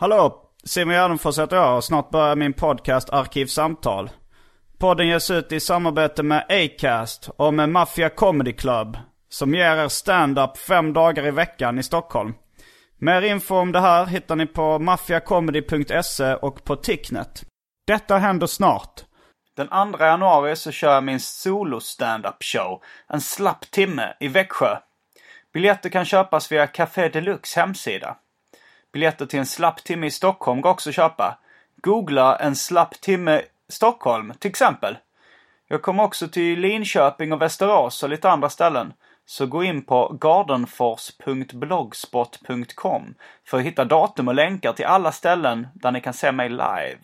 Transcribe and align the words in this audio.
Hallå! 0.00 0.50
Simon 0.64 0.94
Gärdenfors 0.94 1.38
heter 1.38 1.56
jag 1.56 1.76
och 1.76 1.84
snart 1.84 2.10
börjar 2.10 2.36
min 2.36 2.52
podcast 2.52 3.10
Arkivsamtal. 3.10 4.10
Podden 4.78 5.08
ges 5.08 5.30
ut 5.30 5.52
i 5.52 5.60
samarbete 5.60 6.22
med 6.22 6.46
Acast 6.48 7.30
och 7.36 7.54
med 7.54 7.68
Mafia 7.68 8.08
Comedy 8.08 8.52
Club. 8.52 8.98
Som 9.28 9.54
ger 9.54 9.76
er 9.76 9.88
stand-up 9.88 10.58
fem 10.58 10.92
dagar 10.92 11.26
i 11.26 11.30
veckan 11.30 11.78
i 11.78 11.82
Stockholm. 11.82 12.34
Mer 12.98 13.22
info 13.22 13.56
om 13.56 13.72
det 13.72 13.80
här 13.80 14.06
hittar 14.06 14.36
ni 14.36 14.46
på 14.46 14.78
maffiacomedy.se 14.78 16.34
och 16.34 16.64
på 16.64 16.76
Ticknet. 16.76 17.44
Detta 17.86 18.18
händer 18.18 18.46
snart. 18.46 19.04
Den 19.56 19.68
2 19.68 20.04
januari 20.04 20.56
så 20.56 20.70
kör 20.70 20.94
jag 20.94 21.04
min 21.04 21.20
solo 21.20 21.80
stand-up 21.80 22.42
show. 22.44 22.82
En 23.08 23.20
slapp 23.20 23.70
timme 23.70 24.16
i 24.20 24.28
Växjö. 24.28 24.76
Biljetter 25.52 25.88
kan 25.88 26.04
köpas 26.04 26.52
via 26.52 26.66
Café 26.66 27.08
Deluxe 27.08 27.60
hemsida. 27.60 28.16
Biljetter 28.92 29.26
till 29.26 29.38
en 29.38 29.46
slapp 29.46 29.84
timme 29.84 30.06
i 30.06 30.10
Stockholm 30.10 30.60
går 30.60 30.70
också 30.70 30.88
att 30.88 30.94
köpa. 30.94 31.38
Googla 31.76 32.36
en 32.36 32.56
slapp 32.56 33.00
timme 33.00 33.42
Stockholm 33.68 34.32
till 34.38 34.50
exempel. 34.50 34.98
Jag 35.68 35.82
kommer 35.82 36.02
också 36.02 36.28
till 36.28 36.60
Linköping 36.60 37.32
och 37.32 37.42
Västerås 37.42 38.02
och 38.02 38.08
lite 38.08 38.30
andra 38.30 38.50
ställen. 38.50 38.92
Så 39.26 39.46
gå 39.46 39.64
in 39.64 39.82
på 39.82 40.16
gardenfors.blogspot.com 40.20 43.14
för 43.44 43.58
att 43.58 43.64
hitta 43.64 43.84
datum 43.84 44.28
och 44.28 44.34
länkar 44.34 44.72
till 44.72 44.84
alla 44.84 45.12
ställen 45.12 45.68
där 45.74 45.92
ni 45.92 46.00
kan 46.00 46.14
se 46.14 46.32
mig 46.32 46.48
live. 46.48 46.98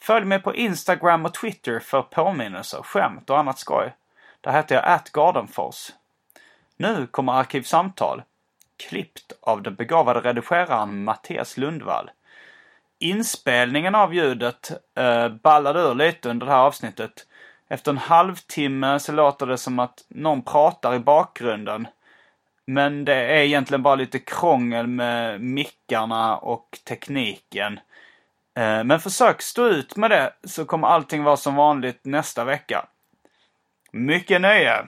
Följ 0.00 0.26
mig 0.26 0.38
på 0.38 0.54
Instagram 0.54 1.24
och 1.24 1.34
Twitter 1.34 1.78
för 1.78 2.02
påminnelser, 2.02 2.82
skämt 2.82 3.30
och 3.30 3.38
annat 3.38 3.58
skoj. 3.58 3.94
Där 4.40 4.52
heter 4.52 4.74
jag 4.74 4.84
atgardenfors. 4.86 5.90
Nu 6.76 7.06
kommer 7.06 7.32
Arkivsamtal 7.32 8.22
klippt 8.76 9.32
av 9.40 9.62
den 9.62 9.74
begåvade 9.74 10.20
redigeraren 10.20 11.04
Mattias 11.04 11.56
Lundvall. 11.56 12.10
Inspelningen 12.98 13.94
av 13.94 14.14
ljudet 14.14 14.70
eh, 14.96 15.28
ballade 15.28 15.80
ur 15.80 15.94
lite 15.94 16.30
under 16.30 16.46
det 16.46 16.52
här 16.52 16.58
avsnittet. 16.58 17.26
Efter 17.68 17.90
en 17.90 17.98
halvtimme 17.98 19.00
så 19.00 19.12
låter 19.12 19.46
det 19.46 19.58
som 19.58 19.78
att 19.78 20.04
någon 20.08 20.42
pratar 20.42 20.94
i 20.94 20.98
bakgrunden. 20.98 21.86
Men 22.66 23.04
det 23.04 23.14
är 23.14 23.42
egentligen 23.42 23.82
bara 23.82 23.94
lite 23.94 24.18
krångel 24.18 24.86
med 24.86 25.40
mickarna 25.40 26.36
och 26.36 26.78
tekniken. 26.88 27.80
Eh, 28.58 28.84
men 28.84 29.00
försök 29.00 29.42
stå 29.42 29.66
ut 29.66 29.96
med 29.96 30.10
det 30.10 30.32
så 30.44 30.64
kommer 30.64 30.88
allting 30.88 31.22
vara 31.22 31.36
som 31.36 31.54
vanligt 31.54 32.04
nästa 32.04 32.44
vecka. 32.44 32.86
Mycket 33.92 34.40
nöje! 34.40 34.86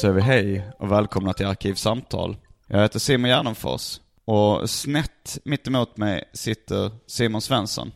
Säger 0.00 0.14
vi 0.14 0.20
hej 0.20 0.70
och 0.78 0.92
välkomna 0.92 1.32
till 1.32 1.46
Arkivsamtal. 1.46 2.36
Jag 2.66 2.80
heter 2.80 2.98
Simon 2.98 3.30
Gärdenfors 3.30 4.00
och 4.24 4.70
snett 4.70 5.38
mitt 5.44 5.66
emot 5.66 5.96
mig 5.96 6.24
sitter 6.32 6.90
Simon 7.06 7.40
Svensson. 7.40 7.92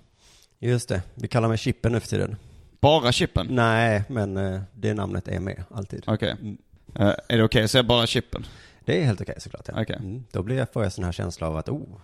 Just 0.58 0.88
det, 0.88 1.02
vi 1.14 1.28
kallar 1.28 1.48
mig 1.48 1.58
Chippen 1.58 1.92
nu 1.92 2.00
för 2.00 2.08
tiden. 2.08 2.36
Bara 2.80 3.12
Chippen? 3.12 3.46
Nej, 3.50 4.04
men 4.08 4.36
eh, 4.36 4.60
det 4.74 4.94
namnet 4.94 5.28
är 5.28 5.40
med 5.40 5.64
alltid. 5.70 6.04
Okej. 6.06 6.36
Mm. 6.40 6.58
Eh, 6.94 7.14
är 7.28 7.38
det 7.38 7.44
okej 7.44 7.64
att 7.64 7.70
säga 7.70 7.82
bara 7.82 8.06
Chippen? 8.06 8.46
Det 8.84 9.00
är 9.00 9.04
helt 9.04 9.20
okej 9.20 9.34
såklart. 9.38 9.68
Ja. 9.68 9.82
Okej. 9.82 9.96
Mm. 9.96 10.24
Då 10.30 10.42
blir 10.42 10.56
jag, 10.56 10.72
får 10.72 10.82
jag 10.82 10.92
sån 10.92 11.04
här 11.04 11.12
känsla 11.12 11.48
av 11.48 11.56
att, 11.56 11.68
oh, 11.68 12.00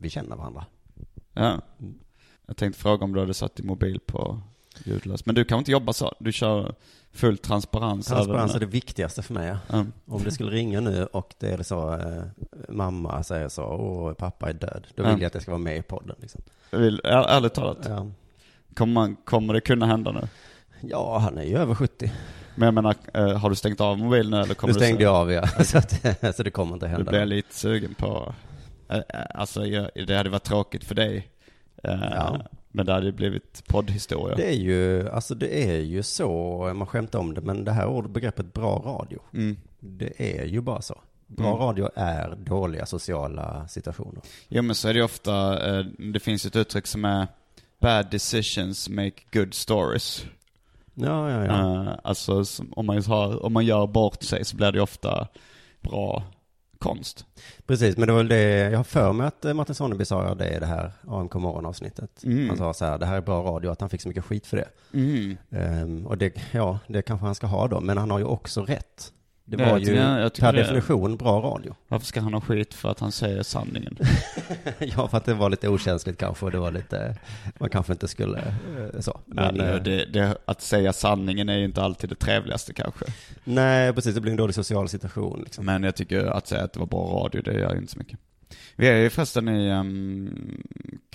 vi 0.00 0.10
känner 0.10 0.36
varandra. 0.36 0.66
Ja. 1.32 1.60
Jag 2.46 2.56
tänkte 2.56 2.80
fråga 2.80 3.04
om 3.04 3.12
du 3.12 3.20
hade 3.20 3.34
satt 3.34 3.56
din 3.56 3.66
mobil 3.66 4.00
på 4.06 4.40
ljudlös. 4.84 5.26
Men 5.26 5.34
du 5.34 5.44
kan 5.44 5.58
inte 5.58 5.70
jobba 5.72 5.92
så? 5.92 6.14
Du 6.18 6.32
kör 6.32 6.74
full 7.12 7.38
transparens? 7.38 8.06
Transparens 8.06 8.54
är 8.54 8.60
det 8.60 8.66
viktigaste 8.66 9.22
för 9.22 9.34
mig. 9.34 9.48
ja. 9.48 9.56
Ja. 9.66 9.84
Om 10.06 10.22
det 10.24 10.30
skulle 10.30 10.50
ringa 10.50 10.80
nu 10.80 11.04
och 11.04 11.34
det 11.38 11.50
är 11.50 11.62
så, 11.62 11.94
eh, 11.94 12.22
mamma 12.68 13.22
säger 13.22 13.48
så, 13.48 13.62
åh, 13.64 14.12
pappa 14.12 14.48
är 14.48 14.52
död. 14.52 14.86
Då 14.94 15.02
vill 15.02 15.12
jag 15.12 15.24
att 15.24 15.32
det 15.32 15.40
ska 15.40 15.50
vara 15.50 15.58
med 15.62 15.76
i 15.76 15.82
podden. 15.82 16.16
Liksom. 16.20 16.40
Jag 16.70 16.78
vill, 16.78 17.00
är, 17.04 17.10
ärligt 17.28 17.54
talat, 17.54 17.78
Ja. 17.88 18.06
kommer, 18.74 18.92
man, 18.92 19.16
kommer 19.16 19.54
det 19.54 19.60
kunna 19.60 19.86
hända 19.86 20.12
nu? 20.12 20.28
ja, 20.80 21.18
han 21.18 21.38
är 21.38 21.42
ju 21.44 21.56
över 21.56 21.74
70. 21.74 22.12
Men 22.54 22.66
jag 22.66 22.74
menar, 22.74 22.94
eh, 23.14 23.36
har 23.38 23.50
du 23.50 23.56
stängt 23.56 23.80
av 23.80 23.98
mobilen 23.98 24.30
nu 24.30 24.40
eller 24.40 24.54
kommer 24.54 24.74
Nu 24.74 24.80
stängde 24.80 24.98
du 24.98 25.04
jag 25.04 25.14
av, 25.14 25.32
ja. 25.32 25.46
så, 25.64 25.78
att, 25.78 26.36
så 26.36 26.42
det 26.42 26.50
kommer 26.50 26.74
inte 26.74 26.86
Du 26.86 26.90
hända. 26.90 27.10
blir 27.10 27.18
jag 27.20 27.28
lite 27.28 27.54
sugen 27.54 27.94
på, 27.94 28.34
eh, 28.88 28.96
eh, 28.96 29.02
alltså 29.34 29.66
jag, 29.66 29.90
det 30.06 30.16
hade 30.16 30.30
varit 30.30 30.42
tråkigt 30.44 30.84
för 30.84 30.94
dig. 30.94 31.28
Eh, 31.82 32.00
Ja. 32.14 32.40
Men 32.72 32.86
det 32.86 32.92
hade 32.92 33.12
blivit 33.12 33.62
poddhistoria. 33.68 34.36
Det 34.36 34.48
är 34.48 34.56
ju, 34.56 35.08
alltså 35.10 35.34
det 35.34 35.64
är 35.70 35.80
ju 35.80 36.02
så, 36.02 36.58
man 36.76 36.86
skämtar 36.86 37.18
om 37.18 37.34
det, 37.34 37.40
men 37.40 37.64
det 37.64 37.72
här 37.72 37.86
ordbegreppet 37.86 38.52
bra 38.52 38.82
radio, 38.84 39.18
Mm. 39.34 39.56
det 39.80 40.12
är 40.40 40.44
ju 40.44 40.60
bara 40.60 40.82
så. 40.82 40.98
Bra 41.26 41.46
Mm. 41.46 41.58
radio 41.58 41.88
är 41.94 42.36
dåliga 42.36 42.86
sociala 42.86 43.68
situationer. 43.68 44.22
Jo 44.48 44.62
men 44.62 44.74
så 44.74 44.88
är 44.88 44.92
det 44.92 44.98
ju 44.98 45.04
ofta, 45.04 45.68
eh, 45.78 45.84
det 45.98 46.20
finns 46.20 46.46
ett 46.46 46.56
uttryck 46.56 46.86
som 46.86 47.04
är 47.04 47.26
Bad 47.80 48.10
decisions 48.10 48.88
make 48.88 49.12
good 49.32 49.54
stories. 49.54 50.24
Ja, 50.94 51.30
ja, 51.30 51.44
ja. 51.44 51.82
Eh, 51.84 51.94
alltså 52.04 52.44
om 52.76 52.86
man, 52.86 53.02
har, 53.04 53.44
om 53.46 53.52
man 53.52 53.64
gör 53.64 53.86
bort 53.86 54.22
sig 54.22 54.44
så 54.44 54.56
blir 54.56 54.72
det 54.72 54.78
ju 54.78 54.82
ofta 54.82 55.28
bra 55.80 56.22
konst. 56.82 57.26
Precis, 57.66 57.96
men 57.96 58.06
det 58.06 58.12
var 58.12 58.20
väl 58.20 58.28
det, 58.28 58.70
jag 58.70 58.78
har 58.78 58.84
för 58.84 59.12
mig 59.12 59.26
att 59.26 59.44
eh, 59.44 59.54
Martin 59.54 59.74
Sonneby 59.74 60.04
sa 60.04 60.34
det 60.34 60.56
i 60.56 60.58
det 60.58 60.66
här 60.66 60.92
AMK 61.08 61.34
morgon-avsnittet. 61.34 62.24
Mm. 62.24 62.48
Han 62.48 62.58
sa 62.58 62.74
så 62.74 62.84
här, 62.84 62.98
det 62.98 63.06
här 63.06 63.16
är 63.16 63.20
bra 63.20 63.42
radio, 63.42 63.70
att 63.70 63.80
han 63.80 63.90
fick 63.90 64.02
så 64.02 64.08
mycket 64.08 64.24
skit 64.24 64.46
för 64.46 64.56
det. 64.56 64.68
Mm. 64.92 65.36
Ehm, 65.50 66.06
och 66.06 66.18
det, 66.18 66.34
ja, 66.52 66.78
det 66.86 67.02
kanske 67.02 67.26
han 67.26 67.34
ska 67.34 67.46
ha 67.46 67.68
då, 67.68 67.80
men 67.80 67.98
han 67.98 68.10
har 68.10 68.18
ju 68.18 68.24
också 68.24 68.62
rätt. 68.64 69.12
Det 69.44 69.62
Ja, 69.62 69.70
var 69.70 69.78
ju 69.78 69.94
jag 69.94 70.34
per 70.34 70.52
definition 70.52 71.16
bra 71.16 71.40
radio. 71.40 71.74
Varför 71.88 72.06
ska 72.06 72.20
han 72.20 72.34
ha 72.34 72.40
skit 72.40 72.74
för 72.74 72.88
att 72.88 73.00
han 73.00 73.12
säger 73.12 73.42
sanningen? 73.42 73.98
ja, 74.78 75.08
för 75.08 75.16
att 75.16 75.24
det 75.24 75.34
var 75.34 75.50
lite 75.50 75.68
okänsligt 75.68 76.18
kanske, 76.18 76.50
det 76.50 76.58
var 76.58 76.70
lite, 76.70 77.16
man 77.58 77.70
kanske 77.70 77.92
inte 77.92 78.08
skulle, 78.08 78.38
eh, 78.38 79.00
så. 79.00 79.20
Men, 79.26 79.56
Men, 79.56 79.68
eh, 79.68 79.82
det, 79.82 80.04
det, 80.04 80.38
att 80.44 80.62
säga 80.62 80.92
sanningen 80.92 81.48
är 81.48 81.58
ju 81.58 81.64
inte 81.64 81.82
alltid 81.82 82.10
det 82.10 82.16
trevligaste 82.16 82.72
kanske. 82.72 83.04
nej, 83.44 83.92
precis, 83.92 84.14
det 84.14 84.20
blir 84.20 84.30
en 84.30 84.36
dålig 84.36 84.54
social 84.54 84.88
situation 84.88 85.40
liksom. 85.44 85.66
Men 85.66 85.82
jag 85.82 85.96
tycker 85.96 86.24
att 86.26 86.46
säga 86.46 86.64
att 86.64 86.72
det 86.72 86.80
var 86.80 86.86
bra 86.86 87.22
radio, 87.24 87.42
det 87.42 87.52
gör 87.52 87.76
inte 87.76 87.92
så 87.92 87.98
mycket. 87.98 88.18
Vi 88.76 88.88
är 88.88 88.96
ju 88.96 89.10
förresten 89.10 89.48
i 89.48 89.72
um, 89.72 90.62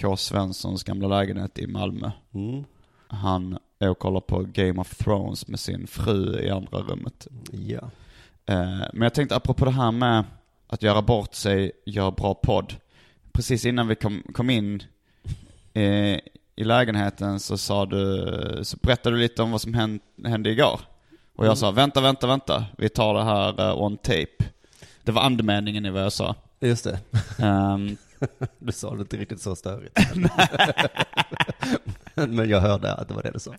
K. 0.02 0.18
Svenssons 0.18 0.84
gamla 0.84 1.08
lägenhet 1.08 1.60
i 1.60 1.68
Malmö. 1.68 2.12
Mm. 2.34 2.64
Han 3.08 3.58
är 3.80 3.90
och 3.90 4.00
kollar 4.00 4.22
på 4.22 4.40
Game 4.40 4.82
of 4.82 4.96
Thrones 4.98 5.48
med 5.48 5.60
sin 5.60 5.88
fru 5.88 6.40
i 6.40 6.50
andra 6.50 6.80
rummet. 6.80 7.28
Ja. 7.52 7.90
Eh, 8.48 8.88
men 8.94 9.02
jag 9.02 9.14
tänkte 9.14 9.36
apropå 9.36 9.66
det 9.66 9.72
här 9.72 9.92
med 9.92 10.24
att 10.68 10.84
göra 10.84 11.02
bort 11.02 11.34
sig, 11.34 11.72
göra 11.86 12.12
bra 12.12 12.34
podd. 12.34 12.74
Precis 13.32 13.66
innan 13.66 13.88
vi 13.88 13.96
kom, 13.96 14.24
kom 14.34 14.50
in 14.50 14.84
eh, 15.74 16.20
i 16.56 16.64
lägenheten 16.64 17.40
så 17.40 17.58
sa 17.58 17.86
du, 17.86 18.60
så 18.64 18.78
berättade 18.82 19.16
du 19.16 19.22
lite 19.22 19.44
om 19.44 19.52
vad 19.52 19.62
som 19.62 19.74
hänt, 19.74 20.04
hände 20.26 20.50
igår. 20.50 20.80
Och 21.36 21.46
jag 21.46 21.58
sa, 21.58 21.72
vänta, 21.72 22.02
vänta, 22.02 22.28
vänta. 22.28 22.66
Vi 22.78 22.90
tar 22.90 23.14
det 23.14 23.24
här 23.24 23.70
eh, 23.70 23.82
on 23.82 23.98
tape. 23.98 24.46
Det 25.04 25.12
var 25.12 25.22
andemeningen 25.22 25.86
i 25.86 25.90
vad 25.90 26.04
jag 26.04 26.14
sa. 26.14 26.36
Just 26.60 26.84
det. 26.84 27.00
Ehm, 27.40 27.98
Du 28.60 28.72
sa 28.72 28.96
det 28.96 29.02
inte 29.02 29.18
riktigt 29.18 29.42
så 29.42 29.56
störigt. 29.56 30.00
men 32.28 32.50
jag 32.50 32.62
hörde 32.62 32.94
att 32.94 33.08
det 33.08 33.14
var 33.14 33.24
det 33.24 33.32
du 33.34 33.40
sa. 33.40 33.54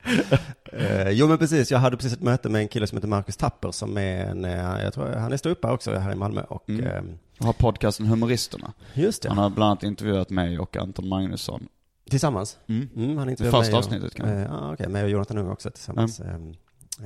Eh, 0.73 1.11
jo 1.11 1.29
men 1.29 1.39
precis, 1.39 1.71
jag 1.71 1.79
hade 1.79 1.97
precis 1.97 2.13
ett 2.13 2.23
möte 2.23 2.49
med 2.49 2.61
en 2.61 2.69
kille 2.69 2.87
som 2.87 2.97
heter 2.99 3.09
Marcus 3.09 3.37
Tapper 3.37 3.71
som 3.71 3.99
är 3.99 4.25
en, 4.25 4.45
eh, 4.45 4.83
jag 4.83 4.93
tror 4.95 5.07
han 5.07 5.33
är 5.33 5.37
ståuppare 5.37 5.73
också 5.73 5.95
här 5.95 6.13
i 6.13 6.15
Malmö 6.15 6.43
och 6.43 6.69
Mm. 6.69 6.87
eh, 6.87 7.03
har 7.47 7.53
podcasten 7.53 8.07
Humoristerna. 8.07 8.73
just 8.95 9.23
det, 9.23 9.29
Han 9.29 9.39
har 9.39 9.51
bland 9.51 9.71
annat 9.71 9.83
intervjuat 9.83 10.31
mig 10.31 10.59
och 10.59 10.77
Anton 10.77 11.09
Magnusson. 11.09 11.69
tillsammans. 12.11 12.59
Mm. 12.67 12.89
Mm, 12.97 13.19
han 13.19 13.29
intervjuade 13.31 13.59
första 13.59 13.71
mig 13.73 13.79
avsnittet 13.79 14.15
kanske. 14.15 14.35
Eh, 14.35 14.43
Ja, 14.43 14.73
okej, 14.73 14.89
mig 14.89 15.05
och 15.05 15.11
Jonathan 15.11 15.39
Ung 15.39 15.49
också 15.51 15.71
tillsammans. 15.71 16.21
Eh, 16.21 16.39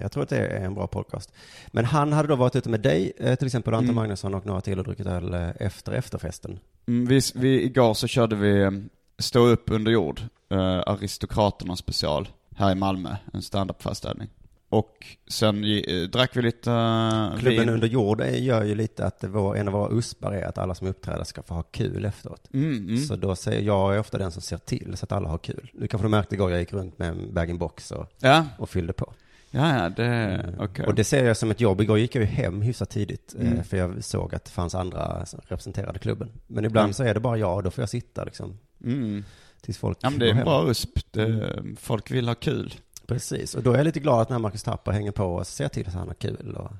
Jag 0.00 0.12
tror 0.12 0.22
att 0.22 0.28
det 0.28 0.36
är 0.38 0.64
en 0.64 0.74
bra 0.74 0.86
podcast. 0.86 1.32
Men 1.68 1.84
han 1.84 2.12
hade 2.12 2.28
då 2.28 2.36
varit 2.36 2.56
ute 2.56 2.68
med 2.68 2.80
dig, 2.80 3.12
eh, 3.18 3.34
till 3.34 3.46
exempel 3.46 3.74
Anton 3.74 3.84
Mm. 3.84 3.94
Magnusson 3.96 4.34
och 4.34 4.46
några 4.46 4.60
till 4.60 4.78
och 4.78 4.84
druckit 4.84 5.06
öl 5.06 5.34
efter 5.56 5.92
efterfesten. 5.92 6.58
Mm, 6.88 7.06
vi, 7.06 7.20
vi, 7.34 7.62
igår 7.64 7.94
så 7.94 8.06
körde 8.06 8.36
vi 8.36 8.82
Stå 9.18 9.46
upp 9.46 9.70
under 9.70 9.92
jord, 9.92 10.20
eh, 10.52 10.82
Aristokraterna 10.86 11.76
special, 11.76 12.28
här 12.56 12.72
i 12.72 12.74
Malmö, 12.74 13.16
en 13.32 13.42
standup-föreställning. 13.42 14.28
Och 14.68 15.06
sen 15.28 15.64
eh, 15.64 16.02
drack 16.12 16.36
vi 16.36 16.42
lite 16.42 16.70
eh, 16.72 17.38
Klubben 17.38 17.60
vin. 17.60 17.68
under 17.68 17.86
jord 17.88 18.20
eh, 18.20 18.42
gör 18.44 18.62
ju 18.64 18.74
lite 18.74 19.06
att 19.06 19.24
var, 19.24 19.56
en 19.56 19.68
av 19.68 19.74
våra 19.74 19.90
uspar 19.92 20.32
är 20.32 20.42
att 20.46 20.58
alla 20.58 20.74
som 20.74 20.86
uppträder 20.86 21.24
ska 21.24 21.42
få 21.42 21.54
ha 21.54 21.62
kul 21.62 22.04
efteråt. 22.04 22.48
Mm, 22.54 22.76
mm. 22.76 22.96
Så 22.96 23.16
då 23.16 23.36
säger 23.36 23.60
jag 23.62 23.94
är 23.94 23.98
ofta 23.98 24.18
den 24.18 24.32
som 24.32 24.42
ser 24.42 24.56
till 24.58 24.96
så 24.96 25.04
att 25.04 25.12
alla 25.12 25.28
har 25.28 25.38
kul. 25.38 25.70
Du 25.74 25.88
kanske 25.88 26.06
du 26.06 26.10
märkte 26.10 26.34
igår, 26.34 26.50
jag 26.50 26.60
gick 26.60 26.72
runt 26.72 26.98
med 26.98 27.08
en 27.08 27.34
bag-in-box 27.34 27.90
och, 27.90 28.06
Ja, 28.20 28.46
och 28.58 28.70
fyllde 28.70 28.92
på. 28.92 29.12
ja, 29.50 29.78
ja, 29.82 29.88
det, 29.88 30.54
okej. 30.58 30.86
Och 30.86 30.94
det 30.94 31.04
ser 31.04 31.24
jag 31.24 31.36
som 31.36 31.50
ett 31.50 31.60
jobb. 31.60 31.80
Igår 31.80 31.98
gick 31.98 32.14
jag 32.14 32.22
ju 32.22 32.28
hem 32.30 32.62
hyfsat 32.62 32.90
tidigt, 32.90 33.34
eh, 33.38 33.46
Mm. 33.52 33.64
för 33.64 33.76
jag 33.76 34.04
såg 34.04 34.34
att 34.34 34.44
det 34.44 34.50
fanns 34.50 34.74
andra 34.74 35.26
som 35.26 35.40
representerade 35.48 35.98
klubben. 35.98 36.28
Men 36.46 36.64
ibland 36.64 36.84
Mm. 36.84 36.94
så 36.94 37.02
är 37.04 37.14
det 37.14 37.20
bara 37.20 37.36
jag, 37.36 37.56
och 37.56 37.62
då 37.62 37.70
får 37.70 37.82
jag 37.82 37.88
sitta 37.88 38.24
liksom, 38.24 38.58
Mm. 38.84 39.24
Tills 39.62 39.78
folk 39.78 39.98
Ja 40.00 40.10
men 40.10 40.18
det 40.18 40.26
är 40.26 40.34
en 40.34 40.44
bra 40.44 40.68
USP. 40.70 40.98
Det, 41.10 41.58
folk 41.76 42.10
vill 42.10 42.28
ha 42.28 42.34
kul. 42.34 42.74
Precis, 43.06 43.54
och 43.54 43.62
då 43.62 43.72
är 43.72 43.76
jag 43.76 43.84
lite 43.84 44.00
glad 44.00 44.20
att 44.20 44.28
när 44.28 44.38
Marcus 44.38 44.62
Tapper 44.62 44.92
hänger 44.92 45.10
på 45.12 45.24
och 45.24 45.46
ser 45.46 45.68
till 45.68 45.86
att 45.88 45.94
han 45.94 46.06
har 46.08 46.14
kul 46.14 46.54
och, 46.56 46.72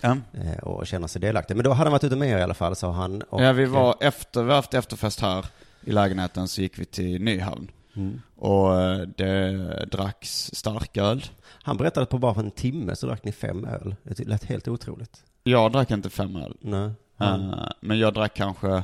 Ja. 0.00 0.16
eh, 0.32 0.58
och 0.62 0.86
känner 0.86 1.06
sig 1.06 1.20
delaktig. 1.20 1.56
Men 1.56 1.64
då 1.64 1.70
hade 1.70 1.84
han 1.84 1.92
varit 1.92 2.04
ute 2.04 2.16
med 2.16 2.28
er 2.28 2.38
i 2.38 2.42
alla 2.42 2.54
fall, 2.54 2.76
sa 2.76 2.92
han. 2.92 3.22
Och, 3.22 3.42
ja, 3.42 3.52
vi 3.52 3.64
var 3.64 3.94
efter, 4.00 4.42
vi 4.42 4.48
har 4.48 4.56
haft 4.56 4.74
efterfest 4.74 5.20
här 5.20 5.46
i 5.84 5.92
lägenheten 5.92 6.48
så 6.48 6.60
gick 6.62 6.78
vi 6.78 6.84
till 6.84 7.22
Nyhavn. 7.22 7.70
Mm. 7.96 8.20
Och 8.36 8.80
eh, 8.82 9.00
det 9.16 9.84
dracks 9.92 10.50
starköl. 10.54 11.24
Han 11.62 11.76
berättade 11.76 12.02
att 12.02 12.10
på 12.10 12.18
bara 12.18 12.40
en 12.40 12.50
timme 12.50 12.96
så 12.96 13.06
drack 13.06 13.24
ni 13.24 13.32
fem 13.32 13.64
öl. 13.64 13.94
Det 14.02 14.18
lät 14.28 14.44
helt 14.44 14.68
otroligt. 14.68 15.22
Jag 15.42 15.72
drack 15.72 15.90
inte 15.90 16.10
fem 16.10 16.36
öl. 16.36 16.56
Nej. 16.60 16.90
Eh, 17.20 17.54
men 17.80 17.98
jag 17.98 18.14
drack 18.14 18.34
kanske 18.34 18.82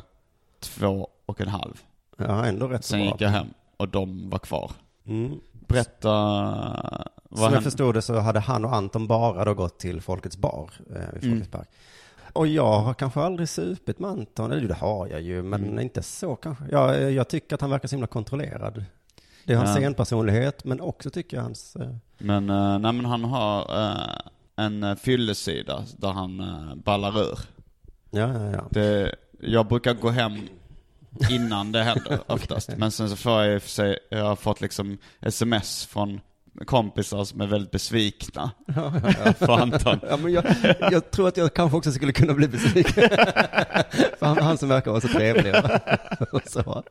två 0.60 1.08
och 1.26 1.40
en 1.40 1.48
halv. 1.48 1.82
Ja, 2.16 2.44
ändå 2.46 2.68
rätt 2.68 2.84
Sen 2.84 2.98
bra. 3.00 3.06
gick 3.08 3.20
jag 3.20 3.28
hem 3.30 3.46
och 3.76 3.88
de 3.88 4.30
var 4.30 4.38
kvar. 4.38 4.70
Mm. 5.06 5.40
Berätta 5.52 6.08
Som 6.08 7.02
vad 7.28 7.40
jag 7.44 7.44
hände. 7.50 7.62
förstod 7.62 7.94
det 7.94 8.02
så 8.02 8.18
hade 8.18 8.40
han 8.40 8.64
och 8.64 8.74
Anton 8.74 9.06
bara 9.06 9.44
då 9.44 9.54
gått 9.54 9.78
till 9.78 10.00
Folkets 10.00 10.36
bar 10.36 10.70
eh, 10.90 10.94
vid 10.96 11.02
Folkets 11.12 11.24
Mm. 11.26 11.46
park. 11.46 11.68
Och 12.32 12.46
jag 12.46 12.78
har 12.80 12.94
kanske 12.94 13.20
aldrig 13.20 13.48
supit 13.48 13.98
med 13.98 14.10
Anton, 14.10 14.52
eller 14.52 14.68
det 14.68 14.74
har 14.74 15.06
jag 15.06 15.20
ju, 15.20 15.42
men 15.42 15.64
Mm. 15.64 15.78
inte 15.78 16.02
så 16.02 16.36
kanske. 16.36 16.64
Jag, 16.70 17.12
jag 17.12 17.28
tycker 17.28 17.54
att 17.54 17.60
han 17.60 17.70
verkar 17.70 17.88
så 17.88 17.94
himla 17.94 18.06
kontrollerad. 18.06 18.84
Det 19.44 19.52
är 19.52 19.56
hans 19.56 19.70
Ja. 19.70 19.76
scenpersonlighet, 19.76 20.64
men 20.64 20.80
också 20.80 21.10
tycker 21.10 21.36
jag 21.36 21.44
hans... 21.44 21.76
Eh, 21.76 21.94
Men, 22.18 22.50
uh, 22.50 22.78
nej, 22.78 22.92
men 22.92 23.04
han 23.04 23.24
har 23.24 23.82
eh, 23.90 24.64
en 24.64 24.84
uh, 24.84 24.94
fyllesida 24.96 25.84
där 25.96 26.08
han 26.12 26.40
uh, 26.40 26.74
ballar 26.74 27.18
ur. 27.20 27.38
ja, 28.10 28.32
ja, 28.32 28.50
ja. 28.50 28.64
Det, 28.70 29.14
jag 29.40 29.66
brukar 29.66 29.94
gå 29.94 30.08
hem 30.10 30.38
innan 31.30 31.72
det 31.72 31.82
händer 31.82 32.20
oftast. 32.32 32.76
Men 32.76 32.90
sen 32.90 33.10
så 33.10 33.16
får 33.16 33.42
jag 33.42 33.54
i 33.54 33.58
och 33.58 33.62
för 33.62 33.70
sig, 33.70 33.98
jag 34.10 34.24
har 34.24 34.36
fått 34.36 34.60
liksom 34.60 34.98
sms 35.20 35.86
från 35.86 36.20
kompisar 36.64 37.24
som 37.24 37.40
är 37.40 37.46
väldigt 37.46 37.70
besvikna 37.70 38.50
ja, 38.66 38.92
ja, 39.02 39.12
ja. 39.24 39.32
på 39.46 39.52
Anton. 39.52 40.00
Ja, 40.10 40.16
men 40.16 40.32
jag, 40.32 40.44
jag 40.80 41.10
tror 41.10 41.28
att 41.28 41.36
jag 41.36 41.54
kanske 41.54 41.76
också 41.76 41.92
skulle 41.92 42.12
kunna 42.12 42.34
bli 42.34 42.48
besviken. 42.48 42.94
För 44.18 44.26
han, 44.26 44.38
han 44.38 44.58
som 44.58 44.68
verkar 44.68 44.90
vara 44.90 45.00
så 45.00 45.08
trevlig. 45.08 45.54
Och 46.32 46.42
så. 46.46 46.82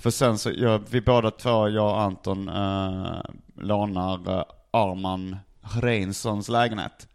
För 0.00 0.10
sen 0.10 0.38
så, 0.38 0.50
jag, 0.50 0.82
vi 0.90 1.00
båda 1.00 1.30
två, 1.30 1.68
jag 1.68 1.90
och 1.90 2.00
Anton, 2.00 2.48
uh, 2.48 3.20
lånar 3.56 4.30
uh, 4.30 4.44
Arman 4.70 5.36
Reinsons 5.82 6.48
lägenhet. 6.48 7.08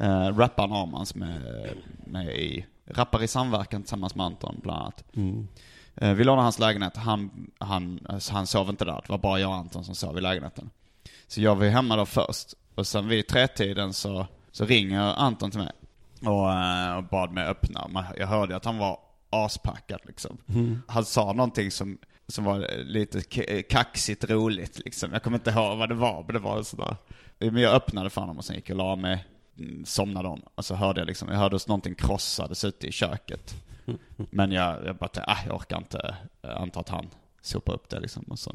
Uh, 0.00 0.38
rapparen 0.38 0.72
Arman 0.72 1.06
som 1.06 1.22
är 1.22 1.74
med 2.06 2.26
i, 2.26 2.66
rappar 2.86 3.22
i 3.22 3.28
samverkan 3.28 3.82
tillsammans 3.82 4.14
med 4.14 4.26
Anton 4.26 4.60
bland 4.62 4.80
annat. 4.80 5.04
Mm. 5.16 5.48
Eh, 6.02 6.12
Vi 6.14 6.24
lånade 6.24 6.42
hans 6.42 6.58
lägenhet, 6.58 6.96
han, 6.96 7.50
han, 7.58 8.06
han 8.30 8.46
sov 8.46 8.68
inte 8.68 8.84
där. 8.84 9.00
Det 9.06 9.08
var 9.08 9.18
bara 9.18 9.40
jag 9.40 9.50
och 9.50 9.56
Anton 9.56 9.84
som 9.84 9.94
sov 9.94 10.18
i 10.18 10.20
lägenheten. 10.20 10.70
Så 11.26 11.40
jag 11.40 11.56
var 11.56 11.64
ju 11.64 11.70
hemma 11.70 11.96
då 11.96 12.06
först. 12.06 12.54
Och 12.74 12.86
sen 12.86 13.08
vid 13.08 13.26
tretiden 13.26 13.92
så, 13.92 14.26
så 14.52 14.64
ringer 14.64 15.00
Anton 15.00 15.50
till 15.50 15.60
mig. 15.60 15.70
Och, 16.26 16.52
eh, 16.52 16.96
och 16.96 17.04
bad 17.04 17.32
mig 17.32 17.44
öppna. 17.46 18.06
Jag 18.18 18.26
hörde 18.26 18.56
att 18.56 18.64
han 18.64 18.78
var 18.78 18.98
aspackad 19.30 20.00
liksom. 20.04 20.38
Han 20.88 21.04
sa 21.04 21.32
någonting 21.32 21.70
som, 21.70 21.98
som 22.28 22.44
var 22.44 22.84
lite 22.84 23.22
k- 23.22 23.62
kaxigt 23.70 24.24
roligt 24.30 24.78
liksom. 24.84 25.12
Jag 25.12 25.22
kommer 25.22 25.36
inte 25.38 25.50
ihåg 25.50 25.78
vad 25.78 25.88
det 25.88 25.94
var, 25.94 26.24
men 26.26 26.32
det 26.34 26.38
var 26.40 26.62
sådär. 26.62 26.96
Men 27.38 27.56
jag 27.56 27.74
öppnade 27.74 28.10
för 28.10 28.20
honom 28.20 28.38
och 28.38 28.44
sen 28.44 28.56
gick 28.56 28.70
jag 28.70 28.74
och 28.78 28.84
la 28.84 28.96
mig, 28.96 29.24
mm, 29.58 29.84
somnade 29.84 30.28
om. 30.28 30.42
Och 30.54 30.64
så 30.64 30.74
hörde 30.74 31.00
jag 31.00 31.06
liksom, 31.06 31.28
jag 31.28 31.36
hörde 31.36 31.58
någonting 31.66 31.94
krossades 31.94 32.64
ute 32.64 32.86
i 32.86 32.92
köket. 32.92 33.54
Men 34.16 34.52
jag, 34.52 34.86
jag 34.86 34.96
bara 34.96 35.08
tänkte, 35.08 35.32
ah, 35.32 35.38
jag 35.46 35.56
orkar 35.56 35.76
inte 35.78 36.16
anta 36.42 36.80
att 36.80 36.88
han 36.88 37.08
sopar 37.42 37.72
upp 37.72 37.88
det 37.88 38.00
liksom. 38.00 38.22
Och 38.22 38.38
så, 38.38 38.52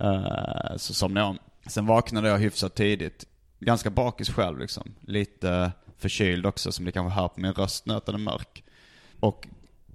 Eh, 0.00 0.76
så 0.76 0.94
somnade 0.94 1.26
jag 1.26 1.30
om. 1.30 1.38
Sen 1.66 1.86
vaknade 1.86 2.28
jag 2.28 2.38
hyfsat 2.38 2.74
tidigt. 2.74 3.26
Ganska 3.60 3.90
bakis 3.90 4.30
själv 4.30 4.58
liksom. 4.58 4.94
Lite 5.00 5.72
förkyld 5.98 6.46
också 6.46 6.72
som 6.72 6.84
ni 6.84 6.92
kanske 6.92 7.20
hör 7.20 7.28
på 7.28 7.40
min 7.40 7.52
röst 7.52 7.86
nu 7.86 7.94
att 7.94 8.06
den 8.06 8.14
är 8.14 8.18
mörk. 8.18 8.64
Och 9.20 9.48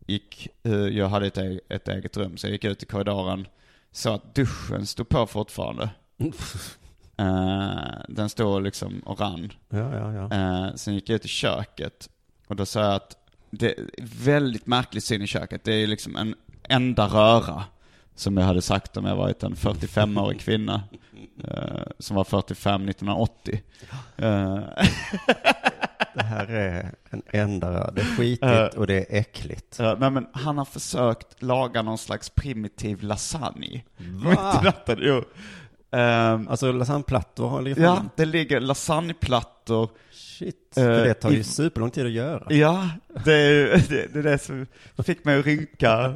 gick, 0.06 0.48
eh, 0.64 0.72
jag 0.72 1.10
hade 1.10 1.28
ett, 1.28 1.38
e- 1.38 1.60
ett 1.70 1.88
eget 1.88 2.18
rum 2.18 2.38
så 2.38 2.48
jag 2.48 2.52
gick 2.52 2.64
ut 2.64 2.84
i 2.84 2.86
korridoren. 2.86 3.48
Så 3.92 4.14
att 4.14 4.36
duschen 4.36 4.86
stod 4.86 5.10
på 5.10 5.28
fortfarande. 5.28 5.90
Eh, 7.20 8.02
den 8.10 8.30
stod 8.30 8.64
liksom 8.64 9.00
och 9.00 9.20
rann. 9.20 9.54
Ja, 9.70 9.96
ja, 9.96 10.14
ja. 10.14 10.32
Eh, 10.68 10.76
sen 10.76 10.94
gick 10.94 11.10
jag 11.10 11.16
ut 11.16 11.26
i 11.26 11.28
köket 11.28 12.10
och 12.48 12.56
då 12.56 12.66
sa 12.66 12.82
jag 12.82 12.94
att 12.96 13.18
det 13.50 13.80
är 13.80 13.86
väldigt 14.24 14.68
märklig 14.68 15.04
syn 15.04 15.22
i 15.22 15.28
köket. 15.28 15.64
Det 15.64 15.74
är 15.74 15.88
liksom 15.88 16.16
en 16.16 16.36
enda 16.70 17.08
röra. 17.08 17.64
Som 18.16 18.38
jag 18.38 18.46
hade 18.46 18.62
sagt 18.62 18.98
om 18.98 19.06
jag 19.06 19.16
varit 19.16 19.44
en 19.44 19.56
45-årig 19.56 20.40
kvinna. 20.40 20.84
Eh, 21.44 21.82
som 22.00 22.16
var 22.16 22.24
45 22.24 22.90
1980. 22.90 23.62
Eh, 24.18 24.60
Det 26.14 26.24
här 26.24 26.48
är 26.48 26.92
en 27.10 27.22
enda 27.32 27.72
röd. 27.72 27.92
Det 27.96 28.02
är 28.02 28.06
skitigt 28.06 28.44
Eh. 28.44 28.66
och 28.80 28.88
det 28.88 28.96
är 29.14 29.20
äckligt. 29.20 29.76
Ja, 29.80 29.96
nej 30.00 30.10
men 30.12 30.28
han 30.34 30.58
har 30.58 30.66
försökt 30.66 31.42
laga 31.44 31.82
någon 31.82 31.98
slags 31.98 32.30
primitiv 32.30 33.04
lasagne. 33.04 33.82
Va? 33.98 34.30
Mitt 34.30 34.62
i 34.62 34.66
natten, 34.66 34.98
jo. 35.02 35.24
Ehm, 35.92 36.48
Alltså 36.48 36.72
lasagneplattor 36.72 37.62
ligger 37.62 37.82
ja, 37.84 37.96
fram. 37.96 38.10
det 38.16 38.26
ligger 38.26 38.60
lasagneplattor. 38.60 39.90
Shit. 40.12 40.56
För 40.74 41.06
det 41.06 41.14
tar 41.14 41.32
ju 41.32 41.38
i- 41.38 41.44
superlång 41.44 41.92
tid 41.92 42.06
att 42.06 42.12
göra. 42.12 42.48
Ja, 42.50 42.90
det 43.26 43.34
är 43.34 43.50
ju- 43.52 43.68
det, 43.90 44.14
det, 44.14 44.20
är 44.20 44.24
det 44.24 44.38
som 44.40 44.68
fick 45.06 45.26
mig 45.26 45.40
att 45.40 45.46
rynka 45.46 46.14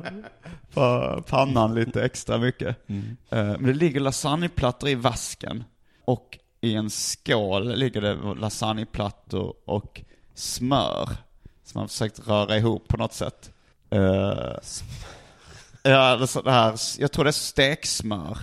på 0.73 1.23
pannan 1.27 1.75
lite 1.75 2.03
extra 2.03 2.37
mycket. 2.37 2.89
Mm. 2.89 3.17
Eh, 3.29 3.43
Men 3.45 3.63
det 3.65 3.73
ligger 3.73 3.99
lasagneplattor 3.99 4.89
i 4.89 4.95
vasken. 4.95 5.63
Och 6.05 6.37
i 6.61 6.75
en 6.75 6.89
skål 6.89 7.75
ligger 7.75 8.01
det 8.01 8.17
lasagneplattor 8.39 9.53
och 9.65 10.01
smör. 10.35 11.09
Som 11.63 11.79
man 11.79 11.87
försökt 11.87 12.27
röra 12.27 12.57
ihop 12.57 12.87
på 12.87 12.97
något 12.97 13.13
sätt. 13.13 13.51
Eh, 13.89 14.55
Ja, 15.83 16.15
det 16.43 16.51
här, 16.51 16.75
jag 16.99 17.11
tror 17.11 17.23
det 17.25 17.29
är 17.29 17.31
steksmör. 17.31 18.37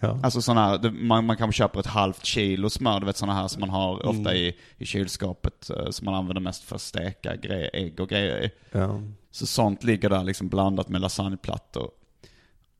Ja. 0.00 0.18
Alltså 0.22 0.42
sådana 0.42 0.80
man, 0.92 1.26
man 1.26 1.36
kanske 1.36 1.58
köper 1.58 1.80
ett 1.80 1.86
halvt 1.86 2.24
kilo 2.24 2.70
smör, 2.70 3.00
du 3.00 3.06
vet 3.06 3.16
sådana 3.16 3.38
här 3.40 3.48
som 3.48 3.60
man 3.60 3.70
har 3.70 4.06
ofta 4.06 4.34
i, 4.34 4.56
i 4.78 4.86
kylskåpet. 4.86 5.70
eh, 5.70 5.90
Som 5.90 6.04
man 6.04 6.14
använder 6.14 6.40
mest 6.40 6.64
för 6.64 6.76
att 6.76 6.82
steka 6.82 7.34
gre- 7.34 7.70
ägg 7.72 8.00
och 8.00 8.08
grejer 8.08 8.44
i. 8.44 8.50
Ja. 8.72 9.00
Så 9.30 9.46
sånt 9.46 9.84
ligger 9.84 10.10
där 10.10 10.24
liksom 10.24 10.48
blandat 10.48 10.88
med 10.88 11.00
lasagneplattor. 11.00 11.90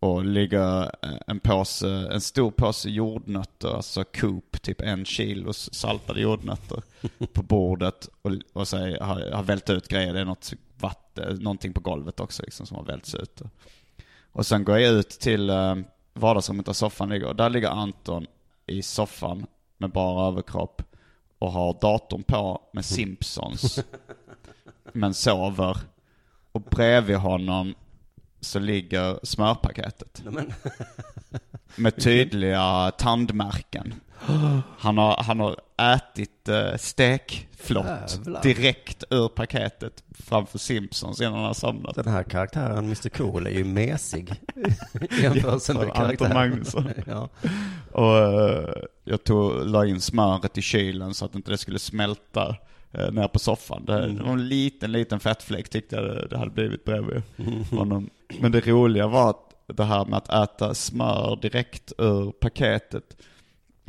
Och 0.03 0.25
ligger 0.25 0.83
eh, 0.83 1.11
en 1.27 1.41
påse, 1.41 1.89
en 2.13 2.21
stor 2.21 2.51
påse 2.51 2.91
jordnötter, 2.91 3.69
alltså 3.77 4.05
Coop, 4.05 4.63
typ 4.63 4.81
en 4.81 5.05
kilo 5.05 5.53
saltade 5.53 6.21
jordnötter 6.21 6.83
på 7.33 7.43
bordet. 7.43 8.09
Och, 8.23 8.33
och 8.53 8.69
så 8.69 8.77
har, 8.77 9.31
har 9.33 9.43
vält 9.43 9.71
ut 9.71 9.89
grejer, 9.89 10.13
det 10.15 10.21
är 10.21 10.25
något 10.25 10.53
vatten, 10.81 11.37
någonting 11.37 11.73
på 11.73 11.81
golvet 11.81 12.21
också 12.21 12.43
liksom 12.43 12.67
som 12.67 12.77
har 12.77 12.85
välts 12.85 13.15
ut. 13.15 13.43
Och 14.33 14.47
sen 14.47 14.65
går 14.65 14.79
jag 14.79 14.93
ut 14.93 15.09
till 15.09 15.51
eh, 15.51 15.75
vardagsrummet 16.15 16.67
där 16.67 16.73
soffan 16.73 17.09
ligger. 17.09 17.27
Och 17.27 17.37
där 17.37 17.51
ligger 17.51 17.69
Anton 17.69 18.27
i 18.67 18.83
soffan 18.83 19.47
med 19.79 19.91
bara 19.91 20.29
överkropp. 20.29 20.83
och 21.39 21.53
har 21.53 21.77
datorn 21.81 22.23
på 22.23 22.63
med 22.73 22.85
Simpsons. 22.85 23.79
men 24.93 25.15
sover. 25.15 25.77
Och 26.53 26.61
bredvid 26.61 27.17
honom 27.17 27.75
så 28.41 28.59
ligger 28.59 29.21
smörpaketet. 29.23 30.23
Med 31.77 31.97
tydliga 32.03 32.91
tandmärken. 32.99 33.95
Han 34.79 34.99
har, 34.99 35.23
han 35.23 35.41
har 35.41 35.57
ätit 35.95 36.49
eh, 36.49 36.77
stekflott 36.77 37.87
Jävlar. 37.87 38.43
direkt 38.43 39.05
ur 39.11 39.29
paketet 39.29 40.05
framför 40.11 40.59
Simpsons 40.59 41.21
innan 41.21 41.45
han 41.45 41.55
somnat. 41.55 41.95
den 41.95 42.09
här 42.09 42.23
karaktären, 42.23 42.85
Mr 42.85 43.09
Cool, 43.09 43.47
är 43.47 43.51
ju 43.51 43.65
mesig. 43.65 44.31
I 45.11 45.23
jämförelse 45.23 45.75
med 45.75 45.95
karaktären. 45.95 46.35
Magnusson. 46.35 46.91
ja. 47.07 47.29
Och 47.93 48.19
eh, 48.19 48.69
jag 49.05 49.25
tog, 49.25 49.67
la 49.67 49.87
in 49.87 50.01
smöret 50.01 50.59
i 50.59 50.63
kylen 50.63 51.15
så 51.15 51.25
att 51.25 51.35
inte 51.35 51.51
det 51.51 51.59
skulle 51.59 51.79
smälta 51.79 52.57
uh, 52.99 53.13
ner 53.13 53.29
på 53.29 53.39
soffan. 53.39 53.85
Det, 53.85 54.07
det 54.07 54.23
var 54.23 54.33
en 54.33 54.49
liten, 54.49 54.93
liten 54.93 55.21
fettfläck 55.21 55.69
tyckte 55.69 55.97
jag 55.97 56.05
det, 56.05 56.27
det 56.31 56.39
hade 56.39 56.51
blivit 56.51 56.85
bredvid 56.85 57.23
honom. 57.71 58.11
Men 58.41 58.53
det 58.53 58.67
roliga 58.67 59.07
var 59.07 59.31
att 59.31 59.51
det 59.67 59.85
här 59.85 60.05
med 60.05 60.17
att 60.17 60.29
äta 60.29 60.75
smör 60.75 61.39
direkt 61.43 61.93
ur 61.99 62.33
paketet. 62.33 63.17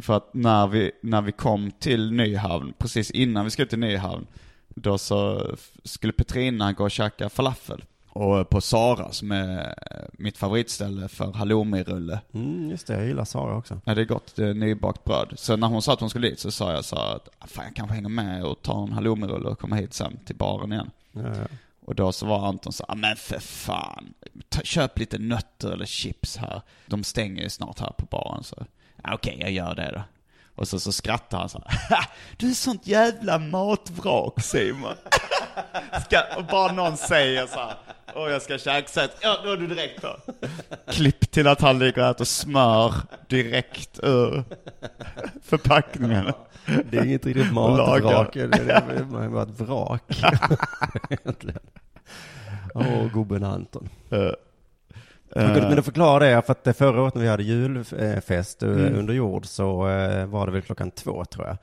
För 0.01 0.17
att 0.17 0.33
när 0.33 0.67
vi, 0.67 0.91
när 1.01 1.21
vi 1.21 1.31
kom 1.31 1.71
till 1.71 2.11
Nyhavn, 2.11 2.73
precis 2.77 3.11
innan 3.11 3.45
vi 3.45 3.51
skulle 3.51 3.67
till 3.67 3.79
Nyhavn, 3.79 4.27
då 4.69 4.97
så 4.97 5.47
skulle 5.83 6.13
Petrina 6.13 6.73
gå 6.73 6.83
och 6.83 6.91
käka 6.91 7.29
falafel. 7.29 7.83
Och 8.13 8.49
på 8.49 8.61
Sara 8.61 9.11
som 9.11 9.31
är 9.31 9.75
mitt 10.13 10.37
favoritställe 10.37 11.07
för 11.07 11.33
halloumirulle. 11.33 12.19
Mm, 12.33 12.69
just 12.69 12.87
det, 12.87 12.93
jag 12.93 13.05
gillar 13.05 13.25
Sara 13.25 13.57
också. 13.57 13.81
Ja, 13.85 13.95
det 13.95 14.01
är 14.01 14.05
gott. 14.05 14.35
Det 14.35 14.45
är 14.45 14.53
nybakt 14.53 15.03
bröd. 15.03 15.33
Så 15.35 15.55
när 15.55 15.67
hon 15.67 15.81
sa 15.81 15.93
att 15.93 15.99
hon 15.99 16.09
skulle 16.09 16.29
dit 16.29 16.39
så 16.39 16.51
sa 16.51 16.73
jag 16.73 16.85
så 16.85 16.95
att 16.95 17.29
"Ah, 17.39 17.47
fan, 17.47 17.65
jag 17.65 17.75
kanske 17.75 17.95
hänger 17.95 18.09
med 18.09 18.43
och 18.45 18.61
tar 18.61 18.83
en 18.83 18.91
halloumirulle 18.93 19.49
och 19.49 19.59
kommer 19.59 19.75
hit 19.77 19.93
sen 19.93 20.19
till 20.25 20.35
baren 20.35 20.71
igen. 20.73 20.89
Ja, 21.11 21.21
ja. 21.21 21.43
Och 21.85 21.95
då 21.95 22.11
så 22.11 22.25
var 22.25 22.47
Anton 22.47 22.73
så 22.73 22.85
"Ah, 22.87 22.95
men 22.95 23.15
för 23.15 23.39
fan, 23.39 24.13
ta, 24.49 24.61
köp 24.61 24.99
lite 24.99 25.17
nötter 25.17 25.71
eller 25.71 25.85
chips 25.85 26.37
här. 26.37 26.61
De 26.87 27.03
stänger 27.03 27.43
ju 27.43 27.49
snart 27.49 27.79
här 27.79 27.91
på 27.97 28.05
baren 28.05 28.43
så. 28.43 28.65
"Ja, 29.03 29.13
Okej, 29.13 29.37
jag 29.39 29.51
gör 29.51 29.75
det 29.75 29.91
då. 29.95 30.01
Och 30.55 30.67
så, 30.67 30.79
så 30.79 30.91
skrattar 30.91 31.37
han 31.37 31.49
så 31.49 31.63
här. 31.65 31.89
"Ha, 31.97 32.03
Du 32.37 32.49
är 32.49 32.53
sånt 32.53 32.87
jävla 32.87 33.37
matvrak 33.37 34.41
Simon. 34.41 34.93
Ska, 36.05 36.23
och 36.37 36.45
bara 36.45 36.71
någon 36.71 36.97
säger 36.97 37.47
så 37.47 37.59
här. 37.59 37.73
Åh 38.15 38.29
jag 38.29 38.41
ska 38.41 38.53
att, 39.03 39.17
ja 39.21 39.37
då 39.43 39.51
är 39.51 39.57
du 39.57 39.67
direkt 39.67 40.01
på. 40.01 40.07
Klipp 40.91 41.31
till 41.31 41.47
att 41.47 41.61
han 41.61 41.79
ligger 41.79 42.01
och 42.01 42.07
äter 42.09 42.25
smör 42.25 42.93
direkt 43.27 43.99
ur 44.03 44.43
förpackningen. 45.43 46.33
Det 46.85 46.97
är 46.97 47.05
inget 47.05 47.25
riktigt 47.25 47.53
matvrak, 47.53 48.33
det 48.33 48.41
är 48.41 49.29
bara 49.29 49.43
ett 49.43 49.59
vrak. 49.59 50.03
Åh, 52.73 53.07
gubben 53.13 53.43
Anton. 53.43 53.89
Eh, 55.35 55.47
Men 55.53 55.63
eh, 55.63 55.75
du 55.75 55.81
förklarar 55.81 56.35
det, 56.35 56.41
för 56.41 56.51
att 56.51 56.63
det 56.63 56.73
förra 56.73 57.01
året 57.01 57.15
när 57.15 57.21
vi 57.21 57.27
hade 57.27 57.43
julfest 57.43 58.63
eh, 58.63 58.69
Mm. 58.69 58.95
under 58.95 59.13
jord 59.13 59.45
så 59.45 59.87
eh, 59.89 60.25
var 60.25 60.45
det 60.45 60.51
väl 60.51 60.61
klockan 60.61 60.91
två 60.91 61.25
tror 61.25 61.47
jag. 61.47 61.57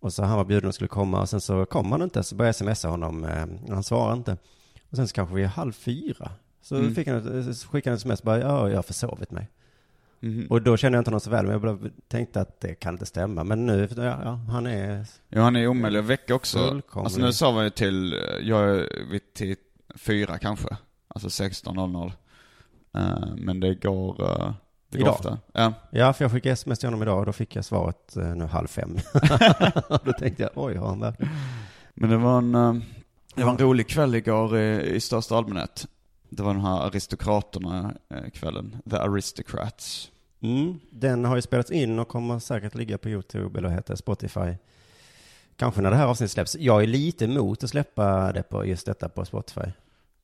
Och 0.00 0.12
så 0.12 0.22
han 0.24 0.36
var 0.36 0.44
bjuden 0.44 0.68
och 0.68 0.74
skulle 0.74 0.88
komma 0.88 1.20
och 1.20 1.28
sen 1.28 1.40
så 1.40 1.64
kom 1.66 1.92
han 1.92 2.02
inte, 2.02 2.22
så 2.22 2.34
började 2.34 2.64
jag 2.64 2.76
smsa 2.76 2.88
honom, 2.88 3.24
eh, 3.24 3.46
han 3.74 3.82
svarade 3.82 4.16
inte. 4.16 4.36
Och 4.90 4.96
sen 4.96 5.08
så 5.08 5.14
kanske 5.14 5.34
vi 5.34 5.42
är 5.42 5.46
halv 5.48 5.72
fyra. 5.72 6.30
Så 6.62 6.76
Mm. 6.76 6.94
fick 6.94 7.08
han, 7.08 7.54
så 7.54 7.68
skickade 7.68 7.90
han 7.92 7.94
ett 7.94 8.00
sms, 8.00 8.22
bara, 8.22 8.38
ja, 8.40 8.68
jag 8.68 8.76
har 8.76 8.82
försovit 8.82 9.30
mig. 9.30 9.48
mhm. 10.20 10.46
Och 10.50 10.62
då 10.62 10.76
kände 10.76 10.96
jag 10.96 11.00
inte 11.00 11.10
honom 11.10 11.20
så 11.20 11.30
väl, 11.30 11.44
men 11.46 11.52
jag 11.52 11.60
bara 11.62 11.90
tänkte 12.08 12.40
att 12.40 12.60
det 12.60 12.74
kan 12.74 12.94
inte 12.94 13.06
stämma. 13.06 13.44
Men 13.44 13.66
nu, 13.66 13.88
ja, 13.96 14.02
ja 14.02 14.30
han 14.50 14.66
är, 14.66 15.06
Ja, 15.28 15.42
han 15.42 15.56
är 15.56 15.66
omöjlig 15.66 15.98
att 15.98 16.04
väcka 16.04 16.34
också. 16.34 16.58
Fullkomlig. 16.58 17.04
Alltså 17.06 17.20
nu 17.20 17.32
sa 17.32 17.52
vi 17.58 17.70
till, 17.70 18.12
eh, 18.12 18.18
jag 18.42 18.86
till 19.34 19.56
fyra 19.96 20.38
kanske. 20.38 20.76
Alltså 21.08 21.28
16.00. 21.28 22.12
Eh, 22.94 23.34
men 23.36 23.60
det 23.60 23.74
går, 23.74 24.22
eh, 24.22 24.52
det 24.90 24.98
går 24.98 25.06
Idag? 25.06 25.14
ofta. 25.14 25.38
Ja. 25.52 25.72
ja, 25.90 26.12
för 26.12 26.24
jag 26.24 26.32
skickade 26.32 26.52
sms 26.52 26.78
till 26.78 26.86
honom 26.86 27.02
idag 27.02 27.18
och 27.18 27.26
då 27.26 27.32
fick 27.32 27.56
jag 27.56 27.64
svaret 27.64 28.16
eh, 28.16 28.34
nu 28.34 28.44
halv 28.44 28.66
fem. 28.66 28.98
då 30.04 30.12
tänkte 30.12 30.42
jag, 30.42 30.50
oj, 30.54 30.76
har 30.76 30.88
han 30.88 31.00
verkligen? 31.00 31.32
Men 31.94 32.10
det 32.10 32.16
var 32.16 32.38
en, 32.38 32.52
det 33.34 33.44
var 33.44 33.50
en 33.50 33.58
rolig 33.58 33.88
kväll 33.88 34.14
igår 34.14 34.58
i, 34.58 34.94
i 34.94 35.00
största 35.00 35.36
allmänhet. 35.36 35.86
Det 36.28 36.42
var 36.42 36.54
de 36.54 36.62
här 36.62 36.86
aristokraterna 36.86 37.94
eh, 38.08 38.30
kvällen. 38.30 38.76
The 38.90 38.96
Aristocrats. 38.96 40.10
Mm, 40.40 40.80
den 40.90 41.24
har 41.24 41.36
ju 41.36 41.42
spelats 41.42 41.70
in 41.70 41.98
och 41.98 42.08
kommer 42.08 42.38
säkert 42.38 42.74
ligga 42.74 42.98
på 42.98 43.08
YouTube 43.08 43.58
eller 43.58 43.82
det, 43.86 43.96
Spotify. 43.96 44.54
Kanske 45.56 45.80
när 45.80 45.90
det 45.90 45.96
här 45.96 46.06
avsnittet 46.06 46.32
släpps. 46.32 46.56
Jag 46.56 46.82
är 46.82 46.86
lite 46.86 47.24
emot 47.24 47.64
att 47.64 47.70
släppa 47.70 48.32
det 48.32 48.42
på 48.42 48.66
just 48.66 48.86
detta 48.86 49.08
på 49.08 49.24
Spotify. 49.24 49.70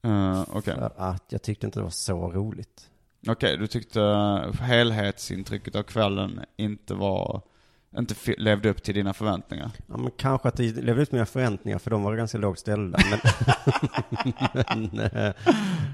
Uh, 0.07 0.45
Okej, 0.53 0.75
För 0.75 0.93
att 0.97 1.25
jag 1.29 1.43
tyckte 1.43 1.67
inte 1.67 1.79
det 1.79 1.83
var 1.83 1.91
så 1.91 2.31
roligt. 2.33 2.91
Okej, 3.29 3.57
du 3.57 3.67
tyckte 3.67 4.01
eh, 4.01 4.53
helhetsintrycket 4.61 5.75
av 5.77 5.83
kvällen 5.83 6.41
inte 6.57 6.95
var, 6.95 7.43
inte 7.99 8.15
levde 8.39 8.71
upp 8.71 8.83
till 8.83 8.95
dina 8.95 9.13
förväntningar? 9.15 9.71
Ja, 9.87 9.97
men 9.97 10.11
kanske 10.17 10.49
att 10.49 10.57
det 10.57 10.77
levde 10.77 11.03
ut 11.03 11.13
mina 11.13 11.27
förväntningar 11.27 11.79
för 11.79 11.91
de 11.91 12.03
var 12.03 12.17
ganska 12.17 12.39
lågt 12.39 12.59
ställda. 12.59 12.99
Men, 13.11 13.21
men, 14.93 15.01
eh, 15.01 15.33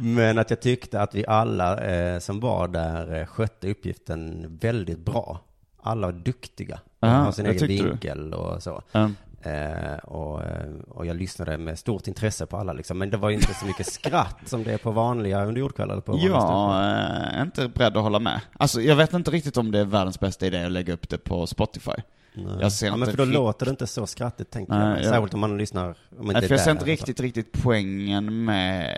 men 0.01 0.39
att 0.39 0.51
jag 0.51 0.61
tyckte 0.61 1.01
att 1.01 1.15
vi 1.15 1.27
alla 1.27 1.85
eh, 1.85 2.19
som 2.19 2.41
var 2.41 2.69
där 2.69 3.21
eh, 3.21 3.27
skötte 3.27 3.71
uppgiften 3.71 4.47
väldigt 4.61 4.99
bra. 4.99 5.41
Alla 5.83 6.07
var 6.07 6.13
duktiga. 6.13 6.81
De 7.01 7.07
Aha, 7.07 7.25
har 7.25 7.33
sin 7.33 7.47
egen 7.47 7.59
tyckte 7.59 7.85
du. 7.85 7.91
vinkel 7.91 8.35
och 8.35 8.63
så. 8.63 8.83
Um, 8.93 9.17
Eh, 9.43 9.97
och, 10.05 10.43
eh, 10.43 10.69
och 10.89 11.07
jag 11.07 11.17
lyssnade 11.17 11.59
med 11.59 11.79
stort 11.79 12.07
intresse 12.09 12.47
på 12.47 12.57
alla 12.57 12.73
liksom. 12.73 12.99
Men 12.99 13.11
det 13.11 13.17
var 13.17 13.31
inte 13.31 13.55
så 13.55 13.67
mycket 13.67 13.87
skratt 13.93 14.37
som 14.45 14.65
det 14.65 14.73
är 14.73 14.79
på 14.79 14.91
vanliga 14.91 15.45
underjordkvällar. 15.45 15.93
eller 15.93 16.03
På 16.03 16.19
ställen. 16.19 16.37
är 16.37 17.43
inte 17.43 17.69
beredd 17.69 17.97
att 17.97 18.03
hålla 18.03 18.19
med. 18.19 18.41
Alltså 18.53 18.81
jag 18.81 18.97
vet 18.97 19.13
inte 19.13 19.31
riktigt 19.31 19.57
om 19.57 19.71
det 19.71 19.79
är 19.81 19.85
världens 19.85 20.21
bästa 20.21 20.47
idé 20.47 20.65
att 20.65 20.73
lägga 20.73 20.95
upp 20.95 21.09
det 21.09 21.19
på 21.19 21.47
Spotify. 21.47 21.91
Nej. 22.35 22.57
jag 22.61 22.73
ser 22.73 22.87
ja, 22.87 22.97
men 22.97 23.11
för 23.11 23.17
då 23.17 23.23
rikt- 23.25 23.35
låter 23.35 23.67
det 23.67 23.71
inte 23.71 23.87
så 23.87 24.07
skrattigt 24.07 24.51
tänker 24.51 24.73
Nej, 24.73 25.03
jag. 25.03 25.05
Särskilt 25.13 25.35
om 25.35 25.41
man 25.41 25.59
lyssnar. 25.59 25.85
Om 26.19 26.21
inte 26.21 26.33
Nej, 26.33 26.49
för 26.49 26.55
jag 26.55 26.61
ser 26.65 26.71
inte 26.71 26.85
riktigt, 26.85 27.21
riktigt 27.21 27.63
poängen 27.63 28.45
med 28.45 28.97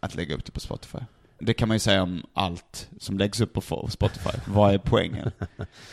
att 0.00 0.14
lägga 0.14 0.34
upp 0.34 0.44
det 0.44 0.52
på 0.52 0.60
Spotify. 0.60 0.98
Det 1.38 1.54
kan 1.54 1.68
man 1.68 1.74
ju 1.74 1.78
säga 1.78 2.02
om 2.02 2.22
allt 2.32 2.88
som 2.98 3.18
läggs 3.18 3.40
upp 3.40 3.52
på 3.52 3.88
Spotify. 3.90 4.38
Vad 4.46 4.74
är 4.74 4.78
poängen? 4.78 5.30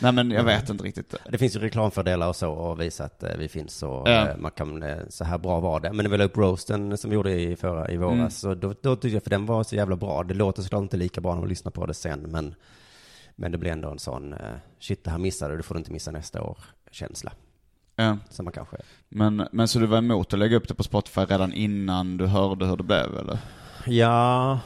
Nej 0.01 0.11
men 0.11 0.31
jag 0.31 0.43
vet 0.43 0.69
inte 0.69 0.83
riktigt. 0.83 1.15
Det 1.31 1.37
finns 1.37 1.55
ju 1.55 1.59
reklamfördelar 1.59 2.27
och 2.27 2.35
så 2.35 2.51
och 2.51 2.81
visa 2.81 3.03
att 3.03 3.23
eh, 3.23 3.29
vi 3.37 3.47
finns 3.47 3.83
och 3.83 4.09
Ja. 4.09 4.29
eh, 4.29 4.37
man 4.37 4.51
kan, 4.51 4.83
eh, 4.83 4.97
så 5.09 5.23
här 5.23 5.37
bra 5.37 5.59
var 5.59 5.79
det. 5.79 5.93
Men 5.93 6.03
det 6.11 6.17
var 6.17 6.21
upp 6.25 6.37
roasten 6.37 6.97
som 6.97 7.09
vi 7.09 7.13
gjorde 7.15 7.31
i, 7.41 7.55
förra, 7.55 7.91
i 7.91 7.97
våras, 7.97 8.13
Mm. 8.13 8.29
så 8.31 8.55
då, 8.55 8.73
då 8.81 8.95
tyckte 8.95 9.15
jag, 9.15 9.23
för 9.23 9.29
den 9.29 9.45
var 9.45 9.63
så 9.63 9.75
jävla 9.75 9.95
bra. 9.95 10.23
Det 10.23 10.33
låter 10.33 10.61
såklart 10.61 10.81
inte 10.81 10.97
lika 10.97 11.21
bra 11.21 11.33
när 11.33 11.39
man 11.41 11.49
lyssnar 11.49 11.71
på 11.71 11.85
det 11.85 11.93
sen, 11.93 12.19
men, 12.19 12.55
men 13.35 13.51
det 13.51 13.57
blir 13.57 13.71
ändå 13.71 13.89
en 13.89 13.99
sån, 13.99 14.35
shit 14.79 15.03
det 15.03 15.11
här 15.11 15.17
missade 15.17 15.53
du, 15.53 15.57
det 15.57 15.63
får 15.63 15.75
du 15.75 15.79
inte 15.79 15.91
missa 15.91 16.11
nästa 16.11 16.41
år, 16.41 16.57
känsla. 16.91 17.31
Ja. 17.95 18.17
Som 18.29 18.45
man 18.45 18.51
kanske, 18.53 18.77
Men, 19.09 19.47
men 19.51 19.67
så 19.67 19.79
du 19.79 19.85
var 19.85 19.97
emot 19.97 20.33
att 20.33 20.39
lägga 20.39 20.57
upp 20.57 20.67
det 20.67 20.73
på 20.73 20.83
Spotify 20.83 21.21
redan 21.21 21.53
innan 21.53 22.17
du 22.17 22.25
hörde 22.25 22.65
hur 22.65 22.77
det 22.77 22.83
blev 22.83 23.17
eller? 23.17 23.37
ja, 23.85 24.59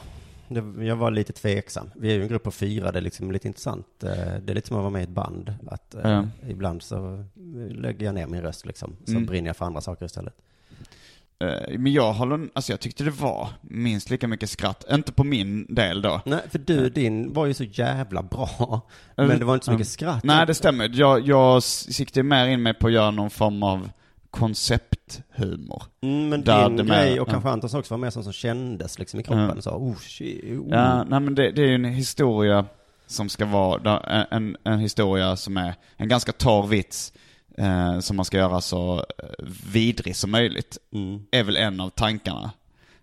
det, 0.48 0.84
jag 0.84 0.96
var 0.96 1.10
lite 1.10 1.32
tveksam. 1.32 1.90
Vi 1.96 2.10
är 2.10 2.14
ju 2.14 2.22
en 2.22 2.28
grupp 2.28 2.42
på 2.42 2.50
fyra, 2.50 2.92
det 2.92 2.98
är 2.98 3.02
liksom 3.02 3.32
lite 3.32 3.48
intressant. 3.48 3.86
Eh, 4.04 4.10
Det 4.10 4.52
är 4.52 4.54
lite 4.54 4.68
som 4.68 4.76
att 4.76 4.82
vara 4.82 4.90
med 4.92 5.00
i 5.00 5.04
ett 5.04 5.10
band. 5.10 5.54
Att, 5.66 5.94
eh, 5.94 6.10
Ja. 6.10 6.24
Ibland 6.48 6.82
så 6.82 7.24
lägger 7.70 8.06
jag 8.06 8.14
ner 8.14 8.26
min 8.26 8.42
röst 8.42 8.66
liksom, 8.66 8.96
så 9.04 9.10
Mm. 9.12 9.26
brinner 9.26 9.46
jag 9.48 9.56
för 9.56 9.64
andra 9.64 9.80
saker 9.80 10.06
istället. 10.06 10.34
Eh, 11.40 11.78
Men 11.78 11.92
jag 11.92 12.12
håller, 12.12 12.48
alltså 12.52 12.72
jag 12.72 12.80
tyckte 12.80 13.04
det 13.04 13.10
var 13.10 13.48
minst 13.62 14.10
lika 14.10 14.28
mycket 14.28 14.50
skratt. 14.50 14.84
Inte 14.90 15.12
på 15.12 15.24
min 15.24 15.74
del 15.74 16.02
då. 16.02 16.20
Nej, 16.26 16.40
för 16.50 16.58
du, 16.58 16.90
din 16.90 17.32
var 17.32 17.46
ju 17.46 17.54
så 17.54 17.64
jävla 17.64 18.22
bra. 18.22 18.80
Men 19.16 19.38
det 19.38 19.44
var 19.44 19.54
inte 19.54 19.66
så 19.66 19.72
mycket 19.72 19.88
skratt. 19.88 20.24
Nej, 20.24 20.46
det 20.46 20.54
stämmer. 20.54 20.90
Jag, 20.94 21.26
jag 21.26 21.62
siktade 21.62 22.22
mer 22.24 22.46
in 22.46 22.62
mig 22.62 22.74
på 22.74 22.86
att 22.86 22.92
göra 22.92 23.10
någon 23.10 23.30
form 23.30 23.62
av 23.62 23.90
koncepthumor. 24.30 25.82
Mm, 26.02 26.28
men 26.28 26.44
Där 26.44 26.68
din 26.68 26.76
det 26.76 26.84
med- 26.84 27.04
grej 27.04 27.20
och 27.20 27.28
ja. 27.28 27.32
kanske 27.32 27.50
Antons 27.50 27.74
också 27.74 27.94
var 27.94 27.98
mer 27.98 28.10
som, 28.10 28.24
som 28.24 28.32
kändes 28.32 28.98
liksom 28.98 29.20
i 29.20 29.22
kroppen. 29.22 29.52
Ja. 29.54 29.62
Så, 29.62 29.70
oh 29.70 29.96
shit, 29.96 30.44
oh. 30.44 30.66
Ja, 30.70 31.04
nej 31.04 31.20
men 31.20 31.34
det, 31.34 31.50
det 31.50 31.62
är 31.62 31.66
ju 31.66 31.74
en 31.74 31.84
historia 31.84 32.64
som 33.06 33.28
ska 33.28 33.46
vara, 33.46 34.00
en, 34.30 34.56
en 34.64 34.78
historia 34.78 35.36
som 35.36 35.56
är 35.56 35.74
en 35.96 36.08
ganska 36.08 36.32
torr 36.32 36.66
vits, 36.66 37.12
eh, 37.58 37.98
som 37.98 38.16
man 38.16 38.24
ska 38.24 38.36
göra 38.36 38.60
så 38.60 38.96
eh, 38.98 39.44
vidrig 39.72 40.16
som 40.16 40.30
möjligt. 40.30 40.78
Mm. 40.94 41.22
Är 41.30 41.42
väl 41.44 41.56
en 41.56 41.80
av 41.80 41.90
tankarna. 41.90 42.50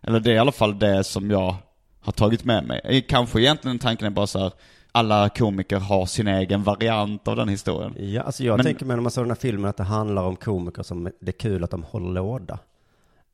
Eller 0.02 0.20
det 0.20 0.32
är 0.32 0.36
i 0.36 0.40
alla 0.40 0.52
fall 0.52 0.80
det 0.80 1.04
som 1.04 1.32
jag 1.32 1.56
har 2.00 2.12
tagit 2.12 2.44
med 2.46 2.64
mig. 2.68 3.06
Kanske 3.10 3.42
egentligen 3.42 3.80
tanken 3.80 4.08
är 4.08 4.12
bara 4.12 4.28
så 4.28 4.40
här, 4.40 4.52
alla 4.96 5.30
komiker 5.30 5.80
har 5.80 6.06
sin 6.06 6.28
egen 6.28 6.64
variant 6.64 7.28
av 7.28 7.36
den 7.36 7.50
historien. 7.50 7.96
Ja, 8.14 8.22
alltså 8.22 8.44
jag 8.44 8.58
Men- 8.58 8.66
tänker 8.66 8.86
mig 8.86 8.96
när 8.98 9.02
man 9.04 9.12
såg 9.12 9.24
den 9.24 9.32
här 9.32 9.36
filmen 9.36 9.70
att 9.70 9.78
det 9.78 9.84
handlar 9.84 10.24
om 10.24 10.36
komiker 10.36 10.84
som, 10.84 11.04
det 11.20 11.30
är 11.30 11.40
kul 11.40 11.64
att 11.64 11.72
de 11.72 11.84
håller 11.84 12.12
låda. 12.12 12.60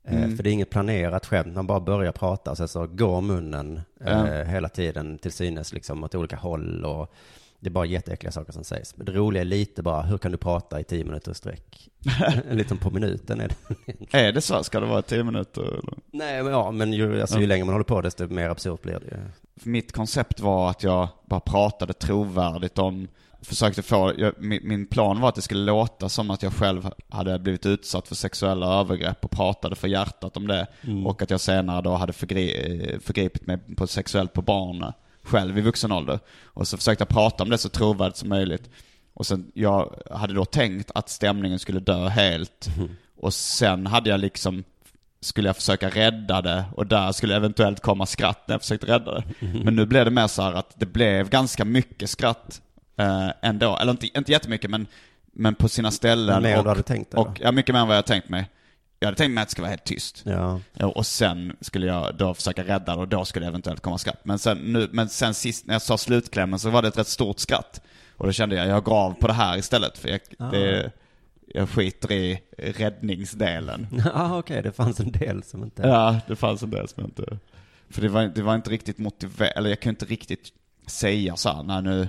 Eh, 0.07 0.17
Mm. 0.23 0.35
För 0.37 0.43
det 0.43 0.49
är 0.49 0.51
inget 0.51 0.69
planerat 0.69 1.25
skämt, 1.25 1.55
man 1.55 1.67
bara 1.67 1.79
börjar 1.79 2.11
prata 2.11 2.51
och 2.51 2.57
sen 2.57 2.67
så 2.67 2.87
går 2.87 3.21
munnen 3.21 3.81
eh, 4.05 4.11
Ja. 4.11 4.43
hela 4.43 4.69
tiden 4.69 5.17
till 5.17 5.31
synes 5.31 5.73
liksom 5.73 6.03
åt 6.03 6.15
olika 6.15 6.35
håll 6.35 6.85
och 6.85 7.13
Det 7.61 7.69
är 7.69 7.71
bara 7.71 7.85
jätteäckliga 7.85 8.31
saker 8.31 8.51
som 8.53 8.63
sägs. 8.63 8.97
Men 8.97 9.05
det 9.05 9.11
roliga 9.11 9.41
är 9.41 9.45
lite 9.45 9.83
bara, 9.83 10.01
hur 10.01 10.17
kan 10.17 10.31
du 10.31 10.37
prata 10.37 10.79
i 10.79 10.83
tio 10.83 11.03
minuter 11.03 11.33
sträck? 11.33 11.89
Lite 12.51 12.75
på 12.75 12.91
minuten 12.91 13.41
är 13.41 13.47
det. 13.47 14.17
Är 14.17 14.31
det 14.31 14.41
så? 14.41 14.63
Ska 14.63 14.79
det 14.79 14.85
vara 14.85 15.01
tio 15.01 15.23
minuter? 15.23 15.61
eller? 15.61 15.93
Nej, 16.11 16.43
men 16.43 16.53
ja, 16.53 16.71
men 16.71 16.93
ju, 16.93 17.21
alltså, 17.21 17.39
ju 17.39 17.47
längre 17.47 17.65
man 17.65 17.73
håller 17.73 17.83
på 17.83 18.01
desto 18.01 18.27
mer 18.27 18.49
absurt 18.49 18.81
blir 18.81 18.99
det 18.99 19.05
ju. 19.05 19.17
Mitt 19.71 19.91
koncept 19.91 20.39
var 20.39 20.69
att 20.69 20.83
jag 20.83 21.07
bara 21.25 21.39
pratade 21.39 21.93
trovärdigt 21.93 22.77
om, 22.77 23.07
försökte 23.41 23.81
få, 23.81 24.13
jag, 24.17 24.33
min, 24.37 24.67
min 24.67 24.85
plan 24.85 25.21
var 25.21 25.29
att 25.29 25.35
det 25.35 25.41
skulle 25.41 25.63
låta 25.65 26.09
som 26.09 26.31
att 26.31 26.43
jag 26.43 26.53
själv 26.53 26.89
hade 27.09 27.39
blivit 27.39 27.65
utsatt 27.65 28.07
för 28.07 28.15
sexuella 28.15 28.79
övergrepp 28.79 29.25
och 29.25 29.31
pratade 29.31 29.75
för 29.75 29.87
hjärtat 29.87 30.37
om 30.37 30.47
det. 30.47 30.67
Och 31.05 31.21
att 31.21 31.29
jag 31.29 31.41
senare 31.41 31.81
då 31.81 31.95
hade 31.95 32.13
förgri, 32.13 32.99
förgripit 33.03 33.47
mig 33.47 33.57
på 33.77 33.87
sexuellt 33.87 34.33
på 34.33 34.41
barn 34.41 34.93
själv 35.23 35.57
i 35.57 35.61
vuxen 35.61 35.91
ålder. 35.91 36.19
Och 36.43 36.67
så 36.67 36.77
försökte 36.77 37.01
jag 37.01 37.09
prata 37.09 37.43
om 37.43 37.49
det 37.49 37.57
så 37.57 37.69
trovärdigt 37.69 38.17
som 38.17 38.29
möjligt. 38.29 38.69
Och 39.13 39.25
sen, 39.25 39.51
jag 39.53 39.95
hade 40.11 40.33
då 40.33 40.45
tänkt 40.45 40.91
att 40.95 41.09
stämningen 41.09 41.59
skulle 41.59 41.79
dö 41.79 42.07
helt. 42.07 42.67
Och 43.17 43.33
sen 43.33 43.87
hade 43.87 44.09
jag 44.09 44.19
liksom 44.19 44.63
skulle 45.21 45.49
jag 45.49 45.55
försöka 45.55 45.89
rädda 45.89 46.41
det 46.41 46.65
och 46.75 46.87
där 46.87 47.11
skulle 47.11 47.35
eventuellt 47.35 47.79
komma 47.79 48.05
skratt 48.05 48.47
när 48.47 48.53
jag 48.53 48.61
försökte 48.61 48.87
rädda 48.87 49.13
det. 49.13 49.23
Men 49.63 49.75
nu 49.75 49.85
blev 49.85 50.05
det 50.05 50.11
mer 50.11 50.27
så 50.27 50.41
här 50.41 50.53
att 50.53 50.73
det 50.75 50.85
blev 50.85 51.29
ganska 51.29 51.65
mycket 51.65 52.09
skratt 52.09 52.61
eh, 52.97 53.29
ändå. 53.41 53.77
Eller 53.77 53.91
inte, 53.91 54.07
inte 54.17 54.31
jättemycket 54.31 54.69
men, 54.69 54.87
men 55.33 55.55
på 55.55 55.69
sina 55.69 55.91
ställen. 55.91 56.43
Mer 56.43 56.51
än 56.51 56.57
och, 56.57 56.63
du 56.63 56.69
hade 56.69 56.83
tänkt 56.83 57.11
dig, 57.11 57.19
och, 57.19 57.41
Ja, 57.41 57.51
mycket 57.51 57.75
mer 57.75 57.81
än 57.81 57.87
vad 57.87 57.97
jag 57.97 58.05
tänkt 58.05 58.29
mig. 58.29 58.49
Jag 59.01 59.07
hade 59.07 59.17
tänkt 59.17 59.33
mig 59.33 59.41
att 59.41 59.47
det 59.47 59.51
skulle 59.51 59.63
vara 59.63 59.69
helt 59.69 59.83
tyst. 59.83 60.21
Ja. 60.25 60.59
Ja, 60.73 60.87
Och 60.87 61.05
sen 61.05 61.55
skulle 61.61 61.87
jag 61.87 62.15
då 62.15 62.33
försöka 62.33 62.63
rädda 62.63 62.95
det 62.95 63.01
och 63.01 63.07
då 63.07 63.25
skulle 63.25 63.45
det 63.45 63.47
eventuellt 63.47 63.81
komma 63.81 63.97
skratt. 63.97 64.19
Men 64.23 64.39
sen, 64.39 64.57
nu, 64.57 64.89
men 64.91 65.09
sen 65.09 65.33
sist 65.33 65.67
när 65.67 65.75
jag 65.75 65.81
sa 65.81 65.97
slutklämmen 65.97 66.59
så 66.59 66.69
var 66.69 66.81
det 66.81 66.87
ett 66.87 66.97
rätt 66.97 67.07
stort 67.07 67.39
skratt. 67.39 67.81
Och 68.17 68.25
då 68.25 68.31
kände 68.31 68.55
jag, 68.55 68.67
jag 68.67 68.83
går 68.83 68.95
av 68.95 69.13
på 69.13 69.27
det 69.27 69.33
här 69.33 69.57
istället. 69.57 69.97
För 69.97 70.09
jag, 70.09 70.19
det, 70.51 70.91
jag 71.47 71.69
skiter 71.69 72.11
i 72.11 72.41
räddningsdelen. 72.57 73.87
ah, 74.13 74.37
okej, 74.37 74.61
det 74.61 74.71
fanns 74.71 74.99
en 74.99 75.11
del 75.11 75.43
som 75.43 75.63
inte... 75.63 75.81
Ja, 75.81 76.19
det 76.27 76.35
fanns 76.35 76.63
en 76.63 76.69
del 76.69 76.87
som 76.87 77.03
inte... 77.03 77.37
För 77.89 78.01
det 78.01 78.09
var, 78.09 78.23
det 78.23 78.41
var 78.41 78.55
inte 78.55 78.69
riktigt 78.69 78.97
motiverat, 78.97 79.57
eller 79.57 79.69
jag 79.69 79.79
kunde 79.79 79.93
inte 79.93 80.05
riktigt 80.05 80.49
säga 80.87 81.35
så 81.35 81.49
här, 81.49 81.63
nej 81.63 81.81
nu 81.81 82.07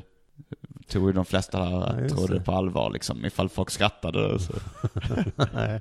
tog 0.88 1.06
ju 1.06 1.12
de 1.12 1.24
flesta 1.24 1.58
Ja, 1.58 2.00
just 2.00 2.14
trodde 2.14 2.34
det 2.34 2.40
på 2.40 2.52
allvar 2.52 2.90
liksom, 2.90 3.24
ifall 3.24 3.48
folk 3.48 3.70
skrattade 3.70 4.38
så. 4.38 4.52
Nej. 5.54 5.80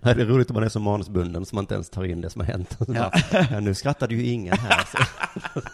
det 0.00 0.10
är 0.10 0.26
roligt 0.26 0.50
om 0.50 0.54
man 0.54 0.62
är 0.62 0.68
så 0.68 0.80
manusbunden 0.80 1.46
som 1.46 1.56
man 1.56 1.62
inte 1.62 1.74
ens 1.74 1.90
tar 1.90 2.04
in 2.04 2.20
det 2.20 2.30
som 2.30 2.40
har 2.40 2.46
hänt. 2.46 2.76
Så 2.78 2.92
bara, 2.92 3.12
ja, 3.50 3.60
nu 3.60 3.74
skrattade 3.74 4.14
ju 4.14 4.26
ingen 4.26 4.58
här. 4.58 4.84
Så. 4.84 4.98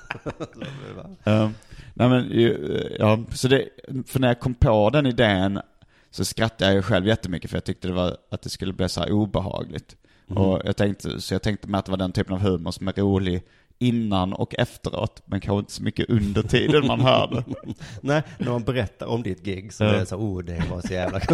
Ja. 1.24 1.50
nej 1.94 2.08
men, 2.08 2.30
ju, 2.30 2.78
ja, 2.98 3.18
så 3.30 3.48
det, 3.48 3.68
för 4.06 4.20
när 4.20 4.28
jag 4.28 4.40
kom 4.40 4.54
på 4.54 4.90
den 4.90 5.06
idén 5.06 5.60
så 6.10 6.24
skrattade 6.24 6.70
jag 6.70 6.74
ju 6.74 6.82
själv 6.82 7.06
jättemycket 7.06 7.50
för 7.50 7.56
jag 7.56 7.64
tyckte 7.64 7.88
det 7.88 7.94
var, 7.94 8.16
att 8.30 8.42
det 8.42 8.50
skulle 8.50 8.72
bli 8.72 8.88
så 8.88 9.00
här 9.00 9.12
obehagligt. 9.12 9.96
Och 10.34 10.60
jag 10.64 10.76
tänkte, 10.76 11.20
så 11.20 11.34
jag 11.34 11.42
tänkte 11.42 11.68
med 11.68 11.78
att 11.78 11.84
det 11.84 11.90
var 11.90 11.98
den 11.98 12.12
typen 12.12 12.34
av 12.34 12.40
humor 12.40 12.70
som 12.70 12.88
är 12.88 12.92
rolig 12.92 13.42
innan 13.78 14.32
och 14.32 14.54
efteråt, 14.58 15.22
men 15.24 15.40
kanske 15.40 15.58
inte 15.58 15.72
så 15.72 15.82
mycket 15.82 16.10
under 16.10 16.42
tiden 16.42 16.86
man 16.86 17.00
hör 17.00 17.26
det. 17.30 17.44
Nej, 18.00 18.22
när 18.38 18.50
man 18.50 18.62
berättar 18.64 19.06
om 19.06 19.22
ditt 19.22 19.44
gig 19.44 19.72
så 19.72 19.84
Ja. 19.84 19.90
är 19.90 19.98
det 19.98 20.06
så, 20.06 20.16
oh 20.16 20.42
det 20.42 20.62
var 20.70 20.80
så 20.80 20.92
jävla 20.92 21.20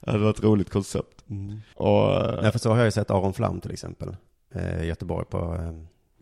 Ja, 0.00 0.12
det 0.12 0.18
var 0.18 0.30
ett 0.30 0.42
roligt 0.44 0.70
koncept. 0.70 1.24
Och 1.74 2.14
eh, 2.14 2.42
Nej, 2.42 2.52
för 2.52 2.58
så 2.58 2.70
har 2.70 2.76
jag 2.76 2.84
ju 2.84 2.90
sett 2.90 3.10
Aron 3.10 3.34
Flam 3.34 3.60
till 3.60 3.70
exempel. 3.72 4.16
Eh, 4.54 4.82
I 4.82 4.86
Göteborg 4.86 5.26
på... 5.26 5.58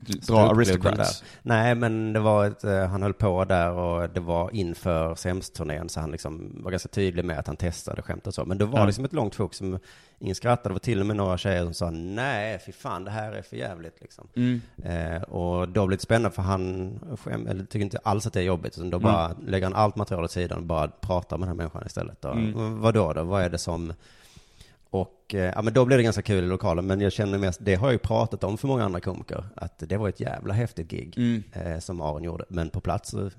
Dra 0.07 0.41
aristocrats. 0.51 1.25
Nej, 1.43 1.75
men 1.75 2.13
det 2.13 2.21
var 2.21 2.47
ett, 2.47 2.65
eh, 2.65 2.87
han 2.87 3.03
höll 3.03 3.13
på 3.13 3.45
där 3.45 3.71
och 3.73 4.11
det 4.11 4.21
var 4.21 4.55
inför 4.55 5.15
SEMS-turnén 5.15 5.89
så 5.89 6.01
han 6.01 6.11
liksom 6.11 6.61
var 6.63 6.71
ganska 6.71 6.89
tydlig 6.89 7.25
med 7.25 7.39
att 7.39 7.47
han 7.47 7.57
testade 7.57 8.03
skämt 8.03 8.27
och 8.27 8.35
så. 8.35 8.45
Men 8.45 8.59
det 8.59 8.65
var 8.65 8.79
Ja. 8.79 8.87
liksom 8.87 9.05
ett 9.05 9.13
långt 9.13 9.35
fokus 9.35 9.59
som 9.59 9.79
ingen 10.19 10.35
skrattade. 10.35 10.69
Det 10.69 10.73
var 10.73 10.79
till 10.79 11.01
och 11.01 11.07
med 11.07 11.17
några 11.17 11.39
tjejer 11.39 11.65
som 11.65 11.75
sa 11.75 11.91
nej, 11.91 12.59
fy 12.67 12.73
fan, 12.73 13.05
det 13.05 13.11
här 13.11 13.33
är 13.33 13.43
för 13.43 13.57
jävligt 13.57 14.01
liksom. 14.01 14.29
Mm. 14.37 14.61
Eh, 14.85 15.23
och 15.23 15.69
då 15.69 15.87
blev 15.87 15.99
det 15.99 16.03
spännande 16.03 16.31
för 16.35 16.43
han 16.43 16.99
skäm, 17.25 17.47
eller, 17.47 17.65
tycker 17.65 17.85
inte 17.85 17.99
alls 18.05 18.27
att 18.27 18.33
det 18.33 18.41
är 18.41 18.45
jobbigt. 18.45 18.79
Utan 18.79 18.91
då 18.91 18.99
bara 18.99 19.31
lägger 19.47 19.67
han 19.67 19.75
allt 19.75 19.97
material 19.97 20.25
åt 20.25 20.31
sidan 20.31 20.59
och 20.59 20.65
bara 20.65 20.89
pratar 20.89 21.39
med 21.39 21.49
den 21.49 21.57
här 21.57 21.57
människan 21.57 21.83
istället. 21.87 22.25
Och, 22.25 22.33
Mm. 22.37 22.81
Vad 22.81 22.95
då 22.95 23.13
då? 23.13 23.23
Vad 23.23 23.43
är 23.43 23.49
det 23.51 23.59
som... 23.59 23.93
Och 24.93 25.35
eh, 25.35 25.53
ja, 25.55 25.63
men 25.63 25.73
då 25.75 25.85
blev 25.85 25.99
det 25.99 26.03
ganska 26.03 26.23
kul 26.23 26.45
i 26.45 26.47
lokalen. 26.47 26.87
Men 26.87 27.01
jag 27.01 27.13
känner 27.13 27.39
mest, 27.39 27.61
det 27.63 27.75
har 27.75 27.87
jag 27.87 27.93
ju 27.93 27.99
pratat 27.99 28.45
om 28.45 28.59
för 28.59 28.69
många 28.69 28.85
andra 28.85 29.01
komiker. 29.01 29.45
Att 29.57 29.79
det 29.79 29.97
var 29.97 30.09
ett 30.09 30.21
jävla 30.21 30.55
häftigt 30.55 30.91
gig 30.91 31.15
Mm. 31.17 31.43
eh, 31.53 31.79
som 31.79 32.01
Aron 32.01 32.23
gjorde. 32.25 32.45
Men 32.49 32.71
på 32.71 32.81
plats 32.81 33.11
så 33.11 33.17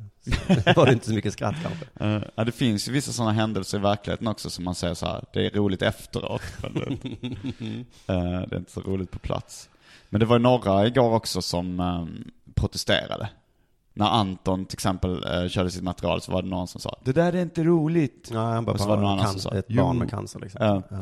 var 0.76 0.86
det 0.86 0.94
inte 0.94 1.06
så 1.06 1.14
mycket 1.14 1.34
skratt 1.34 1.56
kanske. 1.64 1.86
Eh, 2.06 2.24
ja, 2.36 2.44
det 2.44 2.52
finns 2.52 2.88
ju 2.88 2.92
vissa 2.92 3.12
sådana 3.12 3.32
händelser 3.32 3.78
i 3.78 3.82
verkligheten 3.82 4.28
också 4.28 4.50
som 4.50 4.64
man 4.66 4.76
säger 4.76 4.94
så 4.94 5.06
här, 5.06 5.24
det 5.34 5.46
är 5.46 5.50
roligt 5.50 5.82
efteråt. 5.82 6.42
Men 6.62 6.74
det, 6.74 8.14
eh, 8.14 8.22
det 8.48 8.56
är 8.56 8.58
inte 8.58 8.72
så 8.72 8.82
roligt 8.82 9.12
på 9.12 9.20
plats. 9.20 9.70
Men 10.10 10.20
det 10.20 10.26
var 10.26 10.36
ju 10.36 10.42
några 10.44 10.88
igår 10.88 11.14
också 11.14 11.42
som 11.42 11.80
ehm, 11.80 12.24
protesterade. 12.56 13.30
När 13.94 14.06
Anton 14.06 14.66
till 14.66 14.76
exempel 14.76 15.24
eh, 15.44 15.48
körde 15.50 15.72
sitt 15.72 15.84
material 15.84 16.22
så 16.22 16.32
var 16.32 16.42
det 16.42 16.48
någon 16.48 16.68
som 16.68 16.82
sa 16.82 17.00
det 17.04 17.12
där 17.14 17.34
är 17.34 17.42
inte 17.42 17.64
roligt. 17.64 18.30
Ja, 18.34 18.40
han 18.40 18.66
bara, 18.66 18.72
Och 18.74 18.80
så 18.80 18.88
var 18.88 18.96
det 18.98 19.04
någon 19.04 19.12
annan 19.20 19.28
som 19.32 19.40
sa, 19.40 19.54
ett 19.58 19.68
barn 19.68 19.98
med 19.98 20.10
cancer 20.10 20.40
liksom. 20.40 20.84
Ja. 20.90 20.98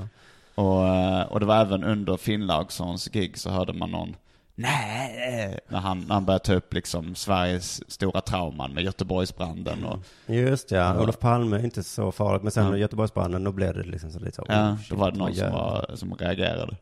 Och, 0.60 0.88
eh, 0.88 1.22
och 1.22 1.40
det 1.40 1.46
var 1.46 1.62
även 1.62 1.84
under 1.84 2.18
Finnlaugssons 2.18 3.08
gig 3.08 3.38
så 3.38 3.50
hörde 3.50 3.74
man 3.74 3.92
någon 3.92 4.16
Nej! 4.56 5.60
När 5.68 5.80
han, 5.80 6.00
när 6.00 6.14
han 6.14 6.26
började 6.26 6.46
ta 6.46 6.54
upp 6.54 6.74
liksom 6.74 7.16
Sveriges 7.16 7.92
stora 7.92 8.22
trauman 8.22 8.74
med 8.74 8.84
Göteborgsbranden 8.84 9.86
och 9.86 10.00
Just 10.26 10.72
ja, 10.72 10.78
Ja. 10.78 11.02
Olof 11.02 11.20
Palme 11.20 11.58
är 11.58 11.64
inte 11.64 11.84
så 11.84 12.12
farligt. 12.12 12.44
Men 12.44 12.52
sen 12.52 12.72
Ja. 12.72 12.78
Göteborgsbranden, 12.78 13.44
då 13.44 13.52
blev 13.52 13.74
det 13.74 13.84
liksom 13.84 14.12
så 14.12 14.20
lite 14.20 14.36
så. 14.36 14.46
Ja, 14.48 14.70
oh, 14.70 14.72
då 14.72 14.78
shit, 14.78 14.98
var 14.98 15.12
det 15.12 15.18
någon 15.18 15.36
som, 15.36 15.52
var, 15.52 15.92
som 15.96 16.14
reagerade. 16.14 16.76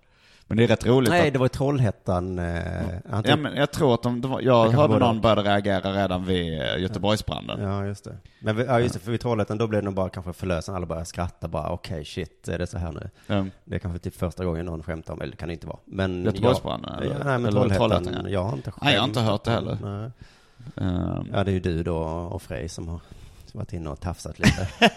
Men 0.48 0.58
det 0.58 0.64
är 0.64 0.68
rätt 0.68 0.86
roligt 0.86 1.10
Nej, 1.10 1.28
att, 1.28 1.34
det 1.34 1.40
var 1.40 1.46
i 1.46 1.50
Trollhättan. 1.50 2.40
Eh, 2.40 2.56
ja, 3.12 3.22
tog- 3.24 3.40
men 3.40 3.56
jag 3.56 3.72
tror 3.72 3.94
att 3.94 4.04
de, 4.04 4.22
var, 4.22 4.42
jag 4.42 4.70
hörde 4.70 5.00
någon 5.00 5.16
det. 5.16 5.22
började 5.22 5.42
reagera 5.44 5.92
redan 6.04 6.26
vid 6.26 6.62
eh, 6.62 6.78
Göteborgsbranden. 6.78 7.62
Ja, 7.62 7.86
just 7.86 8.04
det. 8.04 8.18
Men 8.40 8.56
vi- 8.56 8.66
ja, 8.66 8.80
just 8.80 8.94
det, 8.94 9.00
för 9.00 9.12
vid 9.12 9.22
Trollhättan 9.22 9.58
då 9.58 9.68
blev 9.68 9.82
det 9.82 9.86
nog 9.86 9.94
bara 9.94 10.10
kanske 10.10 10.34
förlösande. 10.34 10.78
Alla 10.78 10.86
började 10.86 11.06
skratta 11.06 11.48
bara, 11.48 11.70
okej 11.70 12.06
shit, 12.06 12.48
är 12.48 12.60
det 12.60 12.68
så 12.68 12.78
här 12.78 12.92
nu? 12.92 13.10
Ja. 13.28 13.46
Det 13.66 13.76
är 13.76 13.80
kanske 13.80 14.00
typ 14.00 14.16
första 14.16 14.46
gången 14.46 14.66
någon 14.66 14.84
skämtar 14.84 15.14
om, 15.14 15.22
eller 15.22 15.32
det 15.32 15.38
kan 15.38 15.48
det 15.48 15.54
inte 15.54 15.68
vara. 15.68 15.80
Men 15.86 16.24
Göteborgsbranden, 16.24 16.92
Ja, 16.98 17.02
eller- 17.06 17.24
nej, 17.26 17.40
men 17.40 17.52
Trollhättan, 17.52 17.90
Trollhättan, 17.90 18.24
ja. 18.26 18.30
jag 18.30 18.44
har 18.44 18.54
inte 18.54 18.72
Nej, 18.82 18.94
jag 18.94 19.02
har 19.02 19.08
inte 19.08 19.22
hört 19.22 19.44
det 19.44 19.52
heller. 19.52 19.78
Nej. 19.82 20.12
Ehm, 20.88 21.28
Ja, 21.34 21.44
det 21.44 21.52
är 21.52 21.54
ju 21.54 21.60
du 21.60 21.84
då 21.84 21.98
och 22.08 22.42
Frej 22.42 22.70
som 22.70 22.88
har 22.88 23.00
varit 23.54 23.74
inne 23.74 23.90
och 23.90 24.00
tafsat 24.00 24.40
lite. 24.40 24.68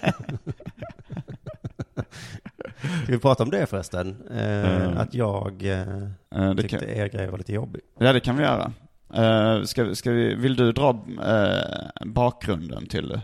Ska 2.81 3.13
vi 3.13 3.19
prata 3.19 3.43
om 3.43 3.51
det 3.51 3.67
förresten? 3.67 4.17
Eh, 4.31 4.81
Mm. 4.81 4.99
Att 4.99 5.15
jag 5.15 5.63
eh, 5.65 6.03
eh, 6.35 6.55
tyckte 6.55 6.79
kan, 6.79 6.89
er 6.89 7.09
grej 7.09 7.27
var 7.27 7.39
lite 7.39 7.53
jobbig. 7.53 7.83
ja, 7.99 8.13
det 8.13 8.21
kan 8.21 8.37
vi 8.37 8.43
göra. 8.43 8.73
Uh, 9.19 9.65
ska, 9.65 9.95
ska 9.95 10.11
vi, 10.11 10.35
vill 10.35 10.57
du 10.57 10.73
dra 10.73 10.91
eh, 11.25 12.07
bakgrunden 12.07 12.87
till 12.87 13.09
det? 13.09 13.21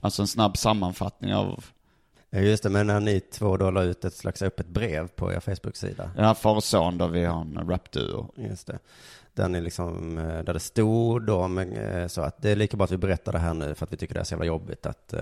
Alltså 0.00 0.22
en 0.22 0.28
snabb 0.28 0.56
sammanfattning 0.56 1.34
av, 1.34 1.64
Ja, 2.30 2.38
just 2.40 2.62
det, 2.62 2.70
men 2.70 2.86
när 2.86 3.00
ni 3.00 3.20
två 3.20 3.56
då 3.56 3.70
la 3.70 3.82
ut 3.82 4.04
ett 4.04 4.14
slags 4.14 4.42
öppet 4.42 4.68
brev 4.68 5.08
på 5.08 5.32
er 5.32 5.40
Facebook-sida. 5.40 6.10
ja, 6.16 6.34
far 6.34 6.54
och 6.54 6.64
son 6.64 6.98
då 6.98 7.06
vi 7.06 7.24
har 7.24 7.40
en 7.40 7.68
rapduo. 7.68 8.32
Just 8.36 8.66
det. 8.66 8.78
Där, 9.36 9.48
ni 9.48 9.60
liksom, 9.60 10.18
eh, 10.18 10.24
där 10.44 10.52
det 10.52 10.60
stod 10.60 11.22
då 11.26 11.48
med, 11.48 12.02
eh, 12.02 12.06
så 12.06 12.20
att 12.20 12.42
det 12.42 12.50
är 12.50 12.56
lika 12.56 12.76
bra 12.76 12.84
att 12.84 12.90
vi 12.90 12.96
berättar 12.96 13.32
det 13.32 13.38
här 13.38 13.54
nu 13.54 13.74
för 13.74 13.84
att 13.86 13.92
vi 13.92 13.96
tycker 13.96 14.14
det 14.14 14.20
är 14.20 14.24
så 14.24 14.32
jävla 14.32 14.46
jobbigt 14.46 14.86
att, 14.86 15.12
eh, 15.12 15.20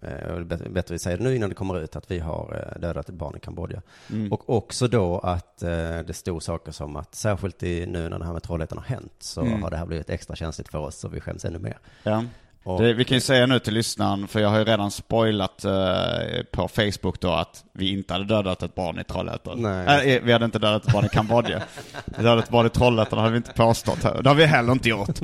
eh, 0.00 0.40
bättre, 0.70 0.92
vi 0.94 0.98
säger 0.98 1.16
det 1.16 1.22
nu 1.24 1.36
innan 1.36 1.48
det 1.48 1.54
kommer 1.54 1.80
ut 1.80 1.96
att 1.96 2.10
vi 2.10 2.18
har 2.18 2.76
dödat 2.80 3.08
ett 3.08 3.14
barn 3.14 3.36
i 3.36 3.40
Kambodja. 3.40 3.82
Mm. 4.10 4.32
Och 4.32 4.50
också 4.50 4.88
då 4.88 5.18
att 5.18 5.62
eh, 5.62 5.68
det 6.06 6.14
stod 6.14 6.42
saker 6.42 6.72
som 6.72 6.96
att 6.96 7.14
särskilt 7.14 7.62
i, 7.62 7.86
nu 7.86 8.08
när 8.08 8.18
det 8.18 8.24
här 8.24 8.32
med 8.32 8.42
Trollhättan 8.42 8.78
har 8.78 8.84
hänt 8.84 9.12
så 9.18 9.40
Mm. 9.40 9.62
har 9.62 9.70
det 9.70 9.76
här 9.76 9.86
blivit 9.86 10.10
extra 10.10 10.36
känsligt 10.36 10.68
för 10.68 10.78
oss 10.78 11.04
och 11.04 11.14
vi 11.14 11.20
skäms 11.20 11.44
ännu 11.44 11.58
mer. 11.58 11.78
Ja. 12.02 12.24
Och, 12.64 12.82
Det, 12.82 12.92
vi 12.92 13.04
kan 13.04 13.16
ju 13.16 13.20
säga 13.20 13.46
nu 13.46 13.58
till 13.58 13.74
lyssnaren, 13.74 14.28
för 14.28 14.40
jag 14.40 14.48
har 14.48 14.58
ju 14.58 14.64
redan 14.64 14.90
spoilat 14.90 15.64
eh, 15.64 15.72
på 16.52 16.68
Facebook 16.68 17.20
då 17.20 17.30
att 17.32 17.64
vi 17.72 17.90
inte 17.92 18.12
hade 18.12 18.24
dödat 18.24 18.62
ett 18.62 18.74
barn 18.74 18.98
i 18.98 19.04
Trollhättan. 19.04 19.62
Nej. 19.62 20.14
Äh, 20.16 20.22
vi 20.22 20.32
hade 20.32 20.44
inte 20.44 20.58
dödat 20.58 20.86
ett 20.86 20.92
barn 20.92 21.04
i 21.04 21.08
Kambodja. 21.08 21.62
vi 22.04 22.22
dödat 22.22 22.44
ett 22.44 22.50
barn 22.50 22.66
i 22.66 22.70
Trollhättan 22.70 23.18
hade 23.18 23.30
vi 23.30 23.36
inte 23.36 23.52
påstått. 23.52 24.02
här. 24.04 24.22
Det 24.22 24.30
har 24.30 24.34
vi 24.34 24.44
heller 24.44 24.72
inte 24.72 24.88
gjort. 24.88 25.18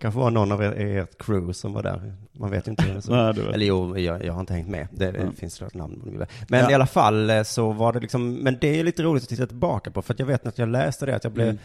kanske 0.00 0.20
var 0.20 0.30
någon 0.30 0.52
av 0.52 0.62
er, 0.62 0.72
ert 1.02 1.18
crew 1.18 1.52
som 1.54 1.72
var 1.72 1.82
där. 1.82 2.14
Man 2.32 2.50
vet 2.50 2.66
ju 2.66 2.70
inte. 2.70 3.02
Så. 3.02 3.14
Nej, 3.14 3.34
det 3.34 3.54
Eller 3.54 3.66
jo, 3.66 3.98
jag, 3.98 4.24
jag 4.24 4.32
har 4.32 4.40
inte 4.40 4.52
hängt 4.54 4.68
med. 4.68 4.88
Det, 4.90 5.10
det 5.10 5.18
Mm. 5.18 5.34
finns 5.34 5.58
klart 5.58 5.74
namn. 5.74 6.18
det. 6.18 6.26
Men 6.48 6.60
Ja. 6.60 6.70
i 6.70 6.74
alla 6.74 6.86
fall 6.86 7.30
eh, 7.30 7.42
så 7.42 7.72
var 7.72 7.92
det 7.92 8.00
liksom, 8.00 8.34
men 8.34 8.58
det 8.60 8.80
är 8.80 8.84
lite 8.84 9.02
roligt 9.02 9.22
att 9.22 9.28
titta 9.28 9.46
tillbaka 9.46 9.90
på. 9.90 10.02
För 10.02 10.14
att 10.14 10.18
jag 10.18 10.26
vet 10.26 10.46
att 10.46 10.58
jag 10.58 10.68
läste 10.68 11.06
det, 11.06 11.16
att 11.16 11.24
jag 11.24 11.32
blev, 11.32 11.46
Mm. 11.48 11.58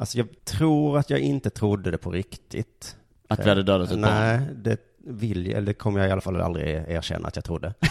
Alltså 0.00 0.18
jag 0.18 0.28
tror 0.44 0.98
att 0.98 1.10
jag 1.10 1.20
inte 1.20 1.50
trodde 1.50 1.90
det 1.90 1.98
på 1.98 2.10
riktigt. 2.10 2.96
Att 3.28 3.44
vi 3.44 3.48
hade 3.48 3.62
dödat 3.62 3.90
ett 3.90 3.98
Nej, 3.98 4.38
barn. 4.38 4.62
det 4.62 4.76
vill 5.04 5.46
jag, 5.46 5.56
eller 5.58 5.72
kommer 5.72 6.00
jag 6.00 6.08
i 6.08 6.12
alla 6.12 6.20
fall 6.20 6.40
aldrig 6.40 6.66
erkänna 6.88 7.28
att 7.28 7.36
jag 7.36 7.44
trodde. 7.44 7.74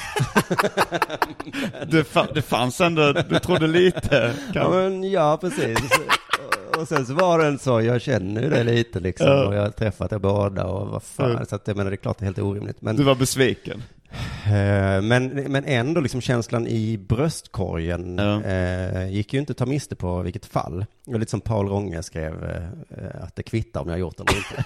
Det, 1.87 2.03
fa- 2.13 2.33
det 2.33 2.41
fanns 2.41 2.81
ändå, 2.81 3.13
du 3.13 3.39
trodde 3.39 3.67
lite. 3.67 4.33
Ja, 4.53 4.69
men, 4.69 5.11
ja 5.11 5.37
precis. 5.41 5.79
Och 6.81 6.87
sen 6.87 7.05
så 7.05 7.13
var 7.13 7.39
den 7.39 7.59
så, 7.59 7.81
jag 7.81 8.01
känner 8.01 8.41
ju 8.41 8.49
det 8.49 8.63
lite 8.63 8.99
liksom, 8.99 9.27
Ja. 9.27 9.45
och 9.47 9.55
jag 9.55 9.61
har 9.61 9.69
träffat 9.69 10.11
er 10.13 10.17
båda 10.19 10.65
och 10.65 10.87
vad 10.87 11.03
fan, 11.03 11.35
Ja. 11.39 11.45
så 11.45 11.55
att 11.55 11.67
jag 11.67 11.77
menar 11.77 11.91
det 11.91 11.95
är 11.95 11.97
klart 11.97 12.17
det 12.19 12.23
är 12.23 12.25
helt 12.25 12.39
orimligt. 12.39 12.81
Men, 12.81 12.95
Du 12.95 13.03
var 13.03 13.15
besviken. 13.15 13.83
eh, 14.45 15.01
men, 15.01 15.27
men 15.27 15.65
ändå 15.65 16.01
liksom 16.01 16.21
känslan 16.21 16.67
i 16.67 16.97
bröstkorgen 16.97 18.17
Ja. 18.17 18.43
eh, 18.43 19.09
gick 19.11 19.33
ju 19.33 19.39
inte 19.39 19.51
att 19.51 19.57
ta 19.57 19.65
miste 19.65 19.95
på 19.95 20.21
vilket 20.21 20.45
fall. 20.45 20.85
Det 21.05 21.11
var 21.11 21.19
lite 21.19 21.31
som 21.31 21.41
Paul 21.41 21.67
Ronge 21.69 22.03
skrev, 22.03 22.43
eh, 22.89 23.23
att 23.23 23.35
det 23.35 23.43
kvittar 23.43 23.81
om 23.81 23.87
jag 23.87 23.93
har 23.93 23.99
gjort 23.99 24.17
det 24.17 24.23
eller 24.23 24.37
inte. 24.37 24.63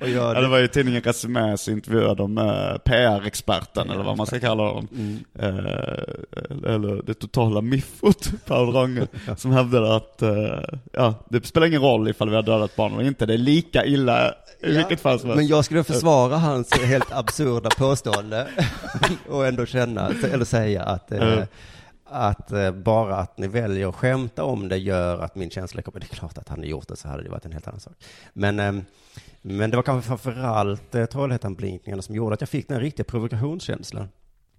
Och 0.00 0.08
jag, 0.08 0.36
Ja, 0.36 0.40
det 0.40 0.48
var 0.48 0.58
ju 0.58 0.68
tidningen 0.68 1.02
Resumé 1.02 1.56
som 1.58 1.74
intervjuade 1.74 2.22
om 2.22 2.38
eh, 2.38 2.78
PR-experten, 2.84 3.90
eller 3.90 4.04
vad 4.04 4.16
man 4.16 4.26
ska 4.26 4.40
kalla 4.40 4.64
dem. 4.64 4.88
Mm. 4.92 5.24
Eh, 5.38 6.72
eller 6.72 7.02
det 7.06 7.14
totala 7.14 7.60
miffot, 7.60 8.30
Paul 8.46 8.72
Ronge, 8.74 9.06
som 9.36 9.50
hävdade 9.50 9.96
att 9.96 10.22
eh, 10.22 10.60
ja, 10.92 11.14
det 11.28 11.46
spelar 11.46 11.66
ingen 11.66 11.82
roll 11.82 12.08
ifall 12.08 12.30
vi 12.30 12.36
har 12.36 12.42
dödat 12.42 12.76
barn 12.76 12.92
eller 12.92 13.04
inte, 13.04 13.26
det 13.26 13.34
är 13.34 13.38
lika 13.38 13.84
illa 13.84 14.34
i 14.60 14.76
vilket 14.76 15.00
fall 15.00 15.20
som 15.20 15.28
helst. 15.28 15.36
Men 15.36 15.46
jag 15.46 15.64
skulle 15.64 15.84
försvara 15.84 16.36
hans 16.36 16.72
helt 16.72 17.12
absurda 17.12 17.70
påstående 17.70 18.46
och 19.28 19.46
ändå 19.46 19.66
känna, 19.66 20.10
eller 20.32 20.44
säga 20.44 20.82
att, 20.82 21.12
eh. 21.12 21.42
Att 22.08 22.52
eh, 22.52 22.70
bara 22.70 23.16
att 23.16 23.38
ni 23.38 23.48
väljer 23.48 23.88
att 23.88 23.94
skämta 23.94 24.44
om 24.44 24.68
det 24.68 24.76
gör 24.76 25.18
att 25.18 25.34
min 25.34 25.50
känsla 25.50 25.82
kommer. 25.82 26.00
Det 26.00 26.06
är 26.06 26.16
klart 26.16 26.38
att 26.38 26.48
han 26.48 26.58
hade 26.58 26.68
gjort 26.68 26.88
det 26.88 26.96
så 26.96 27.08
hade 27.08 27.22
det 27.22 27.30
varit 27.30 27.44
en 27.44 27.52
helt 27.52 27.68
annan 27.68 27.80
sak. 27.80 27.94
Men, 28.32 28.60
eh, 28.60 28.74
men 29.42 29.70
det 29.70 29.76
var 29.76 29.82
kanske 29.82 30.08
framförallt 30.08 30.94
eh, 30.94 31.06
Trollhättan-blinkningarna 31.06 32.02
som 32.02 32.14
gjorde 32.14 32.34
att 32.34 32.40
jag 32.40 32.48
fick 32.48 32.68
den 32.68 32.80
riktiga 32.80 33.04
provokationskänslan. 33.04 34.08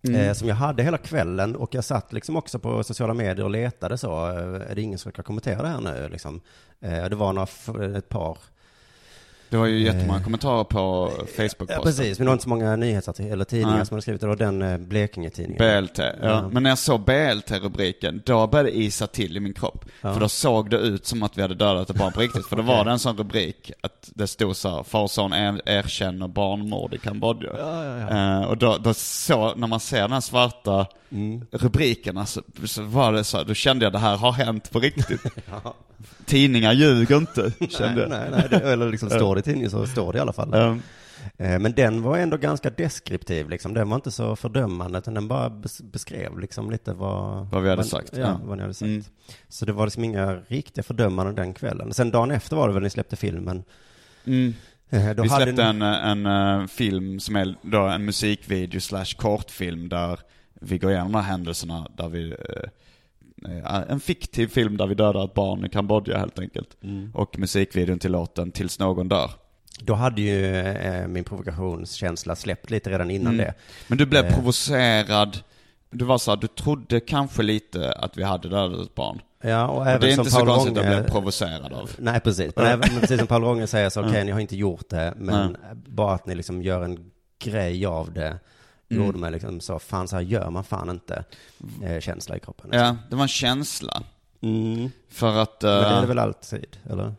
Mm. 0.02 0.22
Eh, 0.22 0.34
som 0.34 0.48
jag 0.48 0.56
hade 0.56 0.84
hela 0.84 0.98
kvällen 0.98 1.56
och 1.56 1.76
jag 1.76 1.84
satt 1.84 2.14
liksom 2.14 2.36
också 2.36 2.60
på 2.60 2.84
sociala 2.84 3.14
medier 3.14 3.44
och 3.44 3.52
letade 3.52 3.98
så. 3.98 4.26
Är 4.26 4.76
det 4.76 4.82
ingen 4.82 5.00
som 5.00 5.12
ska 5.12 5.24
kommentera 5.24 5.62
det 5.62 5.68
här 5.68 5.82
nu 5.82 6.10
liksom? 6.10 6.42
Det 6.80 7.16
var 7.16 7.34
några, 7.34 7.98
ett 7.98 8.10
par 8.10 8.38
Det 9.50 9.58
var 9.58 9.66
ju 9.66 9.80
jättemånga 9.84 10.24
kommentarer 10.24 10.64
på 10.64 11.12
Ja, 11.18 11.26
Facebook-posten. 11.38 11.84
precis, 11.84 12.20
men 12.20 12.26
det 12.26 12.30
var 12.30 12.34
inte 12.34 12.44
så 12.44 12.50
många 12.50 12.76
nyhetsartiklar 12.76 13.32
eller 13.34 13.46
tidningar 13.46 13.78
Nej. 13.78 13.86
som 13.86 13.96
hade 13.96 14.02
skrivit 14.02 14.22
det. 14.22 14.28
Var 14.28 14.36
den 14.36 14.62
eh, 14.62 14.78
Blekinge-tidningen. 14.78 15.82
BLT, 15.84 15.98
ja. 16.00 16.14
Ja. 16.22 16.50
Men 16.52 16.64
när 16.64 16.70
jag 16.70 16.78
såg 16.78 17.02
BLT-rubriken, 17.02 18.22
då 18.26 18.48
började 18.48 18.70
det 18.70 18.78
isa 18.78 19.08
till 19.08 19.38
i 19.38 19.40
min 19.40 19.54
kropp. 19.54 19.86
Ja. 20.02 20.14
För 20.14 20.20
då 20.22 20.30
såg 20.30 20.70
det 20.70 20.78
ut 20.78 21.06
som 21.06 21.24
att 21.24 21.38
vi 21.38 21.42
hade 21.42 21.56
dödat 21.56 21.90
ett 21.90 21.96
barn 21.96 22.12
på 22.14 22.20
riktigt. 22.22 22.46
För 22.48 22.56
då 22.56 22.62
var 22.64 22.86
det 22.86 22.92
en 22.92 23.00
sån 23.00 23.18
rubrik, 23.18 23.72
att 23.82 24.10
det 24.16 24.28
stod 24.28 24.56
så 24.56 24.70
här, 24.70 24.84
far 24.84 25.02
och 25.04 25.12
son 25.12 25.34
er- 25.34 25.62
erkänner 25.66 26.28
barnmord 26.28 26.94
i 26.94 26.98
Kambodja. 26.98 27.50
Ja, 27.58 27.86
ja, 27.86 27.98
ja. 28.10 28.40
Eh, 28.42 28.48
och 28.48 28.58
då, 28.58 28.78
då 28.78 28.94
så, 28.94 29.56
när 29.56 29.68
man 29.68 29.80
ser 29.80 30.02
den 30.02 30.12
här 30.12 30.22
svarta 30.22 30.86
Mm. 31.12 31.46
rubrikerna 31.52 32.26
så, 32.26 32.42
så 32.66 32.82
var 32.84 33.14
det 33.14 33.24
så, 33.24 33.44
då 33.44 33.54
kände 33.54 33.86
jag 33.86 33.94
det 33.94 34.00
här 34.00 34.18
har 34.18 34.32
hänt 34.32 34.72
på 34.72 34.80
riktigt. 34.80 35.22
Tidningar 36.26 36.74
ljuger 36.74 37.18
inte, 37.18 37.52
kände 37.70 38.08
Nej, 38.08 38.20
jag. 38.24 38.32
nej, 38.32 38.48
nej, 38.52 38.60
det, 38.62 38.72
eller 38.74 38.92
liksom 38.92 39.10
står 39.10 39.36
det 39.36 39.40
i 39.40 39.44
tidningen 39.44 39.70
så 39.72 39.86
står 39.88 40.14
det 40.14 40.18
i 40.18 40.22
alla 40.22 40.34
fall. 40.34 40.54
Um, 40.54 40.82
Eh, 41.38 41.60
Men 41.60 41.72
den 41.74 42.02
var 42.02 42.18
ändå 42.18 42.38
ganska 42.38 42.70
deskriptiv, 42.70 43.50
liksom. 43.50 43.74
Den 43.74 43.90
var 43.90 43.96
inte 43.96 44.12
så 44.12 44.36
fördömande, 44.36 44.98
utan 44.98 45.14
den 45.14 45.28
bara 45.28 45.50
bes- 45.50 45.84
beskrev 45.92 46.40
liksom 46.40 46.72
lite 46.72 46.94
vad... 46.94 47.48
Vad 47.50 47.64
vi 47.64 47.70
hade 47.70 47.84
sagt, 47.84 48.10
Ja, 48.14 48.20
ja. 48.20 48.40
vad 48.44 48.58
ni 48.58 48.62
hade 48.64 48.74
sagt. 48.74 48.88
Mm. 48.88 49.04
Så 49.50 49.66
det 49.66 49.72
var 49.74 49.86
liksom 49.86 50.04
inga 50.04 50.36
riktiga 50.48 50.84
fördömanden 50.84 51.36
den 51.36 51.54
kvällen. 51.54 51.94
Sen 51.94 52.12
dagen 52.12 52.32
efter 52.32 52.56
var 52.56 52.68
det 52.68 52.74
väl 52.74 52.84
ni 52.84 52.90
släppte 52.90 53.16
filmen. 53.16 53.64
mm. 54.26 54.54
Eh, 54.90 55.10
Då 55.16 55.24
Vi 55.24 55.30
hade 55.30 55.44
släppte 55.46 55.64
en, 55.64 55.82
en 55.82 56.26
eh, 56.62 56.68
film 56.68 57.20
som 57.20 57.36
är 57.36 57.56
då 57.62 57.82
en 57.82 58.06
musikvideo 58.06 58.80
slash 58.82 59.16
kortfilm 59.18 59.90
där 59.90 60.20
vi 60.62 60.78
går 60.78 60.92
igenom 60.92 61.12
de 61.12 61.18
här 61.18 61.32
händelserna 61.32 61.88
där 61.98 62.10
vi 62.10 62.30
eh, 62.32 62.36
eh, 62.56 62.70
en 63.90 64.00
fiktiv 64.00 64.48
film 64.48 64.78
där 64.78 64.88
vi 64.88 64.96
dödar 64.96 65.26
ett 65.26 65.34
barn 65.34 65.66
i 65.66 65.70
Kambodja 65.70 66.18
helt 66.18 66.40
enkelt. 66.40 66.78
Mm. 66.84 67.12
Och 67.14 67.40
musikvideon 67.40 68.00
till 68.00 68.12
låten 68.12 68.52
Tills 68.52 68.80
någon 68.80 69.08
dör. 69.10 69.32
Då 69.82 69.94
hade 69.94 70.22
ju 70.22 70.56
eh, 70.56 71.08
min 71.08 71.24
provokationskänsla 71.24 72.36
släppt 72.36 72.70
lite 72.72 72.90
redan 72.90 73.12
innan 73.12 73.34
Mm. 73.34 73.46
det. 73.46 73.54
Men 73.88 73.98
du 73.98 74.06
blev 74.06 74.26
Eh. 74.26 74.34
provocerad. 74.36 75.38
Du 75.92 76.06
var 76.06 76.18
så 76.18 76.32
här, 76.32 76.38
du 76.38 76.48
trodde 76.48 77.00
kanske 77.00 77.44
lite 77.44 77.92
att 77.92 78.18
vi 78.18 78.24
hade 78.24 78.50
dödat 78.50 78.82
ett 78.88 78.96
barn. 78.96 79.22
Ja, 79.42 79.68
och 79.68 79.78
Och 79.78 79.88
även 79.88 80.02
det 80.02 80.08
är 80.08 80.12
som 80.16 80.22
inte 80.22 80.32
så 80.32 80.38
Paul 80.38 80.48
konstigt 80.48 80.72
att 80.78 80.84
Ronge... 80.84 80.96
jag 80.96 81.04
blev 81.04 81.12
provocerad 81.12 81.74
av. 81.74 81.92
Nej, 81.98 82.20
precis. 82.20 82.54
Men 82.56 82.66
även, 82.66 82.80
men 82.92 83.00
precis 83.02 83.18
som 83.18 83.28
Paul 83.28 83.44
Ronge 83.44 83.68
säger 83.68 83.90
så, 83.90 84.00
okej, 84.06 84.12
Mm. 84.16 84.26
ni 84.26 84.32
har 84.32 84.40
inte 84.40 84.56
gjort 84.56 84.90
det, 84.90 85.14
men 85.18 85.58
bara 85.88 86.14
att 86.16 86.26
ni 86.26 86.36
liksom 86.36 86.62
gör 86.62 86.82
en 86.82 87.12
grej 87.44 87.86
av 87.86 88.14
det, 88.14 88.40
Mm. 88.90 89.06
gjorde 89.06 89.18
mig 89.18 89.32
liksom 89.32 89.60
så, 89.60 89.80
fan 89.80 90.08
så 90.08 90.16
här 90.16 90.24
gör 90.24 90.50
man 90.50 90.64
fan 90.64 90.90
inte, 90.90 91.24
eh, 91.84 92.00
känsla 92.00 92.38
i 92.38 92.40
kroppen. 92.40 92.70
Ja, 92.74 92.96
det 93.10 93.16
var 93.16 93.24
en 93.24 93.28
känsla. 93.28 94.04
Mm. 94.42 94.92
För 95.10 95.36
att... 95.36 95.62
Men 95.62 95.72
det 95.72 95.88
är 95.88 95.96
eh, 95.96 96.02
det 96.02 96.08
väl 96.08 96.20
alltid, 96.20 96.78
eller? 96.90 97.14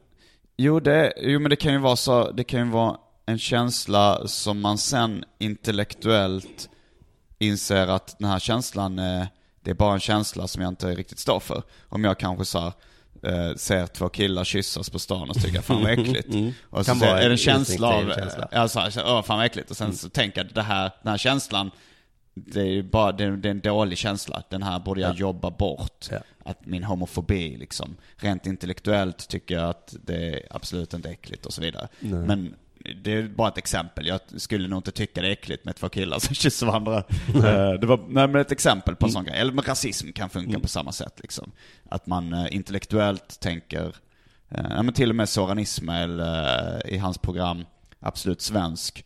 Jo, 0.57 0.81
det, 0.81 1.13
jo 1.17 1.41
men 1.41 1.51
det 1.51 1.57
kan 1.57 1.73
ju 1.73 1.79
vara 1.79 1.97
så, 1.97 2.31
det 2.31 2.45
kan 2.45 2.61
ju 2.61 2.71
vara 2.71 2.97
en 3.27 3.39
känsla 3.39 4.29
som 4.29 4.61
man 4.61 4.79
sen 4.79 5.25
intellektuellt 5.39 6.69
inser 7.39 7.87
att 7.87 8.19
den 8.19 8.29
här 8.29 8.39
känslan, 8.39 8.99
eh, 8.99 9.27
det 9.63 9.71
är 9.71 9.75
bara 9.75 9.95
en 9.95 10.01
känsla 10.01 10.47
som 10.47 10.63
jag 10.63 10.69
inte 10.69 10.95
riktigt 10.95 11.19
står 11.19 11.41
för. 11.41 11.63
Om 11.89 12.05
jag 12.05 12.19
kanske 12.19 12.45
så 12.45 12.59
här, 12.59 12.73
eh, 13.23 13.55
ser 13.55 13.87
två 13.87 14.09
killar 14.09 14.45
kyssas 14.45 14.91
på 14.91 14.99
stan 14.99 15.31
och 15.31 15.37
så 15.37 15.43
tycker 15.43 15.57
jag 15.57 15.65
fan 15.65 15.83
vad 15.83 15.93
äckligt. 15.99 16.29
Mm. 16.29 16.53
Och 16.71 16.87
så 16.87 16.95
vara 16.95 17.21
är 17.21 17.29
det 17.29 17.35
en 17.35 17.39
känsla 17.39 17.89
av, 17.89 18.15
känsla. 18.15 18.49
ja 18.53 18.69
så 18.69 18.81
här, 18.81 18.91
så, 18.91 19.01
åh 19.01 19.23
fan 19.23 19.37
vad 19.37 19.47
äckligt. 19.47 19.71
Och 19.71 19.77
sen 19.77 19.97
så 19.97 20.09
tänker 20.09 20.45
jag 20.45 20.55
det 20.55 20.63
här, 20.63 20.91
den 21.03 21.11
här 21.11 21.19
känslan, 21.19 21.71
det 22.35 22.61
är 22.61 22.83
bara, 22.83 23.13
det 23.13 23.37
det 23.37 23.49
är 23.49 23.51
en 23.51 23.61
dålig 23.61 23.99
känsla. 23.99 24.43
Den 24.49 24.63
här 24.63 24.79
borde 24.79 25.01
jag 25.01 25.17
jobba 25.17 25.51
bort. 25.51 26.07
Ja. 26.11 26.19
Att 26.45 26.67
min 26.67 26.85
homofobi 26.85 27.57
liksom, 27.57 27.97
rent 28.17 28.47
intellektuellt 28.47 29.29
tycker 29.29 29.55
jag 29.55 29.71
att 29.71 29.97
det 30.05 30.29
är 30.29 30.43
absolut 30.51 30.95
inte 30.95 31.11
äckligt 31.11 31.47
och 31.47 31.53
så 31.53 31.61
vidare. 31.61 31.89
Nej. 32.01 32.21
Men 32.21 32.55
det 33.03 33.13
är 33.13 33.29
bara 33.29 33.49
ett 33.49 33.59
exempel. 33.59 34.07
Jag 34.07 34.21
skulle 34.37 34.69
nog 34.69 34.79
inte 34.79 34.91
tycka 34.91 35.23
det 35.23 35.29
är 35.29 35.33
äckligt 35.33 35.65
med 35.65 35.77
två 35.77 35.89
killar 35.89 36.19
som 36.19 36.35
kysser 36.35 36.67
varandra. 36.67 36.97
Eh, 37.35 37.73
det 37.81 37.87
var 37.87 37.99
nej, 38.09 38.29
men 38.29 38.37
ett 38.37 38.53
exempel 38.53 38.97
på 38.97 39.07
en 39.07 39.13
sån 39.13 39.25
grej. 39.25 39.39
Eller 39.39 39.53
med 39.53 39.69
rasism 39.69 40.13
kan 40.13 40.31
funka 40.31 40.61
på 40.61 40.69
samma 40.69 40.93
sätt 40.93 41.21
liksom. 41.23 41.53
Att 41.89 42.07
man 42.07 42.33
eh, 42.33 42.55
intellektuellt 42.55 43.41
tänker, 43.41 43.97
eh, 44.49 44.67
ja 44.71 44.83
men 44.83 44.95
till 44.95 45.11
och 45.11 45.17
med 45.17 45.29
Soran 45.29 45.59
Ismail 45.59 46.21
eh, 46.21 46.95
i 46.95 46.99
hans 46.99 47.19
program 47.19 47.65
Absolut 48.01 48.41
Svensk 48.41 49.05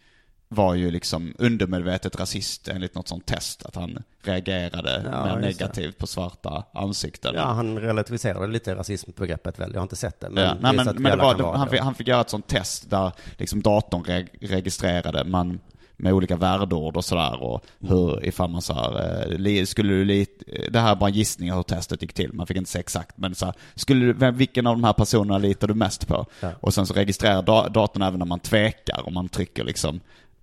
var 0.54 0.74
ju 0.74 0.90
liksom 0.90 1.34
undermedvetet 1.38 2.20
rasist 2.20 2.68
enligt 2.68 2.94
något 2.94 3.08
sånt 3.08 3.26
test. 3.26 3.66
Att 3.66 3.74
han 3.74 4.02
reagerade 4.22 5.02
Ja, 5.12 5.24
mer 5.24 5.36
negativt 5.36 5.98
på 5.98 6.06
svarta 6.06 6.64
ansikten. 6.72 7.34
Ja, 7.34 7.42
han 7.42 7.78
relativiserade 7.78 8.46
lite 8.46 8.74
rasismbegreppet 8.74 9.58
väl, 9.58 9.70
jag 9.72 9.78
har 9.78 9.82
inte 9.82 9.96
sett 9.96 10.20
det. 10.20 10.30
Men 10.30 10.44
ja, 10.44 10.72
nej, 10.72 10.84
det 10.94 11.16
var, 11.16 11.34
det, 11.34 11.58
han, 11.58 11.68
fick, 11.68 11.80
han 11.80 11.94
fick 11.94 12.08
göra 12.08 12.20
ett 12.20 12.30
sånt 12.30 12.46
test 12.46 12.90
där 12.90 13.12
liksom 13.36 13.62
datorn 13.62 14.04
reg, 14.04 14.28
registrerade 14.40 15.24
man 15.24 15.60
med 15.96 16.12
olika 16.12 16.36
värdeord 16.36 16.96
och 16.96 17.04
sådär 17.04 17.42
och 17.42 17.64
hur, 17.80 18.26
ifall 18.26 18.50
man 18.50 18.62
så 18.62 18.72
här, 18.74 19.46
eh, 19.46 19.64
skulle 19.64 19.92
du 19.94 20.04
lit, 20.04 20.42
det 20.70 20.80
här 20.80 20.92
är 20.92 20.96
bara 20.96 21.10
en 21.10 21.16
gissning 21.16 21.52
hur 21.52 21.62
testet 21.62 22.02
gick 22.02 22.12
till, 22.12 22.32
man 22.32 22.46
fick 22.46 22.56
inte 22.56 22.70
säga 22.70 22.80
exakt, 22.80 23.18
men 23.18 23.34
så 23.34 23.44
här, 23.44 23.54
skulle 23.74 24.06
du, 24.06 24.12
vem, 24.12 24.36
vilken 24.36 24.66
av 24.66 24.76
de 24.76 24.84
här 24.84 24.92
personerna 24.92 25.38
litar 25.38 25.68
du 25.68 25.74
mest 25.74 26.08
på? 26.08 26.26
Ja. 26.40 26.50
Och 26.60 26.74
sen 26.74 26.86
så 26.86 26.94
registrerar 26.94 27.42
da, 27.42 27.68
datorn 27.68 28.02
även 28.02 28.18
när 28.18 28.26
man 28.26 28.40
tvekar, 28.40 29.02
om 29.06 29.14
man 29.14 29.28
trycker 29.28 29.64
liksom 29.64 30.00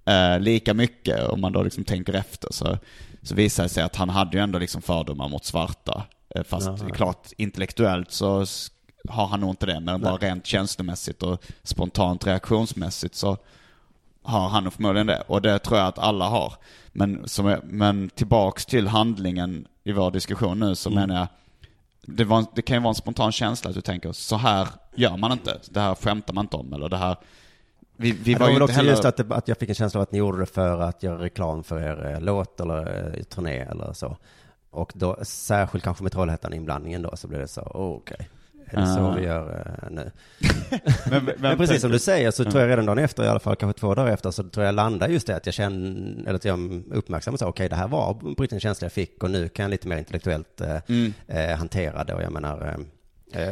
eh, 0.10 0.40
lika 0.40 0.74
mycket, 0.74 1.28
om 1.30 1.42
man 1.42 1.52
då 1.54 1.64
liksom 1.64 1.84
tänker 1.84 2.14
efter, 2.14 2.48
så, 2.52 2.78
så 3.24 3.36
visar 3.36 3.64
det 3.64 3.70
sig 3.70 3.84
att 3.84 3.96
han 3.96 4.10
hade 4.10 4.38
ju 4.38 4.44
ändå 4.44 4.60
liksom 4.60 4.82
fördomar 4.82 5.30
mot 5.30 5.46
svarta. 5.46 6.04
Eh, 6.36 6.44
fast 6.44 6.68
Jaha. 6.68 6.90
klart 6.90 7.28
intellektuellt 7.38 8.12
så 8.12 8.46
har 9.10 9.28
han 9.28 9.40
nog 9.40 9.50
inte 9.50 9.66
det, 9.66 9.80
men 9.80 10.02
bara 10.02 10.18
rent 10.18 10.46
känslomässigt 10.46 11.24
och 11.24 11.44
spontant 11.64 12.28
reaktionsmässigt 12.28 13.16
så 13.16 13.38
har 14.24 14.50
han 14.50 14.64
nog 14.64 14.74
förmodligen 14.74 15.08
det. 15.08 15.24
Och 15.28 15.42
det 15.42 15.60
tror 15.60 15.78
jag 15.80 15.88
att 15.88 16.00
alla 16.00 16.26
har. 16.26 16.54
Men, 16.92 17.28
som 17.28 17.58
men 17.64 18.10
tillbaks 18.10 18.66
till 18.66 18.88
handlingen 18.88 19.68
i 19.84 19.92
vår 19.92 20.12
diskussion 20.12 20.60
nu 20.60 20.76
så 20.76 20.90
Mm. 20.90 21.02
menar 21.02 21.20
jag, 21.20 21.28
det, 22.02 22.24
var, 22.24 22.46
det 22.56 22.62
kan 22.62 22.76
ju 22.78 22.82
vara 22.82 22.90
en 22.90 22.96
spontan 22.96 23.32
känsla 23.32 23.70
att 23.70 23.76
du 23.76 23.82
tänker, 23.82 24.12
så 24.12 24.36
här 24.36 24.68
gör 24.96 25.18
man 25.18 25.32
inte. 25.32 25.60
Det 25.70 25.80
här 25.80 25.96
skämtar 25.96 26.34
man 26.34 26.46
inte 26.46 26.58
om. 26.58 26.74
Eller 26.74 26.90
det 26.90 26.98
här, 26.98 27.16
vi, 28.00 28.12
vi 28.12 28.34
var 28.34 28.40
var 28.40 28.48
ju 28.48 28.54
väl 28.54 28.62
inte 28.62 28.64
också 28.64 28.76
heller... 28.76 28.90
just 28.90 29.06
att, 29.06 29.18
det, 29.18 29.36
att 29.36 29.48
jag 29.48 29.58
fick 29.58 29.70
en 29.70 29.76
känsla 29.76 30.00
av 30.00 30.02
att 30.02 30.12
ni 30.12 30.18
gjorde 30.18 30.40
det 30.40 30.46
för 30.46 30.82
att 30.82 31.04
göra 31.04 31.22
reklam 31.22 31.64
för 31.64 31.80
er 31.80 32.12
eh, 32.14 32.22
låt 32.22 32.60
eller 32.60 33.14
eh, 33.18 33.24
turné 33.24 33.58
eller 33.58 33.94
så. 33.94 34.18
Och 34.72 34.92
då, 34.96 35.18
särskilt 35.22 35.84
kanske 35.84 36.04
med 36.04 36.12
Trollhättan-inblandningen 36.12 37.02
då, 37.02 37.16
så 37.16 37.28
blev 37.28 37.42
det 37.42 37.48
så, 37.48 37.62
oh, 37.62 37.96
okej. 37.98 38.30
Är 38.72 38.82
det 38.82 38.88
så 38.88 39.12
vi 39.12 39.26
gör 39.26 39.76
eh, 39.82 39.90
nu? 39.92 40.12
men, 41.12 41.30
Men 41.38 41.58
precis 41.58 41.82
som 41.82 41.92
du 41.92 42.00
säger 42.00 42.32
så 42.32 42.44
tror 42.44 42.62
jag 42.62 42.70
redan 42.70 42.86
dagen 42.86 42.98
efter, 43.00 43.24
i 43.24 43.28
alla 43.28 43.40
fall 43.40 43.56
kanske 43.56 43.80
två 43.80 43.96
dagar 43.96 44.12
efter, 44.14 44.32
så 44.32 44.44
tror 44.44 44.66
jag 44.66 44.76
landar 44.76 45.08
just 45.08 45.28
det 45.28 45.36
att 45.36 45.46
jag 45.46 45.56
känner, 45.56 46.22
eller 46.22 46.36
att 46.36 46.46
jag 46.46 46.84
uppmärksammar 46.92 47.38
så, 47.38 47.46
okej 47.46 47.70
det 47.70 47.76
här 47.76 47.88
var 47.88 48.14
på 48.14 48.28
riktigt 48.28 48.54
en 48.54 48.60
känsla 48.60 48.86
jag 48.86 48.92
fick 48.92 49.24
och 49.24 49.32
nu 49.32 49.50
kan 49.50 49.64
jag 49.64 49.70
lite 49.70 49.88
mer 49.88 49.98
intellektuellt 49.98 50.62
eh, 50.62 50.78
Mm. 50.88 51.14
eh, 51.28 51.58
hantera 51.58 52.04
det 52.04 52.14
och 52.14 52.22
jag 52.22 52.32
menar, 52.32 52.78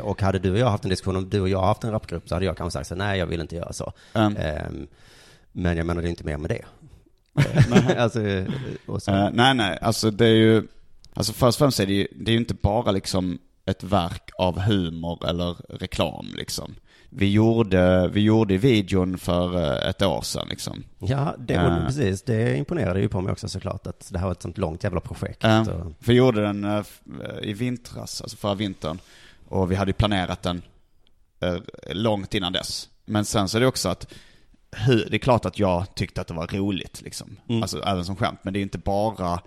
och 0.02 0.22
hade 0.22 0.40
du 0.40 0.52
och 0.52 0.58
jag 0.58 0.70
haft 0.70 0.84
en 0.84 0.90
diskussion, 0.90 1.16
om 1.16 1.30
du 1.30 1.42
och 1.42 1.50
jag 1.50 1.62
haft 1.62 1.84
en 1.84 1.92
rapgrupp 1.92 2.30
så 2.30 2.36
hade 2.36 2.46
jag 2.46 2.58
kanske 2.58 2.80
sagt 2.80 2.88
så 2.88 2.96
nej 2.96 3.20
jag 3.20 3.26
vill 3.26 3.42
inte 3.42 3.56
göra 3.56 3.74
så. 3.74 3.94
Mm. 4.14 4.38
Ehm, 4.38 4.88
men 5.52 5.78
jag 5.78 5.86
menar 5.86 6.02
det 6.02 6.08
är 6.08 6.10
inte 6.10 6.24
mer 6.24 6.38
med 6.38 6.50
det. 6.50 6.66
alltså, 7.98 8.22
eh. 8.22 8.46
Eh, 9.08 9.30
nej, 9.34 9.54
nej, 9.54 9.80
alltså 9.82 10.12
det 10.12 10.26
är 10.26 10.36
ju, 10.36 10.68
alltså 11.14 11.34
först 11.34 11.56
och 11.56 11.60
främst 11.60 11.80
är 11.80 11.86
det 11.86 11.94
ju, 11.94 12.08
det 12.16 12.32
är 12.32 12.34
ju 12.34 12.40
inte 12.40 12.54
bara 12.54 12.92
liksom 12.92 13.40
ett 13.66 13.84
verk 13.84 14.30
av 14.38 14.60
humor 14.60 15.28
eller 15.30 15.56
reklam 15.70 16.34
liksom. 16.38 16.76
Vi 17.10 17.32
gjorde, 17.32 18.08
vi 18.08 18.22
gjorde 18.22 18.58
videon 18.58 19.18
för 19.18 19.56
eh, 19.56 19.90
ett 19.90 20.02
år 20.02 20.22
sedan 20.22 20.48
liksom. 20.50 20.84
Ja, 21.00 21.36
det, 21.38 21.54
Ja. 21.54 21.82
precis. 21.88 22.22
Det 22.24 22.58
imponerade 22.58 23.00
ju 23.02 23.10
på 23.10 23.22
mig 23.22 23.32
också 23.32 23.48
såklart. 23.50 23.88
Att 23.88 24.10
det 24.12 24.20
här 24.20 24.26
var 24.26 24.32
ett 24.32 24.42
sånt 24.42 24.58
långt 24.58 24.84
jävla 24.84 25.00
projekt. 25.00 25.44
Och, 25.44 25.50
för 25.66 25.94
vi 26.08 26.14
gjorde 26.14 26.42
den 26.42 26.64
eh, 26.64 26.78
eh, 26.78 26.84
i 27.42 27.54
vintras, 27.54 28.22
alltså 28.22 28.38
förra 28.38 28.54
vintern. 28.56 29.00
Och 29.50 29.72
vi 29.72 29.76
hade 29.76 29.90
ju 29.90 29.94
planerat 29.94 30.42
den 30.42 30.62
eh, 31.40 31.58
långt 31.92 32.34
innan 32.34 32.54
dess. 32.54 32.90
Men 33.06 33.26
sen 33.26 33.50
så 33.50 33.58
är 33.58 33.62
det 33.62 33.68
också 33.68 33.90
att 33.90 34.14
det 34.86 35.14
är 35.14 35.18
klart 35.18 35.46
att 35.46 35.60
jag 35.60 35.96
tyckte 35.96 36.22
att 36.22 36.28
det 36.28 36.34
var 36.34 36.48
roligt 36.48 37.02
liksom. 37.02 37.38
Mm. 37.50 37.62
Alltså 37.62 37.84
även 37.84 38.06
som 38.06 38.16
skämt. 38.16 38.40
Men 38.44 38.54
det 38.54 38.60
är 38.60 38.62
inte 38.62 38.78
bara, 38.78 39.42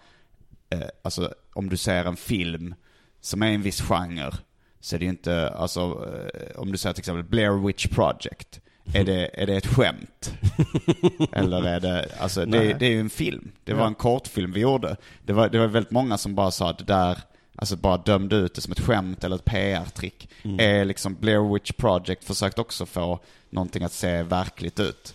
eh, 0.71 0.89
alltså 1.03 1.35
om 1.55 1.69
du 1.69 1.77
ser 1.77 2.05
en 2.05 2.17
film 2.17 2.75
som 3.21 3.43
är 3.43 3.47
en 3.47 3.63
viss 3.63 3.81
genre. 3.81 4.33
Så 4.81 4.97
är 4.97 4.99
det 4.99 5.05
ju 5.05 5.11
inte, 5.11 5.51
alltså 5.51 5.81
eh, 5.81 6.61
om 6.61 6.73
du 6.73 6.79
säger 6.79 6.95
till 6.95 7.01
exempel 7.01 7.25
Blair 7.25 7.67
Witch 7.67 7.87
Project. 7.87 8.61
Är 8.95 9.05
det, 9.05 9.43
är 9.43 9.47
det 9.47 9.57
ett 9.57 9.67
skämt? 9.67 10.35
Eller 11.33 11.67
är 11.67 11.81
det, 11.81 12.09
alltså 12.19 12.45
det, 12.47 12.73
det 12.73 12.87
är 12.87 12.91
ju 12.91 13.01
en 13.01 13.11
film. 13.11 13.53
Det 13.65 13.75
var 13.75 13.87
en 13.87 13.95
kortfilm 13.95 14.53
vi 14.53 14.61
gjorde. 14.61 14.97
Det 15.23 15.33
var, 15.33 15.49
det 15.49 15.59
var 15.59 15.67
väldigt 15.67 15.91
många 15.91 16.19
som 16.19 16.35
bara 16.35 16.51
sa 16.51 16.71
att 16.71 16.79
det 16.79 16.85
där, 16.85 17.19
alltså 17.61 17.77
bara 17.77 17.97
dömde 17.97 18.37
ut 18.37 18.55
det 18.55 18.61
som 18.61 18.73
ett 18.73 18.81
skämt 18.81 19.25
eller 19.25 19.37
ett 19.37 19.45
PR-trick. 19.45 20.29
Mm. 20.43 20.61
Är 20.61 20.85
liksom 20.85 21.15
Blair 21.15 21.55
Witch 21.55 21.73
Project 21.73 22.25
försökt 22.25 22.59
också 22.59 22.87
få 22.87 23.21
någonting 23.51 23.83
att 23.83 23.93
se 23.93 24.23
verkligt 24.23 24.81
ut. 24.81 25.15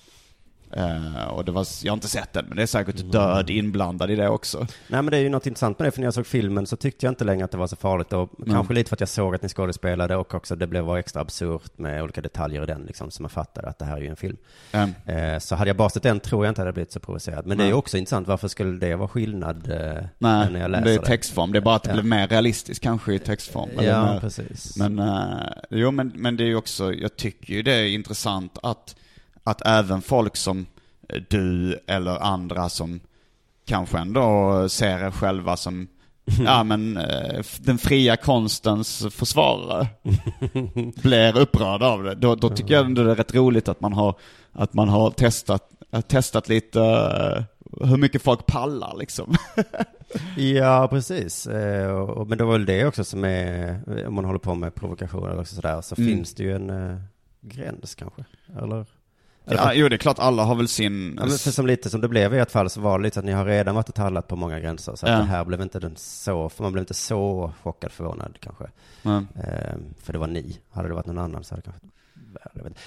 Eh, 0.72 1.28
och 1.28 1.46
det 1.46 1.52
var, 1.52 1.68
jag 1.84 1.92
har 1.92 1.98
inte 1.98 2.08
sett 2.08 2.34
den, 2.34 2.46
men 2.48 2.58
det 2.58 2.64
är 2.64 2.68
säkert 2.68 3.12
död 3.12 3.50
inblandad 3.50 4.12
i 4.12 4.16
det 4.16 4.30
också. 4.30 4.58
Nej 4.60 5.02
men 5.02 5.06
det 5.06 5.18
är 5.18 5.22
ju 5.22 5.30
något 5.30 5.46
intressant 5.48 5.80
med 5.80 5.88
det, 5.88 5.92
för 5.92 6.00
när 6.00 6.08
jag 6.08 6.14
såg 6.14 6.28
filmen 6.28 6.68
så 6.68 6.76
tyckte 6.76 7.06
jag 7.06 7.12
inte 7.12 7.24
längre 7.24 7.46
att 7.46 7.52
det 7.52 7.58
var 7.58 7.68
så 7.68 7.76
farligt. 7.76 8.14
Och 8.14 8.30
Kanske 8.46 8.74
lite 8.74 8.90
för 8.90 8.96
att 8.96 9.00
jag 9.00 9.10
såg 9.10 9.36
att 9.36 9.42
ni 9.42 9.50
skådespelade 9.50 10.16
och 10.16 10.34
också 10.34 10.56
det 10.56 10.68
blev 10.68 10.84
var 10.84 10.98
extra 10.98 11.22
absurt 11.22 11.78
med 11.78 12.04
olika 12.04 12.22
detaljer 12.22 12.64
i 12.64 12.66
den, 12.66 12.82
liksom, 12.82 13.12
så 13.12 13.22
man 13.24 13.30
fattade 13.30 13.68
att 13.68 13.80
det 13.80 13.86
här 13.86 13.98
är 13.98 14.02
ju 14.02 14.08
en 14.08 14.16
film. 14.16 14.38
Ehm, 14.72 14.92
Eh, 15.06 15.40
så 15.40 15.56
hade 15.56 15.70
jag 15.70 15.78
bara 15.78 15.90
sett 15.90 16.04
den 16.04 16.20
tror 16.20 16.46
jag 16.46 16.52
inte 16.52 16.62
hade 16.62 16.74
blivit 16.74 16.92
så 16.92 17.00
provocerad. 17.00 17.46
Men 17.46 17.58
det 17.58 17.64
är 17.64 17.68
ju 17.68 17.74
också 17.74 17.98
intressant, 17.98 18.28
varför 18.28 18.48
skulle 18.48 18.80
det 18.80 18.96
vara 18.96 19.08
skillnad 19.08 19.72
eh, 19.72 19.78
nej, 20.18 20.52
när 20.52 20.60
jag 20.60 20.72
läser 20.72 20.86
det 20.86 20.94
är 20.94 21.00
det? 21.00 21.06
textform. 21.06 21.52
Det 21.52 21.60
är 21.60 21.62
bara 21.62 21.76
att 21.76 21.84
det 21.84 21.90
Ja. 21.90 21.94
blev 21.94 22.06
mer 22.06 22.28
realistiskt 22.28 22.84
kanske 22.84 23.14
i 23.14 23.20
textform. 23.20 23.70
Ja, 23.80 24.14
mer- 24.14 24.20
precis. 24.20 24.78
Men, 24.78 25.02
jo, 25.70 25.92
men, 25.92 26.12
men 26.16 26.38
det 26.38 26.44
är 26.44 26.48
ju 26.48 26.56
också, 26.56 26.94
jag 26.94 27.16
tycker 27.16 27.54
ju 27.54 27.62
det 27.62 27.72
är 27.74 27.86
intressant 27.88 28.58
att, 28.64 28.96
att 29.46 29.62
även 29.66 30.02
folk 30.02 30.36
som 30.36 30.66
eh, 31.10 31.22
du 31.30 31.80
eller 31.88 32.24
andra 32.24 32.70
som 32.70 33.00
kanske 33.66 33.98
ändå 33.98 34.70
ser 34.70 35.00
er 35.06 35.12
själva 35.12 35.58
som, 35.58 35.88
ja 36.46 36.64
men, 36.64 36.98
eh, 36.98 37.44
den 37.60 37.78
fria 37.78 38.18
konstens 38.18 39.06
försvarare 39.12 39.88
blir 41.02 41.38
upprörda 41.38 41.88
av 41.88 42.04
det. 42.04 42.16
Då, 42.16 42.36
då 42.36 42.50
tycker 42.50 42.74
jag 42.74 42.86
ändå 42.86 43.04
det 43.04 43.12
är 43.12 43.16
rätt 43.16 43.36
roligt 43.36 43.68
att 43.68 43.82
man 43.82 43.94
har, 43.94 44.16
att 44.52 44.74
man 44.74 44.90
har 44.90 45.12
testat, 45.12 45.70
testat 46.08 46.50
lite 46.50 46.82
eh, 46.82 47.44
hur 47.88 47.98
mycket 47.98 48.22
folk 48.22 48.46
pallar 48.46 48.96
liksom. 48.98 49.36
Ja, 50.38 50.88
precis. 50.88 51.48
Men 52.28 52.38
det 52.38 52.44
var 52.44 52.52
väl 52.52 52.66
det 52.66 52.86
också 52.86 53.04
som 53.04 53.24
är, 53.24 53.80
om 54.08 54.14
man 54.14 54.26
håller 54.26 54.40
på 54.40 54.56
med 54.56 54.76
provokationer 54.76 55.38
och 55.38 55.48
sådär, 55.48 55.82
så 55.82 55.96
Mm. 55.98 56.10
finns 56.10 56.34
det 56.34 56.44
ju 56.44 56.56
en 56.56 57.02
gräns 57.42 57.96
kanske. 57.96 58.26
Eller? 58.62 58.86
Eller 59.46 59.58
Ja, 59.62 59.74
jo 59.74 59.90
det 59.90 59.96
är 59.96 59.98
klart 59.98 60.20
alla 60.20 60.44
har 60.44 60.56
väl 60.56 60.68
sin... 60.68 61.16
Ja, 61.20 61.26
men 61.26 61.38
för 61.38 61.52
som 61.52 61.68
lite 61.68 61.90
som 61.90 62.02
det 62.02 62.08
blev 62.08 62.34
i 62.34 62.40
ert 62.40 62.52
fall 62.52 62.70
så 62.70 62.82
var 62.82 63.00
det 63.00 63.04
lite 63.04 63.20
att 63.20 63.26
ni 63.26 63.32
har 63.32 63.46
redan 63.46 63.76
varit 63.76 63.90
och 63.90 63.96
tallat 63.96 64.28
på 64.28 64.36
många 64.36 64.60
gränser. 64.60 64.96
Så 64.96 65.06
att 65.06 65.12
Ja. 65.12 65.18
det 65.18 65.24
här 65.24 65.46
blev 65.46 65.62
inte 65.62 65.80
den 65.80 65.96
så, 65.96 66.50
för 66.50 66.64
man 66.64 66.72
blev 66.72 66.82
inte 66.82 66.94
så 66.94 67.54
chockad, 67.64 67.92
förvånad 67.92 68.38
kanske. 68.40 68.66
Ja. 69.02 69.18
Eh, 69.18 69.76
för 70.02 70.14
det 70.14 70.20
var 70.20 70.28
ni. 70.28 70.60
Hade 70.72 70.88
det 70.88 70.94
varit 70.94 71.06
någon 71.06 71.18
annan 71.18 71.44
så 71.44 71.54
hade 71.56 71.62
det 71.62 71.66
kanske. 71.72 71.88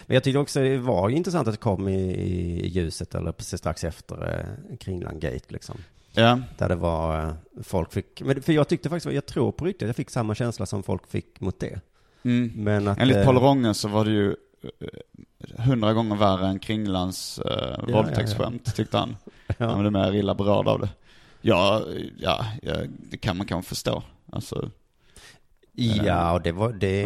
Men 0.07 0.15
jag 0.15 0.23
tyckte 0.25 0.39
också 0.39 0.61
det 0.61 0.79
var 0.79 1.09
intressant 1.09 1.49
att 1.49 1.55
det 1.55 1.61
kom 1.61 1.89
i, 1.89 2.01
i 2.15 2.69
ljuset 2.69 3.15
eller 3.15 3.33
precis 3.33 3.59
strax 3.61 3.85
efter 3.85 4.39
eh, 4.71 4.77
Kringland 4.77 5.21
Gate 5.21 5.45
liksom. 5.49 5.77
ja. 6.13 6.41
Där 6.59 6.69
det 6.69 6.75
var, 6.75 7.21
eh, 7.27 7.33
folk 7.63 7.93
fick, 7.93 8.23
men 8.23 8.43
för 8.43 8.53
jag 8.53 8.69
tyckte 8.69 8.89
faktiskt, 8.89 9.15
jag 9.15 9.27
tror 9.27 9.53
på 9.53 9.65
riktigt, 9.65 9.87
jag 9.89 9.97
fick 9.97 10.11
samma 10.11 10.35
känsla 10.35 10.67
som 10.67 10.83
folk 10.83 11.07
fick 11.11 11.41
mot 11.41 11.61
det. 11.61 11.81
Mm. 12.23 12.53
Men 12.57 12.89
att, 12.89 12.99
Enligt 12.99 13.17
eh, 13.17 13.25
Paul 13.25 13.37
Ronge 13.39 13.75
så 13.75 13.89
var 13.89 14.05
det 14.05 14.11
ju 14.11 14.29
eh, 14.63 14.89
hundra 15.59 15.93
gånger 15.93 16.17
värre 16.17 16.47
än 16.47 16.59
Kringlands 16.59 17.39
eh, 17.39 17.77
ja, 17.89 17.95
våldtäktsskämt, 17.95 18.75
tyckte 18.77 18.99
han. 18.99 19.17
Ja. 19.59 19.67
Han 19.67 19.85
var 19.85 19.91
mer 19.91 20.13
illa 20.15 20.35
berörd 20.35 20.69
av 20.69 20.81
det. 20.81 20.89
Ja, 21.41 21.83
ja, 22.19 22.47
ja, 22.63 22.75
det 23.11 23.17
kan 23.17 23.37
man 23.37 23.47
kanske 23.47 23.69
förstå. 23.69 24.03
Alltså, 24.33 24.71
Ja, 25.81 26.33
och 26.33 26.43
det 26.43 26.53
var 26.53 26.73
det, 26.73 27.01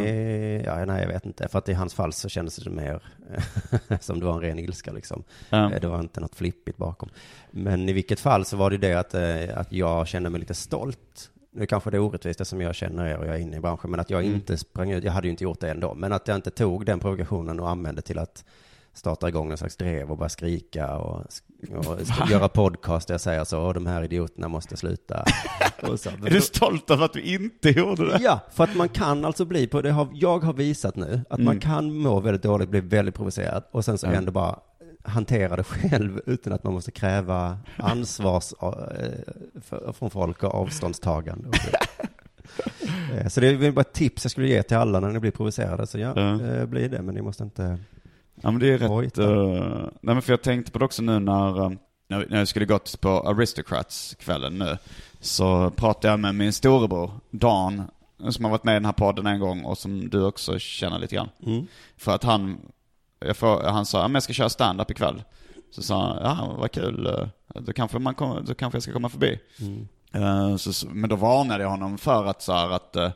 ja, 0.66 0.84
nej 0.84 1.02
jag 1.02 1.08
vet 1.08 1.26
inte. 1.26 1.48
För 1.48 1.58
att 1.58 1.68
i 1.68 1.72
hans 1.72 1.94
fall 1.94 2.12
så 2.12 2.28
kändes 2.28 2.56
det 2.56 2.70
mer 2.70 3.02
som 4.00 4.20
det 4.20 4.26
var 4.26 4.34
en 4.34 4.40
ren 4.40 4.58
ilska 4.58 4.92
liksom. 4.92 5.24
ja. 5.50 5.72
Eh, 5.72 5.80
Det 5.80 5.88
var 5.88 6.00
inte 6.00 6.20
något 6.20 6.34
flippigt 6.34 6.76
bakom. 6.76 7.08
Men 7.50 7.88
i 7.88 7.92
vilket 7.92 8.20
fall 8.20 8.44
så 8.44 8.56
var 8.56 8.70
det 8.70 8.76
det 8.78 8.94
att, 8.94 9.14
eh, 9.14 9.58
att 9.58 9.72
jag 9.72 10.08
kände 10.08 10.30
mig 10.30 10.40
lite 10.40 10.54
stolt. 10.54 11.30
Nu 11.54 11.66
kanske 11.66 11.90
det 11.90 11.96
är 11.96 12.00
orättvist 12.00 12.38
det 12.38 12.44
som 12.44 12.60
jag 12.60 12.74
känner 12.74 13.06
er 13.06 13.16
och 13.18 13.26
jag 13.26 13.34
är 13.34 13.38
inne 13.40 13.56
i 13.56 13.60
branschen, 13.60 13.90
men 13.90 14.00
att 14.00 14.10
jag 14.10 14.22
Mm. 14.22 14.34
inte 14.34 14.58
sprang 14.58 14.90
ut, 14.90 15.04
jag 15.04 15.12
hade 15.12 15.26
ju 15.26 15.30
inte 15.30 15.44
gjort 15.44 15.60
det 15.60 15.70
ändå, 15.70 15.94
men 15.94 16.12
att 16.12 16.28
jag 16.28 16.34
inte 16.34 16.50
tog 16.50 16.86
den 16.86 16.98
provokationen 17.00 17.60
och 17.60 17.70
använde 17.70 18.02
till 18.02 18.18
att 18.18 18.44
starta 18.94 19.28
igång 19.28 19.50
en 19.50 19.56
slags 19.56 19.76
drev 19.76 20.10
och 20.10 20.18
bara 20.18 20.28
skrika 20.28 20.96
och, 20.96 21.24
och 21.86 21.98
göra 22.30 22.48
podcast 22.48 23.08
där 23.08 23.14
jag 23.14 23.20
säger 23.20 23.44
så, 23.44 23.58
"Åh, 23.66 23.72
de 23.74 23.86
här 23.86 24.02
idioterna 24.04 24.48
måste 24.48 24.76
sluta. 24.76 25.24
Så. 25.96 26.08
Är 26.10 26.30
du 26.30 26.40
stolt 26.40 26.90
över 26.90 27.04
att 27.04 27.12
du 27.12 27.20
inte 27.22 27.70
gjorde 27.70 28.06
det? 28.08 28.18
Ja, 28.22 28.40
för 28.52 28.64
att 28.64 28.76
man 28.76 28.88
kan 28.88 29.24
alltså 29.24 29.44
bli 29.44 29.66
på, 29.66 29.82
det 29.82 29.90
har, 29.90 30.08
jag 30.12 30.38
har 30.38 30.52
visat 30.52 30.96
nu, 30.96 31.20
att 31.30 31.38
man 31.38 31.46
Mm. 31.48 31.60
kan 31.60 31.94
må 31.96 32.20
väldigt 32.20 32.42
dåligt, 32.42 32.68
bli 32.68 32.80
väldigt 32.80 33.14
provocerad 33.14 33.62
och 33.70 33.84
sen 33.84 33.98
så 33.98 34.06
Ja. 34.06 34.12
ändå 34.12 34.32
bara 34.32 34.58
hantera 35.02 35.56
det 35.56 35.64
själv 35.64 36.20
utan 36.26 36.52
att 36.52 36.64
man 36.64 36.72
måste 36.72 36.90
kräva 36.90 37.58
ansvars 37.76 38.52
eh, 38.62 39.92
från 39.92 40.10
folk 40.10 40.42
och 40.42 40.54
avståndstagande. 40.54 41.58
Så. 41.58 41.68
Eh, 43.14 43.28
så 43.28 43.40
det 43.40 43.48
är 43.48 43.70
bara 43.72 43.80
ett 43.80 43.92
tips 43.92 44.24
jag 44.24 44.30
skulle 44.30 44.48
ge 44.48 44.62
till 44.62 44.76
alla 44.76 45.00
när 45.00 45.10
ni 45.10 45.18
blir 45.18 45.30
provocerade. 45.30 45.86
Så 45.86 45.98
ja, 45.98 46.12
Ja. 46.16 46.42
eh, 46.46 46.66
bli 46.66 46.88
det, 46.88 47.02
men 47.02 47.14
ni 47.14 47.22
måste 47.22 47.42
inte... 47.44 47.78
Ja 48.34 48.50
men 48.50 48.60
det 48.60 48.66
är 48.72 48.78
rätt, 48.78 49.18
uh, 49.18 49.28
nej 50.00 50.14
men 50.14 50.22
för 50.22 50.32
jag 50.32 50.42
tänkte 50.42 50.72
på 50.72 50.78
det 50.78 50.84
också 50.84 51.02
nu 51.02 51.18
när, 51.18 51.76
när 52.08 52.38
jag 52.38 52.48
skulle 52.48 52.66
gått 52.66 53.00
på 53.00 53.08
Aristocrats-kvällen 53.08 54.58
nu, 54.58 54.78
så 55.20 55.70
pratade 55.70 56.08
jag 56.12 56.20
med 56.20 56.34
min 56.34 56.52
storebror, 56.52 57.10
Dan, 57.30 57.82
som 58.30 58.44
har 58.44 58.50
varit 58.50 58.64
med 58.64 58.72
i 58.72 58.76
den 58.76 58.84
här 58.84 58.92
podden 58.92 59.26
en 59.26 59.40
gång 59.40 59.64
och 59.64 59.78
som 59.78 60.08
du 60.08 60.24
också 60.24 60.58
känner 60.58 60.98
lite 60.98 61.14
grann. 61.14 61.28
Mm. 61.46 61.66
För 61.96 62.14
att 62.14 62.24
han, 62.24 62.58
jag 63.26 63.36
får, 63.36 63.62
han 63.62 63.86
sa, 63.86 64.02
men 64.02 64.14
jag 64.14 64.22
ska 64.22 64.32
köra 64.32 64.48
stand-up 64.48 64.90
ikväll. 64.90 65.22
Så 65.70 65.82
sa 65.82 66.06
han, 66.06 66.16
ja 66.22 66.54
vad 66.58 66.72
kul, 66.72 67.06
eh, 67.06 67.60
då 67.60 67.72
kanske, 67.72 67.98
man 67.98 68.14
kommer, 68.14 68.40
då 68.40 68.54
kanske 68.54 68.76
jag 68.76 68.82
ska 68.82 68.92
komma 68.92 69.08
förbi. 69.08 69.40
Mm. 69.60 69.88
Eh, 70.12 70.56
så, 70.56 70.86
men 70.86 71.10
då 71.10 71.16
varnade 71.16 71.62
jag 71.62 71.70
honom 71.70 71.98
för 71.98 72.24
att 72.26 72.42
så 72.42 72.52
här, 72.52 72.70
att 72.70 72.96
eh, 72.96 73.10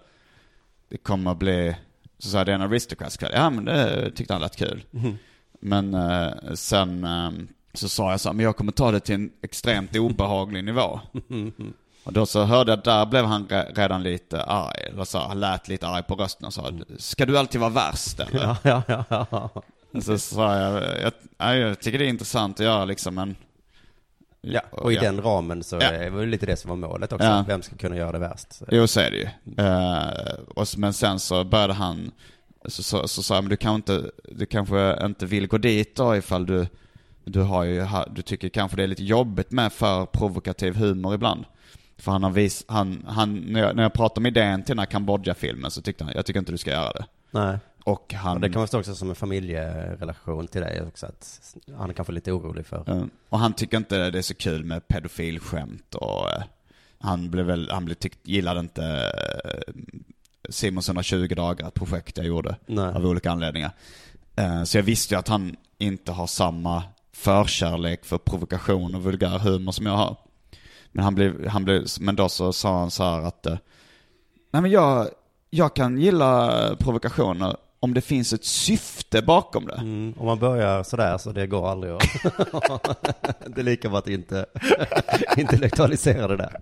det 0.88 0.98
kommer 0.98 1.30
att 1.30 1.38
bli, 1.38 1.76
så 2.18 2.28
sa 2.28 2.44
det 2.44 2.52
är 2.52 2.54
en 2.54 2.62
aristocrats-kväll. 2.62 3.32
Ja 3.34 3.50
men 3.50 3.64
det 3.64 4.10
tyckte 4.10 4.34
han 4.34 4.42
lät 4.42 4.56
kul. 4.56 4.84
Mm. 4.92 5.18
Men 5.60 5.96
sen 6.56 7.06
så 7.74 7.88
sa 7.88 8.10
jag 8.10 8.20
så 8.20 8.28
här, 8.28 8.34
men 8.34 8.44
jag 8.44 8.56
kommer 8.56 8.72
ta 8.72 8.90
det 8.90 9.00
till 9.00 9.14
en 9.14 9.30
extremt 9.42 9.96
obehaglig 9.96 10.64
nivå. 10.64 11.00
Och 12.06 12.12
då 12.12 12.26
så 12.26 12.44
hörde 12.44 12.72
jag, 12.72 12.82
där 12.82 13.06
blev 13.06 13.24
han 13.24 13.46
re- 13.48 13.74
redan 13.74 14.02
lite 14.02 14.42
arg. 14.42 14.80
Eller 14.92 15.04
så, 15.04 15.18
han 15.18 15.40
lät 15.40 15.68
lite 15.68 15.88
arg 15.88 16.02
på 16.02 16.14
rösten 16.14 16.46
och 16.46 16.54
sa, 16.54 16.72
ska 16.98 17.26
du 17.26 17.38
alltid 17.38 17.60
vara 17.60 17.70
värst 17.70 18.20
eller? 18.20 18.56
Ja, 18.62 18.82
ja, 18.88 19.04
ja. 19.08 19.50
Så 20.02 20.18
sa 20.18 20.60
jag, 20.60 21.00
jag, 21.00 21.12
ja, 21.38 21.54
jag 21.54 21.80
tycker 21.80 21.98
det 21.98 22.04
är 22.04 22.08
intressant 22.08 22.60
att 22.60 22.66
göra 22.66 22.84
liksom, 22.84 23.14
men... 23.14 23.36
ja. 24.40 24.60
Och 24.70 24.92
i 24.92 24.94
ja. 24.94 25.00
den 25.00 25.22
ramen 25.22 25.62
så 25.64 25.76
Ja. 25.80 25.90
det 25.90 26.10
väl 26.10 26.28
lite 26.28 26.46
det 26.46 26.56
som 26.56 26.68
var 26.68 26.76
målet 26.76 27.12
också. 27.12 27.26
Ja. 27.26 27.44
Vem 27.48 27.62
ska 27.62 27.76
kunna 27.76 27.96
göra 27.96 28.12
det 28.12 28.18
värst? 28.18 28.48
Jo, 28.70 28.86
så 28.86 29.00
är 29.00 29.10
det 29.10 29.16
ju. 29.16 29.28
Eh, 29.64 30.38
och, 30.54 30.66
men 30.76 30.92
sen 30.92 31.18
så 31.18 31.44
började 31.44 31.72
han, 31.72 32.10
så, 32.64 32.82
så, 32.82 33.08
så 33.08 33.22
sa 33.22 33.34
jag, 33.34 33.44
men 33.44 33.50
du, 33.50 33.56
kan 33.56 33.74
inte, 33.74 34.10
du 34.32 34.46
kanske 34.46 34.98
inte 35.02 35.26
vill 35.26 35.46
gå 35.48 35.58
dit 35.58 35.96
då 35.96 36.16
ifall 36.16 36.46
du, 36.46 36.66
du, 37.24 37.40
har 37.40 37.64
ju, 37.64 37.86
du 38.10 38.22
tycker 38.22 38.48
kanske 38.48 38.76
det 38.76 38.82
är 38.82 38.86
lite 38.86 39.04
jobbigt 39.04 39.50
med 39.50 39.72
för 39.72 40.06
provokativ 40.06 40.76
humor 40.76 41.14
ibland. 41.14 41.44
För 41.98 42.12
han 42.12 42.22
har 42.22 42.30
vis, 42.30 42.64
han, 42.68 43.04
han, 43.08 43.34
när, 43.34 43.60
jag, 43.60 43.76
när 43.76 43.82
jag 43.82 43.92
pratade 43.92 44.20
om 44.20 44.26
idén 44.26 44.62
till 44.62 44.72
den 44.72 44.78
här 44.78 44.86
Kambodja-filmen 44.86 45.70
så 45.70 45.82
tyckte 45.82 46.04
han, 46.04 46.12
jag 46.16 46.26
tycker 46.26 46.40
inte 46.40 46.52
du 46.52 46.58
ska 46.58 46.70
göra 46.70 46.92
det. 46.92 47.04
Nej. 47.30 47.58
Och 47.86 48.14
han... 48.14 48.34
Och 48.34 48.40
det 48.40 48.48
kan 48.48 48.60
man 48.60 48.66
förstå 48.66 48.78
också 48.78 48.94
som 48.94 49.08
en 49.10 49.14
familjerelation 49.14 50.46
till 50.46 50.60
dig 50.60 50.82
också, 50.88 51.06
att 51.06 51.40
han 51.78 51.90
är 51.90 51.94
kanske 51.94 52.12
lite 52.12 52.32
orolig 52.32 52.66
för. 52.66 52.84
Eh, 52.90 53.04
Och 53.28 53.38
han 53.38 53.52
tycker 53.52 53.76
inte 53.76 54.10
det 54.10 54.18
är 54.18 54.22
så 54.22 54.34
kul 54.34 54.64
med 54.64 54.88
pedofilskämt 54.88 55.94
och 55.94 56.30
eh, 56.32 56.42
han 56.98 57.30
blev 57.30 57.46
väl, 57.46 57.70
han 57.70 57.84
blev 57.84 57.94
tyckt, 57.94 58.18
gillade 58.28 58.60
inte 58.60 59.12
eh, 59.44 59.72
Simons 60.48 60.88
120 60.88 61.34
dagar, 61.36 61.68
ett 61.68 61.74
projekt 61.74 62.16
jag 62.16 62.26
gjorde 62.26 62.56
Nej. 62.66 62.84
av 62.94 63.06
olika 63.06 63.30
anledningar. 63.30 63.70
Eh, 64.36 64.62
Så 64.64 64.78
jag 64.78 64.82
visste 64.82 65.14
ju 65.14 65.18
att 65.18 65.28
han 65.28 65.56
inte 65.78 66.12
har 66.12 66.26
samma 66.26 66.82
förkärlek 67.12 68.04
för 68.04 68.18
provokation 68.18 68.94
och 68.94 69.02
vulgär 69.02 69.38
humor 69.38 69.72
som 69.72 69.86
jag 69.86 69.96
har. 69.96 70.16
Men 70.92 71.04
han 71.04 71.14
blev, 71.14 71.46
han 71.48 71.64
blev, 71.64 71.86
men 72.00 72.16
då 72.16 72.28
så 72.28 72.52
sa 72.52 72.78
han 72.78 72.90
så 72.90 73.04
här 73.04 73.22
att, 73.22 73.44
nej 74.50 74.62
men 74.62 74.70
jag, 74.70 75.08
jag 75.50 75.76
kan 75.76 75.98
gilla 75.98 76.50
provokationer 76.78 77.56
om 77.80 77.94
det 77.94 78.00
finns 78.00 78.32
ett 78.32 78.44
syfte 78.44 79.22
bakom 79.22 79.66
det. 79.66 79.74
Mm, 79.74 80.14
om 80.18 80.26
man 80.26 80.38
börjar 80.38 80.82
sådär 80.82 81.18
så 81.18 81.32
det 81.32 81.46
går 81.46 81.68
aldrig 81.70 81.92
att... 81.92 82.02
det 83.46 83.60
är 83.60 83.62
lika 83.62 83.88
bra 83.88 83.98
att 83.98 84.08
inte 84.08 84.46
intellektualisera 85.36 86.28
det 86.28 86.36
där. 86.36 86.60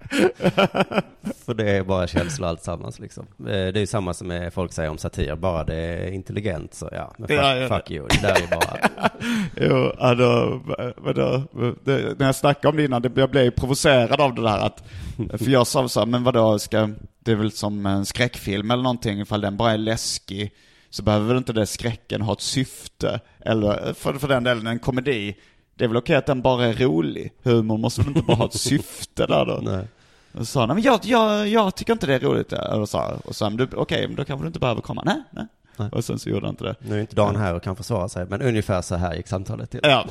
För 1.45 1.55
det 1.55 1.71
är 1.71 1.83
bara 1.83 2.07
känslor 2.07 2.49
alltsammans 2.49 2.99
liksom. 2.99 3.27
Eh, 3.39 3.45
Det 3.47 3.77
är 3.77 3.77
ju 3.79 3.87
samma 3.87 4.15
som 4.15 4.51
folk 4.55 4.73
säger 4.73 4.91
om 4.91 4.99
satir, 4.99 5.35
bara 5.37 5.65
det 5.65 5.75
är 5.75 6.11
intelligent 6.11 6.75
så 6.75 6.89
ja, 6.93 7.15
men 7.19 7.29
fuck, 7.29 7.37
Ja, 7.39 7.57
ja, 7.57 7.69
fuck 7.69 7.91
you, 7.91 8.09
det 8.09 8.23
där 8.23 8.43
är 8.43 8.47
bara... 8.47 9.11
Jo, 9.57 9.93
alltså, 9.99 10.61
vadå, 10.97 11.43
det, 11.85 12.19
när 12.19 12.27
jag 12.27 12.35
snackade 12.35 12.69
om 12.69 12.77
det 12.77 12.85
innan, 12.85 13.03
det, 13.03 13.11
jag 13.17 13.31
blev 13.31 13.51
provocerad 13.51 14.21
av 14.21 14.35
det 14.35 14.43
där 14.43 14.59
att, 14.59 14.83
för 15.17 15.51
jag 15.51 15.67
sa 15.67 15.89
så 15.89 16.01
här, 16.01 16.07
men 16.07 16.25
vadå, 16.25 16.59
ska, 16.59 16.91
det 17.25 17.33
är 17.33 17.37
väl 17.37 17.53
som 17.53 17.87
en 17.87 18.07
skräckfilm 18.07 18.71
eller 18.71 18.83
någonting, 18.83 19.21
ifall 19.21 19.41
den 19.41 19.57
bara 19.57 19.73
är 19.73 19.79
läskig, 19.79 20.53
så 20.95 21.03
behöver 21.03 21.37
inte 21.37 21.53
det 21.53 21.67
skräcken 21.67 22.21
ha 22.23 22.33
ett 22.33 22.41
syfte, 22.41 23.21
eller 23.41 23.93
för, 23.93 24.15
för 24.15 24.29
den 24.29 24.45
delen 24.45 24.67
en 24.67 24.79
komedi, 24.79 25.37
det 25.75 25.85
är 25.85 25.89
väl 25.89 25.97
okej 25.97 26.17
att 26.17 26.27
den 26.27 26.43
bara 26.43 26.65
är 26.67 26.73
rolig, 26.73 27.33
humor 27.43 27.79
måste 27.79 28.01
väl 28.01 28.09
inte 28.09 28.23
bara 28.23 28.37
ha 28.37 28.45
ett 28.47 28.53
syfte 28.61 29.27
där 29.27 29.45
då? 29.47 29.61
Nej. 29.63 29.89
Och 30.33 30.49
sa 30.49 30.67
"Nej, 30.67 30.75
men 30.75 30.83
jag, 30.85 31.01
jag, 31.03 31.49
jag 31.49 31.75
tycker 31.75 31.93
inte 31.93 32.07
det 32.07 32.15
är 32.15 32.21
roligt. 32.21 32.53
Och 32.53 32.89
så, 32.89 33.21
och 33.25 33.53
du, 33.53 33.69
okej, 33.77 34.07
men 34.07 34.17
då 34.17 34.25
kanske 34.25 34.45
du 34.45 34.47
inte 34.47 34.59
behöver 34.59 34.81
komma. 34.81 35.03
Nej, 35.07 35.23
nej. 35.31 35.47
Nej. 35.77 35.89
Och 35.93 36.05
sen 36.05 36.19
så 36.19 36.29
gjorde 36.31 36.47
han 36.47 36.53
inte 36.53 36.65
det. 36.65 36.75
Nu 36.79 36.97
är 36.97 37.01
inte 37.01 37.17
Dan 37.17 37.37
här 37.37 37.55
och 37.55 37.63
kan 37.63 37.77
försvara 37.77 38.09
sig, 38.09 38.27
men 38.29 38.43
ungefär 38.43 38.83
så 38.83 38.95
här 38.95 39.15
gick 39.15 39.29
samtalet 39.29 39.71
till. 39.71 39.81
Ja, 39.83 40.07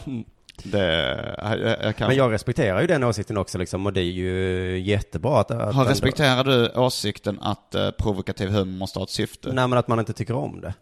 det, 0.63 1.35
jag, 1.37 1.59
jag 1.83 1.95
kan... 1.95 2.07
Men 2.07 2.17
jag 2.17 2.31
respekterar 2.31 2.81
ju 2.81 2.87
den 2.87 3.03
åsikten 3.03 3.37
också 3.37 3.57
liksom, 3.57 3.85
och 3.85 3.93
det 3.93 4.01
är 4.01 4.03
ju 4.11 4.79
jättebra 4.79 5.39
att... 5.39 5.51
att 5.51 5.57
Har 5.61 5.81
ändå- 5.81 5.83
respekterar 5.91 6.43
du 6.43 6.69
åsikten 6.69 7.39
att 7.41 7.75
eh, 7.75 7.91
provokativ 7.91 8.49
humor 8.49 8.77
måste 8.77 8.99
ha 8.99 9.03
ett 9.03 9.09
syfte? 9.09 9.51
Nej, 9.53 9.67
men 9.67 9.79
att 9.79 9.87
man 9.87 9.99
inte 9.99 10.13
tycker 10.13 10.35
om 10.35 10.61
det. 10.61 10.73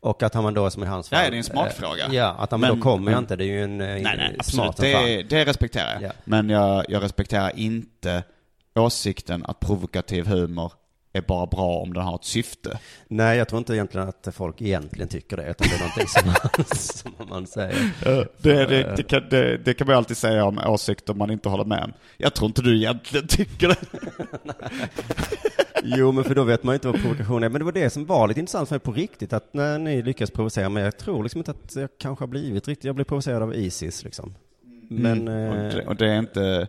Och 0.00 0.22
att 0.22 0.34
han 0.34 0.54
då 0.54 0.70
som 0.70 0.82
i 0.82 0.86
hans 0.86 1.08
fall... 1.08 1.18
Ja, 1.24 1.30
det 1.30 1.36
är 1.36 1.38
en 1.38 1.44
smakfråga. 1.44 2.04
eh, 2.06 2.14
Ja, 2.14 2.36
att 2.38 2.50
han 2.50 2.60
Men- 2.60 2.76
då 2.76 2.82
kommer 2.82 3.04
men- 3.04 3.12
jag 3.12 3.22
inte, 3.22 3.36
det 3.36 3.44
är 3.44 3.46
ju 3.46 3.62
en 3.64 3.80
eh, 3.80 3.86
Nej, 3.86 4.02
nej, 4.02 4.36
smart 4.44 4.68
absolut. 4.68 4.92
Det, 5.04 5.22
det 5.22 5.44
respekterar 5.44 5.92
jag. 5.92 6.02
Ja. 6.02 6.12
Men 6.24 6.50
jag, 6.50 6.84
jag 6.88 7.02
respekterar 7.02 7.52
inte 7.58 8.22
åsikten 8.74 9.44
att 9.46 9.60
provokativ 9.60 10.26
humor 10.26 10.72
är 11.12 11.20
bara 11.20 11.46
bra 11.46 11.78
om 11.78 11.92
den 11.92 12.02
har 12.02 12.14
ett 12.14 12.24
syfte. 12.24 12.78
Nej, 13.08 13.38
jag 13.38 13.48
tror 13.48 13.58
inte 13.58 13.74
egentligen 13.74 14.08
att 14.08 14.28
folk 14.32 14.62
egentligen 14.62 15.08
tycker 15.08 15.36
det, 15.36 15.50
utan 15.50 15.68
det 15.68 15.74
är 15.74 15.78
någonting 15.78 16.06
som 16.08 16.26
man, 16.26 16.66
som 16.76 17.28
man 17.28 17.46
säger. 17.46 17.92
Det, 18.42 18.66
det, 18.66 18.96
det, 18.96 19.02
kan, 19.02 19.22
det, 19.30 19.56
det 19.56 19.74
kan 19.74 19.86
man 19.86 19.96
alltid 19.96 20.16
säga 20.16 20.44
om 20.44 20.58
åsikter 20.58 21.14
man 21.14 21.30
inte 21.30 21.48
håller 21.48 21.64
med 21.64 21.84
om. 21.84 21.92
Jag 22.16 22.34
tror 22.34 22.46
inte 22.46 22.62
du 22.62 22.76
egentligen 22.76 23.26
tycker 23.26 23.68
det. 23.68 23.76
Jo, 25.84 26.12
men 26.12 26.24
för 26.24 26.34
då 26.34 26.44
vet 26.44 26.62
man 26.62 26.72
ju 26.72 26.74
inte 26.74 26.88
vad 26.88 27.02
provokation 27.02 27.44
är. 27.44 27.48
Men 27.48 27.58
det 27.58 27.64
var 27.64 27.72
det 27.72 27.90
som 27.90 28.06
var 28.06 28.28
lite 28.28 28.40
intressant 28.40 28.68
för 28.68 28.74
mig 28.76 28.80
på 28.80 28.92
riktigt, 28.92 29.32
att 29.32 29.54
när 29.54 29.78
ni 29.78 30.02
lyckas 30.02 30.30
provocera 30.30 30.68
mig, 30.68 30.84
jag 30.84 30.98
tror 30.98 31.22
liksom 31.22 31.38
inte 31.38 31.50
att 31.50 31.76
jag 31.76 31.88
kanske 31.98 32.22
har 32.22 32.28
blivit 32.28 32.68
riktigt, 32.68 32.84
jag 32.84 32.94
blev 32.94 33.04
provocerad 33.04 33.42
av 33.42 33.54
Isis 33.54 34.04
liksom. 34.04 34.34
Men, 34.88 35.28
Och 35.28 35.34
eh, 35.34 35.74
det, 35.74 35.86
och 35.86 35.96
det 35.96 36.08
är 36.08 36.18
inte 36.18 36.68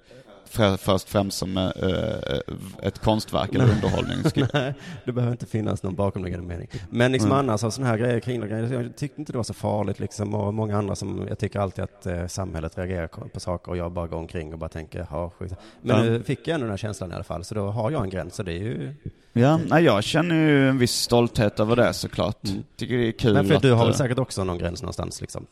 först 0.78 1.10
främst 1.10 1.38
som 1.38 1.58
eh, 1.58 1.64
eh, 1.64 2.40
ett 2.82 3.00
konstverk 3.00 3.56
eller 3.56 3.70
underhållning. 3.72 4.18
Nej, 4.54 4.74
det 5.06 5.12
behöver 5.12 5.32
inte 5.32 5.46
finnas 5.46 5.84
någon 5.84 5.96
bakomliggande 5.96 6.48
mening. 6.48 6.68
Men 6.90 7.12
liksom 7.12 7.32
Mm. 7.32 7.40
annars 7.40 7.64
av 7.64 7.70
sådana 7.70 7.90
här 7.90 7.98
grejer, 7.98 8.20
kringgrejer, 8.20 8.74
jag 8.74 8.96
tyckte 8.96 9.22
inte 9.22 9.32
det 9.32 9.38
var 9.38 9.44
så 9.44 9.54
farligt 9.54 10.00
liksom. 10.00 10.34
Och 10.36 10.54
många 10.54 10.78
andra 10.78 10.96
som, 10.96 11.26
jag 11.30 11.40
tycker 11.40 11.60
alltid 11.60 11.84
att 11.84 12.06
eh, 12.06 12.28
samhället 12.28 12.78
reagerar 12.78 13.08
på 13.08 13.40
saker 13.40 13.72
och 13.72 13.78
jag 13.78 13.92
bara 13.92 14.08
går 14.08 14.18
omkring 14.18 14.54
och 14.54 14.60
bara 14.60 14.70
tänker, 14.70 15.08
ja 15.12 15.32
skit. 15.40 15.54
Men 15.82 16.06
nu 16.06 16.24
fick 16.24 16.48
jag 16.48 16.56
ändå 16.56 16.64
den 16.64 16.72
här 16.72 16.78
känslan 16.78 17.12
i 17.12 17.16
alla 17.16 17.24
fall, 17.24 17.44
så 17.44 17.56
då 17.56 17.68
har 17.68 17.92
jag 17.92 18.04
en 18.04 18.10
gräns, 18.10 18.36
så 18.36 18.44
det 18.44 18.52
är 18.52 18.64
ju... 18.64 18.94
Ja, 19.36 19.60
nej, 19.68 19.84
jag 19.84 20.04
känner 20.04 20.36
ju 20.36 20.70
en 20.70 20.78
viss 20.78 20.92
stolthet 20.96 21.60
över 21.60 21.76
det 21.76 21.94
såklart. 21.94 22.48
Mm. 22.48 22.64
Tycker 22.76 22.98
det 22.98 23.08
är 23.08 23.12
kul 23.12 23.34
Men 23.34 23.48
för 23.48 23.56
att, 23.56 23.62
du 23.62 23.72
har 23.72 23.86
väl 23.86 23.94
säkert 23.96 24.20
också 24.20 24.44
någon 24.44 24.58
gräns 24.58 24.82
någonstans 24.82 25.22
liksom, 25.22 25.46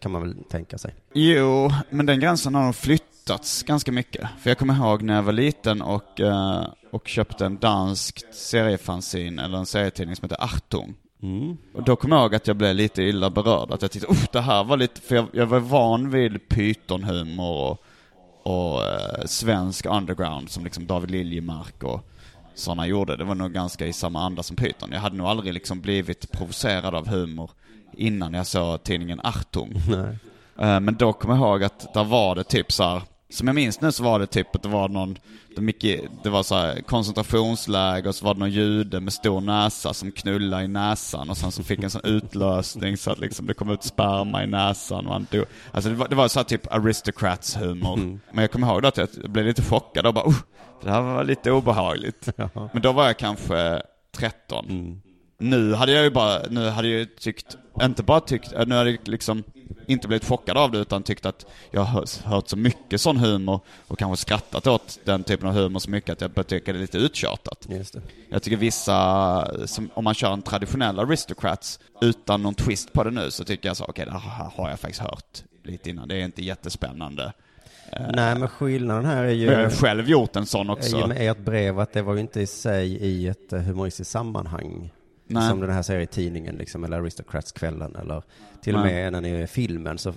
kan 0.00 0.12
man 0.12 0.22
väl 0.22 0.34
tänka 0.50 0.78
sig. 0.78 0.94
Jo, 1.12 1.70
men 1.90 2.06
den 2.06 2.20
gränsen 2.20 2.54
har 2.54 2.64
nog 2.64 2.74
flyttats 2.74 3.62
ganska 3.62 3.92
mycket. 3.92 4.13
För 4.38 4.50
jag 4.50 4.58
kommer 4.58 4.74
ihåg 4.74 5.02
när 5.02 5.14
jag 5.14 5.22
var 5.22 5.32
liten 5.32 5.82
och, 5.82 6.20
eh, 6.20 6.66
och 6.90 7.08
köpte 7.08 7.46
en 7.46 7.58
dansk 7.58 8.34
seriefanzin, 8.34 9.38
eller 9.38 9.58
en 9.58 9.66
serietidning 9.66 10.16
som 10.16 10.24
heter 10.24 10.44
Achtung. 10.44 10.94
Mm. 11.22 11.56
Och 11.74 11.82
då 11.82 11.96
kommer 11.96 12.16
jag 12.16 12.22
ihåg 12.22 12.34
att 12.34 12.46
jag 12.46 12.56
blev 12.56 12.74
lite 12.74 13.02
illa 13.02 13.30
berörd. 13.30 13.70
Att 13.70 13.82
jag 13.82 13.90
tyckte, 13.90 14.08
oh, 14.08 14.24
det 14.32 14.40
här 14.40 14.64
var 14.64 14.76
lite, 14.76 15.00
för 15.00 15.14
jag, 15.14 15.26
jag 15.32 15.46
var 15.46 15.60
van 15.60 16.10
vid 16.10 16.48
pythonhumor 16.48 17.54
och, 17.54 17.82
och 18.42 18.82
eh, 18.84 19.24
svensk 19.26 19.86
underground 19.86 20.50
som 20.50 20.64
liksom 20.64 20.86
David 20.86 21.10
Liljemark 21.10 21.82
och 21.82 22.08
sådana 22.54 22.86
gjorde. 22.86 23.16
Det 23.16 23.24
var 23.24 23.34
nog 23.34 23.52
ganska 23.52 23.86
i 23.86 23.92
samma 23.92 24.20
anda 24.20 24.42
som 24.42 24.56
Python. 24.56 24.88
Jag 24.92 25.00
hade 25.00 25.16
nog 25.16 25.26
aldrig 25.26 25.54
liksom 25.54 25.80
blivit 25.80 26.32
provocerad 26.32 26.94
av 26.94 27.08
humor 27.08 27.50
innan 27.96 28.34
jag 28.34 28.46
såg 28.46 28.82
tidningen 28.82 29.20
Achtung. 29.24 29.72
Nej. 29.88 30.18
Eh, 30.58 30.80
Men 30.80 30.94
då 30.94 31.12
kommer 31.12 31.34
jag 31.34 31.42
ihåg 31.42 31.64
att 31.64 31.94
där 31.94 32.04
var 32.04 32.34
det 32.34 32.44
typ 32.44 32.72
så 32.72 32.84
här, 32.84 33.02
som 33.34 33.46
jag 33.46 33.54
minns 33.54 33.80
nu 33.80 33.92
så 33.92 34.02
var 34.04 34.18
det 34.18 34.26
typ 34.26 34.56
att 34.56 34.62
det 34.62 34.68
var 34.68 34.88
någon, 34.88 35.18
det, 35.56 35.60
mycket, 35.60 36.00
det 36.22 36.30
var 36.30 36.42
så 36.42 36.54
här 36.54 36.80
koncentrationsläger 36.80 38.08
och 38.08 38.14
så 38.14 38.24
var 38.24 38.34
det 38.34 38.40
någon 38.40 38.50
jude 38.50 39.00
med 39.00 39.12
stor 39.12 39.40
näsa 39.40 39.94
som 39.94 40.12
knullade 40.12 40.64
i 40.64 40.68
näsan 40.68 41.30
och 41.30 41.36
sen 41.36 41.52
så 41.52 41.62
fick 41.62 41.82
en 41.82 41.90
sån 41.90 42.04
utlösning 42.04 42.96
så 42.96 43.10
att 43.10 43.18
liksom 43.18 43.46
det 43.46 43.54
kom 43.54 43.70
ut 43.70 43.82
sperma 43.82 44.44
i 44.44 44.46
näsan 44.46 45.06
och 45.06 45.12
han 45.12 45.26
dog. 45.30 45.44
Alltså 45.72 45.90
det 45.90 45.96
var, 45.96 46.08
det 46.08 46.14
var 46.14 46.28
så 46.28 46.38
här 46.38 46.44
typ 46.44 46.72
aristocrats 46.72 47.56
humor. 47.56 47.96
Men 48.32 48.42
jag 48.42 48.50
kommer 48.50 48.66
ihåg 48.66 48.82
då 48.82 48.88
att 48.88 48.96
jag 48.96 49.08
blev 49.24 49.46
lite 49.46 49.62
chockad 49.62 50.06
och 50.06 50.14
bara 50.14 50.26
oh, 50.26 50.36
det 50.82 50.90
här 50.90 51.02
var 51.02 51.24
lite 51.24 51.50
obehagligt. 51.50 52.28
Men 52.72 52.82
då 52.82 52.92
var 52.92 53.06
jag 53.06 53.18
kanske 53.18 53.82
13. 54.16 54.66
Mm. 54.70 55.00
Nu 55.38 55.74
hade 55.74 55.92
jag 55.92 56.04
ju 56.04 56.10
bara, 56.10 56.42
nu 56.50 56.68
hade 56.68 56.88
jag 56.88 56.98
ju 56.98 57.06
tyckt, 57.06 57.56
inte 57.82 58.02
bara 58.02 58.20
tyckt, 58.20 58.52
eh, 58.52 58.66
nu 58.66 58.74
hade 58.74 58.90
jag 58.90 59.08
liksom 59.08 59.44
inte 59.86 60.08
blivit 60.08 60.28
chockad 60.28 60.56
av 60.56 60.70
det 60.70 60.78
utan 60.78 61.02
tyckt 61.02 61.26
att 61.26 61.46
jag 61.70 61.80
har 61.80 62.28
hört, 62.28 62.48
så 62.48 62.56
mycket 62.56 63.00
sån 63.00 63.16
humor 63.16 63.60
och 63.88 63.98
kanske 63.98 64.22
skrattat 64.22 64.66
åt 64.66 64.98
den 65.04 65.24
typen 65.24 65.48
av 65.48 65.54
humor 65.54 65.78
så 65.80 65.90
mycket 65.90 66.10
att 66.10 66.20
jag 66.20 66.30
börjat 66.30 66.48
tycka 66.48 66.72
det 66.72 66.78
är 66.78 66.80
lite 66.80 66.98
uttjatat. 66.98 67.68
Jag 68.28 68.42
tycker 68.42 68.56
vissa, 68.56 69.66
som, 69.66 69.90
om 69.94 70.04
man 70.04 70.14
kör 70.14 70.32
en 70.32 70.42
traditionell 70.42 70.98
aristocrats 70.98 71.80
utan 72.00 72.42
någon 72.42 72.54
twist 72.54 72.92
på 72.92 73.04
det 73.04 73.10
nu 73.10 73.30
så 73.30 73.44
tycker 73.44 73.68
jag 73.68 73.76
så, 73.76 73.84
okej 73.84 74.04
det 74.04 74.12
här 74.12 74.50
har 74.54 74.70
jag 74.70 74.80
faktiskt 74.80 75.02
hört 75.02 75.42
lite 75.64 75.90
innan, 75.90 76.08
det 76.08 76.16
är 76.16 76.24
inte 76.24 76.44
jättespännande. 76.44 77.32
Nej, 77.92 78.38
men 78.38 78.48
skillnaden 78.48 79.04
här 79.04 79.24
är 79.24 79.32
ju... 79.32 79.44
Jag 79.46 79.62
har 79.62 79.70
själv 79.70 80.08
gjort 80.08 80.36
en 80.36 80.46
sån 80.46 80.70
också. 80.70 80.96
ju 80.96 81.06
med 81.06 81.30
ert 81.30 81.38
brev 81.38 81.78
att 81.80 81.92
det 81.92 82.02
var 82.02 82.14
ju 82.14 82.20
inte 82.20 82.40
i 82.40 82.46
sig 82.46 82.86
i 82.92 83.28
ett 83.28 83.52
eh, 83.52 83.60
humoristiskt 83.60 84.12
sammanhang. 84.12 84.92
Nej. 85.26 85.48
Som 85.48 85.60
den 85.60 85.70
här 85.70 85.82
serietidningen 85.82 86.54
liksom, 86.54 86.84
eller 86.84 87.00
Aristocrats-kvällen, 87.00 87.96
eller 87.96 88.22
till 88.60 88.74
och 88.74 88.82
Nej. 88.82 88.94
med 88.94 89.12
när 89.12 89.20
ni 89.20 89.30
är 89.30 89.42
i 89.42 89.46
filmen, 89.46 89.98
så 89.98 90.12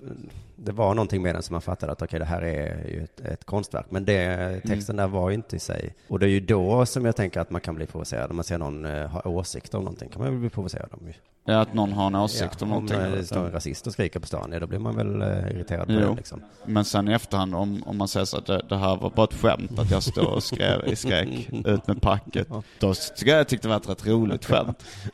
det 0.56 0.72
var 0.72 0.96
någonting 0.96 1.22
med 1.22 1.36
den 1.36 1.44
som 1.44 1.54
man 1.54 1.62
fattade 1.62 1.92
att 1.92 2.02
okej, 2.02 2.20
det 2.20 2.26
här 2.26 2.42
är 2.42 2.88
ju 2.88 3.04
ett, 3.04 3.20
ett 3.20 3.46
konstverk. 3.46 3.86
Men 3.90 4.06
det, 4.06 4.62
texten 4.66 4.96
där 4.96 5.08
var 5.08 5.30
ju 5.30 5.36
inte 5.36 5.56
i 5.56 5.60
sig. 5.60 5.96
Och 6.08 6.20
det 6.20 6.26
är 6.26 6.30
ju 6.30 6.40
då 6.40 6.86
som 6.86 7.06
jag 7.06 7.16
tänker 7.16 7.40
att 7.40 7.50
man 7.50 7.62
kan 7.62 7.76
bli 7.76 7.86
provocerad. 7.86 8.30
Om 8.30 8.36
man 8.36 8.44
ser 8.44 8.58
någon 8.58 8.86
uh, 8.86 9.08
ha 9.08 9.22
åsikter 9.22 9.78
om 9.78 9.84
någonting 9.84 10.10
kan 10.10 10.22
man 10.22 10.32
väl 10.32 10.40
bli 10.40 10.50
provocerad 10.50 10.90
om. 10.92 11.08
ju. 11.08 11.14
Ja, 11.50 11.60
att 11.62 11.74
någon 11.74 11.94
har 11.94 12.08
en 12.08 12.16
åsikt 12.16 12.62
om 12.62 12.68
om 12.68 12.70
någonting. 12.70 12.98
eh, 13.00 13.12
det 13.12 13.26
står 13.26 13.46
en 13.46 13.52
rasist 13.52 13.88
och 13.88 13.94
skriker 13.94 14.20
på 14.20 14.28
stan, 14.28 14.50
ja, 14.54 14.60
då 14.60 14.68
blir 14.68 14.80
man 14.80 14.96
väl 14.96 15.22
uh, 15.22 15.52
irriterad 15.52 15.88
på 15.88 15.94
Jo. 15.94 16.00
det 16.10 16.16
liksom. 16.16 16.42
Men 16.66 16.86
sen 16.86 17.08
i 17.08 17.14
efterhand, 17.14 17.56
om, 17.56 17.84
om 17.86 17.98
man 17.98 18.08
säger 18.08 18.26
så 18.26 18.38
att 18.38 18.46
det, 18.46 18.62
det 18.70 18.78
här 18.78 18.96
var 18.98 19.10
bara 19.10 19.24
ett 19.24 19.34
skämt, 19.34 19.80
att 19.80 19.92
jag 19.92 20.04
står 20.04 20.34
och 20.34 20.44
skrev 20.44 20.88
i 20.88 20.96
skräck, 20.96 21.50
ut 21.66 21.88
med 21.88 22.02
packet. 22.02 22.48
Då 22.80 22.94
tycker 22.94 23.38
jag 23.38 23.48
tyckte 23.48 23.68
det 23.68 23.70
var 23.70 23.78
ett 23.78 23.90
rätt 23.90 24.08
roligt 24.08 24.46
skämt. 24.46 24.84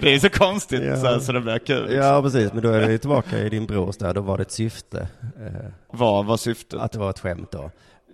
det 0.00 0.14
är 0.14 0.18
så 0.18 0.30
konstigt 0.30 0.82
Ja. 0.84 0.96
så, 0.96 1.20
så 1.20 1.32
det 1.32 1.40
blir 1.40 1.58
kul. 1.58 1.82
liksom. 1.82 1.98
Ja, 1.98 2.22
precis, 2.22 2.52
men 2.52 2.62
då 2.62 2.68
är 2.70 2.90
ju 2.90 2.98
tillbaka 2.98 3.38
i 3.38 3.48
din 3.48 3.66
brors 3.66 3.96
där, 3.96 4.14
då 4.14 4.20
var 4.20 4.36
det 4.36 4.42
ett 4.42 4.52
syfte. 4.52 5.08
eh, 5.22 5.70
Vad 5.90 6.26
var 6.26 6.36
syftet? 6.36 6.80
Att 6.80 6.92
det 6.92 6.98
var 6.98 7.10
ett 7.10 7.18
skämt 7.20 7.50
då. 7.52 7.70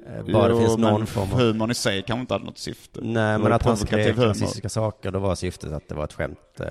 Eh, 0.06 0.32
Bara 0.32 0.48
det 0.48 0.54
Jo, 0.54 0.60
finns 0.60 0.76
någon 0.78 1.06
form 1.06 1.32
av... 1.32 1.40
Humorn 1.40 1.70
i 1.70 1.74
sig 1.74 2.02
kanske 2.02 2.20
inte 2.20 2.34
hade 2.34 2.44
något 2.44 2.58
syfte. 2.58 3.00
Nej, 3.02 3.32
Det 3.32 3.38
men 3.38 3.52
att 3.52 3.62
han 3.62 3.76
humor. 3.90 4.26
rasistiska 4.26 4.68
saker, 4.68 5.10
då 5.10 5.18
var 5.18 5.34
syftet 5.34 5.72
att 5.72 5.88
det 5.88 5.94
var 5.94 6.04
ett 6.04 6.12
skämt. 6.12 6.38
eh, 6.60 6.66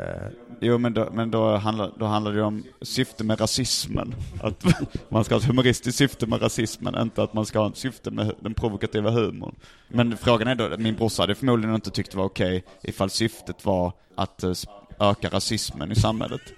Jo, 0.61 0.77
men 0.77 0.93
då, 0.93 1.09
men 1.11 1.31
då, 1.31 1.55
handlar, 1.55 1.91
då 1.99 2.05
handlar 2.05 2.33
det 2.33 2.41
om 2.43 2.63
syfte 2.81 3.23
med 3.23 3.41
rasismen. 3.41 4.15
Att 4.43 4.63
man 5.09 5.23
ska 5.23 5.35
ha 5.35 5.39
ett 5.39 5.47
humoristiskt 5.47 5.97
syfte 5.97 6.27
med 6.27 6.41
rasismen, 6.41 6.95
inte 7.01 7.23
att 7.23 7.33
man 7.33 7.45
ska 7.45 7.59
ha 7.59 7.69
ett 7.69 7.77
syfte 7.77 8.11
med 8.11 8.31
den 8.39 8.53
provokativa 8.53 9.09
humorn. 9.09 9.55
Men 9.87 10.17
frågan 10.17 10.47
är 10.47 10.55
då, 10.55 10.69
min 10.77 10.95
brorsa 10.95 11.23
hade 11.23 11.35
förmodligen 11.35 11.75
inte 11.75 11.91
tyckt 11.91 12.11
det 12.11 12.17
var 12.17 12.25
okej 12.25 12.63
ifall 12.83 13.09
syftet 13.09 13.65
var 13.65 13.93
att 14.15 14.43
eh, 14.43 14.51
öka 14.99 15.29
rasismen 15.29 15.91
i 15.91 15.95
samhället. 15.95 16.41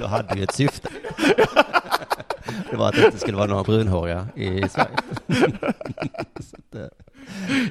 Då 0.00 0.06
hade 0.06 0.34
ju 0.36 0.42
ett 0.44 0.54
syfte. 0.54 0.88
Det 2.70 2.76
var 2.76 2.88
att 2.88 2.94
det 2.94 3.04
inte 3.06 3.18
skulle 3.18 3.36
vara 3.36 3.46
några 3.46 3.62
brunhåriga 3.62 4.28
i 4.34 4.68
Sverige. 4.68 4.96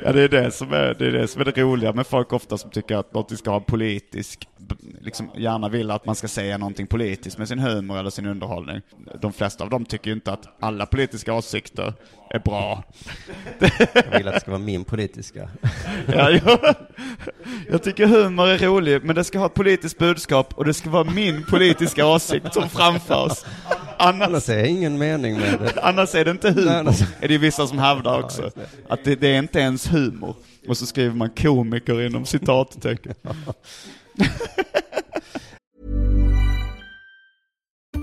Ja, 0.06 0.12
det 0.12 0.22
är 0.22 0.30
det 0.30 0.52
som 0.52 0.74
är 0.74 0.96
det, 1.00 1.08
är 1.08 1.12
det 1.12 1.28
som 1.28 1.42
är 1.42 1.46
det 1.46 1.62
roliga 1.62 1.94
med 1.94 2.08
folk 2.08 2.34
ofta 2.34 2.58
som 2.58 2.70
tycker 2.70 2.96
att 2.98 3.14
något 3.14 3.38
ska 3.38 3.52
ha 3.52 3.60
politisk 3.60 4.48
liksom 5.02 5.30
gärna 5.38 5.70
vill 5.70 5.92
att 5.92 6.06
man 6.06 6.16
ska 6.16 6.28
säga 6.28 6.58
någonting 6.58 6.88
politiskt 6.88 7.38
med 7.38 7.48
sin 7.48 7.60
humor 7.60 8.00
eller 8.00 8.10
sin 8.10 8.26
underhållning. 8.26 8.82
De 9.22 9.34
flesta 9.34 9.64
av 9.64 9.70
dem 9.70 9.86
tycker 9.86 10.08
ju 10.10 10.14
inte 10.14 10.32
att 10.32 10.48
alla 10.60 10.86
politiska 10.86 11.34
åsikter 11.34 11.94
är 12.30 12.40
bra. 12.40 12.84
Jag 13.94 14.18
vill 14.18 14.28
att 14.28 14.34
det 14.34 14.40
ska 14.40 14.52
vara 14.52 14.62
min 14.62 14.84
politiska. 14.84 15.50
Ja, 16.14 16.30
jag, 16.32 16.76
jag 17.72 17.84
tycker 17.84 18.08
humor 18.08 18.48
är 18.48 18.58
rolig, 18.58 19.04
men 19.04 19.16
det 19.16 19.24
ska 19.24 19.40
ha 19.40 19.46
ett 19.46 19.54
politiskt 19.54 19.98
budskap 19.98 20.54
och 20.54 20.66
det 20.66 20.74
ska 20.74 20.90
vara 20.90 21.04
min 21.04 21.44
politiska 21.44 22.06
åsikt 22.06 22.54
som 22.54 22.70
framförs. 22.70 23.38
Annars, 23.98 24.28
Annars 24.28 24.50
är 24.50 24.64
ingen 24.64 24.98
mening 24.98 25.34
med 25.40 25.60
det. 25.60 25.82
annars 25.82 26.16
är 26.16 26.26
det 26.26 26.32
inte 26.32 26.52
Nej, 26.52 26.64
humor, 26.64 26.76
annars- 26.80 27.02
är 27.20 27.28
det 27.28 27.38
vissa 27.38 27.68
som 27.68 27.80
hävdar 27.80 28.24
också. 28.24 28.52
Att 28.90 29.04
det, 29.04 29.16
det 29.16 29.28
är 29.36 29.40
inte 29.44 29.60
ens 29.60 29.94
humor. 29.94 30.36
Och 30.68 30.78
så 30.78 30.86
skriver 30.86 31.16
man 31.16 31.30
komiker 31.30 32.02
inom 32.02 32.26
citattecken. 32.26 33.14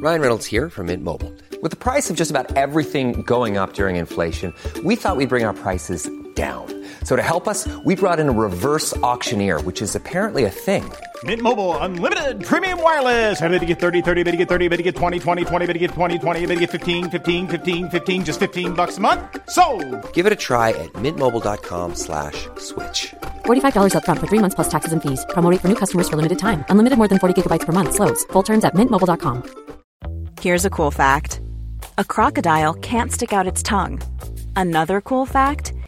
Ryan 0.01 0.21
Reynolds 0.21 0.47
here 0.47 0.71
from 0.71 0.87
Mint 0.87 1.03
Mobile. 1.03 1.33
With 1.61 1.73
the 1.73 1.77
price 1.77 2.09
of 2.09 2.17
just 2.17 2.31
about 2.31 2.57
everything 2.57 3.23
going 3.23 3.57
up 3.57 3.75
during 3.75 3.97
inflation, 3.97 4.55
we 4.85 4.95
thought 4.95 5.17
we'd 5.17 5.29
bring 5.29 5.45
our 5.45 5.55
prices 5.55 6.09
down. 6.37 6.67
So 7.09 7.17
to 7.17 7.23
help 7.23 7.49
us, 7.49 7.67
we 7.87 7.97
brought 7.97 8.21
in 8.21 8.29
a 8.29 8.33
reverse 8.33 8.95
auctioneer, 8.99 9.63
which 9.63 9.81
is 9.81 9.97
apparently 9.97 10.45
a 10.45 10.51
thing. 10.51 10.85
Mint 11.25 11.41
Mobile 11.41 11.75
unlimited 11.79 12.45
premium 12.45 12.83
wireless. 12.83 13.41
Ready 13.41 13.59
to 13.61 13.65
get 13.65 13.81
30, 13.81 14.03
30, 14.03 14.25
bit 14.25 14.31
to 14.33 14.37
get 14.37 14.49
30, 14.51 14.69
bit 14.69 14.77
to 14.77 14.83
get 14.83 14.95
20, 14.95 15.19
20, 15.19 15.45
20, 15.47 15.67
bit 15.67 15.73
to 15.73 15.79
get 15.79 15.91
20, 15.93 16.19
20, 16.19 16.41
bit 16.45 16.55
to 16.55 16.61
get 16.61 16.71
15, 16.71 17.09
15, 17.09 17.49
15, 17.49 17.89
15 17.89 18.25
just 18.27 18.39
15 18.41 18.75
bucks 18.75 18.99
a 18.99 19.01
month. 19.01 19.23
So, 19.49 19.65
Give 20.13 20.27
it 20.27 20.33
a 20.35 20.37
try 20.37 20.69
at 20.85 20.93
mintmobile.com 21.05 21.95
slash 21.95 22.47
switch. 22.59 23.15
$45 23.47 23.95
upfront 23.97 24.19
for 24.21 24.29
three 24.29 24.43
months 24.45 24.55
plus 24.55 24.69
taxes 24.69 24.93
and 24.93 25.01
fees. 25.01 25.25
Promo 25.31 25.51
rate 25.51 25.63
for 25.63 25.69
new 25.73 25.81
customers 25.83 26.11
for 26.11 26.17
limited 26.21 26.39
time. 26.39 26.63
Unlimited 26.69 26.99
more 26.99 27.09
than 27.09 27.19
40 27.19 27.41
gigabytes 27.41 27.65
per 27.65 27.73
month. 27.73 27.95
Slows. 27.95 28.21
Full 28.33 28.45
terms 28.51 28.65
at 28.67 28.75
mintmobile.com. 28.75 29.43
Here's 30.43 30.67
a 30.67 30.71
cool 30.71 30.93
fact 30.93 31.41
a 31.97 32.05
crocodile 32.05 32.75
can't 32.93 33.11
stick 33.11 33.33
out 33.33 33.51
its 33.53 33.63
tongue. 33.63 33.97
Another 34.57 35.01
cool 35.01 35.25
fact 35.25 35.73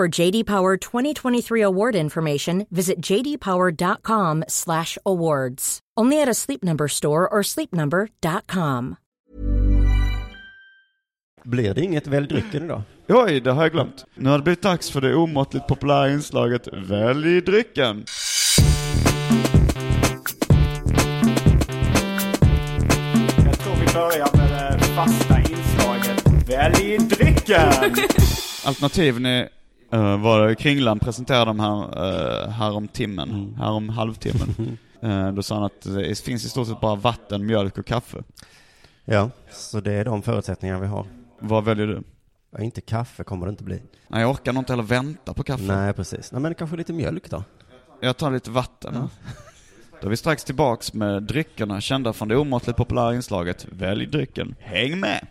For 0.00 0.20
JD 0.20 0.46
Power 0.46 0.76
2023 0.76 1.62
award 1.62 1.94
information, 1.94 2.66
visit 2.70 3.06
jdpower.com/awards. 3.06 5.78
Only 6.00 6.22
at 6.22 6.28
a 6.28 6.34
Sleep 6.34 6.62
Number 6.62 6.88
store 6.88 7.28
or 7.28 7.42
sleepnumber.com. 7.42 8.96
Blir 11.44 11.74
det 11.74 11.82
inget 11.82 12.06
Välj 12.06 12.28
drycken 12.28 12.64
idag? 12.64 12.82
Oj, 13.08 13.40
det 13.40 13.52
har 13.52 13.62
jag 13.62 13.72
glömt. 13.72 14.04
Nu 14.14 14.28
har 14.28 14.38
det 14.38 14.44
blivit 14.44 14.62
dags 14.62 14.90
för 14.90 15.00
det 15.00 15.14
omåttligt 15.14 15.66
populära 15.66 16.10
inslaget 16.10 16.68
Välj 16.72 17.40
drycken. 17.40 18.04
Jag 23.46 23.58
tror 23.58 23.74
vi 23.74 23.86
börjar 23.94 24.36
med 24.36 24.78
det 24.78 24.84
fasta 24.84 25.38
inslaget 25.38 26.26
Välj 26.48 26.98
drycken! 26.98 27.72
Alternativen 28.64 29.26
är 29.26 29.48
uh, 29.94 30.22
vad 30.22 30.58
Kringlan 30.58 30.98
presenterade 30.98 31.44
dem 31.44 31.60
här, 31.60 32.04
uh, 32.44 32.48
här 32.48 32.76
om 32.76 32.88
timmen, 32.88 33.56
här 33.58 33.70
om 33.70 33.88
halvtimmen. 33.88 34.78
Uh, 35.04 35.32
då 35.34 35.42
sa 35.42 35.54
han 35.54 35.64
att 35.64 35.82
det 35.82 36.20
finns 36.20 36.44
i 36.44 36.48
stort 36.48 36.66
sett 36.68 36.80
bara 36.80 36.94
vatten, 36.94 37.46
mjölk 37.46 37.78
och 37.78 37.86
kaffe. 37.86 38.22
Ja, 39.04 39.30
så 39.52 39.80
det 39.80 39.92
är 39.92 40.04
de 40.04 40.22
förutsättningar 40.22 40.80
vi 40.80 40.86
har. 40.86 41.06
Vad 41.38 41.64
väljer 41.64 41.86
du? 41.86 42.02
Ja, 42.52 42.62
inte 42.62 42.80
kaffe 42.80 43.24
kommer 43.24 43.46
det 43.46 43.50
inte 43.50 43.64
bli. 43.64 43.82
Nej, 44.08 44.20
jag 44.20 44.30
orkar 44.30 44.52
nog 44.52 44.60
inte 44.60 44.72
heller 44.72 44.82
vänta 44.82 45.34
på 45.34 45.42
kaffe. 45.42 45.62
Nej, 45.62 45.92
precis. 45.92 46.32
Nej, 46.32 46.40
men 46.40 46.54
kanske 46.54 46.76
lite 46.76 46.92
mjölk 46.92 47.30
då. 47.30 47.44
Jag 48.00 48.16
tar 48.16 48.30
lite 48.30 48.50
vatten. 48.50 49.08
Då 50.00 50.06
är 50.06 50.10
vi 50.10 50.16
strax 50.16 50.44
tillbaks 50.44 50.92
med 50.92 51.22
dryckerna 51.22 51.80
kända 51.80 52.12
från 52.12 52.28
det 52.28 52.36
omåttligt 52.36 52.76
populära 52.76 53.14
inslaget 53.14 53.66
Välj 53.70 54.06
drycken. 54.06 54.54
Häng 54.58 55.00
med! 55.00 55.26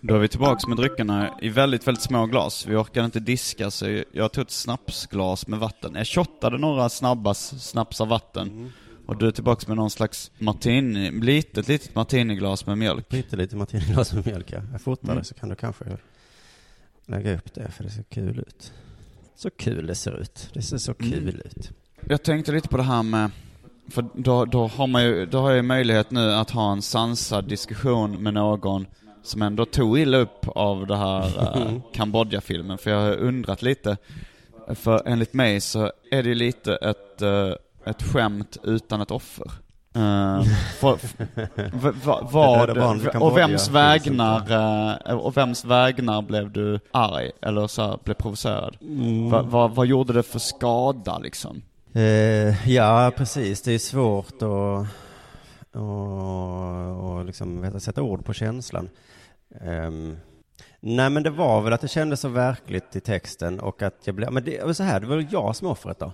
Då 0.00 0.14
är 0.14 0.18
vi 0.18 0.28
tillbaks 0.28 0.66
med 0.66 0.76
dryckerna 0.76 1.38
i 1.42 1.48
väldigt, 1.48 1.86
väldigt 1.86 2.02
små 2.04 2.26
glas. 2.26 2.66
Vi 2.66 2.76
orkade 2.76 3.04
inte 3.04 3.20
diska 3.20 3.70
så 3.70 4.02
jag 4.12 4.32
tog 4.32 4.42
ett 4.44 4.50
snapsglas 4.50 5.46
med 5.46 5.58
vatten. 5.58 5.94
Jag 5.94 6.06
shottade 6.06 6.58
några 6.58 6.88
snabba 6.88 7.34
snaps 7.34 8.00
av 8.00 8.08
vatten. 8.08 8.72
Och 9.06 9.16
du 9.16 9.26
är 9.26 9.30
tillbaks 9.30 9.68
med 9.68 9.76
någon 9.76 9.90
slags 9.90 10.30
martini, 10.38 11.10
litet, 11.10 11.68
litet 11.68 11.94
martiniglas 11.94 12.66
med 12.66 12.78
mjölk. 12.78 13.12
Lite, 13.12 13.36
lite 13.36 13.56
martiniglas 13.56 14.12
med 14.12 14.26
mjölk, 14.26 14.52
ja. 14.52 14.60
Jag 14.72 14.80
fotar 14.80 15.04
Mm. 15.08 15.18
det 15.18 15.24
så 15.24 15.34
kan 15.34 15.48
du 15.48 15.54
kanske 15.54 15.84
lägga 17.06 17.34
upp 17.36 17.54
det, 17.54 17.70
för 17.70 17.84
det 17.84 17.90
ser 17.90 18.02
kul 18.02 18.38
ut. 18.38 18.72
Så 19.36 19.50
kul 19.50 19.86
det 19.86 19.94
ser 19.94 20.20
ut. 20.20 20.50
Det 20.54 20.62
ser 20.62 20.78
så 20.78 20.94
Mm. 21.00 21.10
kul 21.12 21.42
ut. 21.44 21.70
Jag 22.10 22.22
tänkte 22.22 22.52
lite 22.52 22.68
på 22.68 22.76
det 22.76 22.82
här 22.82 23.02
med, 23.02 23.30
för 23.90 24.04
då, 24.14 24.44
då 24.44 24.66
har 24.66 24.86
man 24.86 25.04
ju, 25.04 25.26
då 25.26 25.38
har 25.38 25.50
jag 25.50 25.64
möjlighet 25.64 26.10
nu 26.10 26.32
att 26.32 26.50
ha 26.50 26.72
en 26.72 26.82
sansad 26.82 27.44
diskussion 27.44 28.22
med 28.22 28.34
någon 28.34 28.86
som 29.22 29.42
ändå 29.42 29.64
tog 29.64 29.98
illa 29.98 30.18
upp 30.18 30.48
av 30.48 30.86
det 30.86 30.96
här 30.96 31.56
uh, 31.58 31.80
Kambodja-filmen, 31.92 32.78
för 32.78 32.90
jag 32.90 33.00
har 33.00 33.16
undrat 33.16 33.62
lite, 33.62 33.96
för 34.74 35.02
enligt 35.06 35.34
mig 35.34 35.60
så 35.60 35.92
är 36.10 36.22
det 36.22 36.28
ju 36.28 36.34
lite 36.34 36.76
ett, 36.76 37.22
eh, 37.22 37.52
ett 37.84 38.02
skämt 38.02 38.56
utan 38.62 39.00
ett 39.00 39.10
offer. 39.10 39.50
Uh, 39.96 40.42
för, 40.80 40.98
v, 41.72 41.90
va, 42.04 42.28
vad, 42.32 42.78
och 43.22 43.36
vems 43.36 43.70
vägnar, 43.70 44.52
eh, 45.06 45.14
och 45.14 45.36
vems 45.36 45.64
vägnar 45.64 46.22
blev 46.22 46.50
du 46.50 46.80
arg, 46.90 47.30
eller 47.42 47.66
så 47.66 47.82
här, 47.82 47.98
blev 48.04 48.14
provocerad? 48.14 48.76
Mm. 48.80 49.30
Va, 49.30 49.42
va, 49.42 49.68
vad 49.68 49.86
gjorde 49.86 50.12
det 50.12 50.22
för 50.22 50.38
skada 50.38 51.18
liksom? 51.18 51.62
Eh, 51.98 52.70
ja, 52.70 53.12
precis. 53.16 53.62
Det 53.62 53.72
är 53.72 53.78
svårt 53.78 54.42
att 54.42 54.86
och, 55.76 57.10
och 57.10 57.24
liksom, 57.24 57.80
sätta 57.80 58.02
ord 58.02 58.24
på 58.24 58.32
känslan. 58.32 58.88
Ehm, 59.60 60.16
nej, 60.80 61.10
men 61.10 61.22
det 61.22 61.30
var 61.30 61.60
väl 61.60 61.72
att 61.72 61.80
det 61.80 61.88
kändes 61.88 62.20
så 62.20 62.28
verkligt 62.28 62.96
i 62.96 63.00
texten 63.00 63.60
och 63.60 63.82
att 63.82 63.94
jag 64.04 64.14
blev, 64.14 64.32
men 64.32 64.44
det 64.44 64.64
var 64.64 64.72
så 64.72 64.82
här, 64.82 65.00
det 65.00 65.06
var 65.06 65.26
jag 65.30 65.56
som 65.56 65.68
offret 65.68 65.98
då. 65.98 66.12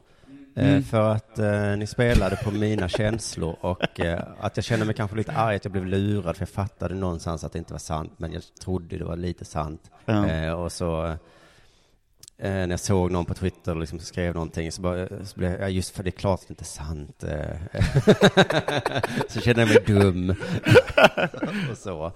Eh, 0.57 0.69
Mm. 0.69 0.83
För 0.83 1.11
att 1.11 1.39
eh, 1.39 1.77
ni 1.77 1.87
spelade 1.87 2.37
på 2.37 2.51
mina 2.51 2.89
känslor 2.89 3.57
och 3.61 4.01
eh, 4.01 4.23
att 4.41 4.57
jag 4.57 4.65
kände 4.65 4.87
mig 4.87 4.95
kanske 4.95 5.17
lite 5.17 5.33
arg 5.33 5.57
att 5.57 5.65
jag 5.65 5.73
blev 5.73 5.87
lurad 5.87 6.37
för 6.37 6.43
jag 6.43 6.49
fattade 6.49 6.95
någonstans 6.95 7.45
att 7.45 7.53
det 7.53 7.59
inte 7.59 7.73
var 7.73 7.79
sant 7.79 8.13
men 8.17 8.33
jag 8.33 8.43
trodde 8.61 8.99
det 8.99 9.05
var 9.05 9.17
lite 9.17 9.45
sant. 9.45 9.91
Eh, 10.07 10.53
och 10.53 10.73
så 10.73 11.17
eh, 12.39 12.51
när 12.51 12.71
jag 12.71 12.81
såg 12.81 13.11
någon 13.11 13.25
på 13.25 13.35
Twitter 13.35 13.75
liksom 13.75 13.99
skrev 13.99 14.35
någonting 14.35 14.73
så, 14.73 14.83
bara, 14.83 15.09
så 15.25 15.39
blev 15.39 15.51
jag, 15.51 15.61
ja 15.61 15.69
just 15.69 15.97
för 15.97 16.03
det 16.03 16.09
är 16.09 16.19
klart 16.19 16.41
att 16.41 16.49
det 16.49 16.53
inte 16.53 16.65
är 16.65 16.67
sant. 16.67 17.25
eh. 17.25 17.57
så 19.29 19.41
kände 19.41 19.63
jag 19.63 19.69
mig 19.69 19.83
dum. 19.87 20.31
och 21.71 21.79
så. 21.79 22.13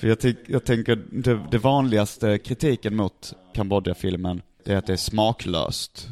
För 0.00 0.08
jag, 0.08 0.36
jag 0.46 0.64
tänker, 0.64 0.96
det, 1.10 1.40
det 1.50 1.58
vanligaste 1.58 2.38
kritiken 2.38 2.96
mot 2.96 3.34
Kambodja-filmen, 3.54 4.42
är 4.64 4.76
att 4.76 4.86
det 4.86 4.92
är 4.92 4.96
smaklöst. 4.96 6.08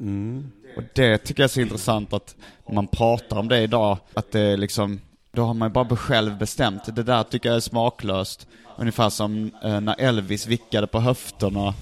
Mm. 0.00 0.50
Och 0.76 0.82
det 0.94 1.18
tycker 1.18 1.42
jag 1.42 1.48
är 1.48 1.52
så 1.52 1.60
intressant 1.60 2.12
att 2.12 2.36
man 2.72 2.86
pratar 2.86 3.38
om 3.38 3.48
det 3.48 3.60
idag, 3.60 3.98
att 4.14 4.32
det 4.32 4.40
är 4.40 4.56
liksom, 4.56 5.00
då 5.32 5.44
har 5.44 5.54
man 5.54 5.68
ju 5.68 5.72
bara 5.72 5.96
själv 5.96 6.38
bestämt. 6.38 6.96
Det 6.96 7.02
där 7.02 7.22
tycker 7.22 7.48
jag 7.48 7.56
är 7.56 7.60
smaklöst. 7.60 8.46
Ungefär 8.76 9.10
som 9.10 9.50
eh, 9.62 9.80
när 9.80 10.00
Elvis 10.00 10.46
vickade 10.46 10.86
på 10.86 11.00
höfterna 11.00 11.74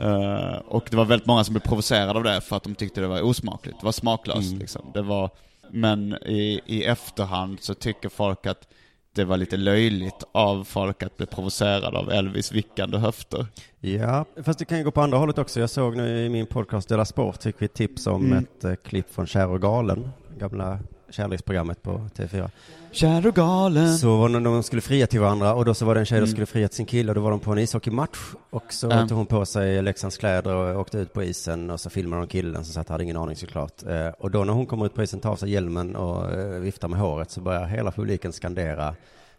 Eh, 0.00 0.56
och 0.68 0.88
det 0.90 0.96
var 0.96 1.04
väldigt 1.04 1.26
många 1.26 1.44
som 1.44 1.52
blev 1.52 1.60
provocerade 1.62 2.18
av 2.18 2.24
det 2.24 2.40
för 2.40 2.56
att 2.56 2.62
de 2.62 2.74
tyckte 2.74 3.00
det 3.00 3.06
var 3.06 3.22
osmakligt. 3.22 3.80
Det 3.80 3.84
var 3.84 3.92
smaklöst 3.92 4.52
liksom. 4.54 4.90
Det 4.94 5.02
var, 5.02 5.30
men 5.70 6.14
i, 6.26 6.60
i 6.66 6.84
efterhand 6.84 7.58
så 7.60 7.74
tycker 7.74 8.08
folk 8.08 8.46
att 8.46 8.68
det 9.14 9.24
var 9.24 9.36
lite 9.36 9.56
löjligt 9.56 10.24
av 10.32 10.64
folk 10.64 11.02
att 11.02 11.16
bli 11.16 11.26
provocerade 11.26 11.98
av 11.98 12.10
Elvis 12.10 12.52
vickande 12.52 12.98
höfter. 12.98 13.46
Ja, 13.80 14.24
fast 14.44 14.58
det 14.58 14.64
kan 14.64 14.78
ju 14.78 14.84
gå 14.84 14.90
på 14.90 15.00
andra 15.00 15.18
hållet 15.18 15.38
också. 15.38 15.60
Jag 15.60 15.70
såg 15.70 15.96
nu 15.96 16.24
i 16.24 16.28
min 16.28 16.46
podcast 16.46 16.88
Dela 16.88 17.04
Sport 17.04 17.42
fick 17.42 17.62
vi 17.62 17.68
tips 17.68 18.06
om 18.06 18.26
Mm. 18.26 18.38
ett 18.38 18.64
eh, 18.64 18.74
klipp 18.74 19.14
från 19.14 19.26
Kär 19.26 19.48
och 19.48 19.62
galen, 19.62 20.10
gamla 20.38 20.78
kärleksprogrammet 21.10 21.82
på 21.82 22.08
TV4. 22.16 22.48
Kär 22.92 23.26
och 23.26 23.34
galen. 23.34 23.98
Så 23.98 24.16
var 24.16 24.28
det 24.28 24.38
när 24.40 24.50
de 24.50 24.62
skulle 24.62 24.82
fria 24.82 25.06
till 25.06 25.20
varandra 25.20 25.54
och 25.54 25.64
då 25.64 25.74
så 25.74 25.84
var 25.84 25.94
det 25.94 26.00
en 26.00 26.06
tjej 26.06 26.16
som 26.18 26.22
Mm. 26.24 26.30
skulle 26.30 26.46
fria 26.46 26.68
till 26.68 26.76
sin 26.76 26.86
kille 26.86 27.10
och 27.10 27.14
då 27.14 27.20
var 27.20 27.30
de 27.30 27.40
på 27.40 27.52
en 27.52 27.58
ishockeymatch 27.58 28.18
och 28.50 28.72
så 28.72 28.86
Ja. 28.90 29.08
tog 29.08 29.16
hon 29.18 29.26
på 29.26 29.46
sig 29.46 29.82
Leksands 29.82 30.16
kläder 30.18 30.54
och 30.54 30.80
åkte 30.80 30.98
ut 30.98 31.12
på 31.12 31.22
isen 31.22 31.70
och 31.70 31.80
så 31.80 31.90
filmade 31.90 32.22
de 32.22 32.28
killen 32.28 32.64
som 32.64 32.74
satt 32.74 32.88
hade 32.88 33.04
ingen 33.04 33.16
aning 33.16 33.36
såklart. 33.36 33.82
Eh, 33.88 34.08
och 34.18 34.30
då 34.30 34.44
när 34.44 34.52
hon 34.52 34.66
kommer 34.66 34.86
ut 34.86 34.94
på 34.94 35.02
isen 35.02 35.20
tar 35.20 35.30
av 35.30 35.36
sig 35.36 35.50
hjälmen 35.50 35.96
och 35.96 36.30
eh, 36.32 36.60
viftar 36.60 36.88
med 36.88 36.98
håret 37.00 37.30
så 37.30 37.40
börjar 37.40 37.66
hela 37.66 37.90
publiken 37.92 38.32
skandera 38.32 38.94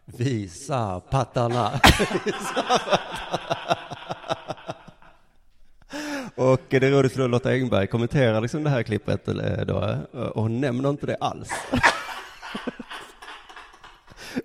Visa 0.05 0.99
pattarna! 0.99 1.71
Och 6.35 6.61
det 6.69 6.75
är 6.77 6.91
roligt 6.91 7.11
för 7.13 7.27
Lotta 7.27 7.49
Engberg 7.51 7.87
kommenterar 7.87 8.41
liksom 8.41 8.63
det 8.63 8.69
här 8.69 8.83
klippet 8.83 9.27
eh, 9.27 9.35
då, 9.67 9.95
och 10.33 10.41
hon 10.43 10.61
nämner 10.61 10.89
inte 10.89 11.05
det 11.05 11.15
alls. 11.19 11.49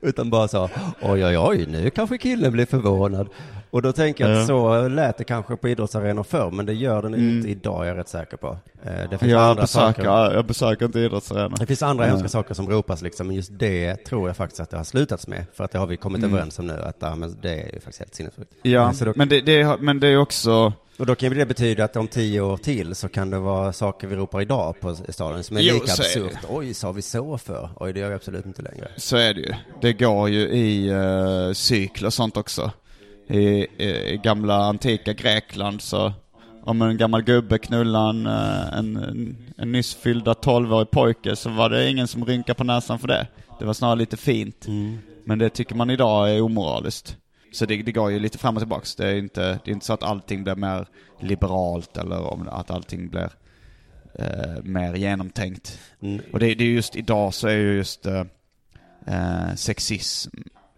Utan 0.03 0.30
bara 0.30 0.49
sa, 0.49 0.70
oj 1.03 1.24
oj 1.24 1.39
oj, 1.39 1.66
nu 1.68 1.91
kanske 1.91 2.18
killen 2.18 2.53
blir 2.53 2.66
förvånad. 2.66 3.28
Och 3.70 3.82
då 3.82 3.93
tänker 3.93 4.28
jag 4.28 4.41
att 4.41 4.47
så 4.47 4.89
lät 4.89 5.18
det 5.18 5.24
kanske 5.24 5.57
på 5.57 5.68
idrottsarenor 5.68 6.22
förr, 6.22 6.51
men 6.51 6.66
det 6.66 6.72
gör 6.74 7.03
den 7.03 7.14
Mm. 7.14 7.37
inte 7.37 7.49
idag, 7.49 7.84
är 7.84 7.89
jag 7.89 7.97
rätt 7.99 8.09
säker 8.09 8.37
på. 8.37 8.59
Eh, 8.82 9.11
Det 9.11 9.18
finns 9.18 9.32
Jag 9.32 9.43
andra 9.43 9.62
besöker, 9.62 10.03
saker. 10.05 10.34
jag 10.34 10.45
besöker 10.47 10.87
inte 10.87 11.01
idrottsarenor. 11.01 11.57
Det 11.59 11.66
finns 11.66 11.82
andra 11.82 12.05
Ja. 12.05 12.11
hemska 12.11 12.28
saker 12.28 12.55
som 12.55 12.68
ropas 12.70 13.03
liksom, 13.03 13.26
men 13.26 13.37
just 13.37 13.51
det 13.59 13.97
tror 13.97 14.28
jag 14.28 14.37
faktiskt 14.37 14.61
att 14.61 14.70
det 14.70 14.76
har 14.76 14.84
slutats 14.84 15.26
med. 15.28 15.45
För 15.55 15.64
att 15.64 15.70
det 15.70 15.78
har 15.78 15.87
vi 15.87 15.97
kommit 15.97 16.18
Mm. 16.18 16.30
överens 16.34 16.59
om 16.59 16.66
nu, 16.66 16.74
att 16.82 16.97
ja, 16.99 17.16
men 17.16 17.37
det 17.43 17.51
är 17.51 17.64
ju 17.74 17.80
faktiskt 17.80 17.99
helt 17.99 18.14
sinnessjukt. 18.14 18.51
Ja, 18.62 18.93
Så 18.93 19.05
då, 19.05 19.12
men 19.16 19.28
det, 19.28 19.41
det, 19.41 19.76
men 19.80 20.01
det 20.01 20.09
är 20.09 20.16
också... 20.16 20.72
och 20.99 21.07
då 21.07 21.14
kan 21.14 21.34
det 21.34 21.47
betyda 21.47 21.84
att 21.84 21.97
om 21.97 22.09
tio 22.09 22.40
år 22.40 22.57
till 22.57 22.94
så 22.94 23.09
kan 23.09 23.30
det 23.30 23.38
vara 23.38 23.72
saker 23.72 24.07
vi 24.07 24.16
ropar 24.16 24.40
idag 24.40 24.80
på 24.80 24.94
stadion 24.94 25.44
som 25.44 25.57
är 25.57 25.61
Jo, 25.61 25.74
lika 25.74 25.92
absurt. 25.92 26.38
Oj, 26.49 26.74
sa 26.74 26.92
vi 26.92 27.03
så 27.03 27.38
för? 27.38 27.70
Oj, 27.76 27.92
det 27.92 28.01
gör 28.01 28.09
vi 28.09 28.14
absolut 28.14 28.47
inte 28.47 28.62
längre. 28.62 28.88
Så 28.97 29.16
är 29.16 29.34
det 29.34 29.40
ju. 29.40 29.55
Det 29.80 29.92
går 29.92 30.28
ju 30.28 30.40
i 30.40 30.90
uh, 30.92 31.53
cykler 31.53 32.07
och 32.07 32.14
sånt 32.14 32.36
också. 32.36 32.70
I, 33.28 33.38
i, 33.38 34.12
I 34.12 34.20
gamla 34.24 34.55
antika 34.55 35.12
Grekland 35.12 35.82
så 35.82 36.12
om 36.66 36.82
en 36.82 36.97
gammal 36.97 37.22
gubbe 37.22 37.59
knullar 37.59 38.11
en, 38.11 38.26
eh, 38.26 38.78
en, 38.78 38.97
en, 38.97 39.36
en 39.57 39.72
nyss 39.72 39.94
fyllda 39.94 40.32
12-årig 40.32 40.90
pojke 40.90 41.36
så 41.36 41.51
var 41.51 41.70
det 41.70 41.90
ingen 41.90 42.09
som 42.09 42.24
rynkade 42.24 42.57
på 42.57 42.64
näsan 42.64 42.99
för 42.99 43.09
det. 43.09 43.26
Det 43.59 43.64
var 43.64 43.72
snarare 43.72 43.99
lite 43.99 44.16
fint. 44.16 44.66
Men 45.24 45.38
det 45.38 45.51
tycker 45.51 45.74
man 45.74 45.90
idag 45.90 46.30
är 46.30 46.40
omoraliskt. 46.40 47.16
Så 47.57 47.66
det, 47.66 47.82
det 47.82 47.92
går 47.92 48.11
ju 48.11 48.18
lite 48.18 48.38
fram 48.38 48.57
och 48.57 48.61
tillbaks. 48.61 48.94
Det 48.94 49.07
är 49.07 49.14
inte, 49.14 49.40
det 49.64 49.70
är 49.70 49.72
inte 49.72 49.86
så 49.86 49.92
att 49.92 50.02
allting 50.02 50.44
blir 50.44 50.54
mer 50.54 50.86
liberalt 51.20 51.96
eller 51.96 52.20
om 52.20 52.48
att 52.48 52.70
allting 52.70 53.09
blir 53.09 53.30
eh, 54.14 54.62
mer 54.62 54.94
genomtänkt. 54.94 55.80
Mm. 56.02 56.20
Och 56.32 56.38
det, 56.38 56.54
det 56.54 56.64
är 56.64 56.68
just 56.68 56.96
idag 56.96 57.34
så 57.34 57.48
är 57.48 57.57
ju 57.57 57.76
just 57.76 58.07
eh, 58.07 58.24
eh, 59.07 59.54
sexism 59.54 60.30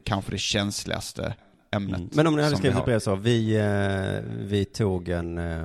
kanske 0.04 0.30
det 0.30 0.38
känsligaste 0.38 1.34
ämnet. 1.70 1.98
Mm. 1.98 2.10
Men 2.12 2.26
om 2.26 2.36
ni 2.36 2.42
hade 2.42 2.56
skrivit 2.56 2.76
vi 2.76 2.78
ett 2.78 2.84
brev 2.84 2.98
så, 2.98 3.14
vi, 3.14 3.56
eh, 3.56 4.30
vi 4.38 4.64
tog 4.64 5.08
en, 5.08 5.38
eh, 5.38 5.62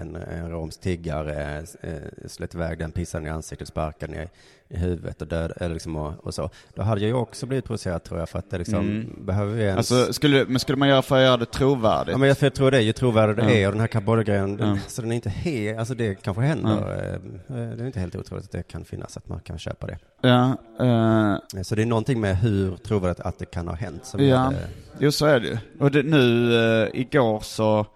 en, 0.00 0.16
en 0.16 0.50
romsk 0.50 0.80
tiggare, 0.80 1.66
eh, 1.80 2.26
slet 2.26 2.54
iväg 2.54 2.78
den, 2.78 2.92
pissade 2.92 3.26
i 3.26 3.30
ansiktet, 3.30 3.68
sparkade 3.68 4.12
ner 4.12 4.28
i 4.74 4.78
huvudet 4.78 5.22
och 5.22 5.28
död, 5.28 5.52
eller 5.56 5.72
liksom 5.74 5.96
och, 5.96 6.12
och 6.26 6.34
så. 6.34 6.50
Då 6.74 6.82
hade 6.82 7.00
jag 7.00 7.08
ju 7.08 7.14
också 7.14 7.46
blivit 7.46 7.64
provocerad 7.64 8.02
tror 8.04 8.18
jag, 8.18 8.28
för 8.28 8.38
att 8.38 8.50
det 8.50 8.58
liksom, 8.58 8.74
Mm. 8.80 9.24
behöver 9.26 9.52
vi 9.54 9.62
ens... 9.62 9.92
Alltså, 9.92 10.12
skulle, 10.12 10.44
men 10.48 10.58
skulle 10.60 10.78
man 10.78 10.88
göra 10.88 11.02
för 11.02 11.16
att 11.16 11.22
göra 11.22 11.36
det 11.36 11.46
trovärdigt? 11.46 12.12
Ja, 12.12 12.18
men 12.18 12.28
jag, 12.28 12.38
för 12.38 12.46
jag 12.46 12.54
tror 12.54 12.70
det, 12.70 12.82
ju 12.82 12.92
trovärdigare 12.92 13.48
det 13.48 13.54
Ja. 13.54 13.58
är 13.60 13.66
och 13.66 13.72
den 13.72 13.80
här 13.80 13.86
Kambodja-grejen, 13.88 14.56
den- 14.56 14.68
Ja. 14.68 14.76
så 14.88 15.02
den 15.02 15.10
är 15.12 15.16
inte 15.16 15.30
helt, 15.30 15.78
alltså 15.78 15.94
det 15.94 16.14
kanske 16.14 16.42
händer. 16.42 16.72
eh, 17.14 17.20
Det 17.48 17.82
är 17.82 17.86
inte 17.86 18.00
helt 18.00 18.16
otroligt 18.16 18.44
att 18.44 18.50
det 18.52 18.62
kan 18.62 18.84
finnas, 18.84 19.16
att 19.16 19.28
man 19.28 19.40
kan 19.40 19.58
köpa 19.58 19.86
det. 19.86 19.98
Ja, 20.20 20.56
eh, 20.80 21.62
Så 21.62 21.74
det 21.74 21.82
är 21.82 21.86
någonting 21.86 22.20
med 22.20 22.36
hur 22.38 22.76
trovärdigt 22.76 23.20
att 23.20 23.38
det 23.38 23.44
kan 23.46 23.68
ha 23.68 23.74
hänt 23.74 24.04
som 24.06 24.24
Ja, 24.24 24.50
det. 24.50 24.68
jo 24.98 25.12
så 25.12 25.26
är 25.26 25.40
det 25.40 25.46
ju. 25.46 25.58
Och 25.80 25.90
det, 25.90 26.02
nu 26.02 26.54
eh, 26.82 26.88
igår 27.00 27.40
så, 27.40 27.86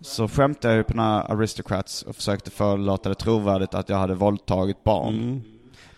så 0.00 0.28
skämtade 0.28 0.74
jag 0.74 0.78
ju 0.78 0.84
på 0.84 0.92
den 0.92 1.00
här 1.02 1.32
Aristocrats 1.32 2.02
och 2.02 2.16
försökte 2.16 2.50
förlåta 2.50 3.08
det 3.08 3.14
trovärdigt 3.14 3.74
att 3.74 3.88
jag 3.88 3.96
hade 3.96 4.14
våldtagit 4.14 4.84
barn. 4.84 5.14
Mm. 5.14 5.42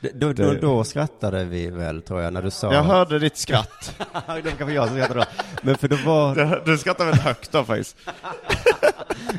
Då, 0.01 0.33
då, 0.33 0.55
då 0.55 0.85
skrattade 0.85 1.45
vi 1.45 1.71
väl, 1.71 2.03
tror 2.03 2.23
jag, 2.23 2.33
när 2.33 2.43
du 2.43 2.51
sa... 2.51 2.73
Jag 2.73 2.83
hörde 2.83 3.19
ditt 3.19 3.37
skratt. 3.37 3.95
det 4.13 4.23
var 4.27 4.41
kanske 4.41 4.73
jag 4.73 4.89
som 4.89 4.97
skrattade 4.97 5.21
då. 5.21 5.27
Men 5.63 5.79
för 5.79 5.89
det 5.89 5.97
var... 6.07 6.35
Du, 6.35 6.63
du 6.73 6.79
skrattade 6.79 7.05
väldigt 7.11 7.25
högt 7.25 7.53
då 7.53 7.65
faktiskt. 7.65 7.97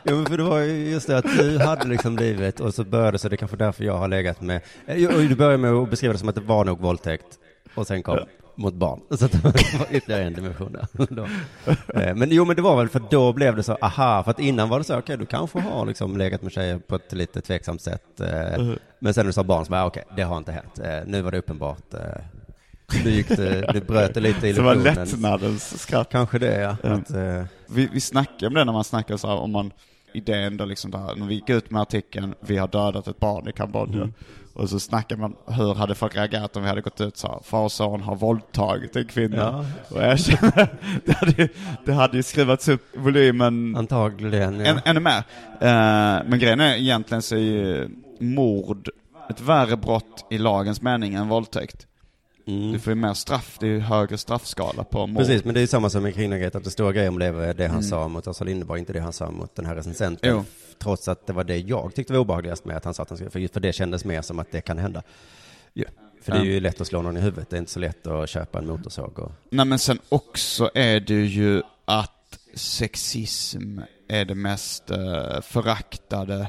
Ja, 0.03 0.15
men 0.15 0.25
för 0.25 0.37
det 0.37 0.43
var 0.43 0.59
ju 0.59 0.89
just 0.89 1.07
det 1.07 1.17
att 1.17 1.37
du 1.37 1.59
hade 1.59 1.87
liksom 1.87 2.15
blivit, 2.15 2.59
och 2.59 2.73
så 2.73 2.83
började 2.83 3.19
så 3.19 3.29
det 3.29 3.35
är 3.35 3.37
kanske 3.37 3.57
därför 3.57 3.83
jag 3.83 3.97
har 3.97 4.07
legat 4.07 4.41
med... 4.41 4.61
Och 4.87 5.21
du 5.21 5.35
började 5.35 5.57
med 5.57 5.73
att 5.73 5.89
beskriva 5.89 6.13
det 6.13 6.19
som 6.19 6.29
att 6.29 6.35
det 6.35 6.41
var 6.41 6.65
nog 6.65 6.79
våldtäkt, 6.79 7.25
och 7.75 7.87
sen 7.87 8.03
kom 8.03 8.19
mot 8.59 8.73
barn. 8.73 8.99
Så 9.17 9.25
att 9.25 9.31
det 9.31 9.43
var 9.43 9.53
ytterligare 9.91 10.23
en 10.23 10.33
dimension 10.33 10.71
där. 10.73 10.87
Då. 11.15 11.23
Eh, 11.99 12.15
Men 12.15 12.29
jo, 12.31 12.45
men 12.45 12.55
det 12.55 12.61
var 12.61 12.77
väl 12.77 12.89
för 12.89 13.01
då 13.11 13.33
blev 13.33 13.55
det 13.55 13.63
så, 13.63 13.73
aha, 13.81 14.23
för 14.23 14.31
att 14.31 14.39
innan 14.39 14.69
var 14.69 14.77
det 14.77 14.83
så, 14.83 14.97
okej, 14.97 15.17
du 15.17 15.25
kanske 15.25 15.59
har 15.59 15.85
liksom 15.85 16.17
legat 16.17 16.41
med 16.41 16.51
tjejer 16.51 16.77
på 16.79 16.95
ett 16.95 17.13
lite 17.13 17.41
tveksamt 17.41 17.81
sätt. 17.81 18.19
eh, 18.21 18.27
Men 18.99 19.13
sen 19.13 19.23
när 19.23 19.27
du 19.29 19.33
sa 19.33 19.43
barn 19.43 19.65
så 19.65 19.71
bara, 19.71 19.85
okej, 19.85 20.03
det 20.15 20.21
har 20.21 20.37
inte 20.37 20.51
hänt. 20.51 20.79
Eh, 20.79 20.99
Nu 21.05 21.21
var 21.21 21.31
det 21.31 21.37
uppenbart. 21.37 21.83
Du 23.03 23.09
gick 23.11 23.27
det, 23.27 23.71
du 23.73 23.81
bröt 23.81 24.13
det 24.13 24.19
lite 24.19 24.39
Det 24.41 24.47
illusionen. 24.49 24.83
var 24.83 24.95
lättnadens 24.95 25.81
skratt. 25.81 26.09
Kanske 26.11 26.39
det, 26.39 26.61
ja. 26.61 26.75
Ja. 26.83 26.89
Att, 26.89 27.11
Vi, 27.69 27.89
vi 27.93 28.01
snackade 28.01 28.47
om 28.47 28.53
det 28.53 28.65
när 28.65 28.73
man 28.73 28.83
snackade 28.83 29.17
så 29.19 29.27
här, 29.27 29.35
om 29.35 29.51
man, 29.51 29.71
idén 30.13 30.57
då 30.57 30.65
liksom 30.65 30.91
där, 30.91 31.15
när 31.15 31.27
vi 31.27 31.33
gick 31.35 31.49
ut 31.49 31.71
med 31.71 31.81
artikeln, 31.81 32.33
vi 32.39 32.57
har 32.57 32.67
dödat 32.67 33.07
ett 33.07 33.19
barn 33.19 33.47
i 33.49 33.51
Kambodja. 33.51 33.95
Mm. 34.01 34.13
Och 34.53 34.69
så 34.69 34.79
snackade 34.79 35.21
man, 35.21 35.35
hur 35.47 35.73
hade 35.73 35.95
folk 35.95 36.15
reagerat 36.15 36.55
om 36.55 36.63
vi 36.63 36.69
hade 36.69 36.81
gått 36.81 37.01
ut 37.01 37.17
så 37.17 37.41
far 37.45 37.63
och 37.63 37.71
son 37.71 38.01
har 38.01 38.15
våldtagit 38.15 38.95
en 38.95 39.05
kvinna. 39.07 39.37
Ja. 39.37 39.65
Och 39.95 40.03
jag 40.03 40.19
känner, 40.19 40.67
det 41.05 41.11
hade, 41.13 41.31
ju- 41.41 41.49
det 41.85 41.93
hade 41.93 42.17
ju 42.17 42.23
skrivits 42.23 42.67
upp 42.67 42.83
volymen 42.97 43.75
Antagligen, 43.75 44.59
ja. 44.59 44.65
än, 44.65 44.79
ännu 44.85 44.99
mer. 44.99 45.17
Eh, 45.61 46.23
men 46.27 46.39
grejen 46.39 46.59
är 46.59 46.75
egentligen 46.75 47.21
så 47.21 47.35
är 47.35 47.39
ju 47.39 47.89
mord 48.19 48.89
ett 49.29 49.41
värre 49.41 49.77
brott 49.77 50.25
i 50.29 50.37
lagens 50.37 50.81
mening 50.81 51.13
än 51.13 51.27
våldtäkt. 51.27 51.85
Mm. 52.47 52.71
Du 52.71 52.79
får 52.79 52.91
ju 52.91 52.95
mer 52.95 53.13
straff, 53.13 53.57
det 53.59 53.65
är 53.65 53.71
ju 53.71 53.79
högre 53.79 54.17
straffskala 54.17 54.83
på 54.83 55.07
mord. 55.07 55.17
Precis, 55.17 55.43
men 55.45 55.53
det 55.53 55.59
är 55.59 55.61
ju 55.61 55.67
samma 55.67 55.89
som 55.89 56.03
med 56.03 56.13
Kringagret, 56.15 56.55
att 56.55 56.63
det 56.63 56.69
stora 56.71 56.91
grejen 56.91 57.13
om 57.13 57.19
det 57.19 57.31
var 57.31 57.53
det 57.53 57.63
han 57.67 57.71
Mm. 57.77 57.83
sa 57.83 58.07
mot 58.07 58.27
Åsa 58.27 58.43
Linderborg, 58.43 58.79
inte 58.79 58.93
det 58.93 58.99
han 58.99 59.13
sa 59.13 59.31
mot 59.31 59.55
den 59.55 59.65
här 59.65 59.75
recensenten. 59.75 60.29
Jo. 60.29 60.43
Trots 60.79 61.07
att 61.07 61.27
det 61.27 61.33
var 61.33 61.43
det 61.43 61.57
jag 61.57 61.95
tyckte 61.95 62.13
var 62.13 62.19
obehagligast 62.19 62.65
med 62.65 62.77
att 62.77 62.85
han 62.85 62.93
sa 62.93 63.03
att 63.03 63.09
han 63.09 63.17
skulle, 63.17 63.47
för, 63.49 63.59
det 63.59 63.73
kändes 63.73 64.05
mer 64.05 64.21
som 64.21 64.39
att 64.39 64.51
det 64.51 64.61
kan 64.61 64.77
hända. 64.77 65.03
För 66.21 66.31
det 66.31 66.37
är 66.37 66.43
ju 66.43 66.59
lätt 66.59 66.81
att 66.81 66.87
slå 66.87 67.01
någon 67.01 67.17
i 67.17 67.19
huvudet, 67.19 67.49
det 67.49 67.55
är 67.55 67.59
inte 67.59 67.71
så 67.71 67.79
lätt 67.79 68.07
att 68.07 68.29
köpa 68.29 68.59
en 68.59 68.67
motorsåg 68.67 69.19
och... 69.19 69.31
Nej 69.49 69.65
men 69.65 69.79
sen 69.79 69.99
också 70.09 70.71
är 70.73 70.99
det 70.99 71.25
ju 71.25 71.61
att 71.85 72.39
sexism 72.53 73.79
är 74.07 74.25
det 74.25 74.35
mest 74.35 74.91
uh, 74.91 75.41
föraktade 75.41 76.47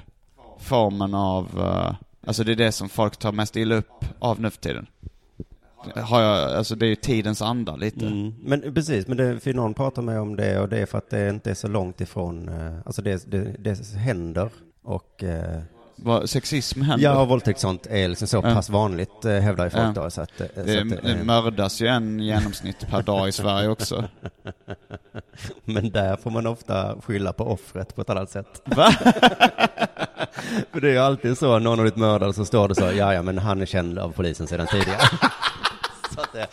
formen 0.61 1.15
av, 1.15 1.47
eh, 1.59 1.95
alltså 2.27 2.45
det 2.45 2.53
är 2.53 2.57
det 2.57 2.73
som 2.73 2.89
folk 2.89 3.17
tar 3.17 3.33
mest 3.33 3.57
illa 3.57 3.75
upp 3.75 4.05
av 4.19 4.41
nu 4.41 4.51
för 4.51 4.61
tiden. 4.61 4.87
Har 5.97 6.23
jag, 6.23 6.53
alltså 6.57 6.75
det 6.75 6.87
är 6.87 6.89
ju 6.89 6.95
tidens 6.97 7.43
anda 7.43 7.77
lite. 7.77 8.07
Mm. 8.07 8.35
Men 8.43 8.75
precis, 8.75 9.07
men 9.07 9.17
det, 9.17 9.41
för 9.41 9.53
någon 9.55 9.75
pratar 9.75 10.03
med 10.03 10.21
om 10.21 10.37
det 10.37 10.61
och 10.61 10.69
det 10.69 10.79
är 10.79 10.87
för 10.87 10.99
att 10.99 11.11
det 11.11 11.29
inte 11.31 11.51
är 11.51 11.55
så 11.55 11.69
långt 11.69 12.01
ifrån, 12.01 12.49
eh, 12.49 12.73
alltså 12.87 13.03
det, 13.03 13.31
det, 13.31 13.55
det 13.59 13.87
händer 13.97 14.49
och... 14.83 15.25
eh, 15.25 15.61
Vad 15.97 16.31
sexism 16.31 16.83
händer. 16.83 17.05
Ja, 17.05 17.21
och 17.23 17.29
våldtäkt 17.29 17.61
sånt 17.61 17.87
är 17.87 18.09
liksom 18.09 18.29
så 18.29 18.43
pass 18.43 18.71
vanligt, 18.71 19.25
eh, 19.25 19.33
hävdar 19.33 19.65
ju 19.65 19.71
folk 19.71 19.83
Ja. 19.97 20.03
då. 20.03 20.11
Så 20.11 20.21
att, 20.23 20.41
eh, 20.41 20.47
så 20.55 20.63
Det, 20.63 20.81
att, 20.81 21.03
det 21.05 21.25
mördas 21.25 21.81
ju 21.81 21.87
en 21.87 22.21
genomsnitt 22.21 22.87
per 22.91 23.03
dag 23.03 23.29
i 23.29 23.33
Sverige 23.33 23.69
också. 23.69 24.05
Men 25.65 25.91
där 25.91 26.17
får 26.17 26.31
man 26.31 26.47
ofta 26.47 26.97
skylla 27.03 27.33
på 27.33 27.45
offret 27.45 27.95
på 27.95 28.01
ett 28.01 28.11
annat 28.11 28.31
sätt. 28.31 28.63
Va? 28.65 28.91
För 30.73 30.81
det 30.81 30.89
är 30.89 30.93
ju 30.93 30.99
alltid 30.99 31.39
så, 31.39 31.59
någon 31.59 31.67
har 31.79 31.85
blivit 31.85 31.97
mördad 31.97 32.35
så 32.35 32.45
står 32.45 32.69
det 32.69 32.75
så, 32.75 32.85
ja 32.97 33.15
ja 33.15 33.23
men 33.23 33.39
han 33.39 33.63
är 33.63 33.67
känd 33.67 33.99
av 33.99 34.13
polisen 34.13 34.47
sedan 34.47 34.67
tidigare. 34.67 35.01
så 36.21 36.27
att 36.27 36.33
det, 36.33 36.47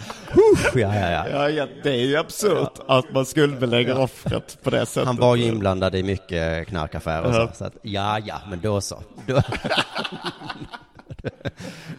Uff, 0.53 0.75
ja 0.75 0.95
ja 0.95 1.09
ja. 1.11 1.29
Ja, 1.29 1.49
ja, 1.49 1.67
det 1.83 1.89
är 1.89 2.05
ju 2.05 2.17
absurt 2.17 2.79
att 2.87 3.11
man 3.13 3.25
skuldbelägger 3.25 3.99
offret 3.99 4.57
på 4.63 4.69
det 4.69 4.85
sättet. 4.85 5.07
Han 5.07 5.15
var 5.17 5.35
ju 5.35 5.43
inblandad 5.43 5.95
i 5.95 6.03
mycket 6.03 6.67
knarkaffärer 6.67 7.23
och 7.27 7.33
Ja. 7.35 7.47
så, 7.47 7.55
så 7.55 7.65
att, 7.65 7.73
ja 7.81 8.19
ja, 8.25 8.41
men 8.49 8.61
då 8.61 8.81
så. 8.81 9.03
Då. 9.25 9.41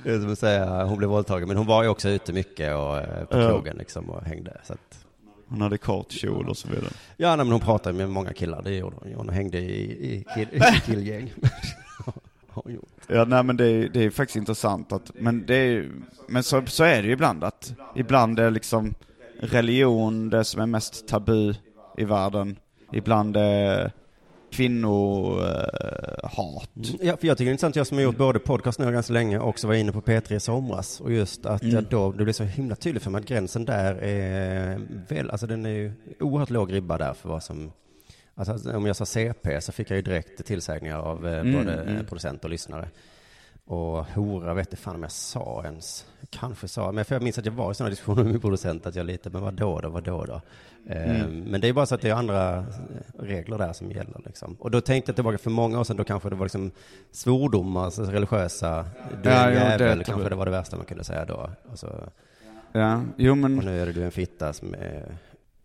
Det 0.05 0.11
är 0.11 0.21
som 0.21 0.33
att 0.33 0.39
säga, 0.39 0.85
hon 0.85 0.99
blev 0.99 1.11
våldtagen, 1.11 1.49
men 1.49 1.57
hon 1.57 1.67
var 1.67 1.83
ju 1.83 1.89
också 1.89 2.09
ute 2.09 2.33
mycket 2.33 2.75
och 2.77 2.99
eh, 2.99 3.25
på 3.25 3.39
Ja. 3.39 3.49
krogen 3.49 3.77
liksom 3.77 4.11
och 4.11 4.23
hängde. 4.25 4.61
Så 4.65 4.73
att, 4.73 5.05
Hon 5.51 5.61
hade 5.61 5.79
kort 5.79 6.11
kjol 6.13 6.49
och 6.49 6.57
så 6.57 6.69
vidare. 6.69 6.91
Ja, 7.17 7.29
nej, 7.29 7.37
men 7.37 7.51
hon 7.53 7.61
pratade 7.61 7.99
med 7.99 8.09
många 8.11 8.33
killar, 8.33 8.63
det 8.63 8.71
gjorde 8.75 8.97
hon. 9.01 9.13
Hon 9.15 9.29
hängde 9.29 9.59
i, 9.59 9.83
i, 10.15 10.25
kill, 10.35 10.49
i 10.53 10.81
killgäng. 10.87 11.33
Har 12.65 12.71
gjort. 12.71 12.89
Ja, 13.09 13.25
nej 13.25 13.43
men 13.43 13.57
det 13.57 13.67
är, 13.67 13.89
det 13.89 14.05
är 14.05 14.11
faktiskt 14.11 14.37
intressant 14.37 14.93
att, 14.93 15.11
men 15.15 15.47
det 15.47 15.55
är, 15.57 15.91
men 16.29 16.43
så, 16.43 16.63
så 16.67 16.85
är 16.85 17.03
det 17.03 17.07
ju 17.09 17.13
ibland 17.15 17.45
att, 17.45 17.75
ibland 17.97 18.39
är 18.39 18.51
liksom 18.51 18.95
religion 19.41 20.31
det 20.31 20.45
som 20.45 20.61
är 20.61 20.67
mest 20.67 21.09
tabu 21.09 21.55
i 21.99 22.05
världen. 22.05 22.57
Ibland 22.93 23.37
är 23.37 23.93
kvinnohat. 24.51 26.71
Ja, 27.01 27.17
för 27.17 27.27
jag 27.27 27.39
tycker 27.39 27.45
det 27.45 27.45
är 27.45 27.53
intressant, 27.53 27.77
jag 27.77 27.87
som 27.87 27.97
har 27.97 28.05
gjort 28.05 28.17
både 28.17 28.39
podcast 28.39 28.79
nu 28.79 28.93
ganska 28.93 29.13
länge 29.13 29.39
och 29.39 29.49
också 29.49 29.67
var 29.67 29.75
inne 29.75 29.93
på 29.93 30.01
P3 30.01 30.35
i 30.35 30.41
somras. 30.41 31.01
Och 31.01 31.13
just 31.13 31.47
att 31.47 31.63
Mm. 31.63 31.87
då, 31.91 32.13
det 32.13 32.25
blir 32.25 32.35
så 32.35 32.45
himla 32.45 32.77
tydligt 32.77 33.03
för 33.03 33.11
mig 33.11 33.19
att 33.21 33.27
gränsen 33.27 33.65
där 33.65 33.95
är 33.95 34.81
väl, 35.09 35.31
alltså 35.31 35.47
den 35.47 35.67
är 35.67 35.71
ju 35.71 35.93
oerhört 36.21 36.51
låg 36.51 36.73
ribba 36.73 36.99
där 36.99 37.15
för 37.15 37.29
vad 37.29 37.43
som, 37.43 37.73
alltså 38.39 38.77
om 38.77 38.87
jag 38.87 38.97
sa 38.97 39.07
CP 39.07 39.61
så 39.61 39.73
fick 39.73 39.91
jag 39.91 39.97
ju 39.97 40.03
direkt 40.03 40.47
tillsägningar 40.47 40.99
av 40.99 41.27
eh, 41.27 41.39
Mm, 41.41 41.53
både 41.53 41.83
mm. 41.83 41.97
eh, 41.97 42.03
producent 42.03 42.45
och 42.45 42.51
lyssnare. 42.51 42.89
Och 43.65 44.05
hora 44.05 44.55
vet 44.55 44.67
inte 44.67 44.77
fan 44.83 44.95
om 44.95 45.03
jag 45.03 45.13
sa 45.13 45.63
ens. 45.65 46.07
Jag 46.21 46.31
kanske 46.31 46.69
sa, 46.69 46.93
men 46.93 47.05
för 47.05 47.15
jag 47.15 47.23
minns 47.23 47.39
att 47.39 47.47
jag 47.47 47.53
var 47.53 47.71
i 47.71 47.75
sådana 47.75 47.91
diskussioner 47.91 48.23
med 48.23 48.33
min 48.33 48.41
producent 48.41 48.87
att 48.87 48.95
jag 48.95 49.07
lite, 49.07 49.31
men 49.31 49.43
vad 49.43 49.55
då 49.55 49.81
då, 49.81 49.89
vad 49.89 50.05
då? 50.05 50.41
Eh, 50.89 51.21
Mm. 51.21 51.41
Men 51.45 51.61
det 51.61 51.69
är 51.69 51.73
bara 51.73 51.87
så 51.87 51.95
att 51.95 52.01
det 52.01 52.09
är 52.11 52.15
andra 52.15 52.65
regler 53.19 53.59
där 53.59 53.73
som 53.73 53.91
gäller 53.91 54.21
liksom. 54.25 54.55
Och 54.55 54.71
då 54.71 54.81
tänkte 54.81 55.11
jag 55.11 55.17
tillbaka 55.17 55.39
för 55.39 55.51
många 55.51 55.81
år 55.81 55.85
sedan, 55.85 55.97
då 55.97 56.05
kanske 56.05 56.29
det 56.31 56.37
var 56.37 56.45
liksom 56.45 56.71
svordomar, 57.13 57.85
alltså 57.85 58.03
religiösa, 58.03 58.85
du 59.23 59.31
är 59.31 59.51
Ja, 59.53 59.61
en 59.61 59.79
det 59.79 59.85
jävel, 59.85 60.05
kanske 60.05 60.29
det 60.29 60.35
var 60.35 60.45
det 60.45 60.51
värsta 60.51 60.77
man 60.77 60.87
kunde 60.87 61.05
säga 61.05 61.25
då. 61.25 61.51
Och, 61.73 61.79
så, 61.79 61.89
Ja, 62.73 63.03
jo 63.17 63.35
men... 63.35 63.59
och 63.59 63.65
nu 63.65 63.81
är 63.83 63.87
det 63.87 63.93
du 63.93 64.05
en 64.05 64.11
fitta 64.13 64.53
som 64.53 64.75
är, 64.75 65.17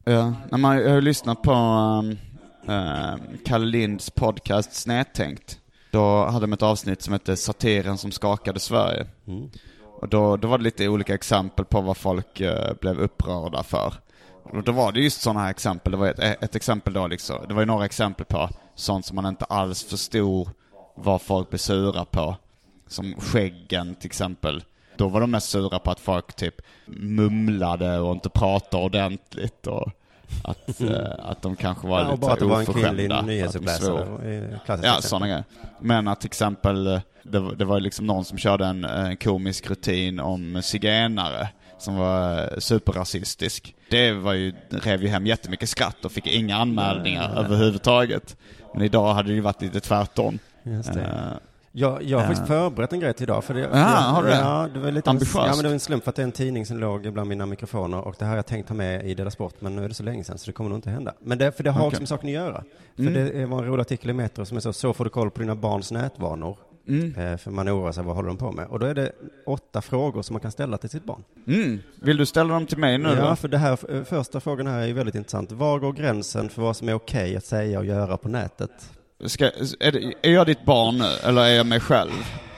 Ja, 0.04 0.34
när 0.52 0.58
man, 0.58 0.78
jag 0.78 0.90
har 0.90 1.02
lyssnat 1.02 1.42
på 1.42 1.52
um, 1.52 2.18
uh, 2.70 3.16
Kalle 3.46 3.66
Linds 3.66 4.10
podcast 4.10 4.74
Snedtänkt. 4.74 5.60
Då 5.92 6.26
hade 6.26 6.44
de 6.44 6.54
ett 6.54 6.62
avsnitt 6.62 7.02
som 7.02 7.14
hette 7.14 7.38
Satiren 7.38 7.98
som 7.98 8.12
skakade 8.12 8.60
Sverige. 8.60 9.08
mm. 9.28 9.50
Och 10.04 10.10
då, 10.10 10.38
då 10.38 10.48
var 10.48 10.58
det 10.58 10.64
lite 10.64 10.88
olika 10.88 11.14
exempel 11.14 11.66
på 11.66 11.82
vad 11.82 11.98
folk 11.98 12.40
eh, 12.40 12.74
blev 12.82 13.00
upprörda 13.00 13.64
för. 13.64 13.94
Och 14.44 14.64
då 14.64 14.72
var 14.72 14.92
det 14.92 15.00
just 15.00 15.22
sådana 15.22 15.40
här 15.40 15.50
exempel. 15.50 15.92
Det 15.92 15.98
var 15.98 16.08
ett, 16.08 16.20
ett 16.20 16.56
exempel 16.56 16.94
då 16.94 17.08
liksom. 17.08 17.38
Det 17.48 17.54
var 17.54 17.62
ju 17.62 17.66
några 17.66 17.86
exempel 17.86 18.26
på 18.26 18.50
sånt 18.76 19.06
som 19.06 19.16
man 19.16 19.26
inte 19.26 19.46
alls 19.46 19.84
förstod 19.84 20.50
vad 20.96 21.22
folk 21.22 21.50
blev 21.50 21.58
sura 21.58 22.06
på. 22.06 22.36
Som 22.88 23.16
skäggen 23.20 23.96
till 23.96 24.08
exempel. 24.08 24.64
Då 24.98 25.08
var 25.08 25.22
de 25.22 25.32
mest 25.32 25.50
sura 25.50 25.80
på 25.80 25.92
att 25.92 26.00
folk 26.00 26.36
typ 26.36 26.56
mumlade 26.86 28.00
och 28.00 28.12
inte 28.12 28.30
pratade 28.30 28.84
ordentligt 28.84 29.68
och 29.68 29.92
att, 30.44 30.82
eh, 30.82 30.98
att 31.20 31.42
de 31.42 31.56
kanske 31.56 31.88
var 31.88 32.00
ja, 32.00 32.06
lite 32.12 32.22
bara 32.22 32.34
att 32.34 32.40
det 32.40 32.46
var 32.46 32.60
en 32.60 32.66
kvinnlig 32.66 33.10
nyhetsuppläsare. 33.26 34.06
Ja, 34.88 35.02
sådana 35.02 35.28
grejer. 35.28 35.44
Men 35.80 36.08
att 36.08 36.20
till 36.22 36.28
exempel, 36.28 36.88
eh, 36.88 37.00
det, 37.24 37.40
var- 37.40 37.56
det 37.56 37.66
var 37.66 37.80
liksom 37.80 38.06
någon 38.08 38.26
som 38.26 38.38
körde 38.38 38.66
en, 38.66 38.86
en 38.86 39.18
komisk 39.18 39.70
rutin 39.70 40.20
om 40.20 40.62
zigenare 40.64 41.48
som 41.80 41.96
var 41.96 42.38
eh, 42.42 42.60
superrasistisk. 42.60 43.76
Det 43.90 44.12
var 44.12 44.34
ju, 44.34 44.54
rev 44.70 45.02
ju 45.02 45.08
hem 45.08 45.26
jättemycket 45.28 45.70
skratt 45.70 46.06
och 46.06 46.12
fick 46.12 46.28
inga 46.28 46.58
anmälningar 46.58 47.34
överhuvudtaget. 47.38 48.38
Men 48.74 48.82
idag 48.84 49.14
hade 49.14 49.28
det 49.30 49.34
ju 49.36 49.42
varit 49.42 49.62
lite 49.62 49.80
tvärtom. 49.80 50.40
Just 50.64 50.94
det. 50.94 51.34
Eh, 51.76 51.80
Jag, 51.82 52.04
jag 52.04 52.18
har 52.20 52.26
faktiskt 52.28 52.48
förberett 52.48 52.94
en 52.94 53.00
grej 53.00 53.14
till 53.14 53.24
idag. 53.24 53.44
För 53.44 53.54
det, 53.54 53.60
Ja, 53.60 53.68
för 53.72 53.78
jag, 53.80 53.86
har 53.86 54.24
du 54.24 54.30
det? 54.30 54.36
Ja, 54.36 54.70
det 54.74 54.80
var 54.80 54.92
lite 54.92 55.10
Ambitiöst. 55.10 55.36
Ja, 55.36 55.48
men 55.56 55.58
det 55.58 55.68
var 55.68 55.74
en 55.74 55.80
slump 55.80 56.04
för 56.04 56.10
att 56.10 56.16
det 56.16 56.22
är 56.22 56.24
en 56.24 56.32
tidning 56.32 56.66
som 56.66 56.78
låg 56.80 57.14
bland 57.14 57.30
mina 57.30 57.46
mikrofoner 57.46 58.02
och 58.02 58.16
det 58.20 58.26
här 58.26 58.30
har 58.32 58.38
jag 58.38 58.46
tänkt 58.46 58.70
ha 58.70 58.76
med 58.76 59.06
i 59.10 59.14
Dela 59.16 59.32
Sport, 59.32 59.54
men 59.60 59.76
nu 59.76 59.84
är 59.84 59.88
det 59.88 59.94
så 59.94 60.04
länge 60.04 60.24
sedan 60.24 60.38
så 60.38 60.46
det 60.46 60.52
kommer 60.54 60.70
nog 60.70 60.78
inte 60.78 60.90
hända. 60.90 61.14
Men 61.20 61.38
det, 61.38 61.52
för 61.52 61.64
det 61.64 61.72
har 61.72 61.80
Okej. 61.82 61.88
också 61.88 62.02
med 62.02 62.10
saken 62.10 62.30
att 62.30 62.34
göra. 62.34 62.64
För 62.96 63.02
Mm. 63.04 63.14
det 63.14 63.46
var 63.46 63.58
en 63.60 63.66
rolig 63.66 63.82
artikel 63.82 64.10
i 64.10 64.14
Metro 64.14 64.46
som 64.46 64.58
är 64.58 64.62
så, 64.62 64.74
så 64.74 64.94
får 64.94 65.04
du 65.04 65.10
koll 65.10 65.32
på 65.32 65.40
dina 65.40 65.56
barns 65.56 65.92
nätvanor. 65.92 66.58
Mm. 66.88 67.16
Eh, 67.16 67.38
För 67.38 67.52
man 67.52 67.70
oroar 67.70 67.92
sig, 67.92 68.04
vad 68.04 68.16
håller 68.16 68.28
de 68.28 68.38
på 68.38 68.52
med? 68.52 68.68
Och 68.68 68.80
då 68.80 68.86
är 68.86 68.94
det 68.96 69.12
åtta 69.46 69.82
frågor 69.82 70.22
som 70.22 70.34
man 70.34 70.42
kan 70.42 70.52
ställa 70.52 70.78
till 70.78 70.90
sitt 70.90 71.04
barn. 71.04 71.24
Mm. 71.48 71.80
Vill 72.02 72.18
du 72.18 72.26
ställa 72.26 72.54
dem 72.54 72.66
till 72.66 72.78
mig 72.78 72.98
nu 72.98 73.10
Ja, 73.10 73.30
då? 73.30 73.36
för 73.36 73.48
det 73.48 73.58
här, 73.58 73.96
eh, 73.96 74.04
första 74.04 74.40
frågan 74.40 74.68
här 74.68 74.80
är 74.82 74.86
ju 74.86 74.94
väldigt 74.94 75.16
intressant. 75.16 75.52
Var 75.52 75.80
går 75.80 75.94
gränsen 75.94 76.50
för 76.50 76.62
vad 76.62 76.78
som 76.78 76.90
är 76.90 76.94
okej 76.94 77.36
att 77.38 77.46
säga 77.46 77.80
och 77.80 77.86
göra 77.86 78.18
på 78.18 78.30
nätet? 78.30 78.72
Ska, 79.26 79.46
är, 79.80 79.92
det, 79.92 80.14
är 80.22 80.32
jag 80.32 80.48
ditt 80.48 80.66
barn 80.66 80.98
nu, 80.98 81.06
eller 81.24 81.42
är 81.42 81.50
jag 81.56 81.66
mig 81.66 81.80
själv? 81.80 82.12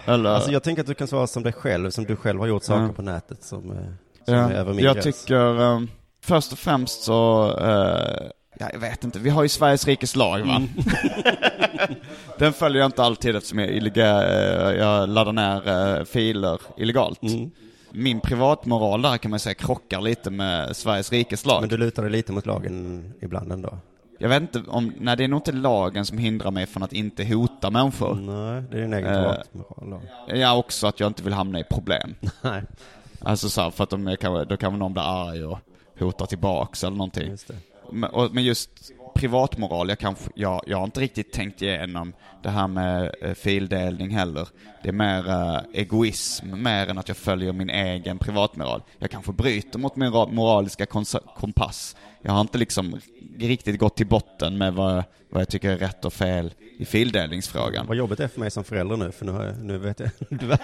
Eller? 0.06 0.30
Alltså 0.30 0.52
jag 0.52 0.64
tänker 0.64 0.82
att 0.82 0.88
du 0.88 0.94
kan 0.94 1.08
svara 1.08 1.28
som 1.28 1.44
dig 1.44 1.54
själv, 1.54 1.90
som 1.90 2.04
du 2.06 2.16
själv 2.16 2.40
har 2.40 2.48
gjort 2.48 2.64
saker 2.64 2.82
Ja. 2.84 2.94
på 2.94 3.02
nätet 3.02 3.44
som, 3.44 3.72
eh, 3.72 3.78
som 4.26 4.34
Ja, 4.36 4.50
är 4.50 4.54
över 4.54 4.74
min 4.74 4.86
jag 4.86 4.96
gräns. 4.96 5.22
tycker, 5.24 5.62
um, 5.62 5.90
först 6.24 6.52
och 6.52 6.60
främst 6.60 7.04
så, 7.04 7.44
eh, 7.60 8.28
ja, 8.60 8.70
jag 8.74 8.80
vet 8.80 9.04
inte, 9.04 9.20
vi 9.20 9.30
har 9.30 9.44
ju 9.44 9.50
Sveriges 9.50 9.88
rikes 9.88 10.16
lag 10.16 10.40
va? 10.40 10.56
Mm. 10.56 10.68
Den 12.40 12.54
följer 12.54 12.82
jag 12.82 12.88
inte 12.88 13.04
alltid 13.04 13.36
eftersom 13.36 13.60
jag, 13.60 13.70
illega, 13.70 14.24
eh, 14.24 14.76
jag 14.78 15.10
laddar 15.10 15.32
ner 15.34 15.68
eh, 16.00 16.04
filer 16.06 16.60
illegalt. 16.78 17.24
Mm. 17.24 17.52
Min 17.92 18.20
privatmoral 18.20 19.02
där 19.02 19.18
kan 19.18 19.32
man 19.32 19.40
säga 19.40 19.54
krockar 19.54 20.02
lite 20.02 20.32
med 20.32 20.76
Sveriges 20.76 21.12
rikes 21.12 21.46
lag. 21.46 21.62
Men 21.62 21.70
du 21.70 21.78
lutar 21.78 22.04
dig 22.04 22.12
lite 22.12 22.32
mot 22.32 22.46
lagen 22.46 23.04
ibland 23.22 23.52
ändå? 23.52 23.78
Jag 24.20 24.30
vet 24.30 24.42
inte 24.42 24.64
om, 24.68 24.94
nej 25.00 25.18
det 25.18 25.24
är 25.24 25.28
nog 25.28 25.38
inte 25.40 25.52
lagen 25.52 26.06
som 26.06 26.18
hindrar 26.18 26.52
mig 26.52 26.66
från 26.66 26.84
att 26.84 26.94
inte 26.94 27.26
hota 27.26 27.70
människor. 27.72 28.16
Nej, 28.16 28.64
det 28.72 28.78
är 28.78 28.82
din 28.82 28.94
egen 28.94 29.14
Eh, 29.14 29.34
då. 29.80 30.02
Ja, 30.28 30.56
också 30.56 30.88
att 30.88 31.00
jag 31.00 31.08
inte 31.08 31.24
vill 31.24 31.34
hamna 31.34 31.60
i 31.60 31.64
problem. 31.64 32.16
Nej, 32.42 32.62
Alltså 33.22 33.50
så 33.50 33.62
här, 33.62 33.72
för 33.72 33.84
att 33.84 33.90
de 33.90 34.18
kanske- 34.20 34.46
då 34.46 34.58
kan 34.58 34.80
någon 34.80 34.94
bli 34.94 35.02
arg 35.06 35.44
och 35.46 35.60
hota 36.00 36.26
tillbaks 36.26 36.84
eller 36.84 36.98
någonting. 36.98 37.28
just. 37.30 37.52
Men, 37.92 38.10
och, 38.10 38.34
men 38.34 38.44
just 38.44 38.70
privatmoral, 39.16 39.90
jag, 39.90 40.00
kanske, 40.00 40.30
jag, 40.36 40.62
jag 40.68 40.78
har 40.78 40.84
inte 40.86 41.00
riktigt 41.00 41.32
tänkt 41.34 41.62
igenom 41.62 42.14
det 42.44 42.50
här 42.50 42.68
med 42.68 43.16
eh, 43.22 43.34
fildelning 43.34 44.10
heller. 44.10 44.48
Det 44.84 44.90
är 44.90 44.94
mer 44.94 45.30
eh, 45.30 45.60
egoism, 45.74 46.64
mer 46.64 46.90
än 46.90 46.98
att 46.98 47.08
jag 47.08 47.18
följer 47.18 47.54
min 47.54 47.70
egen 47.70 48.18
privatmoral. 48.18 48.82
Jag 49.00 49.10
kanske 49.12 49.32
bryter 49.32 49.80
mot 49.80 49.96
min 49.96 50.12
ra- 50.12 50.32
moraliska 50.34 50.86
kompass. 51.36 51.96
Jag 52.26 52.32
har 52.34 52.42
inte 52.42 52.58
liksom 52.58 53.00
riktigt 53.40 53.80
gått 53.80 53.98
till 53.98 54.08
botten 54.08 54.58
med 54.58 54.74
vad, 54.74 55.04
vad 55.30 55.42
jag 55.42 55.50
tycker 55.50 55.70
är 55.72 55.78
rätt 55.78 56.06
och 56.06 56.14
fel 56.14 56.54
i 56.80 56.86
fildelningsfrågan. 56.86 57.88
Vad 57.88 57.98
jobbigt 57.98 58.18
det 58.18 58.24
är 58.24 58.28
för 58.28 58.40
mig 58.40 58.52
som 58.52 58.64
förälder 58.64 58.98
nu, 58.98 59.12
för 59.12 59.26
nu, 59.26 59.32
har 59.32 59.44
jag, 59.46 59.58
nu 59.58 59.78
vet 59.78 60.00
jag. 60.00 60.10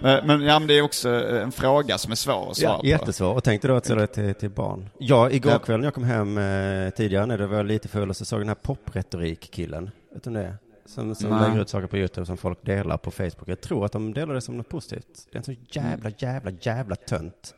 Men, 0.00 0.26
men, 0.26 0.40
ja, 0.42 0.58
men 0.58 0.68
det 0.68 0.74
är 0.78 0.82
också 0.82 1.08
en 1.28 1.52
fråga 1.52 1.98
som 1.98 2.12
är 2.12 2.16
svår 2.16 2.50
att 2.50 2.56
svara 2.56 2.72
Ja, 2.72 2.78
på. 2.80 2.86
jättesvår. 2.86 3.34
Och 3.34 3.44
tänkte 3.44 3.68
då 3.68 3.74
att 3.74 3.84
ställa 3.84 4.00
det 4.00 4.06
till, 4.06 4.34
till 4.34 4.50
barn. 4.50 4.90
Ja, 4.98 5.30
igår 5.30 5.52
Ja. 5.52 5.58
kväll 5.58 5.80
när 5.80 5.86
jag 5.86 5.94
kom 5.94 6.04
hem 6.04 6.38
eh, 6.38 6.90
tidigare, 6.90 7.26
när 7.26 7.38
det 7.38 7.46
var 7.46 7.64
lite 7.64 7.88
full, 7.88 8.14
så 8.14 8.24
såg 8.24 8.40
den 8.40 8.48
här 8.48 8.54
popretorik-killen. 8.54 9.90
Vet 10.14 10.24
du 10.24 10.30
om 10.30 10.34
det 10.34 10.42
är? 10.42 10.56
Som, 10.86 11.14
som 11.14 11.30
Nej. 11.30 11.48
lägger 11.48 11.62
ut 11.62 11.68
saker 11.68 11.86
på 11.86 11.96
YouTube 11.96 12.26
som 12.26 12.36
folk 12.36 12.64
delar 12.66 12.96
på 12.96 13.10
Facebook. 13.10 13.44
Jag 13.46 13.60
tror 13.60 13.84
att 13.84 13.92
de 13.92 14.14
delar 14.14 14.34
det 14.34 14.40
som 14.40 14.56
något 14.56 14.68
positivt. 14.68 15.26
Det 15.32 15.36
är 15.36 15.38
en 15.38 15.44
så 15.44 15.54
jävla, 15.80 16.10
jävla, 16.18 16.50
jävla 16.60 16.96
tönt. 16.96 17.54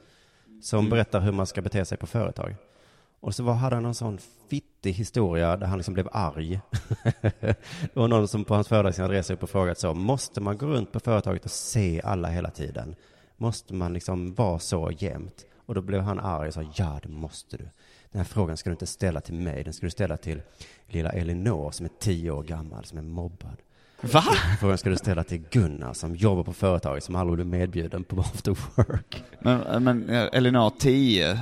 Som 0.62 0.78
Mm. 0.78 0.90
berättar 0.90 1.20
hur 1.20 1.32
man 1.32 1.46
ska 1.46 1.62
bete 1.62 1.84
sig 1.84 1.98
på 1.98 2.06
företag. 2.06 2.54
Och 3.20 3.34
så 3.34 3.42
var, 3.42 3.54
hade 3.54 3.76
han 3.76 3.84
en 3.84 3.94
sån 3.94 4.18
fittig 4.50 4.92
historia 4.92 5.56
där 5.56 5.66
han 5.66 5.78
liksom 5.78 5.94
blev 5.94 6.08
arg. 6.12 6.60
det 7.20 7.94
var 7.94 8.08
någon 8.08 8.28
som 8.28 8.44
på 8.44 8.54
hans 8.54 8.68
föreläsning 8.68 9.36
upp 9.36 9.42
och 9.42 9.50
frågat 9.50 9.78
så, 9.78 9.94
måste 9.94 10.40
man 10.40 10.58
gå 10.58 10.66
runt 10.66 10.92
på 10.92 11.00
företaget 11.00 11.44
och 11.44 11.50
se 11.50 12.00
alla 12.04 12.28
hela 12.28 12.50
tiden? 12.50 12.94
Måste 13.36 13.74
man 13.74 13.92
liksom 13.92 14.34
vara 14.34 14.58
så 14.58 14.90
jämt? 14.98 15.44
Och 15.66 15.74
då 15.74 15.82
blev 15.82 16.00
han 16.00 16.20
arg 16.20 16.48
och 16.48 16.54
sa, 16.54 16.62
ja 16.74 17.00
det 17.02 17.08
måste 17.08 17.56
du. 17.56 17.64
Den 18.10 18.20
här 18.20 18.24
frågan 18.24 18.56
ska 18.56 18.70
du 18.70 18.74
inte 18.74 18.86
ställa 18.86 19.20
till 19.20 19.34
mig, 19.34 19.64
den 19.64 19.72
ska 19.72 19.86
du 19.86 19.90
ställa 19.90 20.16
till 20.16 20.42
lilla 20.86 21.10
Elinor 21.10 21.70
som 21.70 21.86
är 21.86 21.90
tio 21.98 22.30
år 22.30 22.42
gammal, 22.42 22.84
som 22.84 22.98
är 22.98 23.02
mobbad. 23.02 23.56
Va? 24.00 24.24
Frågan 24.60 24.78
ska 24.78 24.90
du 24.90 24.96
ställa 24.96 25.24
till 25.24 25.42
Gunnar 25.50 25.92
som 25.92 26.16
jobbar 26.16 26.42
på 26.42 26.52
företaget, 26.52 27.04
som 27.04 27.16
aldrig 27.16 27.34
blev 27.34 27.46
medbjuden 27.46 28.04
på 28.04 28.20
after 28.20 28.58
work. 28.74 29.24
Men, 29.40 29.84
men 29.84 30.08
Elinor 30.08 30.72
10, 30.78 31.40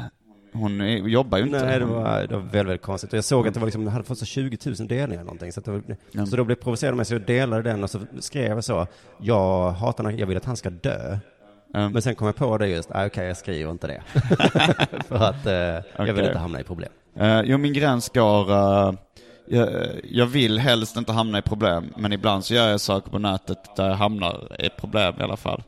hon 0.59 0.81
jobbar 1.11 1.39
ju 1.39 1.45
inte. 1.45 1.65
Nej, 1.67 1.79
det 1.79 1.85
var, 1.85 2.21
det 2.27 2.35
var 2.35 2.41
väldigt, 2.43 2.55
väldigt 2.55 2.83
konstigt. 2.83 3.13
Och 3.13 3.17
jag 3.17 3.25
såg 3.25 3.49
att 3.49 3.55
det 3.55 3.61
var 3.61 3.67
liksom, 3.67 3.85
det 3.85 3.91
hade 3.91 4.05
fått 4.05 4.19
så 4.19 4.25
20 4.25 4.59
000 4.67 4.75
delningar 4.77 5.07
eller 5.07 5.19
någonting. 5.25 5.53
Så, 5.53 5.61
var, 5.65 5.83
Ja. 6.13 6.27
så 6.27 6.37
då 6.37 6.45
blev 6.45 6.57
jag 6.57 6.65
provocerad 6.65 6.97
med 6.97 7.07
så 7.07 7.15
jag 7.15 7.23
delade 7.23 7.63
den 7.63 7.83
och 7.85 7.91
så 7.91 8.01
skrev 8.21 8.51
jag 8.51 8.65
så, 8.65 8.87
jag 9.21 9.71
hatar 9.73 10.05
honom, 10.05 10.19
jag 10.19 10.27
vill 10.27 10.37
att 10.37 10.45
han 10.45 10.57
ska 10.57 10.71
dö. 10.71 11.19
Ja. 11.73 11.89
Men 11.89 12.03
sen 12.03 12.15
kom 12.15 12.27
jag 12.27 12.37
på 12.37 12.59
det 12.59 12.69
just, 12.69 12.91
ah, 12.93 13.07
okej 13.07 13.27
jag 13.27 13.37
skriver 13.37 13.71
inte 13.71 13.87
det. 13.87 14.03
För 15.09 15.17
att 15.17 15.47
eh, 15.47 16.07
jag 16.07 16.15
vill 16.15 16.25
inte 16.25 16.39
hamna 16.39 16.61
i 16.61 16.65
problem. 16.65 16.91
Eh, 17.17 17.41
jo, 17.45 17.59
min 17.59 17.73
gräns 17.73 18.09
går... 18.09 18.51
eh, 18.53 18.93
jag, 19.51 19.69
jag 20.05 20.27
vill 20.27 20.59
helst 20.59 20.97
inte 20.97 21.13
hamna 21.13 21.39
i 21.39 21.43
problem, 21.43 21.93
men 21.97 22.13
ibland 22.13 22.45
så 22.45 22.55
gör 22.55 22.69
jag 22.69 22.81
saker 22.81 23.11
på 23.11 23.19
nätet 23.19 23.59
där 23.77 23.89
jag 23.89 23.95
hamnar 23.97 24.57
i 24.59 24.69
problem 24.81 25.15
i 25.21 25.23
alla 25.23 25.37
fall. 25.37 25.63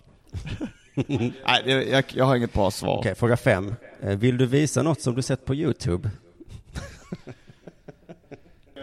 Nej, 0.94 1.88
jag, 1.90 2.04
jag, 2.14 2.24
har 2.24 2.36
inget 2.36 2.52
bra 2.52 2.70
svar. 2.70 2.98
Okej, 2.98 3.14
fråga 3.14 3.36
fem. 3.36 3.74
Eh, 4.02 4.16
vill 4.16 4.36
du 4.38 4.46
visa 4.46 4.82
något 4.82 5.00
som 5.00 5.14
du 5.14 5.22
sett 5.22 5.44
på 5.44 5.54
YouTube? 5.54 6.10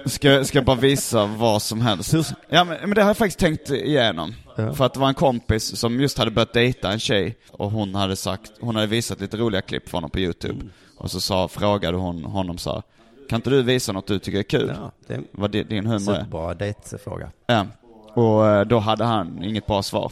Ska, 0.05 0.43
ska 0.43 0.57
jag 0.57 0.65
bara 0.65 0.75
visa 0.75 1.25
vad 1.25 1.61
som 1.61 1.81
helst? 1.81 2.13
Ja, 2.49 2.63
men, 2.63 2.77
men 2.81 2.89
det 2.89 3.01
har 3.01 3.09
jag 3.09 3.17
faktiskt 3.17 3.39
tänkt 3.39 3.69
igenom. 3.69 4.33
Ja. 4.55 4.73
För 4.73 4.85
att 4.85 4.93
det 4.93 4.99
var 4.99 5.07
en 5.07 5.13
kompis 5.13 5.75
som 5.79 5.99
just 5.99 6.17
hade 6.17 6.31
börjat 6.31 6.53
dejta 6.53 6.91
en 6.91 6.99
tjej 6.99 7.37
och 7.51 7.71
hon 7.71 7.95
hade 7.95 8.15
sagt, 8.15 8.51
hon 8.59 8.75
hade 8.75 8.87
visat 8.87 9.21
lite 9.21 9.37
roliga 9.37 9.61
klipp 9.61 9.89
från 9.89 9.97
honom 9.97 10.09
på 10.09 10.19
YouTube. 10.19 10.65
Och 10.97 11.11
så 11.11 11.19
sa, 11.21 11.47
frågade 11.47 11.97
hon 11.97 12.23
honom 12.23 12.57
så 12.57 12.73
här, 12.73 12.83
kan 13.29 13.35
inte 13.35 13.49
du 13.49 13.61
visa 13.63 13.91
något 13.91 14.07
du 14.07 14.19
tycker 14.19 14.39
är 14.39 14.43
kul? 14.43 14.73
Ja, 14.75 14.91
det 15.07 15.13
är 15.13 15.21
Vad 15.31 15.51
di- 15.51 15.63
din 15.63 15.85
humor 15.85 15.95
är? 16.13 16.15
superbra 16.15 16.53
dejtfråga. 16.53 17.31
Ja. 17.47 17.65
Och 18.13 18.47
eh, 18.47 18.65
då 18.65 18.79
hade 18.79 19.03
han 19.05 19.43
inget 19.43 19.65
bra 19.65 19.83
svar. 19.83 20.11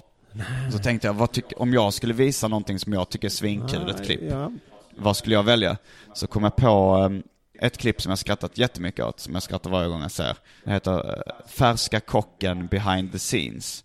Så 0.71 0.77
tänkte 0.79 1.07
jag, 1.07 1.13
vad 1.13 1.31
tyck, 1.31 1.45
om 1.57 1.73
jag 1.73 1.93
skulle 1.93 2.13
visa 2.13 2.47
någonting 2.47 2.79
som 2.79 2.93
jag 2.93 3.09
tycker 3.09 3.27
är 3.27 3.29
svinkul, 3.29 3.89
ett 3.89 4.05
klipp, 4.05 4.21
Ja. 4.29 4.51
vad 4.95 5.17
skulle 5.17 5.35
jag 5.35 5.43
välja? 5.43 5.77
Så 6.13 6.27
kom 6.27 6.43
jag 6.43 6.55
på 6.55 6.97
eh, 7.11 7.19
ett 7.61 7.77
klipp 7.77 8.01
som 8.01 8.09
jag 8.09 8.19
skrattat 8.19 8.57
jättemycket 8.57 9.05
åt, 9.05 9.19
som 9.19 9.33
jag 9.33 9.43
skrattar 9.43 9.69
varje 9.69 9.89
gång 9.89 10.01
jag 10.01 10.11
ser. 10.11 10.37
Det 10.63 10.71
heter 10.71 10.97
eh, 11.17 11.47
Färska 11.47 11.99
kocken 11.99 12.67
behind 12.67 13.11
the 13.11 13.17
scenes. 13.19 13.83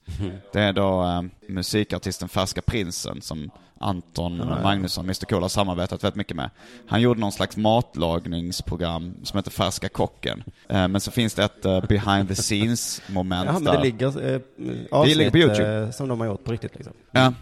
Det 0.52 0.60
är 0.60 0.72
då 0.72 1.02
eh, 1.04 1.22
musikartisten 1.48 2.28
Färska 2.28 2.62
prinsen 2.62 3.22
som 3.22 3.50
Anton 3.82 4.36
Magnusson, 4.62 5.04
Mr 5.04 5.24
Cool, 5.26 5.42
har 5.42 5.48
samarbetat 5.48 6.04
väldigt 6.04 6.16
mycket 6.16 6.36
med. 6.36 6.50
Han 6.86 7.00
gjorde 7.00 7.20
någon 7.20 7.32
slags 7.32 7.56
matlagningsprogram 7.56 9.14
som 9.22 9.36
heter 9.38 9.50
Färska 9.50 9.88
kocken. 9.88 10.44
Eh, 10.68 10.88
men 10.88 11.00
så 11.00 11.10
finns 11.10 11.34
det 11.34 11.44
ett 11.44 11.64
eh, 11.64 11.84
behind 11.88 12.28
the 12.28 12.34
scenes 12.34 13.02
moment 13.08 13.46
Ja, 13.46 13.52
men 13.52 13.64
där. 13.64 13.72
det 13.72 13.82
ligger 13.82 14.34
eh, 14.34 14.40
avsnitt 14.90 15.16
ligger 15.16 15.30
på 15.30 15.38
YouTube. 15.38 15.82
eh, 15.84 15.90
som 15.90 16.08
de 16.08 16.20
har 16.20 16.26
gjort 16.26 16.44
på 16.44 16.52
riktigt 16.52 16.74
liksom. 16.74 16.92
Ja. 17.10 17.32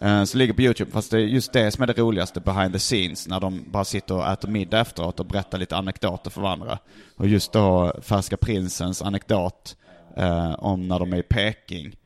Eh, 0.00 0.24
Så 0.24 0.38
ligger 0.38 0.54
på 0.54 0.62
YouTube, 0.62 0.90
fast 0.90 1.10
det 1.10 1.16
är 1.16 1.20
just 1.20 1.52
det 1.52 1.70
som 1.70 1.82
är 1.82 1.86
det 1.86 1.98
roligaste 1.98 2.40
behind 2.40 2.72
the 2.72 2.78
scenes, 2.78 3.28
när 3.28 3.40
de 3.40 3.64
bara 3.70 3.84
sitter 3.84 4.14
och 4.14 4.26
äter 4.28 4.48
middag 4.48 4.80
efteråt 4.80 5.20
och 5.20 5.26
berättar 5.26 5.58
lite 5.58 5.76
anekdoter 5.76 6.30
för 6.30 6.40
varandra. 6.40 6.78
Och 7.16 7.28
just 7.28 7.52
då 7.52 7.92
Färska 8.02 8.36
Prinsens 8.36 9.02
anekdot 9.02 9.76
eh, 10.16 10.52
om 10.58 10.88
när 10.88 10.98
de 10.98 11.12
är 11.12 11.16
i 11.18 11.22
Peking, 11.22 11.96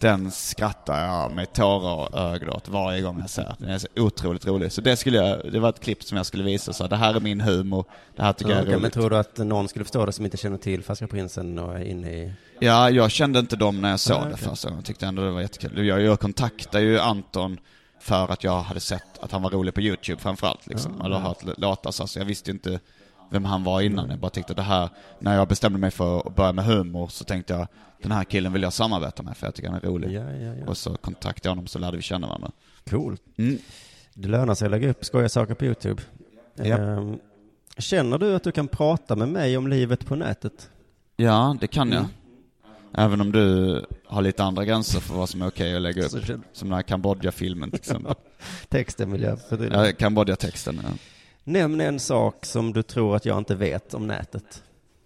den 0.00 0.30
skrattar 0.30 1.06
jag 1.06 1.32
med 1.32 1.52
tårar 1.52 2.08
i 2.08 2.34
ögonen 2.34 2.54
åt 2.54 2.68
varje 2.68 3.02
gång 3.02 3.20
jag 3.20 3.30
ser. 3.30 3.54
Den 3.58 3.68
är 3.70 3.78
så 3.78 3.88
otroligt 3.96 4.46
rolig. 4.46 4.72
Så 4.72 4.80
det 4.80 4.96
skulle 4.96 5.18
jag, 5.18 5.52
det 5.52 5.60
var 5.60 5.68
ett 5.68 5.80
klipp 5.80 6.02
som 6.02 6.16
jag 6.16 6.26
skulle 6.26 6.44
visa, 6.44 6.72
så 6.72 6.86
det 6.86 6.96
här 6.96 7.14
är 7.14 7.20
min 7.20 7.40
humor, 7.40 7.84
det 8.16 8.22
här 8.22 8.32
tycker 8.32 8.50
Ja, 8.50 8.56
jag 8.56 8.66
är 8.66 8.70
men 8.70 8.80
roligt. 8.80 8.92
tror 8.92 9.10
du 9.10 9.16
att 9.16 9.38
någon 9.38 9.68
skulle 9.68 9.84
förstå 9.84 10.06
det 10.06 10.12
som 10.12 10.24
inte 10.24 10.36
känner 10.36 10.58
till 10.58 10.82
Färska 10.82 11.06
Prinsen 11.06 11.58
och 11.58 11.74
är 11.78 11.84
inne 11.84 12.10
i... 12.12 12.32
Ja, 12.60 12.90
jag 12.90 13.10
kände 13.10 13.38
inte 13.38 13.56
dem 13.56 13.80
när 13.80 13.90
jag 13.90 14.00
såg 14.00 14.20
Nej, 14.20 14.30
det 14.30 14.36
första 14.36 14.68
gången. 14.68 14.78
Jag 14.78 14.84
tyckte 14.86 15.06
ändå 15.06 15.22
det 15.22 15.30
var 15.30 15.40
jättekul. 15.40 15.86
Jag, 15.86 16.00
jag 16.02 16.20
kontaktade 16.20 16.84
ju 16.84 16.98
Anton 17.00 17.58
för 18.00 18.32
att 18.32 18.44
jag 18.44 18.62
hade 18.62 18.80
sett 18.80 19.18
att 19.20 19.32
han 19.32 19.42
var 19.42 19.50
rolig 19.50 19.74
på 19.74 19.80
YouTube 19.80 20.20
framförallt 20.22 20.66
liksom. 20.66 21.00
Eller 21.00 21.16
hört 21.18 21.58
låtar 21.58 21.90
så, 21.90 22.06
så 22.06 22.18
jag 22.18 22.24
visste 22.26 22.50
ju 22.50 22.54
inte 22.54 22.80
vem 23.34 23.44
han 23.44 23.64
var 23.64 23.80
innan. 23.80 24.10
Jag 24.10 24.18
bara 24.18 24.30
tyckte 24.30 24.54
det 24.54 24.62
här, 24.62 24.88
när 25.18 25.36
jag 25.36 25.48
bestämde 25.48 25.78
mig 25.78 25.90
för 25.90 26.26
att 26.26 26.36
börja 26.36 26.52
med 26.52 26.64
humor 26.64 27.08
så 27.08 27.24
tänkte 27.24 27.52
jag 27.52 27.66
den 28.02 28.12
här 28.12 28.24
killen 28.24 28.52
vill 28.52 28.62
jag 28.62 28.72
samarbeta 28.72 29.22
med 29.22 29.36
för 29.36 29.46
jag 29.46 29.54
tycker 29.54 29.68
han 29.68 29.78
är 29.82 29.86
rolig. 29.86 30.12
Ja, 30.12 30.32
ja, 30.32 30.54
ja. 30.54 30.66
Och 30.66 30.76
så 30.76 30.96
kontaktade 30.96 31.48
jag 31.48 31.50
honom 31.50 31.66
så 31.66 31.78
lärde 31.78 31.96
vi 31.96 32.02
känna 32.02 32.26
varandra. 32.26 32.50
Cool. 32.90 33.16
Mm. 33.36 33.58
Det 34.14 34.28
lönar 34.28 34.54
sig 34.54 34.66
att 34.66 34.70
lägga 34.70 34.90
upp 34.90 35.04
skojiga 35.04 35.28
saker 35.28 35.54
på 35.54 35.64
YouTube. 35.64 36.02
Ehm, 36.58 37.18
känner 37.78 38.18
du 38.18 38.34
att 38.34 38.44
du 38.44 38.52
kan 38.52 38.68
prata 38.68 39.16
med 39.16 39.28
mig 39.28 39.56
om 39.56 39.68
livet 39.68 40.06
på 40.06 40.16
nätet? 40.16 40.70
Ja, 41.16 41.56
det 41.60 41.66
kan 41.66 41.88
jag. 41.92 41.98
Mm. 41.98 42.10
Även 42.96 43.20
om 43.20 43.32
du 43.32 43.84
har 44.06 44.22
lite 44.22 44.44
andra 44.44 44.64
gränser 44.64 45.00
för 45.00 45.14
vad 45.14 45.28
som 45.28 45.42
är 45.42 45.46
okej 45.46 45.76
att 45.76 45.82
lägga 45.82 46.04
upp. 46.04 46.10
Som 46.52 46.68
den 46.68 46.72
här 46.72 46.82
Kambodja-filmen 46.82 47.70
till 47.70 47.80
exempel. 47.80 48.14
Texten 48.68 49.12
vill 49.12 49.22
jag 49.22 49.40
förtydliga. 49.40 49.86
Ja, 49.86 49.92
Kambodja-texten. 49.92 50.80
Ja. 50.82 50.88
Nämn 51.44 51.80
en 51.80 52.00
sak 52.00 52.44
som 52.44 52.72
du 52.72 52.82
tror 52.82 53.16
att 53.16 53.24
jag 53.26 53.38
inte 53.38 53.54
vet 53.54 53.94
om 53.94 54.06
nätet. 54.06 54.62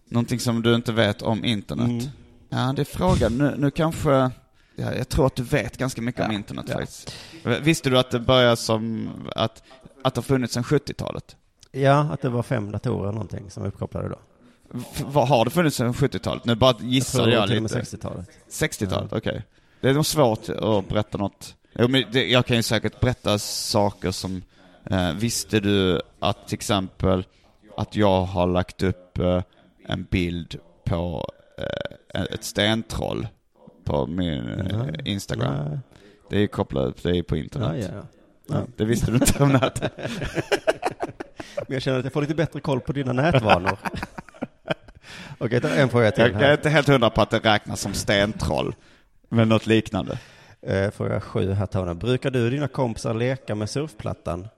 Någonting 0.09 0.41
som 0.41 0.63
du 0.63 0.75
inte 0.75 0.93
vet 0.93 1.23
om 1.23 1.45
internet? 1.45 1.89
Mm. 1.89 2.05
Ja, 2.49 2.73
det 2.77 2.83
är 2.83 2.97
frågan. 2.97 3.39
Nu, 3.39 3.55
nu 3.59 3.71
kanske... 3.71 4.11
Ja, 4.77 4.95
jag 4.95 5.09
tror 5.09 5.27
att 5.27 5.37
du 5.37 5.43
vet 5.43 5.77
ganska 5.77 6.03
mycket 6.03 6.27
om 6.27 6.33
internet 6.33 6.65
ja. 6.69 6.75
faktiskt. 6.75 7.15
Visste 7.63 7.91
du 7.91 7.99
att 7.99 8.11
det 8.11 8.21
började 8.21 8.57
som... 8.57 9.11
Att, 9.37 9.63
att 10.05 10.15
det 10.15 10.19
har 10.19 10.23
funnits 10.23 10.55
sedan 10.55 10.63
70-talet? 10.63 11.37
Ja, 11.73 11.99
att 11.99 12.23
det 12.23 12.29
var 12.29 12.43
fem 12.43 12.71
datorer 12.71 13.13
någonting 13.13 13.51
som 13.51 13.63
var 13.63 13.69
uppkopplade 13.69 14.09
då. 14.09 14.19
F- 14.75 15.05
vad 15.07 15.29
har 15.29 15.45
det 15.45 15.51
funnits 15.51 15.77
sedan 15.77 15.93
70-talet? 15.93 16.45
Nu 16.45 16.55
bara 16.55 16.75
gissade 16.81 17.31
det 17.31 17.33
jag, 17.37 17.49
med 17.49 17.63
lite. 17.63 17.81
60-talet. 17.81 18.29
60-talet, 18.51 19.13
okej. 19.13 19.43
Det 19.81 19.89
är 19.89 19.95
nog 19.95 20.07
svårt 20.07 20.49
att 20.49 20.89
berätta 20.89 21.19
något. 21.19 21.55
Jo, 21.75 21.89
men 21.89 22.05
det, 22.13 22.27
jag 22.27 22.47
kan 22.47 22.57
ju 22.57 22.63
säkert 22.63 23.01
berätta 23.01 23.39
saker 23.39 24.11
som... 24.11 24.43
Eh, 24.91 25.13
visste 25.13 25.61
du 25.61 26.01
att 26.19 26.49
till 26.49 26.55
exempel 26.55 27.27
att 27.77 27.97
jag 27.97 28.23
har 28.23 28.47
lagt 28.47 28.83
upp 28.83 29.19
eh, 29.19 29.43
en 29.87 30.05
bild 30.11 30.59
på 30.85 31.31
eh, 32.15 32.23
ett 32.23 32.45
stentroll 32.45 33.29
på 33.85 34.07
min 34.07 34.49
eh. 34.49 35.13
Instagram? 35.13 35.69
Nej. 35.69 35.79
Det 36.31 36.39
är 36.39 36.47
kopplat 36.47 36.87
upp, 36.87 37.03
det 37.03 37.19
är 37.19 37.23
på 37.23 37.37
internet. 37.37 37.71
Ja, 37.75 37.83
ja, 37.83 37.89
ja. 37.95 38.03
Ja, 38.51 38.67
det 38.77 38.85
visste 38.85 39.11
du 39.11 39.17
inte 39.17 39.43
om 39.43 39.53
nätet. 39.53 39.93
Men 41.57 41.75
jag 41.75 41.83
känner 41.83 41.99
att 41.99 42.05
jag 42.05 42.13
får 42.13 42.21
lite 42.21 42.35
bättre 42.35 42.61
koll 42.61 42.81
på 42.81 42.93
dina 42.93 43.13
nätvanor. 43.13 43.79
Okej, 45.39 45.61
ta 45.61 45.69
en 45.69 45.89
fråga 45.89 46.11
till 46.11 46.25
Jag, 46.25 46.33
jag 46.33 46.43
är 46.43 46.53
inte 46.53 46.71
helt 46.71 46.89
hundra 46.89 47.11
på 47.11 47.23
att 47.23 47.31
det 47.31 47.39
räknas 47.39 47.81
som 47.81 47.95
stentroll. 47.95 48.75
Men 49.29 49.49
något 49.49 49.67
liknande. 49.67 50.19
Eh, 50.63 50.91
Fråga 50.91 51.21
sju 51.21 51.53
här, 51.53 51.67
Tony. 51.67 51.95
Brukar 51.95 52.31
du 52.31 52.45
och 52.45 52.51
dina 52.51 52.69
kompisar 52.69 53.15
leka 53.15 53.55
med 53.55 53.71
surfplattan? 53.71 54.49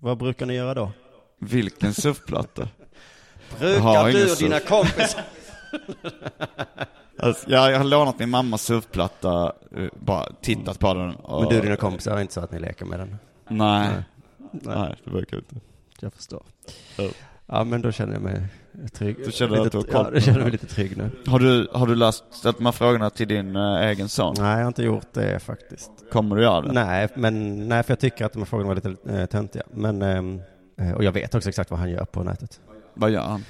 Vad 0.00 0.18
brukar 0.18 0.46
ni 0.46 0.54
göra 0.54 0.74
då? 0.74 0.92
Vilken 1.38 1.94
surfplatta? 1.94 2.68
Brukar 3.58 4.12
du 4.12 4.22
och 4.22 4.28
surf. 4.28 4.38
dina 4.38 4.60
kompisar? 4.60 5.22
Alltså, 7.22 7.50
jag, 7.50 7.72
jag 7.72 7.78
har 7.78 7.84
lånat 7.84 8.18
min 8.18 8.30
mammas 8.30 8.62
surfplatta, 8.62 9.52
eh, 9.76 9.88
bara 10.00 10.32
tittat 10.42 10.78
på 10.78 10.94
den 10.94 11.14
och... 11.14 11.40
Men 11.40 11.50
du 11.50 11.56
och 11.56 11.62
dina 11.64 11.76
kompisar 11.76 12.16
är 12.16 12.20
inte 12.20 12.34
så 12.34 12.40
att 12.40 12.52
ni 12.52 12.58
leker 12.58 12.84
med 12.84 12.98
den? 13.00 13.18
Nej. 13.48 13.88
Nej. 13.88 14.02
Nej, 14.50 14.96
det 15.04 15.10
verkar 15.10 15.36
inte. 15.36 15.54
Jag 16.00 16.12
förstår. 16.12 16.42
Ja. 16.96 17.08
Ja, 17.52 17.64
men 17.64 17.82
då 17.82 17.92
känner 17.92 18.12
jag 18.12 18.22
mig 18.22 18.42
trygg. 18.92 19.16
Du 19.24 19.32
känner 19.32 19.56
att 19.58 19.64
lite, 19.64 19.76
du 19.76 19.78
har 19.78 19.84
koll 20.04 20.04
Ja, 20.04 20.10
då 20.10 20.20
känner 20.20 20.38
jag 20.38 20.44
mig 20.44 20.52
lite 20.52 20.66
trygg 20.66 20.96
nu. 20.96 21.10
Har 21.26 21.38
du, 21.38 21.68
har 21.72 21.86
du 21.86 21.94
läst, 21.94 22.24
ställt 22.30 22.56
de 22.58 22.64
här 22.64 22.72
frågorna 22.72 23.10
till 23.10 23.28
din 23.28 23.56
eh, 23.56 23.80
egen 23.88 24.08
son? 24.08 24.34
Nej, 24.38 24.50
jag 24.52 24.58
har 24.60 24.66
inte 24.66 24.82
gjort 24.82 25.12
det 25.12 25.38
faktiskt. 25.42 25.90
Kommer 26.12 26.36
du 26.36 26.42
göra 26.42 26.60
det? 26.60 26.72
Nej, 26.72 27.08
men, 27.14 27.68
nej, 27.68 27.82
för 27.82 27.90
jag 27.92 27.98
tycker 28.00 28.24
att 28.24 28.32
de 28.32 28.38
här 28.38 28.46
frågorna 28.46 28.68
var 28.68 28.74
lite 28.74 28.96
eh, 29.12 29.26
töntiga. 29.26 29.62
Men, 29.70 30.02
eh, 30.76 30.92
och 30.92 31.04
jag 31.04 31.12
vet 31.12 31.34
också 31.34 31.48
exakt 31.48 31.70
vad 31.70 31.80
han 31.80 31.90
gör 31.90 32.04
på 32.04 32.22
nätet. 32.22 32.60
Vad 32.94 33.10
gör 33.10 33.22
han? 33.22 33.44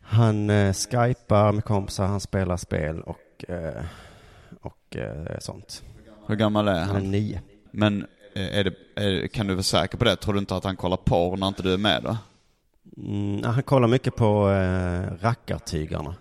Han 0.00 0.50
eh, 0.50 0.72
skypar 0.74 1.52
med 1.52 1.64
kompisar, 1.64 2.06
han 2.06 2.20
spelar 2.20 2.56
spel 2.56 3.00
och, 3.00 3.44
eh, 3.48 3.84
och 4.60 4.96
sånt. 5.38 5.82
Hur 6.26 6.36
gammal 6.36 6.68
är 6.68 6.72
Han 6.72 6.80
är 6.96 7.00
han? 7.00 7.10
nio. 7.10 7.40
Men 7.70 8.06
är 8.34 8.64
det, 8.64 8.72
är, 8.94 9.26
kan 9.26 9.46
du 9.46 9.54
vara 9.54 9.62
säker 9.62 9.98
på 9.98 10.04
det? 10.04 10.16
Tror 10.16 10.34
du 10.34 10.40
inte 10.40 10.56
att 10.56 10.64
han 10.64 10.76
kollar 10.76 10.96
porr 10.96 11.36
när 11.36 11.48
inte 11.48 11.62
du 11.62 11.72
är 11.72 11.78
med 11.78 12.02
då? 12.02 12.16
Mm, 12.98 13.42
han 13.44 13.62
kollar 13.62 13.88
mycket 13.88 14.16
på 14.16 14.50
eh, 14.50 15.24
rackartygarna. 15.24 16.14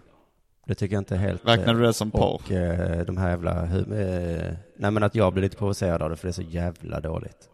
Det 0.66 0.76
tycker 0.76 0.96
jag 0.96 1.02
inte 1.02 1.16
är 1.16 1.20
helt... 1.20 1.48
Räknar 1.48 1.74
eh, 1.74 1.80
du 1.80 1.86
det 1.86 1.94
som 1.94 2.12
porr? 2.12 2.34
Och 2.34 2.52
eh, 2.52 3.06
de 3.06 3.18
här 3.18 3.30
jävla... 3.30 3.64
Eh, 3.64 4.54
nej 4.78 4.92
men 4.92 5.04
att 5.04 5.16
jag 5.16 5.34
blir 5.34 5.44
lite 5.44 5.58
provocerad 5.58 6.02
av 6.02 6.10
det 6.10 6.16
för 6.16 6.28
det 6.28 6.32
är 6.32 6.34
så 6.34 6.42
jävla 6.42 7.00
dåligt. 7.00 7.50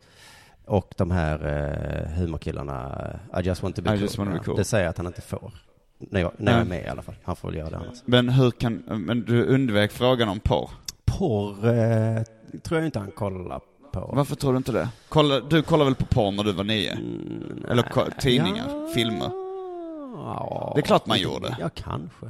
Och 0.65 0.93
de 0.97 1.11
här 1.11 1.47
eh, 1.47 2.11
humorkillarna, 2.11 3.19
I 3.39 3.41
just 3.41 3.63
want 3.63 3.75
to 3.75 3.81
be 3.81 3.89
I 3.89 3.93
cool. 3.93 4.01
just 4.01 4.17
wanna 4.17 4.31
be 4.31 4.39
cool. 4.39 4.55
Det 4.55 4.63
säger 4.63 4.83
jag 4.83 4.89
att 4.89 4.97
han 4.97 5.07
inte 5.07 5.21
får. 5.21 5.51
När 5.99 6.19
jag, 6.21 6.31
när 6.37 6.51
jag 6.51 6.61
är 6.61 6.65
med 6.65 6.83
i 6.85 6.87
alla 6.87 7.01
fall. 7.01 7.15
Han 7.23 7.35
får 7.35 7.47
väl 7.47 7.57
göra 7.57 7.69
det 7.69 7.77
annars. 7.77 7.97
Men 8.05 8.29
hur 8.29 8.51
kan, 8.51 8.83
men 8.87 9.21
du 9.21 9.45
undvek 9.45 9.91
frågan 9.91 10.29
om 10.29 10.39
porr? 10.39 10.69
Porr 11.05 11.67
eh, 11.67 12.23
tror 12.63 12.79
jag 12.79 12.85
inte 12.85 12.99
han 12.99 13.11
kollar 13.11 13.61
på. 13.91 14.09
Varför 14.13 14.35
tror 14.35 14.51
du 14.53 14.57
inte 14.57 14.71
det? 14.71 14.89
Kolla, 15.09 15.39
du 15.39 15.61
kollade 15.61 15.89
väl 15.89 15.95
på 15.95 16.05
porr 16.05 16.31
när 16.31 16.43
du 16.43 16.51
var 16.51 16.63
nio? 16.63 16.91
Mm, 16.91 17.65
Eller 17.69 17.83
ko- 17.83 18.05
tidningar, 18.19 18.65
Ja. 18.69 18.87
filmer? 18.95 19.29
Ja, 20.15 20.71
Det 20.75 20.81
är 20.81 20.85
klart 20.85 21.05
man 21.05 21.17
inte- 21.17 21.29
gjorde. 21.29 21.55
Ja, 21.59 21.69
kanske. 21.75 22.25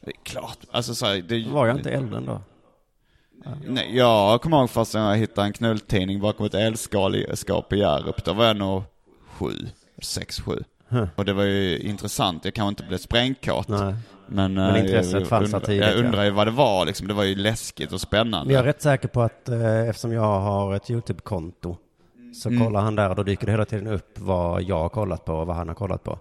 Det 0.00 0.10
är 0.10 0.16
klart. 0.22 0.58
Alltså 0.70 0.94
så 0.94 1.06
här, 1.06 1.14
det, 1.28 1.48
Var 1.48 1.66
jag 1.66 1.76
inte 1.76 1.90
äldre 1.90 2.16
än 2.18 2.26
då? 2.26 2.40
Nej, 3.66 3.96
jag 3.96 4.40
kommer 4.42 4.58
ihåg 4.58 4.70
först 4.70 4.94
när 4.94 5.08
jag 5.10 5.16
hittade 5.16 5.46
en 5.46 5.52
knulltidning 5.52 6.20
bakom 6.20 6.46
ett 6.46 6.54
elskåp 6.54 7.72
i 7.72 7.78
Hjärup. 7.78 8.24
Då 8.24 8.32
var 8.32 8.44
jag 8.44 8.56
nog 8.56 8.82
sju, 9.38 9.50
sex, 10.02 10.40
sju. 10.40 10.64
Huh. 10.88 11.06
Och 11.16 11.24
det 11.24 11.32
var 11.32 11.44
ju 11.44 11.78
intressant. 11.78 12.44
Jag 12.44 12.54
kanske 12.54 12.68
inte 12.68 12.82
blev 12.84 12.98
sprängkåt. 12.98 13.68
Nej. 13.68 13.94
Men, 14.34 14.54
Men 14.54 14.74
eh, 14.74 14.80
intresset 14.80 15.12
jag, 15.20 15.28
fanns 15.28 15.50
där 15.50 15.56
undrar, 15.58 15.66
tidigt, 15.66 15.86
Jag 15.86 15.98
ja. 15.98 16.04
undrar 16.04 16.24
ju 16.24 16.30
vad 16.30 16.46
det 16.46 16.50
var 16.50 16.86
liksom. 16.86 17.08
Det 17.08 17.14
var 17.14 17.24
ju 17.24 17.34
läskigt 17.34 17.92
och 17.92 18.00
spännande. 18.00 18.46
Men 18.46 18.54
jag 18.54 18.60
är 18.60 18.66
rätt 18.66 18.82
säker 18.82 19.08
på 19.08 19.22
att 19.22 19.48
eh, 19.48 19.88
eftersom 19.88 20.12
jag 20.12 20.40
har 20.40 20.74
ett 20.74 20.90
YouTube-konto 20.90 21.76
så 22.34 22.48
Mm. 22.48 22.64
kollar 22.64 22.80
han 22.80 22.94
där 22.96 23.10
och 23.10 23.16
då 23.16 23.22
dyker 23.22 23.46
det 23.46 23.52
hela 23.52 23.64
tiden 23.64 23.86
upp 23.86 24.18
vad 24.18 24.62
jag 24.62 24.78
har 24.78 24.88
kollat 24.88 25.24
på 25.24 25.34
och 25.34 25.46
vad 25.46 25.56
han 25.56 25.68
har 25.68 25.74
kollat 25.74 26.04
på. 26.04 26.18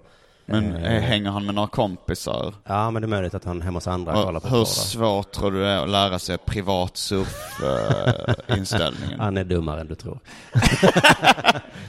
Men 0.51 0.75
Eh, 0.75 0.95
eh, 0.95 1.01
hänger 1.01 1.31
han 1.31 1.45
med 1.45 1.55
några 1.55 1.67
kompisar? 1.67 2.53
Ja, 2.65 2.91
men 2.91 3.01
det 3.01 3.05
är 3.05 3.09
möjligt 3.09 3.33
att 3.33 3.45
han 3.45 3.61
hemma 3.61 3.77
hos 3.77 3.87
andra 3.87 4.13
kollar 4.13 4.35
Och 4.35 4.41
på 4.43 4.49
hur 4.49 4.57
porr. 4.57 4.65
svårt 4.65 5.31
tror 5.31 5.51
du 5.51 5.59
det 5.61 5.67
är 5.67 5.83
att 5.83 5.89
lära 5.89 6.19
sig 6.19 6.37
privat 6.37 6.97
surf-inställningen? 6.97 9.19
Han 9.19 9.37
är 9.37 9.43
dummare 9.43 9.81
än 9.81 9.87
du 9.87 9.95
tror. 9.95 10.19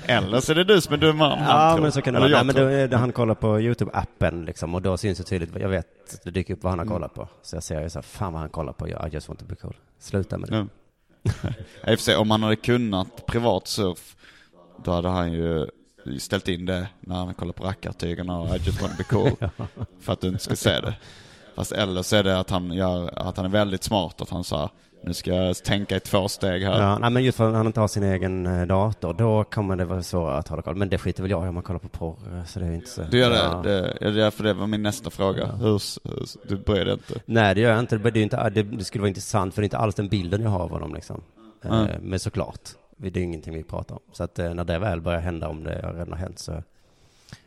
Eller 0.06 0.40
så 0.40 0.52
är 0.52 0.56
det 0.56 0.64
du 0.64 0.80
som 0.80 0.94
är 0.94 0.98
dummare 0.98 1.32
än 1.32 1.38
han 1.38 1.68
Ja, 1.68 1.72
tror. 1.74 1.82
men 1.82 1.92
så 1.92 2.02
kan 2.02 2.14
det 2.14 2.20
Eller 2.20 2.30
vara. 2.30 2.42
Nej, 2.42 2.54
men 2.54 2.64
då 2.82 2.86
det, 2.86 2.96
han 2.96 3.12
kollar 3.12 3.34
på 3.34 3.58
YouTube-appen 3.58 4.44
liksom 4.46 4.74
och 4.74 4.82
då 4.82 4.96
syns 4.96 5.18
det 5.18 5.24
tydligt. 5.24 5.50
Jag 5.60 5.68
vet, 5.68 5.86
det 6.24 6.30
dyker 6.30 6.54
upp 6.54 6.62
vad 6.62 6.70
han 6.72 6.78
har 6.78 6.86
kollat 6.86 7.14
på. 7.14 7.28
Så 7.42 7.56
jag 7.56 7.62
ser 7.62 7.82
ju 7.82 7.90
så 7.90 7.98
här, 7.98 8.02
fan 8.02 8.32
vad 8.32 8.40
han 8.40 8.50
kollar 8.50 8.72
på. 8.72 8.88
I 8.88 8.94
just 9.12 9.28
want 9.28 9.40
to 9.40 9.46
be 9.48 9.54
cool. 9.54 9.74
Sluta 10.00 10.38
med 10.38 10.48
det. 10.48 10.56
Ja. 10.56 10.66
I 11.92 11.94
och 11.94 11.98
för 11.98 12.04
sig, 12.04 12.16
om 12.16 12.30
han 12.30 12.42
hade 12.42 12.56
kunnat 12.56 13.26
privat 13.26 13.68
surf, 13.68 14.16
då 14.84 14.90
hade 14.90 15.08
han 15.08 15.32
ju 15.32 15.66
ställt 16.18 16.48
in 16.48 16.66
det 16.66 16.88
när 17.00 17.16
han 17.16 17.34
kollar 17.34 17.52
på 17.52 17.64
rackartygarna 17.64 18.40
och 18.40 18.56
I 18.56 18.58
just 18.58 18.82
wanna 18.82 18.94
be 18.98 19.04
cool. 19.04 19.30
För 20.00 20.12
att 20.12 20.20
du 20.20 20.28
inte 20.28 20.44
ska 20.44 20.56
se 20.56 20.80
det. 20.80 20.94
Fast 21.54 21.72
eller 21.72 22.02
så 22.02 22.16
är 22.16 22.22
det 22.22 22.38
att 22.38 22.50
han, 22.50 22.72
gör, 22.72 23.18
att 23.28 23.36
han 23.36 23.46
är 23.46 23.50
väldigt 23.50 23.82
smart, 23.82 24.20
att 24.20 24.30
han 24.30 24.44
sa 24.44 24.70
nu 25.04 25.14
ska 25.14 25.34
jag 25.34 25.56
tänka 25.56 25.96
i 25.96 26.00
två 26.00 26.28
steg 26.28 26.62
här. 26.62 26.80
Ja, 26.80 26.98
nej, 26.98 27.10
men 27.10 27.24
just 27.24 27.38
för 27.38 27.48
att 27.48 27.54
han 27.54 27.66
inte 27.66 27.80
har 27.80 27.88
sin 27.88 28.02
egen 28.02 28.46
eh, 28.46 28.66
dator, 28.66 29.14
då 29.14 29.44
kommer 29.44 29.76
det 29.76 29.84
vara 29.84 30.02
svårare 30.02 30.38
att 30.38 30.48
hålla 30.48 30.62
koll. 30.62 30.76
Men 30.76 30.88
det 30.88 30.98
skiter 30.98 31.22
väl 31.22 31.30
jag 31.30 31.44
i 31.44 31.48
om 31.48 31.54
man 31.54 31.62
kollar 31.62 31.80
på 31.80 31.88
porr, 31.88 32.44
så 32.46 32.60
det 32.60 32.66
är 32.66 32.72
inte 32.72 32.90
så. 32.90 33.02
Du 33.10 33.18
gör 33.18 33.30
det? 33.30 33.36
Ja. 33.36 33.60
det? 33.64 33.98
Ja, 34.00 34.10
därför 34.10 34.44
det 34.44 34.54
var 34.54 34.66
min 34.66 34.82
nästa 34.82 35.10
fråga. 35.10 35.46
Hur, 35.46 35.66
hur, 36.08 36.48
du 36.48 36.56
bryr 36.56 36.84
dig 36.84 36.92
inte? 36.92 37.20
Nej, 37.24 37.54
det 37.54 37.60
gör 37.60 37.70
jag 37.70 37.80
inte. 37.80 37.98
Det, 37.98 38.20
inte 38.20 38.50
det, 38.50 38.84
skulle 38.84 39.02
vara 39.02 39.08
intressant, 39.08 39.54
för 39.54 39.62
det 39.62 39.64
är 39.64 39.66
inte 39.66 39.78
alls 39.78 39.94
den 39.94 40.08
bilden 40.08 40.42
jag 40.42 40.50
har 40.50 40.60
av 40.60 40.70
honom 40.70 40.94
liksom. 40.94 41.22
Eh, 41.64 41.70
Mm. 41.72 41.88
Men 42.02 42.18
såklart, 42.18 42.60
det 43.10 43.20
är 43.20 43.24
ingenting 43.24 43.54
vi 43.54 43.62
pratar 43.62 43.94
om. 43.94 44.02
Så 44.12 44.24
att 44.24 44.38
eh, 44.38 44.54
när 44.54 44.64
det 44.64 44.78
väl 44.78 45.00
börjar 45.00 45.20
hända, 45.20 45.48
om 45.48 45.64
det 45.64 45.74
redan 45.74 46.10
har 46.12 46.18
hänt, 46.18 46.38
så 46.38 46.62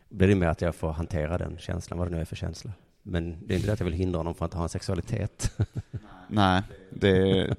blir 0.08 0.28
det 0.28 0.34
mer 0.34 0.46
att 0.46 0.60
jag 0.60 0.74
får 0.74 0.92
hantera 0.92 1.38
den 1.38 1.58
känslan, 1.58 1.98
vad 1.98 2.08
det 2.08 2.14
nu 2.14 2.20
är 2.20 2.24
för 2.24 2.36
känsla. 2.36 2.72
Men 3.02 3.36
det 3.46 3.54
är 3.54 3.56
inte 3.56 3.66
det 3.66 3.72
att 3.72 3.80
jag 3.80 3.84
vill 3.84 3.94
hindra 3.94 4.18
honom 4.18 4.34
från 4.34 4.46
att 4.46 4.54
ha 4.54 4.62
en 4.62 4.68
sexualitet. 4.68 5.58
Nej, 6.28 6.62
det... 6.90 7.16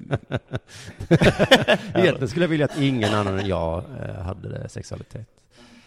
Egentligen 1.93 2.27
skulle 2.27 2.43
jag 2.43 2.49
vilja 2.49 2.65
att 2.65 2.77
ingen 2.77 3.13
annan 3.13 3.39
än 3.39 3.47
jag 3.47 3.83
eh, 4.01 4.21
hade 4.21 4.69
sexualitet. 4.69 5.27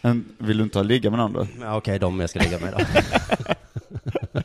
Men 0.00 0.24
vill 0.38 0.58
du 0.58 0.64
inte 0.64 0.78
ha 0.78 0.82
ligga 0.82 1.10
med 1.10 1.18
någon 1.18 1.32
då? 1.32 1.46
Okej, 1.76 1.98
de 1.98 2.20
jag 2.20 2.30
ska 2.30 2.38
ligga 2.38 2.58
med 2.58 2.72
då. 2.72 2.78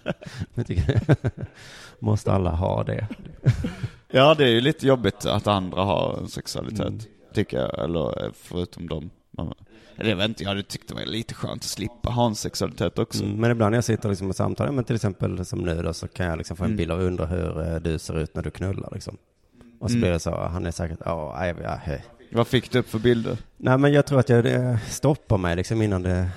Jag 0.53 0.67
tycker, 0.67 1.01
måste 1.99 2.31
alla 2.31 2.49
ha 2.49 2.83
det? 2.83 3.07
Ja, 4.07 4.35
det 4.35 4.43
är 4.43 4.49
ju 4.49 4.61
lite 4.61 4.87
jobbigt 4.87 5.25
att 5.25 5.47
andra 5.47 5.81
har 5.81 6.17
en 6.17 6.27
sexualitet, 6.27 7.07
tycker 7.35 7.57
jag. 7.57 7.83
Eller 7.83 8.25
eh, 8.25 8.31
förutom 8.33 8.87
dem. 8.89 9.09
Eller 9.97 10.09
jag 10.09 10.17
vet 10.17 10.27
inte, 10.29 10.43
jag 10.43 10.49
hade 10.49 10.63
tyckt 10.63 10.87
det 10.87 10.93
var 10.93 11.05
lite 11.05 11.33
skönt 11.33 11.61
att 11.63 11.69
slippa 11.69 12.09
ha 12.09 12.25
en 12.27 12.35
sexualitet 12.35 12.99
också. 12.99 13.23
Mm, 13.23 13.35
men 13.37 13.51
ibland 13.51 13.71
när 13.71 13.77
jag 13.77 13.83
sitter 13.83 14.09
liksom 14.09 14.29
och 14.29 14.35
samtalar, 14.35 14.71
men 14.71 14.83
till 14.83 14.95
exempel 14.95 15.45
som 15.45 15.59
nu 15.59 15.81
då, 15.81 15.93
så 15.93 16.07
kan 16.07 16.25
jag 16.25 16.37
liksom 16.37 16.57
få 16.57 16.63
en 16.63 16.67
Mm. 16.69 16.77
bild 16.77 16.91
av 16.91 17.01
undra 17.01 17.25
hur 17.25 17.61
eh, 17.67 17.75
du 17.75 17.99
ser 17.99 18.19
ut 18.19 18.35
när 18.35 18.43
du 18.43 18.51
knullar 18.51 18.89
liksom. 18.93 19.17
Och 19.79 19.89
så 19.89 19.93
Mm. 19.95 20.01
blir 20.01 20.11
det 20.11 20.19
så, 20.19 20.35
han 20.37 20.65
är 20.65 20.71
säkert, 20.71 20.99
ja, 21.05 21.35
nej, 21.39 21.55
ja, 21.63 21.79
hej. 21.83 22.05
Vad 22.31 22.47
fick 22.47 22.71
du 22.71 22.79
upp 22.79 22.89
för 22.89 22.99
bilder? 22.99 23.37
Nej, 23.57 23.77
men 23.77 23.93
jag 23.93 24.05
tror 24.05 24.19
att 24.19 24.29
jag 24.29 24.45
eh, 24.45 24.77
stoppar 24.87 25.37
mig 25.37 25.55
liksom 25.55 25.81
innan 25.81 26.01
det... 26.03 26.29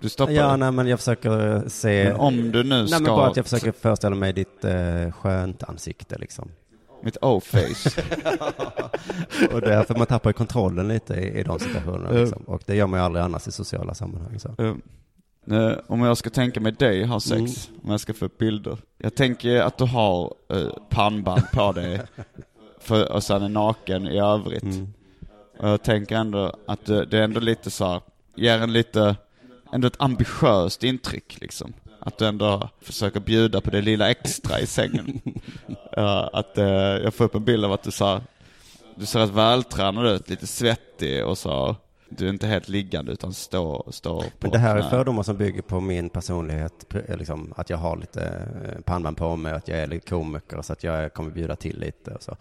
Du 0.00 0.08
stoppar 0.08 0.32
Ja, 0.32 0.50
det? 0.50 0.56
nej, 0.56 0.72
men 0.72 0.86
jag 0.86 0.98
försöker 0.98 1.64
se... 1.68 2.04
Men 2.04 2.16
om 2.16 2.52
du 2.52 2.62
nu 2.62 2.68
Nej, 2.78 2.88
ska... 2.88 2.98
men 3.00 3.06
bara 3.16 3.26
att 3.26 3.36
jag 3.36 3.46
försöker 3.46 3.72
föreställa 3.72 4.16
mig 4.16 4.32
ditt 4.32 4.64
eh, 4.64 5.10
skönt 5.12 5.62
ansikte 5.62 6.18
liksom. 6.18 6.48
Mitt 7.06 7.16
O-face. 7.22 7.90
Och 9.52 9.60
därför 9.60 9.94
man 9.94 10.06
tappar 10.06 10.32
kontrollen 10.32 10.88
lite 10.88 11.14
i, 11.14 11.38
i 11.40 11.42
de 11.42 11.58
situationerna 11.58 12.14
Ja. 12.14 12.20
liksom. 12.20 12.42
Och 12.42 12.62
det 12.66 12.74
gör 12.76 12.86
man 12.86 13.00
ju 13.00 13.04
aldrig 13.04 13.24
annars 13.24 13.48
i 13.48 13.52
sociala 13.52 13.94
sammanhang 13.94 14.38
så. 14.38 14.48
Eh, 14.58 14.74
eh, 15.58 15.72
om 15.86 16.00
jag 16.00 16.16
ska 16.18 16.30
tänka 16.30 16.60
mig 16.60 16.72
dig 16.72 17.04
ha 17.04 17.20
sex, 17.20 17.68
Mm. 17.68 17.80
om 17.84 17.90
jag 17.90 18.00
ska 18.00 18.14
få 18.14 18.24
upp 18.24 18.38
bilder. 18.38 18.78
Jag 18.98 19.14
tänker 19.14 19.60
att 19.60 19.78
du 19.78 19.84
har 19.84 20.34
uh, 20.52 20.68
pannband 20.90 21.42
på 21.52 21.72
dig, 21.72 22.00
för, 22.80 23.12
och 23.12 23.22
sen 23.24 23.42
är 23.42 23.48
naken 23.48 24.08
i 24.08 24.18
övrigt. 24.18 24.62
Mm. 24.62 24.92
Och 25.58 25.68
jag 25.68 25.82
tänker 25.82 26.16
ändå 26.16 26.52
att 26.66 26.84
det, 26.86 27.04
det 27.04 27.18
är 27.18 27.22
ändå 27.22 27.40
lite 27.40 27.70
så 27.70 27.84
här, 27.86 28.00
ger 28.36 28.58
en 28.62 28.72
lite, 28.72 29.16
ändå 29.72 29.86
ett 29.86 29.96
ambitiöst 30.00 30.82
intryck 30.84 31.40
liksom. 31.40 31.72
Att 32.06 32.18
du 32.18 32.26
ändå 32.26 32.68
försöker 32.80 33.20
bjuda 33.20 33.60
på 33.60 33.70
det 33.70 33.80
lilla 33.80 34.10
extra 34.10 34.60
i 34.60 34.66
sängen. 34.66 35.20
Att 36.32 36.58
eh, 36.58 36.66
jag 36.66 37.14
får 37.14 37.24
upp 37.24 37.34
en 37.34 37.44
bild 37.44 37.64
av 37.64 37.72
att 37.72 37.82
du 37.82 37.90
sa, 37.90 38.20
du 38.94 39.06
ser 39.06 39.18
rätt 39.20 39.30
vältränad 39.30 40.06
ut, 40.06 40.30
lite 40.30 40.46
svettig 40.46 41.26
och 41.26 41.38
så, 41.38 41.76
du 42.08 42.24
är 42.26 42.30
inte 42.30 42.46
helt 42.46 42.68
liggande 42.68 43.12
utan 43.12 43.32
står, 43.32 43.86
står 43.90 44.20
på 44.20 44.26
Men 44.40 44.50
det 44.50 44.58
här 44.58 44.76
är 44.76 44.82
fördomar 44.82 45.22
som 45.22 45.36
bygger 45.36 45.62
på 45.62 45.80
min 45.80 46.08
personlighet, 46.08 46.86
pr- 46.88 47.16
liksom, 47.16 47.54
att 47.56 47.70
jag 47.70 47.76
har 47.76 47.96
lite 47.96 48.24
eh, 48.24 48.80
pannband 48.80 49.16
på 49.16 49.36
mig, 49.36 49.52
att 49.52 49.68
jag 49.68 49.78
är 49.78 49.86
lite 49.86 50.08
komiker, 50.08 50.62
så 50.62 50.72
att 50.72 50.84
jag 50.84 51.14
kommer 51.14 51.30
bjuda 51.30 51.56
till 51.56 51.80
lite 51.80 52.10
och 52.10 52.22
så. 52.22 52.36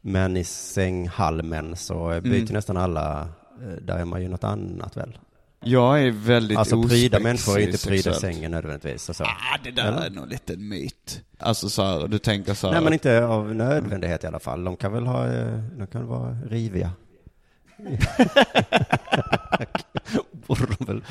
Men 0.00 0.36
i 0.36 0.44
sänghalmen 0.44 1.76
så 1.76 2.12
eh, 2.12 2.20
byter 2.20 2.34
Mm. 2.42 2.54
nästan 2.54 2.76
alla, 2.76 3.20
eh, 3.62 3.82
där 3.82 3.98
är 3.98 4.04
man 4.04 4.22
ju 4.22 4.28
något 4.28 4.44
annat 4.44 4.96
väl? 4.96 5.18
Jag 5.64 6.02
är 6.02 6.10
väldigt 6.10 6.58
Alltså 6.58 6.82
pryda 6.82 7.20
människor 7.20 7.58
är 7.58 7.66
inte 7.66 7.86
pryda 7.88 8.14
sängen 8.14 8.50
nödvändigtvis 8.50 9.08
och 9.08 9.16
så. 9.16 9.24
Ah, 9.24 9.58
det 9.64 9.70
där 9.70 9.88
Eller? 9.88 10.06
är 10.06 10.10
nog 10.10 10.28
lite 10.28 10.52
en 10.52 10.68
myt. 10.68 11.22
Alltså 11.38 11.68
så 11.68 11.82
här, 11.82 12.08
du 12.08 12.18
tänker 12.18 12.54
så 12.54 12.66
här, 12.66 12.74
Nej 12.74 12.82
men 12.84 12.92
inte 12.92 13.24
av 13.24 13.54
nödvändighet 13.54 14.24
i 14.24 14.26
alla 14.26 14.38
fall. 14.38 14.64
De 14.64 14.76
kan 14.76 14.92
väl 14.92 15.06
ha, 15.06 15.26
eh, 15.26 15.58
de 15.78 15.86
kan 15.86 16.06
vara 16.06 16.36
riviga. 16.46 16.90
Borde 20.46 20.66
de 20.78 20.84
väl 20.84 21.04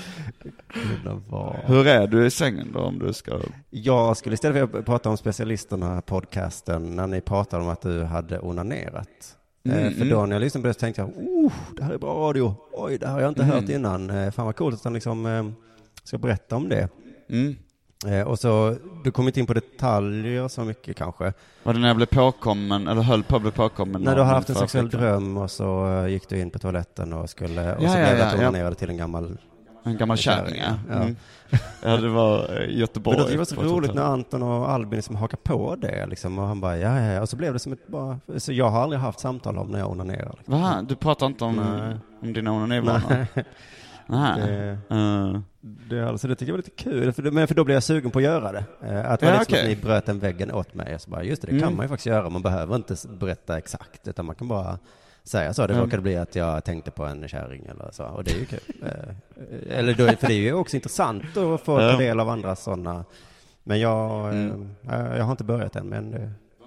kunna 0.68 1.14
vara. 1.30 1.58
Hur 1.66 1.88
är 1.88 2.08
du 2.08 2.26
i 2.26 2.32
sängen 2.32 2.72
då 2.74 2.80
om 2.80 3.00
du 3.00 3.14
ska... 3.14 3.40
Jag 3.70 4.18
skulle 4.18 4.34
istället 4.34 4.56
vilja 4.56 4.82
prata 4.84 5.10
om 5.10 5.18
specialisterna, 5.18 6.02
podcasten, 6.02 6.96
när 6.96 7.08
ni 7.08 7.22
pratade 7.22 7.64
om 7.64 7.70
att 7.70 7.82
du 7.82 8.04
hade 8.04 8.40
onanerat. 8.40 9.36
Mm, 9.64 9.78
Eh, 9.78 9.92
För 9.92 10.02
mm. 10.02 10.10
då 10.10 10.26
när 10.26 10.36
jag 10.36 10.42
lyssnade 10.42 10.62
på 10.62 10.68
det 10.68 10.74
så 10.74 10.80
tänkte 10.80 11.02
jag, 11.02 11.10
oh, 11.18 11.52
det 11.78 11.84
här 11.84 11.94
är 11.94 11.98
bra 11.98 12.14
radio. 12.30 12.56
Oj, 12.74 12.98
det 12.98 13.06
här 13.08 13.14
har 13.14 13.22
jag 13.22 13.32
inte 13.32 13.44
Mm. 13.44 13.56
hört 13.56 13.70
innan. 13.70 14.10
Eh, 14.10 14.32
Fan 14.32 14.46
vad 14.46 14.56
coolt 14.56 14.76
att 14.76 14.84
han 14.84 14.94
liksom 14.94 15.26
eh, 15.26 15.46
ska 16.04 16.18
berätta 16.18 16.56
om 16.56 16.70
det. 16.70 16.90
Mm. 17.30 17.56
Och 18.28 18.40
så, 18.40 18.76
du 19.04 19.12
kom 19.12 19.28
inte 19.28 19.40
in 19.40 19.46
på 19.46 19.54
detaljer 19.54 20.48
så 20.48 20.62
mycket 20.64 20.96
kanske. 20.98 21.34
Var 21.64 21.74
det 21.74 21.80
när 21.80 21.88
jag 21.88 21.96
blev 21.98 22.06
påkommen, 22.06 22.88
eller 22.88 23.02
höll 23.02 23.24
på 23.24 23.36
att 23.36 23.42
bli 23.42 23.52
påkommen? 23.52 24.02
När 24.02 24.16
du 24.16 24.22
har 24.22 24.28
haft 24.34 24.50
en 24.50 24.56
sexuell 24.56 24.90
dröm 24.90 25.38
och 25.38 25.52
så 25.52 26.06
gick 26.10 26.30
du 26.30 26.40
in 26.40 26.50
på 26.50 26.60
toaletten 26.60 27.14
och 27.14 27.30
skulle, 27.30 27.76
och 27.76 27.84
Ja, 27.84 27.90
så 27.94 27.98
ja, 28.00 28.06
blev 28.06 28.18
det 28.18 28.24
ja, 28.24 28.32
du 28.36 28.42
ja. 28.42 28.50
onanerade 28.50 28.76
till 28.76 28.90
en 28.90 28.98
gammal 28.98 29.38
En 29.90 29.98
gammal 29.98 30.18
kärring, 30.18 30.62
ja. 30.62 30.74
Ja. 30.90 30.96
Mm. 30.96 31.16
Ja, 31.84 31.98
det 31.98 32.10
var 32.10 32.62
eh, 32.62 32.78
Göteborg. 32.78 33.18
Men 33.18 33.28
det 33.28 33.38
var 33.38 33.46
så 33.46 33.56
roligt 33.56 33.94
när 33.94 34.02
Anton 34.04 34.44
och 34.44 34.70
Albin 34.72 34.96
liksom 34.98 35.16
hakade 35.16 35.42
på 35.44 35.76
det 35.76 36.06
liksom, 36.06 36.40
och 36.40 36.46
han 36.48 36.62
bara, 36.62 36.78
ja, 36.78 37.00
ja, 37.02 37.12
ja, 37.14 37.22
och 37.22 37.30
så 37.30 37.36
blev 37.38 37.54
det 37.54 37.60
som 37.60 37.74
ett 37.74 37.88
bara, 37.88 38.20
så 38.38 38.54
jag 38.54 38.70
har 38.70 38.82
aldrig 38.84 39.02
haft 39.02 39.20
samtal 39.20 39.58
om 39.58 39.68
när 39.68 39.80
jag 39.80 39.90
onanerar. 39.92 40.36
Liksom. 40.38 40.62
Va? 40.62 40.86
Du 40.90 40.96
pratar 40.96 41.26
inte 41.26 41.44
om, 41.46 41.56
Nej. 41.56 41.98
om 42.22 42.34
dina 42.34 42.52
onanivanor? 42.52 43.02
Nej. 43.10 43.28
Nej. 44.08 44.42
Det, 44.42 44.78
Eh, 44.96 45.40
det, 45.62 46.10
alltså, 46.10 46.28
det 46.28 46.36
tyckte 46.36 46.46
jag 46.46 46.54
var 46.54 46.58
lite 46.58 46.84
kul, 46.84 47.12
för, 47.14 47.24
men 47.32 47.48
för 47.48 47.56
då 47.56 47.64
blev 47.64 47.74
jag 47.76 47.84
sugen 47.84 48.12
på 48.12 48.20
att 48.20 48.24
göra 48.26 48.52
det. 48.52 48.64
Eh, 48.84 49.12
Att 49.12 49.20
det 49.20 49.26
Ja, 49.26 49.32
var 49.32 49.40
liksom 49.40 49.54
okej. 49.56 49.62
att 49.62 49.68
ni 49.68 49.76
bröt 49.76 50.06
den 50.06 50.20
väggen 50.20 50.52
åt 50.52 50.74
mig, 50.74 50.96
så 51.00 51.10
bara, 51.10 51.24
just 51.24 51.42
det, 51.42 51.48
det 51.48 51.60
kan 51.60 51.64
Mm. 51.68 51.78
man 51.78 51.84
ju 51.86 51.88
faktiskt 51.90 52.06
göra, 52.06 52.30
man 52.30 52.42
behöver 52.42 52.76
inte 52.76 52.96
berätta 53.20 53.58
exakt, 53.58 54.08
utan 54.08 54.26
man 54.26 54.36
kan 54.36 54.48
bara 54.48 54.78
säga 55.30 55.54
så. 55.54 55.68
Det 55.68 55.74
Mm. 55.74 55.86
råkade 55.86 56.02
bli 56.02 56.16
att 56.18 56.36
jag 56.36 56.64
tänkte 56.64 56.92
på 56.92 57.06
en 57.06 57.28
kärring 57.28 57.66
eller 57.66 57.90
så, 57.92 58.04
och 58.04 58.24
det 58.24 58.32
är 58.32 58.38
ju 58.40 58.46
kul. 58.46 58.60
Eh, 58.84 59.78
eller 59.80 59.94
då, 59.94 60.06
för 60.08 60.28
det 60.28 60.34
är 60.34 60.38
ju 60.40 60.54
också 60.54 60.76
intressant 60.76 61.24
att 61.38 61.62
få 61.62 61.78
ta 61.78 61.98
del 61.98 62.20
av 62.20 62.30
andra 62.30 62.56
sådana, 62.56 63.06
men 63.64 63.80
jag, 63.80 64.26
eh, 64.26 64.40
Mm. 64.40 64.76
jag, 64.82 65.18
jag 65.18 65.24
har 65.24 65.32
inte 65.32 65.44
börjat 65.44 65.76
än, 65.76 65.88
men 65.90 66.12
det, 66.12 66.18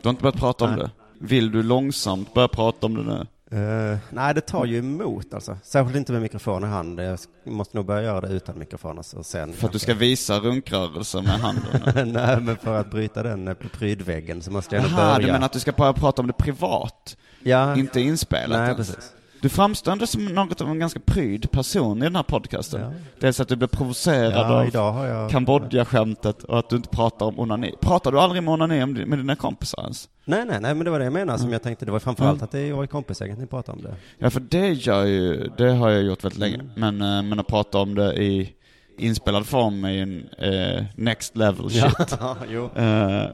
Du 0.03 0.09
har 0.09 0.11
inte 0.11 0.23
börjat 0.23 0.37
prata 0.41 0.65
om 0.65 0.71
Nej. 0.71 0.79
det? 0.81 0.91
Vill 1.19 1.51
du 1.53 1.63
långsamt 1.63 2.35
börja 2.35 2.49
prata 2.49 2.87
om 2.87 2.95
det 2.95 3.03
nu? 3.03 3.27
Eh, 3.59 3.99
nej, 4.11 4.35
det 4.35 4.41
tar 4.41 4.65
ju 4.65 4.79
emot 4.79 5.35
alltså. 5.35 5.59
Särskilt 5.63 5.97
inte 5.97 6.13
med 6.13 6.23
mikrofon 6.23 6.65
i 6.65 6.67
hand. 6.67 7.01
Jag 7.01 7.19
måste 7.45 7.77
nog 7.77 7.87
börja 7.87 8.03
göra 8.03 8.21
det 8.21 8.29
utan 8.29 8.59
mikrofon 8.59 8.97
alltså, 8.99 9.17
och 9.17 9.27
sen. 9.27 9.53
För 9.53 9.67
att 9.67 9.73
du 9.73 9.79
ska 9.79 9.95
visa 9.95 10.39
runkrörelser 10.39 11.23
med 11.23 11.31
handen? 11.41 12.13
nej, 12.13 12.41
men 12.41 12.57
för 12.57 12.81
att 12.81 12.91
bryta 12.91 13.23
den 13.23 13.49
eh, 13.49 13.55
prydväggen 13.55 14.43
så 14.43 14.51
måste 14.51 14.77
jag 14.77 14.83
nog 14.83 14.93
börja. 14.93 15.19
du 15.19 15.27
menar 15.27 15.47
att 15.47 15.53
du 15.53 15.61
ska 15.61 15.73
börja 15.73 15.93
prata 15.93 16.23
om 16.23 16.27
det 16.27 16.33
privat? 16.33 17.17
Ja, 17.43 17.77
Inte 17.77 18.01
inspelat 18.01 18.59
nej, 18.61 18.75
precis. 18.75 19.13
Du 19.41 19.49
framstår 19.49 19.93
ändå 19.93 20.07
som 20.07 20.25
något 20.25 20.61
av 20.61 20.69
en 20.69 20.79
ganska 20.79 21.01
pryd 21.01 21.51
person 21.51 21.99
i 21.99 22.01
den 22.01 22.17
här 22.17 22.23
podcasten. 22.23 22.81
Ja. 22.81 22.91
Dels 23.21 23.41
att 23.41 23.49
du 23.49 23.57
blir 23.57 23.69
provocerad 23.69 24.71
Ja, 24.73 24.81
av 24.81 25.07
jag... 25.07 25.31
Kambodja-skämtet 25.31 26.43
och 26.45 26.59
att 26.59 26.69
du 26.71 26.77
inte 26.77 26.89
pratar 26.89 27.27
om 27.27 27.39
onani. 27.41 27.75
Pratar 27.81 28.13
du 28.13 28.21
aldrig 28.21 28.43
med 28.43 28.55
onani 28.55 28.83
om- 28.83 28.93
med 28.93 29.19
dina 29.19 29.37
kompisar 29.37 29.83
ens? 29.83 30.09
Nej, 30.25 30.45
nej, 30.47 30.59
nej, 30.61 30.75
men 30.75 30.85
det 30.85 30.91
var 30.91 30.99
det 30.99 31.05
jag 31.05 31.13
menade 31.13 31.39
som 31.39 31.45
Mm. 31.47 31.53
jag 31.53 31.63
tänkte. 31.63 31.85
Det 31.85 31.93
var 31.93 31.99
framförallt 31.99 32.37
Mm. 32.39 32.45
att 32.45 32.51
det 32.51 32.73
var 32.73 32.85
i 32.85 32.87
kompisgänget 32.87 33.39
ni 33.39 33.47
pratade 33.47 33.79
om 33.79 33.85
det. 33.85 33.95
Ja, 34.19 34.31
för 34.31 34.41
det 34.41 34.69
gör 34.73 35.05
ju, 35.05 35.51
det 35.57 35.71
har 35.73 35.91
jag 35.91 36.03
gjort 36.03 36.25
väldigt 36.25 36.39
länge. 36.41 36.55
Mm. 36.55 36.97
Men, 36.99 37.17
eh, 37.17 37.23
men 37.23 37.41
att 37.41 37.47
prata 37.47 37.79
om 37.79 37.95
det 37.95 38.15
i 38.23 38.53
inspelad 38.99 39.47
form 39.47 39.85
är 39.85 39.91
ju 39.91 40.01
en 40.03 40.29
eh, 40.39 40.85
next 40.97 41.37
level 41.37 41.71
shit. 41.71 41.85
Ja, 42.21 42.37
jo. 42.49 42.65
Eh, 42.65 42.73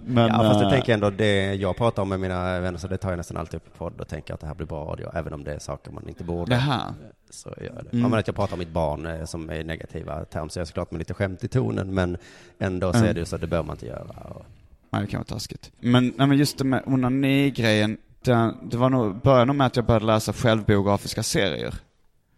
men, 0.05 0.29
ja, 0.29 0.39
fast 0.39 0.59
det 0.61 0.65
eh, 0.67 0.71
tänker 0.71 0.93
jag 0.93 0.95
ändå, 0.95 1.11
det 1.11 1.55
jag 1.55 1.77
pratar 1.77 2.03
om 2.03 2.09
med 2.09 2.21
mina 2.21 2.61
vänner, 2.61 2.79
så 2.79 2.89
det 2.89 2.97
tar 2.97 3.11
jag 3.11 3.17
nästan 3.17 3.37
alltid 3.37 3.55
upp 3.55 3.67
i 3.67 3.79
podd 3.79 4.01
och 4.01 4.09
tänker 4.09 4.35
att 4.35 4.41
det 4.41 4.47
här 4.47 4.55
blir 4.55 4.67
bra 4.67 4.85
radio, 4.85 5.11
även 5.15 5.33
om 5.33 5.45
det 5.45 5.55
är 5.55 5.59
saker 5.59 5.91
man 5.91 6.09
inte 6.09 6.25
borde. 6.25 6.55
Jaha. 6.55 6.95
Så 7.31 7.49
gör 7.49 7.67
jag 7.67 7.85
det. 7.85 7.91
Mm. 7.93 8.03
Ja, 8.03 8.09
men 8.09 8.19
att 8.19 8.27
jag 8.27 8.37
pratar 8.37 8.53
om 8.53 8.59
mitt 8.59 8.73
barn 8.73 9.07
eh, 9.07 9.25
som 9.25 9.51
är 9.51 9.55
i 9.55 9.65
negativa 9.65 10.25
termer, 10.25 10.49
så 10.49 10.59
jag 10.59 10.63
är 10.63 10.67
såklart 10.67 10.91
med 10.91 10.99
lite 10.99 11.15
skämt 11.15 11.45
i 11.45 11.49
tonen, 11.49 11.95
men 11.95 12.17
ändå 12.59 12.93
så 12.93 12.99
Mm. 12.99 13.11
är 13.11 13.15
det 13.15 13.21
ju 13.21 13.27
så, 13.27 13.37
det 13.37 13.47
bör 13.47 13.63
man 13.63 13.75
inte 13.75 13.87
göra. 13.87 14.21
Och, 14.31 14.45
Nej, 14.91 15.01
det 15.03 15.07
kan 15.07 15.19
vara 15.19 15.25
taskigt. 15.25 15.71
Men, 15.81 16.13
nej, 16.17 16.27
men 16.27 16.39
just 16.39 16.59
det 16.59 16.65
med 16.65 16.83
onani-grejen, 16.87 17.97
det, 18.25 18.55
det 18.71 18.77
var 18.77 18.91
nog, 18.91 19.21
började 19.23 19.45
nog 19.45 19.57
med 19.57 19.67
att 19.67 19.77
jag 19.77 19.85
började 19.85 20.07
läsa 20.07 20.33
självbiografiska 20.33 21.23
serier. 21.23 21.75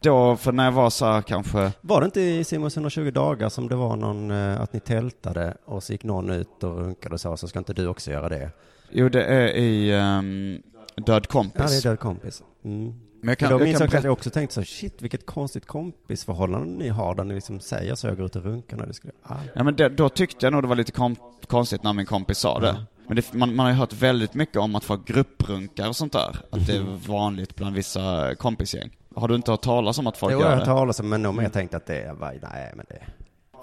Då, 0.03 0.37
för 0.37 0.53
när 0.53 0.65
jag 0.65 0.73
var 0.73 0.91
så 0.91 1.07
här 1.07 1.23
kanske, 1.23 1.73
Var 1.81 2.01
det 2.01 2.05
inte 2.05 2.21
i 2.21 2.45
Simons 2.45 2.77
120 2.77 3.11
dagar 3.11 3.49
som 3.49 3.69
det 3.69 3.77
var 3.77 3.97
någon, 3.97 4.31
eh, 4.31 4.61
att 4.61 4.73
ni 4.73 4.81
tältade 4.81 5.57
och 5.65 5.83
så 5.83 5.93
gick 5.93 6.05
någon 6.05 6.31
ut 6.31 6.65
och 6.65 6.79
runkade 6.79 7.15
och 7.15 7.21
sa, 7.21 7.37
så 7.37 7.49
ska 7.49 7.59
inte 7.59 7.73
du 7.73 7.87
också 7.87 8.11
göra 8.11 8.29
det? 8.29 8.51
jo 8.91 9.09
det 9.09 9.25
är 9.25 9.49
i 9.49 9.93
ehm, 9.93 10.63
Död 10.97 11.27
kompis. 11.27 11.61
Ja, 11.61 11.67
det 11.67 11.77
är 11.77 11.83
död 11.83 11.99
kompis. 11.99 12.43
Mm. 12.65 12.95
Men 13.23 13.37
jag 13.39 13.43
Men 13.43 13.51
då 13.51 13.57
jag 13.59 13.65
minns 13.65 13.81
jag 13.81 13.97
att 13.97 14.05
jag 14.05 14.13
också 14.13 14.31
tänkte 14.31 14.55
så, 14.55 14.63
shit 14.63 15.03
vilket 15.03 15.27
konstigt 15.27 15.67
kompisförhållande 15.67 16.67
ni 16.67 16.89
har 16.89 17.15
där 17.15 17.25
ni 17.25 17.35
liksom 17.35 17.61
säger 17.61 17.95
så, 17.95 18.07
jag 18.07 18.17
går 18.17 18.27
ut 18.27 18.37
och 18.37 18.43
runkar 18.45 18.77
när 18.77 18.87
det 18.87 18.95
skulle, 18.95 19.13
ah. 19.23 19.35
Ja 19.55 19.65
men 19.65 19.77
det, 19.77 19.89
då 19.89 20.09
tyckte 20.09 20.47
jag 20.47 20.53
nog 20.53 20.63
det 20.63 20.69
var 20.69 20.77
lite 20.77 20.93
kom, 20.93 21.17
konstigt 21.47 21.83
när 21.83 21.93
min 21.93 22.07
kompis 22.07 22.39
sa 22.39 22.61
det. 22.61 22.85
Men 23.07 23.17
det, 23.17 23.33
man, 23.33 23.55
man 23.55 23.67
har 23.67 23.73
ju 23.73 23.79
hört 23.79 23.93
väldigt 23.93 24.35
mycket 24.35 24.57
om 24.57 24.75
att 24.75 24.85
folk 24.85 25.07
grupprunkar 25.07 25.89
och 25.89 25.97
sånt 25.97 26.13
där. 26.13 26.37
Att 26.51 26.67
det 26.67 26.77
är 26.77 26.83
vanligt 27.09 27.57
bland 27.57 27.75
vissa 27.75 28.35
kompisgäng. 28.35 28.91
Har 29.15 29.29
du 29.29 29.35
inte 29.35 29.51
hört 29.51 29.63
talas 29.63 29.99
om 29.99 30.07
att 30.07 30.17
folk 30.17 30.33
Jo, 30.33 30.39
jag 30.39 30.45
gör 30.45 30.49
har 30.51 30.57
det? 30.57 30.71
hört 30.71 30.79
talas 30.79 31.01
om, 31.01 31.09
men 31.09 31.23
nog 31.23 31.35
mer 31.35 31.49
tänkt 31.49 31.75
att 31.75 31.87
det 31.87 32.13
var, 32.19 32.39
nej 32.43 32.73
men 32.77 32.87
det, 32.89 33.03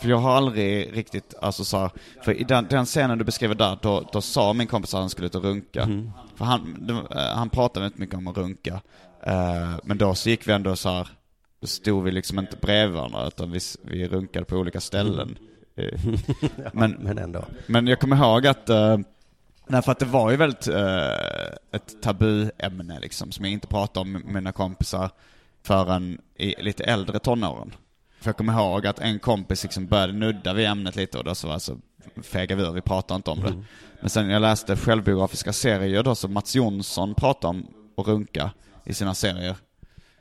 För 0.02 0.10
jag 0.10 0.18
har 0.18 0.32
aldrig 0.36 0.98
riktigt, 0.98 1.34
alltså 1.42 1.66
så 1.66 1.78
här, 1.78 1.90
för 2.24 2.34
i 2.34 2.44
den, 2.44 2.68
den 2.70 2.86
scenen 2.86 3.18
du 3.18 3.24
beskriver 3.24 3.56
där, 3.56 3.78
då, 3.82 4.10
då 4.12 4.22
sa 4.22 4.54
min 4.54 4.68
kompis 4.68 4.94
att 4.94 5.00
han 5.00 5.10
skulle 5.10 5.28
ut 5.28 5.36
och 5.36 5.44
runka. 5.44 5.86
Mhm. 5.86 6.12
För 6.36 6.46
han, 6.46 6.90
eh, 7.12 7.18
han 7.22 7.50
pratade 7.50 7.84
väldigt 7.84 8.00
mycket 8.00 8.16
om 8.16 8.28
att 8.28 8.38
runka. 8.38 8.82
Eh, 9.24 9.76
men 9.84 9.98
då 9.98 10.16
så 10.16 10.30
gick 10.30 10.48
vi 10.48 10.52
ändå 10.52 10.76
så 10.76 10.90
här, 10.90 11.08
då 11.62 11.68
stod 11.68 12.04
vi 12.04 12.12
liksom 12.12 12.40
inte 12.40 12.58
bredvid 12.58 12.96
varandra, 12.96 13.28
utan 13.28 13.52
vi, 13.52 13.60
vi 13.82 14.08
runkade 14.08 14.46
på 14.46 14.56
olika 14.56 14.80
ställen. 14.82 15.38
Eh, 15.80 16.00
men, 16.74 16.92
men 16.92 17.18
ändå. 17.18 17.46
men 17.68 17.88
jag 17.88 18.00
kommer 18.00 18.16
ihåg 18.16 18.48
att, 18.48 18.70
uh, 18.70 18.98
nej 19.68 19.82
för 19.82 19.92
att 19.92 20.00
det 20.00 20.06
var 20.06 20.32
ju 20.32 20.38
väldigt 20.38 20.68
eh, 20.68 21.12
ett 21.72 22.02
tabuämne 22.02 23.00
liksom, 23.00 23.32
som 23.32 23.46
jag 23.46 23.52
inte 23.52 23.68
pratade 23.68 24.00
om 24.02 24.12
med 24.12 24.26
mina 24.26 24.52
kompisar 24.52 25.10
förrän 25.64 26.22
i 26.36 26.64
lite 26.64 26.84
äldre 26.84 27.20
tonåren. 27.20 27.76
För 28.20 28.30
jag 28.30 28.38
kommer 28.38 28.54
ihåg 28.54 28.88
att 28.88 29.00
en 29.00 29.20
kompis 29.20 29.64
liksom 29.64 29.88
började 29.88 30.14
nudda 30.14 30.54
vid 30.54 30.66
ämnet 30.66 30.96
lite 30.96 31.18
och 31.18 31.24
då 31.24 31.36
så 31.36 31.52
alltså, 31.52 31.78
fegade 32.22 32.62
vi 32.62 32.68
ur, 32.68 32.74
vi 32.74 32.82
pratade 32.82 33.16
inte 33.16 33.32
om 33.32 33.40
det. 33.40 33.64
Men 34.00 34.10
sen 34.10 34.30
jag 34.30 34.42
läste 34.42 34.76
självbiografiska 34.76 35.54
serier 35.54 36.04
då 36.04 36.16
så 36.16 36.28
Mats 36.28 36.56
Jonsson 36.56 37.16
pratade 37.16 37.48
om 37.48 37.68
att 37.98 38.08
runka 38.08 38.52
i 38.84 38.94
sina 38.94 39.14
serier. 39.14 39.56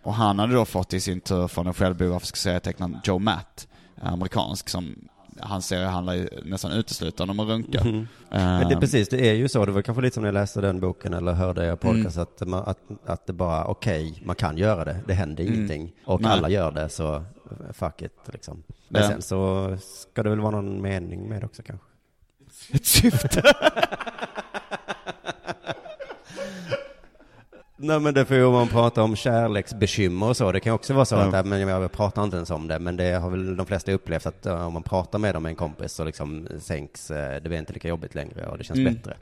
Och 0.02 0.14
han 0.14 0.38
hade 0.38 0.54
då 0.54 0.64
fått 0.64 0.94
i 0.94 1.00
sin 1.00 1.20
tur 1.20 1.48
från 1.48 1.64
den 1.64 1.74
självbiografiska 1.74 2.36
serietecknaren 2.36 3.00
Joe 3.04 3.18
Matt, 3.18 3.68
amerikansk, 4.02 4.68
som 4.68 5.08
hans 5.40 5.66
serie 5.66 5.86
handlar 5.86 6.14
ju 6.14 6.28
nästan 6.44 6.72
uteslutande 6.72 7.30
om 7.30 7.40
att 7.40 7.48
runka. 7.48 7.84
Mhm. 7.84 8.06
Men 8.30 8.68
det 8.68 8.74
är 8.74 8.80
precis, 8.80 9.08
det 9.08 9.28
är 9.30 9.34
ju 9.34 9.48
så, 9.48 9.66
det 9.66 9.72
var 9.72 9.82
kanske 9.82 10.02
lite 10.02 10.14
som 10.14 10.22
när 10.22 10.28
jag 10.28 10.34
läste 10.34 10.60
den 10.60 10.80
boken 10.80 11.14
eller 11.14 11.32
hörde 11.32 11.66
er 11.66 11.76
podcast, 11.76 12.18
att, 12.18 12.40
man, 12.48 12.62
att, 12.66 12.78
att 13.06 13.26
det 13.26 13.32
bara, 13.32 13.64
okej, 13.64 14.22
man 14.24 14.36
kan 14.36 14.56
göra 14.58 14.84
det, 14.84 14.96
det 15.06 15.14
händer 15.14 15.44
Mm. 15.44 15.54
ingenting. 15.54 15.92
Och 16.04 16.20
Nej. 16.20 16.30
alla 16.32 16.48
gör 16.48 16.70
det, 16.72 16.88
så 16.88 17.24
fuck 17.72 18.02
it 18.02 18.12
liksom. 18.32 18.62
Men 18.88 19.02
Ja. 19.02 19.08
sen 19.08 19.22
så 19.22 19.76
ska 19.80 20.22
det 20.22 20.30
väl 20.30 20.40
vara 20.40 20.50
någon 20.50 20.82
mening 20.82 21.28
med 21.28 21.42
det 21.42 21.46
också 21.46 21.62
kanske. 21.62 21.86
Ett 22.72 22.86
syfte. 22.86 23.42
Nej 27.78 28.00
men 28.00 28.14
det 28.14 28.24
får 28.24 28.36
ju 28.36 28.44
om 28.44 28.52
man 28.52 28.68
pratar 28.68 29.02
om 29.02 29.16
kärleksbekymmer 29.16 30.28
och 30.28 30.36
så, 30.36 30.52
det 30.52 30.60
kan 30.60 30.72
också 30.74 30.94
vara 30.94 31.04
så 31.04 31.14
Ja. 31.14 31.20
att, 31.22 31.34
äh, 31.34 31.44
men 31.44 31.60
jag 31.68 31.92
pratar 31.92 32.24
inte 32.24 32.36
ens 32.36 32.50
om 32.50 32.68
det, 32.68 32.78
men 32.78 32.96
det 32.96 33.12
har 33.12 33.30
väl 33.30 33.56
de 33.56 33.66
flesta 33.66 33.92
upplevt 33.92 34.26
att 34.26 34.46
äh, 34.46 34.66
om 34.66 34.72
man 34.72 34.82
pratar 34.82 35.18
med 35.18 35.34
dem 35.34 35.42
med 35.42 35.50
en 35.50 35.56
kompis 35.56 35.92
så 35.92 36.04
liksom 36.04 36.48
sänks, 36.60 37.10
äh, 37.10 37.42
det 37.42 37.48
blir 37.48 37.58
inte 37.58 37.72
lika 37.72 37.88
jobbigt 37.88 38.14
längre 38.14 38.46
och 38.46 38.58
det 38.58 38.64
känns 38.64 38.78
Mm. 38.78 38.94
bättre. 38.94 39.16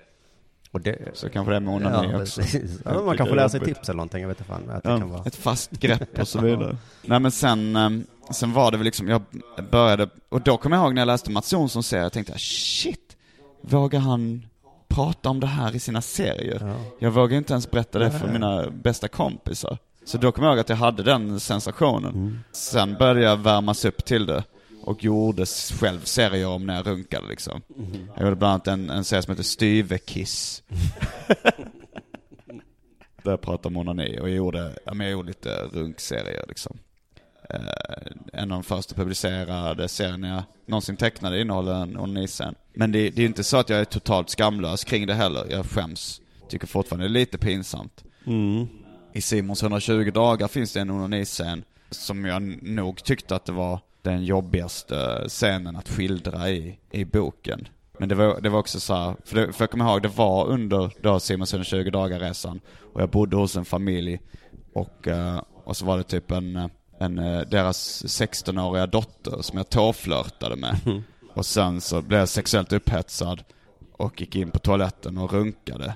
Och 0.70 0.80
det, 0.80 0.98
Så 1.12 1.28
kanske 1.28 1.52
det 1.52 1.56
är 1.56 1.60
med 1.60 1.74
onani 1.74 2.08
ja, 2.12 2.20
också. 2.22 2.42
Ja, 2.84 3.02
man 3.02 3.16
kan 3.16 3.26
få 3.26 3.34
lära 3.34 3.48
sig 3.48 3.60
tips 3.60 3.88
eller 3.88 3.96
någonting, 3.96 4.20
jag 4.20 4.28
vet 4.28 4.38
inte 4.40 4.50
fan. 4.50 4.70
Att 4.70 4.82
det 4.82 4.90
Ja, 4.90 4.98
kan 4.98 5.10
vara. 5.10 5.22
Ett 5.26 5.36
fast 5.36 5.70
grepp 5.70 6.18
och 6.18 6.28
så 6.28 6.40
vidare. 6.40 6.76
Nej 7.02 7.20
men 7.20 7.30
sen, 7.30 7.76
ehm, 7.76 8.04
sen 8.30 8.52
var 8.52 8.70
det 8.70 8.76
väl 8.76 8.84
liksom, 8.84 9.08
jag 9.08 9.22
började, 9.70 10.08
och 10.28 10.40
då 10.40 10.56
kommer 10.56 10.76
jag 10.76 10.84
ihåg 10.84 10.94
när 10.94 11.00
jag 11.00 11.06
läste 11.06 11.30
Mats 11.30 11.52
Jonssons 11.52 11.86
serie, 11.86 12.02
jag 12.02 12.12
tänkte 12.12 12.32
shit, 12.38 13.16
vågar 13.62 14.00
han 14.00 14.46
prata 14.94 15.28
om 15.28 15.40
det 15.40 15.46
här 15.46 15.76
i 15.76 15.78
sina 15.78 16.00
serier? 16.00 16.58
Ja. 16.60 16.76
Jag 16.98 17.10
vågar 17.10 17.36
inte 17.36 17.52
ens 17.52 17.70
berätta 17.70 17.98
det 17.98 18.10
för 18.10 18.28
mina 18.28 18.70
bästa 18.70 19.08
kompisar. 19.08 19.78
Så 20.04 20.18
då 20.18 20.32
kommer 20.32 20.48
jag 20.48 20.52
ihåg 20.52 20.60
att 20.60 20.68
jag 20.68 20.76
hade 20.76 21.02
den 21.02 21.40
sensationen. 21.40 22.14
Mm. 22.14 22.38
Sen 22.52 22.94
började 22.94 23.20
jag 23.20 23.36
värmas 23.36 23.84
upp 23.84 24.04
till 24.04 24.26
det 24.26 24.44
och 24.82 25.04
gjorde 25.04 25.46
själv 25.80 26.00
serier 26.00 26.46
om 26.46 26.66
när 26.66 26.74
jag 26.76 26.86
runkade 26.86 27.28
liksom. 27.28 27.62
Mm. 27.76 28.08
Jag 28.14 28.24
gjorde 28.24 28.36
bland 28.36 28.52
annat 28.52 28.68
en, 28.68 28.90
en 28.90 29.04
serie 29.04 29.22
som 29.22 29.32
heter 29.32 29.42
Styvekiss. 29.42 30.62
Där 33.22 33.30
jag 33.30 33.40
pratade 33.40 33.68
om 33.68 33.76
onani 33.76 34.18
och 34.20 34.28
jag 34.28 34.36
gjorde, 34.36 34.78
ja, 34.84 34.94
men 34.94 35.06
jag 35.06 35.12
gjorde 35.12 35.28
lite 35.28 35.56
runkserier 35.72 36.44
liksom. 36.48 36.78
En 38.36 38.52
av 38.52 38.56
de 38.58 38.62
första 38.62 38.94
publicerade 38.94 39.88
serierna 39.88 40.28
jag 40.28 40.42
någonsin 40.66 40.96
tecknade 40.96 41.40
innehåller 41.40 41.74
en 41.74 41.96
onaniscen. 41.96 42.54
Men 42.74 42.92
det, 42.92 43.10
det 43.10 43.22
är 43.22 43.26
inte 43.26 43.44
så 43.44 43.56
att 43.56 43.68
jag 43.68 43.80
är 43.80 43.84
totalt 43.84 44.30
skamlös 44.30 44.84
kring 44.84 45.06
det 45.06 45.14
heller. 45.14 45.46
Jag 45.50 45.66
skäms. 45.66 46.20
Tycker 46.48 46.66
fortfarande 46.66 47.04
det 47.04 47.08
är 47.08 47.20
lite 47.20 47.38
pinsamt. 47.38 48.04
Mm. 48.26 48.66
I 49.12 49.20
Simons 49.20 49.62
120 49.62 50.10
dagar 50.10 50.48
finns 50.48 50.72
det 50.72 50.80
en 50.80 50.90
onaniscen 50.90 51.64
som 51.90 52.24
jag 52.24 52.42
nog 52.62 53.04
tyckte 53.04 53.36
att 53.36 53.44
det 53.44 53.52
var 53.52 53.80
den 54.02 54.24
jobbigaste 54.24 55.24
scenen 55.28 55.76
att 55.76 55.88
skildra 55.88 56.50
i, 56.50 56.78
i 56.90 57.04
boken. 57.04 57.68
Men 57.98 58.08
det 58.08 58.14
var, 58.14 58.40
det 58.40 58.48
var 58.48 58.58
också 58.58 58.80
så 58.80 58.94
här, 58.94 59.16
för, 59.24 59.36
det, 59.36 59.52
för 59.52 59.62
jag 59.62 59.70
kommer 59.70 59.84
ihåg, 59.84 60.02
det 60.02 60.08
var 60.08 60.46
under 60.46 60.92
då 61.00 61.20
Simons 61.20 61.52
120 61.52 61.90
dagar 61.90 62.20
resan 62.20 62.60
och 62.92 63.02
jag 63.02 63.10
bodde 63.10 63.36
hos 63.36 63.56
en 63.56 63.64
familj 63.64 64.20
och, 64.72 65.08
eh, 65.08 65.42
och 65.64 65.76
så 65.76 65.84
var 65.86 65.96
det 65.96 66.04
typ 66.04 66.30
en, 66.30 66.56
eh, 66.56 66.66
en 66.98 67.18
eh, 67.18 67.40
deras 67.40 68.04
16-åriga 68.04 68.86
dotter 68.86 69.42
som 69.42 69.58
jag 69.58 69.68
tåflörtade 69.68 70.56
med. 70.56 70.76
Och 71.34 71.46
sen 71.46 71.80
så 71.80 72.02
blev 72.02 72.18
jag 72.20 72.28
sexuellt 72.28 72.72
upphetsad 72.72 73.44
och 73.92 74.20
gick 74.20 74.36
in 74.36 74.50
på 74.50 74.58
toaletten 74.58 75.18
och 75.18 75.32
runkade. 75.32 75.94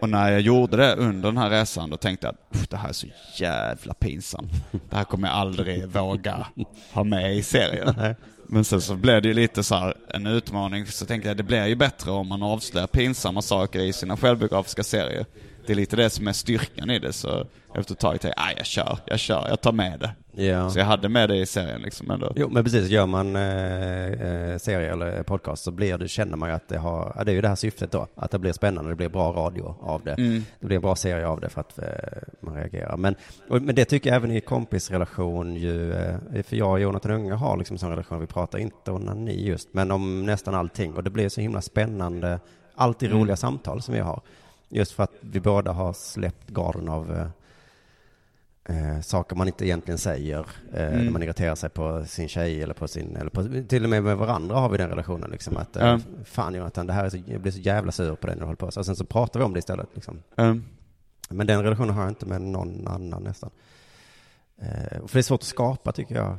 Och 0.00 0.08
när 0.08 0.30
jag 0.32 0.40
gjorde 0.40 0.76
det 0.76 0.94
under 0.94 1.28
den 1.28 1.38
här 1.38 1.50
resan 1.50 1.90
då 1.90 1.96
tänkte 1.96 2.26
jag 2.26 2.34
att 2.34 2.56
"Uff, 2.56 2.68
det 2.68 2.76
här 2.76 2.88
är 2.88 2.92
så 2.92 3.06
jävla 3.36 3.94
pinsamt. 3.94 4.50
Det 4.90 4.96
här 4.96 5.04
kommer 5.04 5.28
jag 5.28 5.36
aldrig 5.36 5.86
våga 5.88 6.46
ha 6.92 7.04
med 7.04 7.36
i 7.36 7.42
serien. 7.42 8.14
Men 8.46 8.64
sen 8.64 8.80
så 8.80 8.94
blev 8.94 9.22
det 9.22 9.28
ju 9.28 9.34
lite 9.34 9.62
så 9.62 9.74
här 9.74 9.96
en 10.08 10.26
utmaning, 10.26 10.86
så 10.86 11.06
tänkte 11.06 11.28
jag 11.28 11.36
det 11.36 11.42
blir 11.42 11.66
ju 11.66 11.74
bättre 11.76 12.10
om 12.10 12.28
man 12.28 12.42
avslöjar 12.42 12.86
pinsamma 12.86 13.42
saker 13.42 13.80
i 13.80 13.92
sina 13.92 14.16
självbiografiska 14.16 14.82
serier. 14.84 15.26
Det 15.66 15.72
är 15.72 15.76
lite 15.76 15.96
det 15.96 16.10
som 16.10 16.28
är 16.28 16.32
styrkan 16.32 16.90
i 16.90 16.98
det, 16.98 17.12
så 17.12 17.46
efter 17.74 17.94
ett 17.94 17.98
tag 18.00 18.10
tänkte 18.10 18.28
jag, 18.28 18.46
"Aj, 18.48 18.54
jag 18.56 18.66
kör, 18.66 18.98
jag 19.06 19.18
kör, 19.18 19.46
jag 19.48 19.60
tar 19.60 19.72
med 19.72 20.00
det. 20.00 20.42
Ja. 20.44 20.70
Så 20.70 20.78
jag 20.78 20.86
hade 20.86 21.08
med 21.08 21.28
det 21.28 21.36
i 21.36 21.46
serien 21.46 21.80
liksom 21.82 22.10
ändå. 22.10 22.32
Jo, 22.36 22.48
men 22.50 22.64
precis, 22.64 22.88
gör 22.88 23.06
man 23.06 23.36
eh, 23.36 24.06
eh, 24.06 24.58
serie 24.58 24.92
eller 24.92 25.22
podcast 25.22 25.64
så 25.64 25.70
blir 25.70 25.98
det, 25.98 26.08
känner 26.08 26.36
man 26.36 26.48
ju 26.48 26.54
att 26.54 26.68
det 26.68 26.78
har, 26.78 27.12
ja, 27.16 27.24
det 27.24 27.30
är 27.32 27.34
ju 27.34 27.40
det 27.40 27.48
här 27.48 27.54
syftet 27.54 27.92
då, 27.92 28.06
att 28.14 28.30
det 28.30 28.38
blir 28.38 28.52
spännande, 28.52 28.90
det 28.90 28.96
blir 28.96 29.08
bra 29.08 29.32
radio 29.32 29.76
av 29.80 30.02
det. 30.04 30.12
Mm. 30.14 30.44
Det 30.60 30.66
blir 30.66 30.76
en 30.76 30.82
bra 30.82 30.96
serie 30.96 31.26
av 31.26 31.40
det 31.40 31.48
för 31.48 31.60
att 31.60 31.78
eh, 31.78 31.84
man 32.40 32.54
reagerar. 32.54 32.96
Men, 32.96 33.14
och, 33.48 33.62
men 33.62 33.74
det 33.74 33.84
tycker 33.84 34.10
jag 34.10 34.16
även 34.16 34.30
i 34.30 34.40
kompisrelation 34.40 35.56
ju, 35.56 35.92
eh, 35.92 36.42
för 36.42 36.56
jag 36.56 36.70
och 36.70 36.80
Jonathan 36.80 37.10
Unge 37.12 37.32
har 37.34 37.56
liksom 37.56 37.74
en 37.74 37.78
sån 37.78 37.90
relation, 37.90 38.20
vi 38.20 38.26
pratar 38.26 38.58
inte 38.58 38.90
onani 38.90 39.44
just, 39.46 39.68
men 39.74 39.90
om 39.90 40.26
nästan 40.26 40.54
allting. 40.54 40.94
Och 40.94 41.04
det 41.04 41.10
blir 41.10 41.28
så 41.28 41.40
himla 41.40 41.60
spännande, 41.62 42.40
alltid 42.74 43.08
Mm. 43.08 43.20
roliga 43.20 43.36
samtal 43.36 43.82
som 43.82 43.94
vi 43.94 44.00
har. 44.00 44.20
Just 44.74 44.92
för 44.92 45.02
att 45.02 45.12
vi 45.20 45.40
båda 45.40 45.72
har 45.72 45.92
släppt 45.92 46.50
garden 46.50 46.88
av 46.88 47.12
eh, 47.12 47.26
eh, 48.76 49.00
saker 49.00 49.36
man 49.36 49.46
inte 49.46 49.66
egentligen 49.66 49.98
säger 49.98 50.46
eh, 50.72 50.86
Mm. 50.92 51.04
när 51.04 51.12
man 51.12 51.22
irriterar 51.22 51.54
sig 51.54 51.70
på 51.70 52.04
sin 52.04 52.28
tjej 52.28 52.62
eller 52.62 52.74
på 52.74 52.88
sin, 52.88 53.16
eller 53.16 53.30
på, 53.30 53.64
till 53.68 53.84
och 53.84 53.90
med 53.90 54.02
med 54.02 54.16
varandra 54.16 54.56
har 54.56 54.68
vi 54.68 54.78
den 54.78 54.88
relationen 54.88 55.30
liksom 55.30 55.56
att 55.56 55.76
eh, 55.76 55.86
Ja. 55.86 56.00
fan 56.24 56.54
Jonathan, 56.54 56.86
det 56.86 56.92
här 56.92 57.04
är 57.04 57.10
så, 57.10 57.18
jag 57.26 57.40
blir 57.40 57.52
så 57.52 57.58
jävla 57.60 57.92
sur 57.92 58.14
på 58.14 58.26
dig 58.26 58.36
när 58.36 58.40
du 58.40 58.46
håller 58.46 58.56
på 58.56 58.70
så. 58.70 58.80
Och 58.80 58.86
sen 58.86 58.96
så 58.96 59.04
pratar 59.04 59.40
vi 59.40 59.46
om 59.46 59.52
det 59.52 59.58
istället 59.58 59.88
liksom. 59.94 60.22
Um, 60.36 60.64
Men 61.30 61.46
den 61.46 61.62
relationen 61.62 61.94
har 61.94 62.02
jag 62.02 62.10
inte 62.10 62.26
med 62.26 62.42
någon 62.42 62.88
annan 62.88 63.22
nästan. 63.22 63.50
Eh, 64.58 65.06
för 65.06 65.12
det 65.12 65.18
är 65.18 65.22
svårt 65.22 65.40
att 65.40 65.46
skapa 65.46 65.92
tycker 65.92 66.14
jag. 66.14 66.36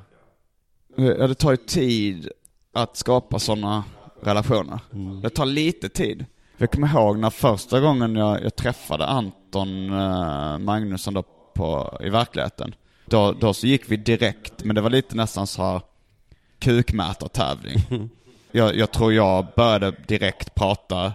Ja, 0.96 1.28
det 1.28 1.36
tar 1.36 1.52
ju 1.52 1.58
tid 1.58 2.30
att 2.74 2.98
skapa 2.98 3.40
sådana 3.40 3.84
relationer. 4.22 4.80
Mm. 4.94 5.22
Det 5.22 5.30
tar 5.30 5.46
lite 5.46 5.90
tid. 5.90 6.26
Jag 6.58 6.72
kommer 6.72 6.88
ihåg 6.88 7.20
när 7.20 7.30
första 7.30 7.80
gången 7.80 8.16
jag, 8.16 8.44
jag 8.44 8.56
träffade 8.56 9.06
Anton 9.06 9.94
eh, 9.94 10.58
Magnusson 10.58 11.14
då 11.14 11.24
på, 11.54 11.98
i 12.04 12.10
verkligheten. 12.10 12.76
Då, 13.06 13.32
då 13.32 13.54
så 13.54 13.68
gick 13.68 13.92
vi 13.92 13.98
direkt, 13.98 14.64
men 14.64 14.76
det 14.76 14.82
var 14.82 14.90
lite 14.90 15.16
nästan 15.16 15.48
så 15.48 15.64
här 15.64 15.82
kukmätartävling. 16.60 17.78
Jag, 18.56 18.76
jag 18.76 18.92
tror 18.92 19.14
jag 19.14 19.46
började 19.56 19.92
direkt 20.08 20.56
prata 20.56 21.14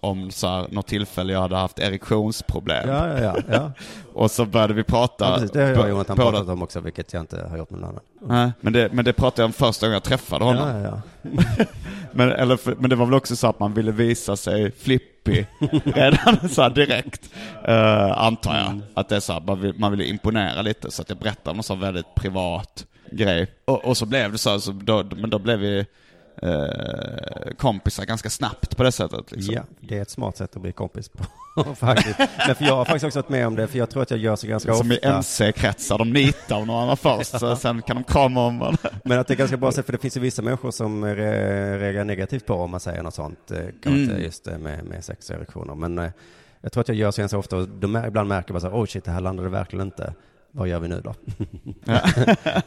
om 0.00 0.30
så 0.30 0.48
här, 0.48 0.66
något 0.70 0.86
tillfälle 0.86 1.32
jag 1.32 1.40
hade 1.40 1.56
haft 1.56 1.78
erektionsproblem. 1.78 2.88
Ja, 2.88 3.06
ja, 3.08 3.18
ja. 3.22 3.36
ja. 3.52 3.72
Och 4.14 4.30
så 4.30 4.44
började 4.44 4.74
vi 4.74 4.82
prata. 4.84 5.24
ja 5.24 5.34
precis, 5.34 5.50
det 5.50 5.60
har 5.62 5.68
jag 5.68 5.80
och 5.80 5.88
Jonathan 5.88 6.16
båda- 6.16 6.30
pratat 6.30 6.48
om 6.48 6.62
också, 6.62 6.80
vilket 6.80 7.12
jag 7.12 7.20
inte 7.22 7.46
har 7.50 7.58
gjort 7.58 7.70
med 7.70 7.80
någon 7.80 7.90
annan. 7.90 8.02
Nej, 8.20 8.52
men 8.60 8.72
det, 8.72 8.92
men 8.92 9.04
det 9.04 9.12
pratade 9.12 9.42
jag 9.42 9.46
om 9.46 9.52
första 9.52 9.86
gången 9.86 9.92
jag 9.94 10.02
träffade 10.02 10.44
honom. 10.44 10.68
Ja, 10.68 10.78
ja, 10.80 11.00
ja. 11.22 11.64
Men, 12.12 12.32
eller, 12.32 12.56
för- 12.56 12.74
men 12.78 12.90
det 12.90 12.96
var 12.96 13.06
väl 13.06 13.14
också 13.14 13.36
så 13.36 13.46
att 13.46 13.58
man 13.60 13.74
ville 13.74 13.92
visa 13.92 14.36
sig 14.36 14.70
flippig 14.72 15.46
redan 15.84 16.48
så 16.48 16.68
direkt. 16.68 17.30
eh, 17.64 18.18
antar 18.22 18.56
jag. 18.58 18.80
Att 18.94 19.08
det 19.08 19.16
är 19.16 19.20
så 19.20 19.32
här, 19.32 19.40
man, 19.40 19.60
vill, 19.60 19.74
man 19.78 19.90
ville 19.90 20.04
imponera 20.04 20.62
lite 20.62 20.90
så 20.90 21.02
att 21.02 21.08
jag 21.08 21.18
berättade 21.18 21.50
om 21.50 21.56
en 21.56 21.62
sån 21.62 21.80
väldigt 21.80 22.14
privat 22.14 22.86
grej. 23.12 23.46
Och, 23.64 23.84
och 23.84 23.96
så 23.96 24.06
blev 24.06 24.32
det 24.32 24.38
så, 24.38 24.50
här, 24.50 24.58
så 24.58 24.72
då, 24.72 25.04
men 25.16 25.30
då 25.30 25.38
blev 25.38 25.58
vi 25.58 25.86
eh, 26.42 27.50
kompisar 27.58 28.04
ganska 28.04 28.30
snabbt 28.30 28.76
på 28.76 28.82
det 28.82 28.92
sättet. 28.92 29.32
Liksom. 29.32 29.54
Ja, 29.54 29.62
det 29.80 29.98
är 29.98 30.02
ett 30.02 30.10
smart 30.10 30.36
sätt 30.36 30.56
att 30.56 30.62
bli 30.62 30.72
kompis 30.72 31.08
på. 31.08 31.24
faktiskt. 31.74 32.18
Men 32.46 32.54
för 32.56 32.64
jag 32.64 32.76
har 32.76 32.84
faktiskt 32.84 33.04
också 33.04 33.18
varit 33.18 33.28
med 33.28 33.46
om 33.46 33.54
det, 33.56 33.66
för 33.66 33.78
jag 33.78 33.90
tror 33.90 34.02
att 34.02 34.10
jag 34.10 34.20
gör 34.20 34.36
så 34.36 34.46
ganska 34.46 34.74
Som 34.74 34.92
i 34.92 34.96
ofta. 34.96 35.08
MC-kretsar, 35.16 35.98
de 35.98 36.12
nitar 36.12 36.56
om 36.56 36.66
någon 36.66 36.96
först, 36.96 37.38
så 37.40 37.56
sen 37.56 37.82
kan 37.82 37.96
de 37.96 38.04
krama 38.04 38.46
om 38.46 38.58
varandra. 38.58 38.90
Men 39.04 39.18
att 39.18 39.26
det 39.26 39.34
är 39.34 39.38
ganska 39.38 39.56
bra 39.56 39.72
sätt, 39.72 39.86
för 39.86 39.92
det 39.92 39.98
finns 39.98 40.16
ju 40.16 40.20
vissa 40.20 40.42
människor 40.42 40.70
som 40.70 41.04
re- 41.04 41.78
reagerar 41.78 42.04
negativt 42.04 42.46
på 42.46 42.54
om 42.54 42.70
man 42.70 42.80
säger 42.80 43.02
något 43.02 43.14
sånt. 43.14 43.50
eh, 43.50 43.58
Kan 43.82 43.92
Mm. 43.92 44.02
inte 44.02 44.14
just 44.22 44.44
det 44.44 44.58
med, 44.58 44.84
med 44.84 45.04
sex 45.04 45.30
och 45.30 45.36
erektioner. 45.36 45.74
Men 45.74 45.98
eh, 45.98 46.10
jag 46.60 46.72
tror 46.72 46.80
att 46.80 46.88
jag 46.88 46.96
gör 46.96 47.10
så 47.10 47.22
ganska 47.22 47.38
ofta, 47.38 47.56
och 47.56 47.68
de 47.68 48.04
ibland 48.06 48.28
märker 48.28 48.52
man 48.52 48.60
så 48.60 48.68
här, 48.70 48.80
oj 48.80 48.86
shit, 48.88 49.04
det 49.04 49.10
här 49.10 49.20
landade 49.20 49.48
verkligen 49.48 49.86
inte. 49.86 50.14
Vad 50.52 50.68
gör 50.68 50.80
vi 50.80 50.88
nu 50.88 51.00
då? 51.00 51.14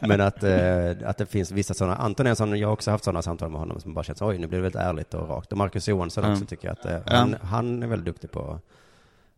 Men 0.00 0.20
att, 0.20 0.42
eh, 0.42 0.90
att 1.08 1.18
det 1.18 1.26
finns 1.26 1.50
vissa 1.50 1.74
sådana, 1.74 1.96
Anton 1.96 2.26
är 2.26 2.30
en 2.30 2.36
sån, 2.36 2.58
jag 2.58 2.68
har 2.68 2.72
också 2.72 2.90
haft 2.90 3.04
sådana 3.04 3.22
samtal 3.22 3.50
med 3.50 3.60
honom 3.60 3.80
som 3.80 3.94
bara 3.94 4.04
känns, 4.04 4.22
oj 4.22 4.38
nu 4.38 4.46
blir 4.46 4.58
det 4.58 4.62
väldigt 4.62 4.80
ärligt 4.80 5.14
och 5.14 5.28
rakt. 5.28 5.52
Och 5.52 5.58
Marcus 5.58 5.88
Johansson 5.88 6.24
Mm. 6.24 6.32
också 6.34 6.46
tycker 6.46 6.68
jag 6.68 6.72
att 6.72 7.08
eh, 7.08 7.14
han, 7.18 7.36
han 7.42 7.82
är 7.82 7.86
väldigt 7.86 8.06
duktig 8.06 8.30
på 8.30 8.50
att 8.52 8.60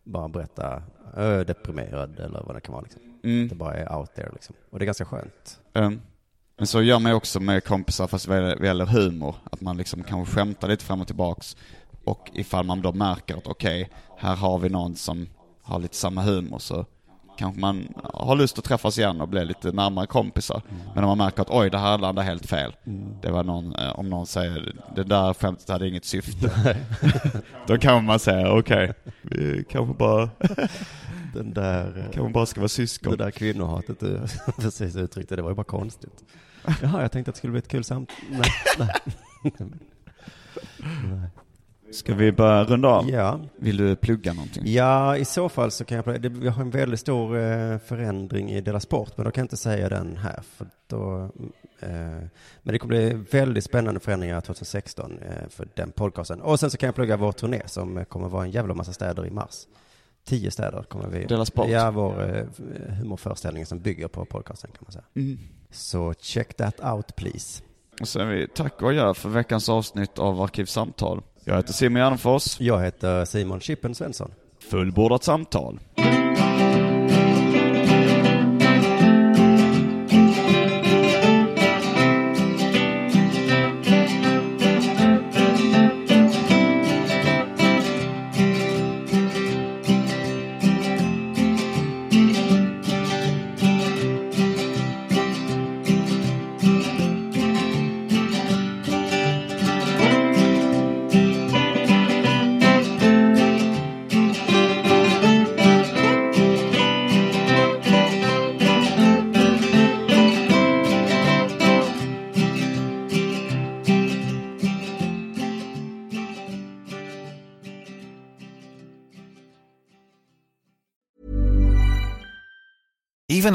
bara 0.03 0.27
berätta, 0.27 0.83
ö, 1.15 1.43
deprimerad 1.43 2.19
eller 2.19 2.43
vad 2.45 2.55
det 2.55 2.61
kan 2.61 2.73
vara 2.73 2.81
liksom. 2.83 3.01
Mm. 3.23 3.47
Det 3.47 3.55
bara 3.55 3.73
är 3.73 3.95
out 3.95 4.15
there 4.15 4.29
liksom. 4.33 4.55
Och 4.69 4.79
det 4.79 4.83
är 4.83 4.85
ganska 4.85 5.05
skönt. 5.05 5.59
Um, 5.73 6.01
men 6.57 6.67
så 6.67 6.81
gör 6.81 6.99
man 6.99 7.11
ju 7.11 7.15
också 7.15 7.39
med 7.39 7.63
kompisar 7.63 8.07
fast 8.07 8.27
vad 8.27 8.63
gäller 8.65 8.85
humor. 8.85 9.35
Att 9.51 9.61
man 9.61 9.77
liksom 9.77 10.03
kanske 10.03 10.35
skämtar 10.35 10.67
lite 10.67 10.85
fram 10.85 11.01
och 11.01 11.07
tillbaks. 11.07 11.57
Och 12.03 12.31
ifall 12.33 12.65
man 12.65 12.81
då 12.81 12.93
märker 12.93 13.37
att 13.37 13.47
okej, 13.47 13.89
här 14.17 14.35
har 14.35 14.59
vi 14.59 14.69
någon 14.69 14.95
som 14.95 15.27
har 15.61 15.79
lite 15.79 15.95
samma 15.95 16.21
humor 16.21 16.59
så 16.59 16.85
kanske 17.37 17.59
man 17.59 17.93
har 18.03 18.35
lust 18.35 18.59
att 18.59 18.65
träffas 18.65 18.97
igen 18.97 19.21
och 19.21 19.27
bli 19.27 19.45
lite 19.45 19.71
närmare 19.71 20.07
kompisar. 20.07 20.61
Men 20.95 21.03
om 21.03 21.07
man 21.07 21.17
märker 21.17 21.41
att 21.41 21.49
oj, 21.49 21.69
det 21.69 21.77
här 21.77 21.97
landade 21.97 22.27
helt 22.27 22.45
fel. 22.45 22.75
Det 23.21 23.31
var 23.31 23.43
någon, 23.43 23.75
eh, 23.75 23.99
om 23.99 24.09
någon 24.09 24.25
säger 24.25 24.75
det 24.95 25.03
där 25.03 25.33
skämtet 25.33 25.69
hade 25.69 25.87
inget 25.87 26.05
syfte. 26.05 26.77
då 27.67 27.77
kan 27.77 28.05
man 28.05 28.19
säga 28.19 28.51
okej, 28.51 28.93
vi 29.21 29.65
kanske 29.69 29.93
bara, 29.93 30.29
Den 31.33 31.53
där, 31.53 31.97
eh, 31.97 32.11
kanske 32.13 32.33
bara 32.33 32.45
ska 32.45 32.61
vara 32.61 32.69
syskon. 32.69 33.17
Det 33.17 33.23
där 33.23 33.31
kvinnohatet 33.31 33.99
du 33.99 34.21
precis 34.57 34.95
uttryckte, 34.95 35.35
det 35.35 35.41
var 35.41 35.49
ju 35.49 35.55
bara 35.55 35.63
konstigt. 35.63 36.23
Jaha, 36.81 37.01
jag 37.01 37.11
tänkte 37.11 37.29
att 37.29 37.35
det 37.35 37.37
skulle 37.37 37.51
bli 37.51 37.59
ett 37.59 37.67
kul 37.67 37.83
samt... 37.83 38.11
Nej, 38.29 38.51
nej. 38.77 38.89
Ska 41.91 42.15
vi 42.15 42.31
börja 42.31 42.63
runda 42.63 42.87
av? 42.87 43.09
Ja. 43.09 43.39
Vill 43.55 43.77
du 43.77 43.95
plugga 43.95 44.33
någonting? 44.33 44.63
ja, 44.65 45.17
i 45.17 45.25
så 45.25 45.49
fall 45.49 45.71
så 45.71 45.85
kan 45.85 46.03
jag... 46.05 46.21
Det, 46.21 46.29
vi 46.29 46.47
har 46.47 46.61
en 46.61 46.69
väldigt 46.69 46.99
stor 46.99 47.37
eh, 47.37 47.77
förändring 47.77 48.51
i 48.51 48.61
Dela 48.61 48.79
Sport, 48.79 49.17
men 49.17 49.25
då 49.25 49.31
kan 49.31 49.41
jag 49.41 49.45
inte 49.45 49.57
säga 49.57 49.89
den 49.89 50.17
här. 50.17 50.39
För 50.41 50.67
då, 50.87 51.29
eh, 51.79 51.89
men 52.61 52.73
det 52.73 52.79
kommer 52.79 52.95
bli 52.95 53.13
väldigt 53.31 53.63
spännande 53.63 53.99
förändringar 53.99 54.41
2016 54.41 55.19
eh, 55.19 55.49
för 55.49 55.67
den 55.73 55.91
podcasten. 55.91 56.41
Och 56.41 56.59
sen 56.59 56.71
så 56.71 56.77
kan 56.77 56.87
jag 56.87 56.95
plugga 56.95 57.17
vår 57.17 57.31
turné 57.31 57.61
som 57.65 58.05
kommer 58.05 58.29
vara 58.29 58.43
en 58.43 58.51
jävla 58.51 58.73
massa 58.73 58.93
städer 58.93 59.25
i 59.25 59.29
mars. 59.29 59.67
Tio 60.25 60.51
städer 60.51 60.83
kommer 60.83 61.07
vi... 61.07 61.25
Dela 61.25 61.45
Sport? 61.45 61.69
Ja, 61.69 61.91
vår 61.91 62.37
eh, 62.37 62.45
humorföreställning 62.95 63.65
som 63.65 63.79
bygger 63.79 64.07
på 64.07 64.25
podcasten 64.25 64.71
kan 64.71 64.79
man 64.81 64.91
säga. 64.91 65.05
Mm. 65.15 65.39
Så 65.71 66.13
check 66.13 66.53
that 66.53 66.83
out 66.83 67.15
please. 67.15 67.63
Och 68.01 68.07
så 68.07 68.19
är 68.19 68.25
vi 68.25 68.47
tack 68.47 68.81
och 68.81 68.93
gör 68.93 69.13
för 69.13 69.29
veckans 69.29 69.69
avsnitt 69.69 70.19
av 70.19 70.41
Arkivsamtal. 70.41 71.21
Jag 71.47 71.55
heter 71.55 71.73
Simon 71.73 72.01
Gärdenfors. 72.01 72.59
Jag 72.59 72.83
heter 72.83 73.25
Simon 73.25 73.59
Chippen 73.59 73.95
Svensson. 73.95 74.31
Fullbordat 74.69 75.23
samtal. 75.23 75.79